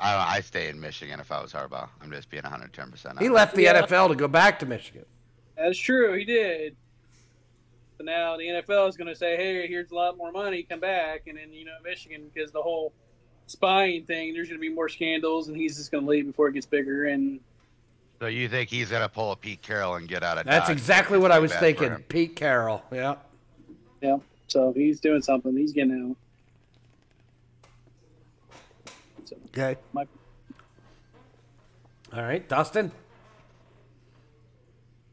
I 0.00 0.36
I 0.36 0.40
stay 0.40 0.68
in 0.68 0.80
Michigan 0.80 1.20
if 1.20 1.30
I 1.30 1.42
was 1.42 1.52
Harbaugh. 1.52 1.88
I'm 2.00 2.10
just 2.10 2.30
being 2.30 2.42
110 2.42 2.90
percent. 2.90 3.18
He 3.20 3.28
left 3.28 3.54
the 3.54 3.62
Yeah. 3.62 3.82
NFL 3.82 4.08
to 4.08 4.14
go 4.14 4.28
back 4.28 4.58
to 4.60 4.66
Michigan. 4.66 5.04
That's 5.62 5.78
true. 5.78 6.14
He 6.18 6.24
did. 6.24 6.76
But 7.96 8.06
now 8.06 8.36
the 8.36 8.44
NFL 8.44 8.88
is 8.88 8.96
going 8.96 9.08
to 9.08 9.14
say, 9.14 9.36
"Hey, 9.36 9.66
here's 9.68 9.90
a 9.90 9.94
lot 9.94 10.16
more 10.16 10.32
money. 10.32 10.62
Come 10.62 10.80
back." 10.80 11.26
And 11.28 11.38
then 11.38 11.52
you 11.52 11.64
know, 11.64 11.72
Michigan 11.84 12.30
because 12.32 12.50
the 12.50 12.62
whole 12.62 12.92
spying 13.46 14.04
thing. 14.04 14.32
There's 14.34 14.48
going 14.48 14.58
to 14.58 14.62
be 14.62 14.72
more 14.74 14.88
scandals, 14.88 15.48
and 15.48 15.56
he's 15.56 15.76
just 15.76 15.90
going 15.92 16.04
to 16.04 16.10
leave 16.10 16.26
before 16.26 16.48
it 16.48 16.54
gets 16.54 16.66
bigger. 16.66 17.06
And 17.06 17.38
So 18.20 18.26
you 18.26 18.48
think 18.48 18.70
he's 18.70 18.88
gonna 18.90 19.08
pull 19.08 19.32
a 19.32 19.36
Pete 19.36 19.62
Carroll 19.62 19.96
and 19.96 20.08
get 20.08 20.22
out 20.22 20.38
of? 20.38 20.46
That's 20.46 20.68
Dodge? 20.68 20.76
exactly 20.76 21.18
what 21.18 21.30
I 21.32 21.38
was 21.38 21.52
thinking. 21.54 21.94
Pete 22.08 22.34
Carroll. 22.36 22.82
Yeah. 22.92 23.16
Yeah. 24.00 24.18
So 24.48 24.72
he's 24.72 25.00
doing 25.00 25.22
something. 25.22 25.56
He's 25.56 25.72
getting 25.72 26.10
out. 26.10 26.16
So, 29.26 29.36
Okay. 29.48 29.76
my, 29.92 30.06
All 32.12 32.22
right, 32.22 32.46
Dustin. 32.48 32.90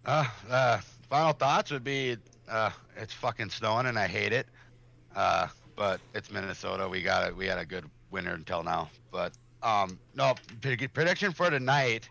Uh, 0.10 0.26
uh, 0.50 0.80
final 1.08 1.34
thoughts 1.34 1.70
would 1.70 1.84
be, 1.84 2.18
uh, 2.50 2.72
it's 2.98 3.14
fucking 3.14 3.48
snowing 3.52 3.86
and 3.86 4.00
I 4.00 4.08
hate 4.08 4.34
it. 4.34 4.48
Uh, 5.16 5.48
but 5.76 6.02
it's 6.16 6.32
Minnesota. 6.32 6.90
We 6.90 7.04
got 7.04 7.28
it. 7.28 7.38
We 7.38 7.46
had 7.46 7.60
a 7.60 7.66
good 7.66 7.86
winter 8.10 8.34
until 8.34 8.64
now. 8.64 8.90
But 9.12 9.34
um, 9.62 10.00
no 10.16 10.34
pre- 10.62 10.88
prediction 10.88 11.32
for 11.32 11.52
tonight. 11.52 12.10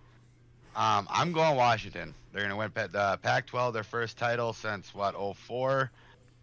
Um, 0.76 1.08
I'm 1.10 1.32
going 1.32 1.56
Washington. 1.56 2.14
They're 2.32 2.42
gonna 2.42 2.56
win 2.56 2.70
the 2.72 3.18
Pac-12, 3.20 3.72
their 3.72 3.82
first 3.82 4.16
title 4.16 4.52
since 4.52 4.94
what 4.94 5.16
04, 5.36 5.90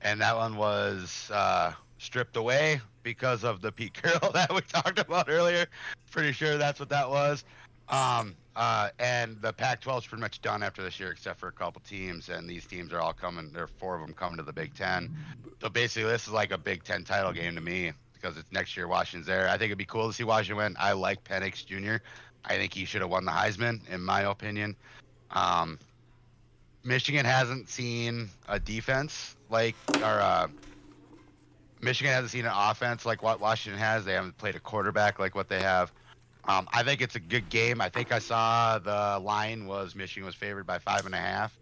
and 0.02 0.20
that 0.20 0.36
one 0.36 0.58
was 0.58 1.32
uh, 1.34 1.72
stripped 2.00 2.36
away 2.36 2.82
because 3.02 3.46
of 3.46 3.62
the 3.62 3.72
Pete 3.72 3.94
Carroll 3.94 4.32
that 4.34 4.54
we 4.54 4.60
talked 4.60 5.00
about 5.00 5.30
earlier. 5.30 5.68
Pretty 6.12 6.34
sure 6.34 6.58
that's 6.58 6.82
what 6.82 6.90
that 6.90 7.10
was. 7.10 7.46
Um, 7.88 8.36
uh, 8.56 8.90
and 9.00 9.42
the 9.42 9.52
Pac-12 9.52 9.98
is 9.98 10.08
pretty 10.08 10.22
much 10.22 10.42
done 10.42 10.64
after 10.64 10.82
this 10.82 11.00
year, 11.00 11.12
except 11.12 11.40
for 11.40 11.48
a 11.48 11.52
couple 11.52 11.82
teams, 11.82 12.30
and 12.30 12.50
these 12.50 12.66
teams 12.66 12.94
are 12.94 13.02
all 13.02 13.14
coming. 13.14 13.52
There 13.52 13.64
are 13.64 13.68
four 13.68 13.96
of 13.96 14.02
them 14.02 14.14
coming 14.14 14.38
to 14.38 14.44
the 14.44 14.54
Big 14.54 14.74
Ten. 14.76 15.14
So 15.62 15.70
basically, 15.70 16.10
this 16.10 16.28
is 16.28 16.34
like 16.34 16.52
a 16.52 16.58
Big 16.58 16.84
Ten 16.84 17.04
title 17.04 17.34
game 17.34 17.56
to 17.56 17.62
me 17.62 17.92
because 18.14 18.38
it's 18.38 18.52
next 18.52 18.78
year. 18.78 18.88
Washington's 18.88 19.28
there. 19.28 19.48
I 19.50 19.52
think 19.52 19.66
it'd 19.66 19.78
be 19.78 19.86
cool 19.86 20.08
to 20.08 20.14
see 20.14 20.24
Washington 20.24 20.58
win. 20.58 20.76
I 20.80 20.94
like 20.94 21.24
Penix 21.24 21.66
Jr. 21.66 22.04
I 22.46 22.58
think 22.58 22.74
he 22.74 22.86
should 22.86 23.02
have 23.02 23.10
won 23.10 23.26
the 23.26 23.32
Heisman, 23.32 23.82
in 23.90 24.02
my 24.02 24.22
opinion. 24.22 24.76
Um, 25.32 25.78
Michigan 26.84 27.26
hasn't 27.26 27.68
seen 27.68 28.30
a 28.48 28.60
defense 28.60 29.36
like, 29.50 29.76
or 29.98 30.04
uh, 30.04 30.48
Michigan 31.82 32.14
hasn't 32.14 32.32
seen 32.32 32.46
an 32.46 32.54
offense 32.56 33.06
like 33.06 33.22
what 33.22 33.42
Washington 33.42 33.80
has. 33.80 34.06
They 34.06 34.14
haven't 34.14 34.38
played 34.38 34.56
a 34.56 34.60
quarterback 34.60 35.20
like 35.20 35.36
what 35.36 35.50
they 35.50 35.62
have. 35.62 35.92
Um, 36.48 36.68
I 36.72 36.84
think 36.84 37.02
it's 37.02 37.16
a 37.16 37.20
good 37.20 37.50
game. 37.50 37.82
I 37.82 37.90
think 37.90 38.12
I 38.12 38.20
saw 38.20 38.78
the 38.78 39.20
line 39.24 39.66
was 39.66 39.96
Michigan 39.96 40.26
was 40.26 40.36
favored 40.36 40.68
by 40.68 40.78
five 40.78 41.06
and 41.06 41.16
a 41.16 41.20
half. 41.20 41.58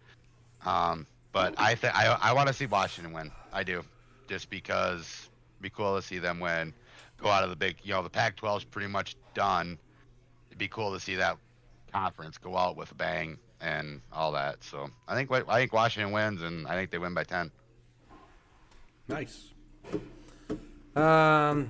Um, 0.66 1.08
but 1.32 1.56
I 1.58 1.76
think 1.76 1.96
I 1.98 2.18
I 2.22 2.34
want 2.34 2.48
to 2.48 2.54
see 2.54 2.66
Washington 2.66 3.14
win. 3.14 3.32
I 3.52 3.64
do, 3.64 3.84
just 4.28 4.50
because 4.50 5.30
it'd 5.56 5.62
be 5.62 5.70
cool 5.70 5.96
to 5.96 6.02
see 6.02 6.20
them 6.20 6.40
win, 6.40 6.74
go 7.18 7.30
out 7.30 7.44
of 7.44 7.50
the 7.50 7.56
big. 7.56 7.78
You 7.84 7.94
know, 7.94 8.04
the 8.04 8.10
Pac-12 8.10 8.58
is 8.58 8.64
pretty 8.66 8.88
much 8.88 9.16
done. 9.34 9.78
It'd 10.50 10.60
be 10.60 10.68
cool 10.68 10.94
to 10.94 11.00
see 11.00 11.16
that 11.16 11.38
conference 11.92 12.38
go 12.38 12.58
out 12.58 12.76
with 12.76 12.92
a 12.92 12.96
bang 12.96 13.38
and 13.62 14.02
all 14.12 14.32
that. 14.34 14.64
So 14.64 14.90
I 15.08 15.16
think 15.16 15.32
I 15.32 15.60
think 15.60 15.74
Washington 15.74 16.12
wins, 16.12 16.42
and 16.42 16.68
I 16.68 16.76
think 16.76 16.92
they 16.92 16.98
win 16.98 17.14
by 17.14 17.24
ten. 17.24 17.52
Nice. 19.08 19.50
Um, 20.96 21.70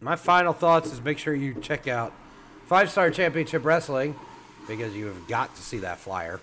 my 0.00 0.16
final 0.16 0.52
thoughts 0.52 0.92
is 0.92 1.02
make 1.02 1.18
sure 1.18 1.34
you 1.34 1.54
check 1.60 1.88
out 1.88 2.12
Five 2.66 2.90
Star 2.90 3.10
Championship 3.10 3.64
Wrestling 3.64 4.14
because 4.66 4.94
you 4.94 5.06
have 5.06 5.26
got 5.26 5.54
to 5.56 5.62
see 5.62 5.78
that 5.78 5.98
flyer. 5.98 6.40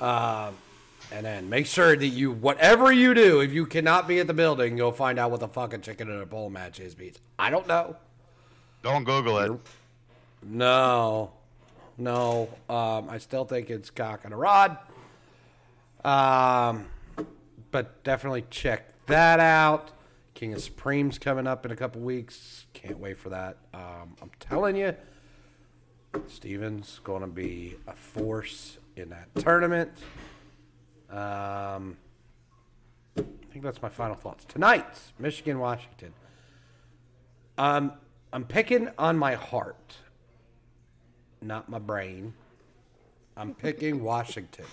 Um, 0.00 0.54
and 1.12 1.24
then 1.24 1.48
make 1.48 1.66
sure 1.66 1.96
that 1.96 2.06
you, 2.06 2.32
whatever 2.32 2.92
you 2.92 3.14
do, 3.14 3.40
if 3.40 3.52
you 3.52 3.66
cannot 3.66 4.08
be 4.08 4.18
at 4.20 4.26
the 4.26 4.34
building, 4.34 4.76
go 4.76 4.90
find 4.90 5.18
out 5.18 5.30
what 5.30 5.40
the 5.40 5.48
fucking 5.48 5.80
chicken 5.80 6.10
in 6.10 6.20
a 6.20 6.26
pole 6.26 6.50
match 6.50 6.80
is. 6.80 6.94
Because 6.94 7.18
I 7.38 7.50
don't 7.50 7.66
know. 7.66 7.96
Don't 8.82 9.04
Google 9.04 9.38
it. 9.38 9.52
No, 10.42 11.32
no. 11.96 12.48
Um, 12.68 13.08
I 13.08 13.18
still 13.18 13.44
think 13.44 13.70
it's 13.70 13.90
cock 13.90 14.20
and 14.24 14.34
a 14.34 14.36
rod. 14.36 14.76
Um, 16.04 16.86
but 17.70 18.04
definitely 18.04 18.44
check 18.50 18.92
that 19.06 19.40
out. 19.40 19.90
King 20.34 20.52
of 20.52 20.60
Supreme's 20.60 21.18
coming 21.18 21.46
up 21.46 21.64
in 21.64 21.70
a 21.70 21.76
couple 21.76 22.00
weeks. 22.00 22.66
Can't 22.72 22.98
wait 22.98 23.18
for 23.18 23.28
that. 23.30 23.58
Um, 23.72 24.16
I'm 24.20 24.30
telling 24.40 24.74
you, 24.74 24.94
Steven's 26.26 27.00
going 27.04 27.20
to 27.20 27.28
be 27.28 27.76
a 27.86 27.94
force 27.94 28.78
in 28.96 29.10
that 29.10 29.28
tournament. 29.36 29.92
Um, 31.08 31.96
I 33.16 33.22
think 33.52 33.64
that's 33.64 33.80
my 33.80 33.88
final 33.88 34.16
thoughts. 34.16 34.44
Tonight, 34.44 34.98
Michigan, 35.20 35.60
Washington. 35.60 36.12
Um, 37.56 37.92
I'm 38.32 38.44
picking 38.44 38.90
on 38.98 39.16
my 39.16 39.34
heart, 39.34 39.98
not 41.40 41.68
my 41.68 41.78
brain. 41.78 42.34
I'm 43.36 43.54
picking 43.54 44.02
Washington. 44.02 44.64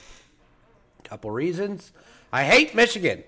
Couple 1.03 1.29
reasons. 1.29 1.91
I 2.33 2.43
hate 2.43 2.73
Michigan. 2.73 3.23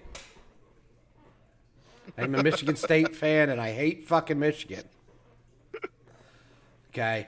I'm 2.17 2.35
a 2.35 2.43
Michigan 2.43 2.75
State 2.75 3.15
fan, 3.15 3.49
and 3.49 3.59
I 3.61 3.71
hate 3.73 4.05
fucking 4.07 4.39
Michigan. 4.39 4.83
Okay. 6.91 7.27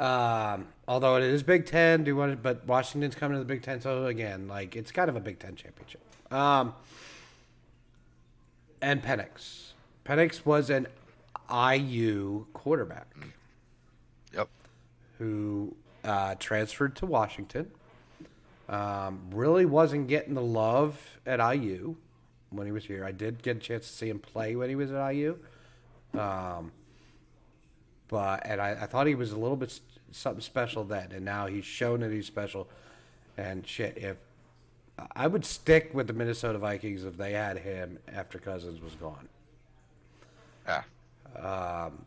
Um, 0.00 0.66
although 0.86 1.16
it 1.16 1.24
is 1.24 1.42
Big 1.42 1.66
Ten, 1.66 2.04
do 2.04 2.14
want 2.16 2.42
but 2.42 2.66
Washington's 2.66 3.14
coming 3.14 3.34
to 3.36 3.38
the 3.40 3.44
Big 3.44 3.62
Ten, 3.62 3.80
so 3.80 4.06
again, 4.06 4.46
like 4.48 4.76
it's 4.76 4.92
kind 4.92 5.08
of 5.08 5.16
a 5.16 5.20
Big 5.20 5.38
Ten 5.38 5.56
championship. 5.56 6.00
Um, 6.32 6.74
and 8.80 9.02
Penix. 9.02 9.72
Penix 10.04 10.44
was 10.46 10.70
an 10.70 10.86
IU 11.50 12.46
quarterback 12.52 13.08
Yep. 14.34 14.48
who 15.18 15.74
uh, 16.04 16.34
transferred 16.38 16.94
to 16.96 17.06
Washington. 17.06 17.70
Um, 18.68 19.20
really 19.32 19.64
wasn't 19.64 20.08
getting 20.08 20.34
the 20.34 20.42
love 20.42 21.18
at 21.26 21.40
IU 21.54 21.96
when 22.50 22.66
he 22.66 22.72
was 22.72 22.84
here. 22.84 23.04
I 23.04 23.12
did 23.12 23.42
get 23.42 23.56
a 23.56 23.60
chance 23.60 23.86
to 23.86 23.92
see 23.92 24.08
him 24.08 24.18
play 24.18 24.56
when 24.56 24.68
he 24.68 24.74
was 24.74 24.90
at 24.92 25.10
IU. 25.10 25.38
Um, 26.14 26.72
but 28.08 28.46
and 28.46 28.60
I, 28.60 28.70
I 28.70 28.86
thought 28.86 29.06
he 29.06 29.14
was 29.14 29.32
a 29.32 29.38
little 29.38 29.56
bit 29.56 29.78
something 30.10 30.40
special 30.40 30.84
then, 30.84 31.12
and 31.12 31.24
now 31.24 31.46
he's 31.46 31.64
shown 31.64 32.00
that 32.00 32.10
he's 32.10 32.26
special. 32.26 32.68
And 33.36 33.66
shit, 33.66 33.98
if 33.98 34.16
I 35.14 35.26
would 35.26 35.44
stick 35.44 35.90
with 35.92 36.06
the 36.06 36.12
Minnesota 36.12 36.58
Vikings 36.58 37.04
if 37.04 37.16
they 37.16 37.32
had 37.32 37.58
him 37.58 37.98
after 38.12 38.38
Cousins 38.38 38.80
was 38.80 38.94
gone. 38.94 39.28
Yeah. 40.66 40.82
Um, 41.38 42.04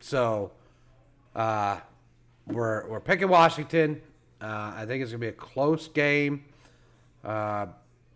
so, 0.00 0.52
uh, 1.34 1.78
we're 2.46 2.86
we're 2.88 3.00
picking 3.00 3.28
Washington. 3.28 4.00
Uh, 4.40 4.74
I 4.76 4.84
think 4.86 5.02
it's 5.02 5.10
gonna 5.10 5.20
be 5.20 5.28
a 5.28 5.32
close 5.32 5.88
game. 5.88 6.44
Uh, 7.24 7.66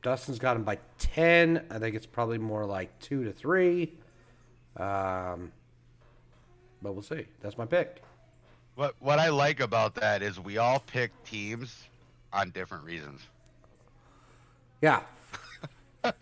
Dustin's 0.02 0.38
got 0.38 0.56
him 0.56 0.64
by 0.64 0.78
ten. 0.98 1.64
I 1.70 1.78
think 1.78 1.96
it's 1.96 2.06
probably 2.06 2.38
more 2.38 2.64
like 2.64 2.96
two 3.00 3.24
to 3.24 3.32
three. 3.32 3.94
Um, 4.76 5.50
but 6.82 6.92
we'll 6.92 7.02
see. 7.02 7.26
That's 7.40 7.58
my 7.58 7.66
pick. 7.66 8.02
What 8.76 8.94
what 9.00 9.18
I 9.18 9.28
like 9.28 9.60
about 9.60 9.94
that 9.96 10.22
is 10.22 10.38
we 10.38 10.58
all 10.58 10.78
pick 10.80 11.10
teams 11.24 11.84
on 12.32 12.50
different 12.50 12.84
reasons. 12.84 13.22
Yeah. 14.80 15.00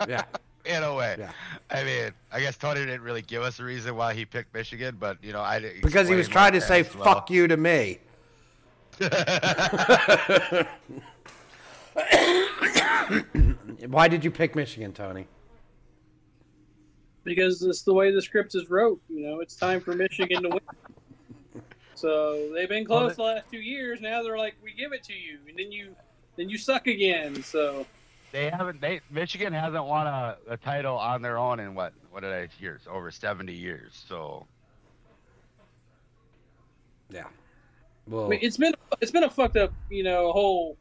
yeah. 0.09 0.25
In 0.65 0.83
a 0.83 0.95
way. 0.95 1.17
Yeah. 1.19 1.31
I 1.71 1.85
mean, 1.85 2.11
I 2.33 2.41
guess 2.41 2.57
Tony 2.57 2.81
didn't 2.81 3.03
really 3.03 3.23
give 3.23 3.43
us 3.43 3.61
a 3.61 3.65
reason 3.65 3.95
why 3.95 4.15
he 4.15 4.25
picked 4.25 4.55
Michigan, 4.55 4.97
but 4.99 5.23
you 5.23 5.33
know, 5.33 5.43
I 5.43 5.61
didn't 5.61 5.83
Because 5.83 6.09
he 6.09 6.15
was 6.15 6.27
trying 6.29 6.55
to 6.55 6.61
say 6.61 6.83
well. 6.83 7.05
"fuck 7.05 7.31
you" 7.31 7.47
to 7.47 7.57
me. 7.57 8.01
Why 13.89 14.09
did 14.09 14.25
you 14.25 14.31
pick 14.31 14.55
Michigan, 14.57 14.93
Tony? 14.93 15.27
because 17.27 17.61
it's 17.61 17.83
the 17.83 17.93
way 17.93 18.11
the 18.13 18.23
script 18.23 18.55
is 18.55 18.71
wrote. 18.71 19.03
You 19.11 19.27
know, 19.27 19.41
it's 19.41 19.57
time 19.57 19.81
for 19.81 19.95
Michigan 19.95 20.45
to 20.45 20.49
win. 20.49 20.61
So 21.95 22.53
they've 22.53 22.69
been 22.69 22.85
close 22.85 23.17
the 23.17 23.23
last 23.23 23.51
two 23.51 23.57
years. 23.57 24.03
Now 24.03 24.23
they're 24.23 24.37
like, 24.37 24.55
we 24.63 24.75
give 24.75 24.93
it 24.93 25.03
to 25.05 25.15
you, 25.15 25.39
and 25.49 25.59
then 25.59 25.73
you, 25.73 25.97
then 26.37 26.51
you 26.51 26.59
suck 26.59 26.89
again. 26.89 27.43
So 27.43 27.87
They 28.33 28.51
haven't. 28.51 28.83
They 28.83 29.01
Michigan 29.11 29.55
hasn't 29.55 29.83
won 29.83 30.07
a, 30.07 30.37
a 30.47 30.59
title 30.59 30.99
on 30.99 31.23
their 31.23 31.39
own 31.39 31.59
in 31.59 31.75
what 31.75 31.95
what 32.11 32.21
did 32.21 32.35
I 32.35 32.49
years? 32.61 32.83
Over 32.87 33.11
seventy 33.11 33.55
years. 33.55 34.05
So 34.07 34.47
Yeah. 37.09 37.29
I 38.13 38.29
mean, 38.29 38.41
it's 38.43 38.59
been 38.59 38.75
it's 39.01 39.11
been 39.11 39.25
a 39.25 39.31
fucked 39.31 39.57
up, 39.57 39.73
you 39.89 40.03
know, 40.03 40.33
whole 40.33 40.77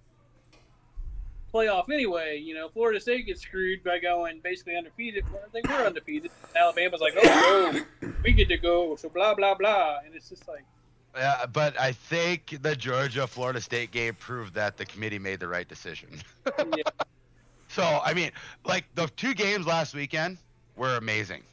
playoff 1.55 1.89
anyway. 1.89 2.37
You 2.37 2.53
know, 2.53 2.69
Florida 2.69 2.99
State 2.99 3.25
gets 3.25 3.41
screwed 3.41 3.83
by 3.83 3.99
going 3.99 4.41
basically 4.43 4.75
undefeated. 4.75 5.23
I 5.33 5.49
think 5.49 5.69
we're 5.69 5.85
undefeated. 5.85 6.31
Alabama's 6.55 7.01
like, 7.01 7.13
oh, 7.17 7.83
no, 8.01 8.13
we 8.23 8.33
get 8.33 8.49
to 8.49 8.57
go. 8.57 8.95
So 8.95 9.09
blah 9.09 9.33
blah 9.33 9.55
blah, 9.55 9.99
and 10.05 10.13
it's 10.13 10.29
just 10.29 10.47
like, 10.47 10.65
yeah, 11.15 11.45
but 11.51 11.79
I 11.79 11.93
think 11.93 12.57
the 12.61 12.75
Georgia 12.75 13.25
Florida 13.25 13.61
State 13.61 13.91
game 13.91 14.15
proved 14.15 14.53
that 14.55 14.77
the 14.77 14.85
committee 14.85 15.19
made 15.19 15.39
the 15.39 15.47
right 15.47 15.67
decision. 15.67 16.09
yeah, 16.75 16.83
so 17.69 18.01
I 18.03 18.13
mean, 18.13 18.31
like 18.65 18.85
the 18.95 19.07
two 19.15 19.33
games 19.33 19.65
last 19.65 19.95
weekend 19.95 20.37
were 20.75 20.97
amazing. 20.97 21.43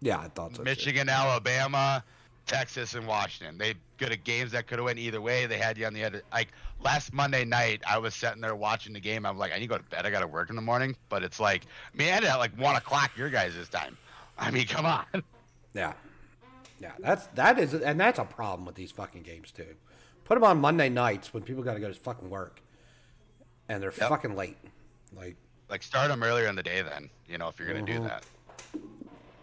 yeah, 0.00 0.18
I 0.18 0.28
thought 0.28 0.52
so. 0.52 0.58
too. 0.58 0.64
Michigan, 0.64 1.08
Alabama. 1.08 2.02
Texas 2.46 2.94
and 2.94 3.06
Washington. 3.06 3.58
They 3.58 3.74
good 3.98 4.12
at 4.12 4.24
games 4.24 4.52
that 4.52 4.66
could 4.66 4.78
have 4.78 4.84
went 4.86 4.98
either 4.98 5.20
way. 5.20 5.46
They 5.46 5.58
had 5.58 5.76
you 5.76 5.86
on 5.86 5.92
the 5.94 6.04
other. 6.04 6.22
Like 6.32 6.48
last 6.80 7.12
Monday 7.12 7.44
night, 7.44 7.82
I 7.86 7.98
was 7.98 8.14
sitting 8.14 8.40
there 8.40 8.54
watching 8.54 8.92
the 8.92 9.00
game. 9.00 9.26
I'm 9.26 9.36
like, 9.38 9.52
I 9.52 9.56
need 9.56 9.62
to 9.62 9.66
go 9.68 9.78
to 9.78 9.84
bed. 9.84 10.06
I 10.06 10.10
got 10.10 10.20
to 10.20 10.26
work 10.26 10.50
in 10.50 10.56
the 10.56 10.62
morning. 10.62 10.96
But 11.08 11.22
it's 11.22 11.40
like, 11.40 11.64
man, 11.94 12.24
at 12.24 12.36
like 12.36 12.56
one 12.58 12.76
o'clock 12.76 13.10
your 13.16 13.30
guys' 13.30 13.54
this 13.54 13.68
time. 13.68 13.96
I 14.38 14.50
mean, 14.50 14.66
come 14.66 14.86
on. 14.86 15.04
Yeah, 15.74 15.92
yeah. 16.80 16.92
That's 17.00 17.26
that 17.34 17.58
is, 17.58 17.74
and 17.74 18.00
that's 18.00 18.18
a 18.18 18.24
problem 18.24 18.64
with 18.64 18.76
these 18.76 18.90
fucking 18.90 19.20
games 19.24 19.52
too. 19.52 19.74
Put 20.24 20.36
them 20.36 20.44
on 20.44 20.58
Monday 20.58 20.88
nights 20.88 21.34
when 21.34 21.42
people 21.42 21.62
got 21.62 21.74
to 21.74 21.80
go 21.80 21.88
to 21.88 21.94
fucking 21.94 22.30
work, 22.30 22.62
and 23.68 23.82
they're 23.82 23.92
Yep. 23.92 24.08
fucking 24.08 24.36
late. 24.36 24.56
Like, 25.14 25.36
Like 25.68 25.82
start 25.82 26.08
them 26.08 26.22
earlier 26.22 26.46
in 26.48 26.56
the 26.56 26.62
day. 26.62 26.80
Then 26.80 27.10
you 27.28 27.36
know 27.36 27.48
if 27.48 27.58
you're 27.58 27.68
gonna 27.68 27.82
do 27.84 28.00
Mhm. 28.00 28.04
that. 28.08 28.24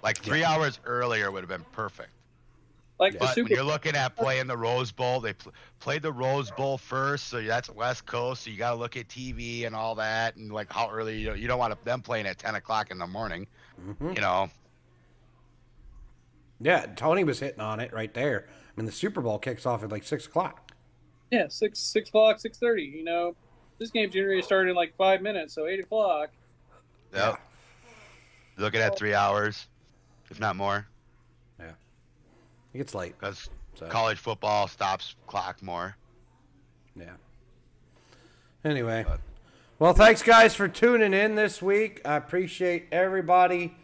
Like 0.02 0.18
three 0.18 0.44
hours 0.44 0.80
earlier 0.86 1.30
would 1.32 1.42
have 1.44 1.50
been 1.50 1.66
perfect. 1.72 2.10
Like 3.04 3.14
the 3.14 3.20
But 3.20 3.26
when 3.26 3.34
Super 3.36 3.54
you're 3.54 3.64
looking 3.64 3.96
at 3.96 4.16
playing 4.16 4.48
the 4.48 4.56
Rose 4.56 4.92
Bowl, 4.94 5.20
they 5.20 5.34
pl- 5.34 5.52
played 5.80 6.02
the 6.02 6.12
Rose 6.14 6.50
Bowl 6.52 6.78
first, 6.78 7.28
so 7.28 7.42
that's 7.42 7.70
West 7.70 8.06
Coast. 8.06 8.44
So 8.44 8.50
you 8.50 8.58
got 8.58 8.72
to 8.72 8.78
look 8.78 8.96
at 8.96 9.10
TV 9.10 9.66
and 9.66 9.76
all 9.76 9.96
that, 9.96 10.38
and 10.38 10.52
like 10.54 10.72
how 10.72 10.90
early 10.90 11.20
you 11.20 11.26
don't, 11.28 11.38
you 11.40 11.48
don't 11.48 11.60
want 11.60 11.84
them 11.84 12.02
playing 12.02 12.28
at 12.28 12.38
10 12.38 12.56
o'clock 12.56 12.92
in 12.92 12.98
the 12.98 13.06
morning. 13.08 13.46
mhm. 13.86 14.16
You 14.16 14.22
know, 14.22 14.50
yeah, 16.62 16.86
Tony 16.96 17.24
was 17.26 17.40
hitting 17.40 17.60
on 17.60 17.80
it 17.82 17.92
right 17.92 18.14
there. 18.14 18.48
I 18.50 18.72
mean, 18.80 18.86
the 18.86 18.92
Super 18.94 19.20
Bowl 19.22 19.38
kicks 19.38 19.66
off 19.66 19.84
at 19.84 19.92
like 19.92 20.04
six 20.06 20.26
o'clock. 20.26 20.72
Yeah, 21.30 21.48
six 21.50 21.80
six 21.80 22.08
o'clock, 22.10 22.40
six 22.40 22.58
thirty. 22.58 22.84
You 22.84 23.04
know, 23.04 23.36
this 23.80 23.90
game's 23.90 24.14
getting 24.14 24.42
started 24.44 24.70
in 24.70 24.76
like 24.76 24.96
five 24.96 25.22
minutes, 25.22 25.54
so 25.54 25.68
eight 25.68 25.80
o'clock. 25.82 26.30
Yep. 27.14 27.40
looking 28.58 28.80
at 28.80 28.98
three 28.98 29.14
hours, 29.14 29.68
if 30.32 30.40
not 30.40 30.56
more, 30.56 30.88
It 32.74 32.78
gets 32.78 32.96
late. 32.96 33.16
because 33.20 33.50
So 33.76 33.88
college 33.88 34.18
football 34.20 34.68
stops 34.68 35.16
clock 35.28 35.62
more. 35.62 35.96
yeah. 36.96 37.12
Anyway, 38.66 39.04
But- 39.08 39.20
well, 39.80 39.94
thanks 39.94 40.24
guys 40.24 40.56
for 40.56 40.68
tuning 40.68 41.14
in 41.14 41.36
this 41.36 41.62
week. 41.62 42.02
I 42.06 42.16
appreciate 42.16 42.88
everybody. 42.92 43.76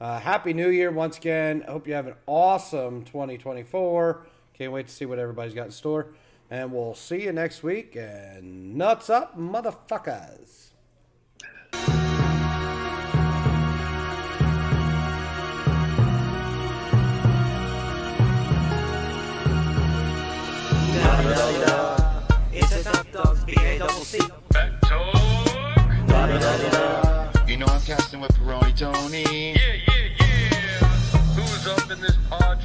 Uh, 0.00 0.18
Happy 0.18 0.52
New 0.52 0.68
Year 0.68 0.90
once 0.90 1.16
again. 1.18 1.64
I 1.68 1.70
hope 1.70 1.86
you 1.86 1.94
have 1.94 2.06
an 2.08 2.14
awesome 2.26 3.04
2024. 3.04 4.26
Can't 4.54 4.72
wait 4.72 4.88
to 4.88 4.92
see 4.92 5.06
what 5.06 5.18
everybody's 5.18 5.54
got 5.54 5.66
in 5.66 5.70
store. 5.72 6.08
And 6.50 6.72
we'll 6.72 6.94
see 6.94 7.22
you 7.22 7.32
next 7.32 7.62
week. 7.62 7.94
And 7.96 8.74
nuts 8.76 9.08
up, 9.08 9.38
motherfuckers. 9.38 10.70
It's 22.52 22.72
a 22.72 22.82
top 22.82 23.12
dog, 23.12 23.46
B-A 23.46 23.78
double 23.78 23.92
C. 23.92 24.18
You 27.46 27.56
know 27.56 27.66
I'm 27.66 27.80
casting 27.82 28.20
with 28.20 28.32
Peroni 28.32 28.76
Tony. 28.76 29.52
Yeah, 29.52 29.74
yeah, 29.86 30.08
yeah. 30.18 30.88
Who's 31.36 31.66
up 31.68 31.90
in 31.90 32.00
this 32.00 32.16
pod 32.28 32.58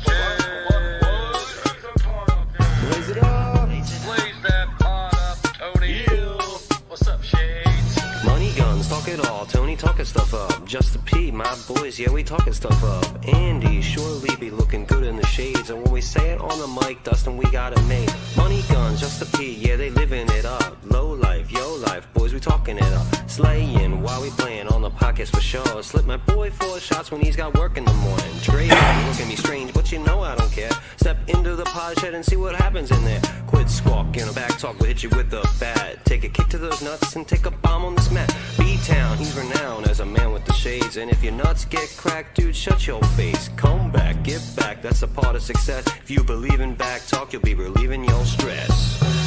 it 9.10 9.27
all. 9.27 9.45
Tony 9.45 9.76
talking 9.76 10.06
stuff 10.06 10.34
up. 10.34 10.65
Just 10.65 10.94
the 10.94 10.99
P, 10.99 11.31
my 11.31 11.56
boys, 11.68 11.99
yeah, 11.99 12.11
we 12.11 12.23
talking 12.23 12.53
stuff 12.53 12.84
up. 12.84 13.27
Andy 13.27 13.81
surely 13.81 14.36
be 14.38 14.49
looking 14.52 14.86
good 14.86 15.03
in 15.03 15.15
the 15.15 15.26
shades. 15.26 15.69
And 15.69 15.81
when 15.84 15.91
we 15.91 16.02
say 16.02 16.31
it 16.31 16.40
on 16.40 16.60
the 16.60 16.68
mic, 16.81 17.03
Dustin, 17.03 17.38
we 17.38 17.45
got 17.52 17.73
it 17.73 17.84
made. 17.86 18.11
Money 18.38 18.61
guns, 18.69 18.99
just 18.99 19.19
the 19.19 19.38
P, 19.38 19.56
yeah, 19.56 19.76
they 19.76 19.90
living 19.90 20.30
it 20.30 20.45
up. 20.45 20.77
Low 20.84 21.11
life, 21.14 21.52
yo 21.52 21.76
life, 21.76 22.07
boys, 22.14 22.29
we 22.40 22.52
talking 22.52 22.78
it 22.78 22.94
up. 22.94 23.30
Slaying 23.30 24.02
while 24.02 24.22
we 24.22 24.30
playing 24.32 24.68
on 24.68 24.82
the 24.82 24.90
pockets 24.90 25.30
for 25.30 25.41
sure. 25.41 25.84
Slip 25.84 26.06
my 26.06 26.18
boy 26.18 26.49
four 26.52 26.80
shots 26.80 27.11
when 27.11 27.22
he's 27.22 27.36
got 27.36 27.57
work 27.57 27.78
in 27.78 27.86
the 27.86 27.94
morning. 27.94 28.32
Dre, 28.41 28.68
look 28.68 29.20
at 29.20 29.28
me 29.28 29.36
strange, 29.36 29.74
but 29.74 29.91
you 29.91 29.99
know 29.99 30.22
I 30.22 30.36
don't 30.36 30.52
care. 30.52 30.72
Step 30.98 31.18
into 31.28 31.56
the 31.56 31.66
pod 31.66 31.99
shed 31.99 32.14
and 32.14 32.24
see 32.26 32.38
what 32.38 32.56
happens 32.56 32.91
in 32.91 33.03
there. 33.03 33.22
Quit 33.48 33.70
squawking, 33.70 34.28
a 34.30 34.34
back 34.34 34.57
talk 34.57 34.80
will 34.80 34.88
hit 34.88 35.03
you 35.03 35.10
with 35.10 35.34
a 35.34 35.41
bat. 35.60 36.06
Take 36.06 36.24
a 36.24 36.30
kick 36.30 36.48
to 36.49 36.57
those 36.57 36.82
nuts 36.82 37.16
and 37.16 37.28
take 37.28 37.45
a 37.45 37.52
bomb 37.52 37.84
on 37.86 37.95
this 37.95 38.11
mat. 38.11 38.34
B-Town, 38.57 39.18
he's 39.18 39.36
renowned 39.36 39.88
as 39.88 39.99
a 39.99 40.06
man 40.06 40.32
with 40.32 40.45
the 40.45 40.53
shades. 40.53 40.98
And 40.98 41.11
if 41.11 41.24
your 41.24 41.34
nuts 41.34 41.66
get 41.66 41.90
cracked, 41.98 42.36
dude, 42.36 42.56
shut 42.56 42.88
your 42.88 43.02
face. 43.18 43.49
Come 43.57 43.91
back, 43.91 44.24
get 44.24 44.41
back, 44.56 44.82
that's 44.82 45.02
a 45.02 45.07
part 45.07 45.36
of 45.36 45.41
success. 45.41 45.86
If 45.88 46.10
you 46.10 46.24
believe 46.24 46.60
in 46.60 46.76
back 46.76 47.06
talk, 47.07 47.34
you'll 47.34 47.41
be 47.41 47.56
relieving 47.56 48.06
your 48.06 48.26
stress. 48.26 49.19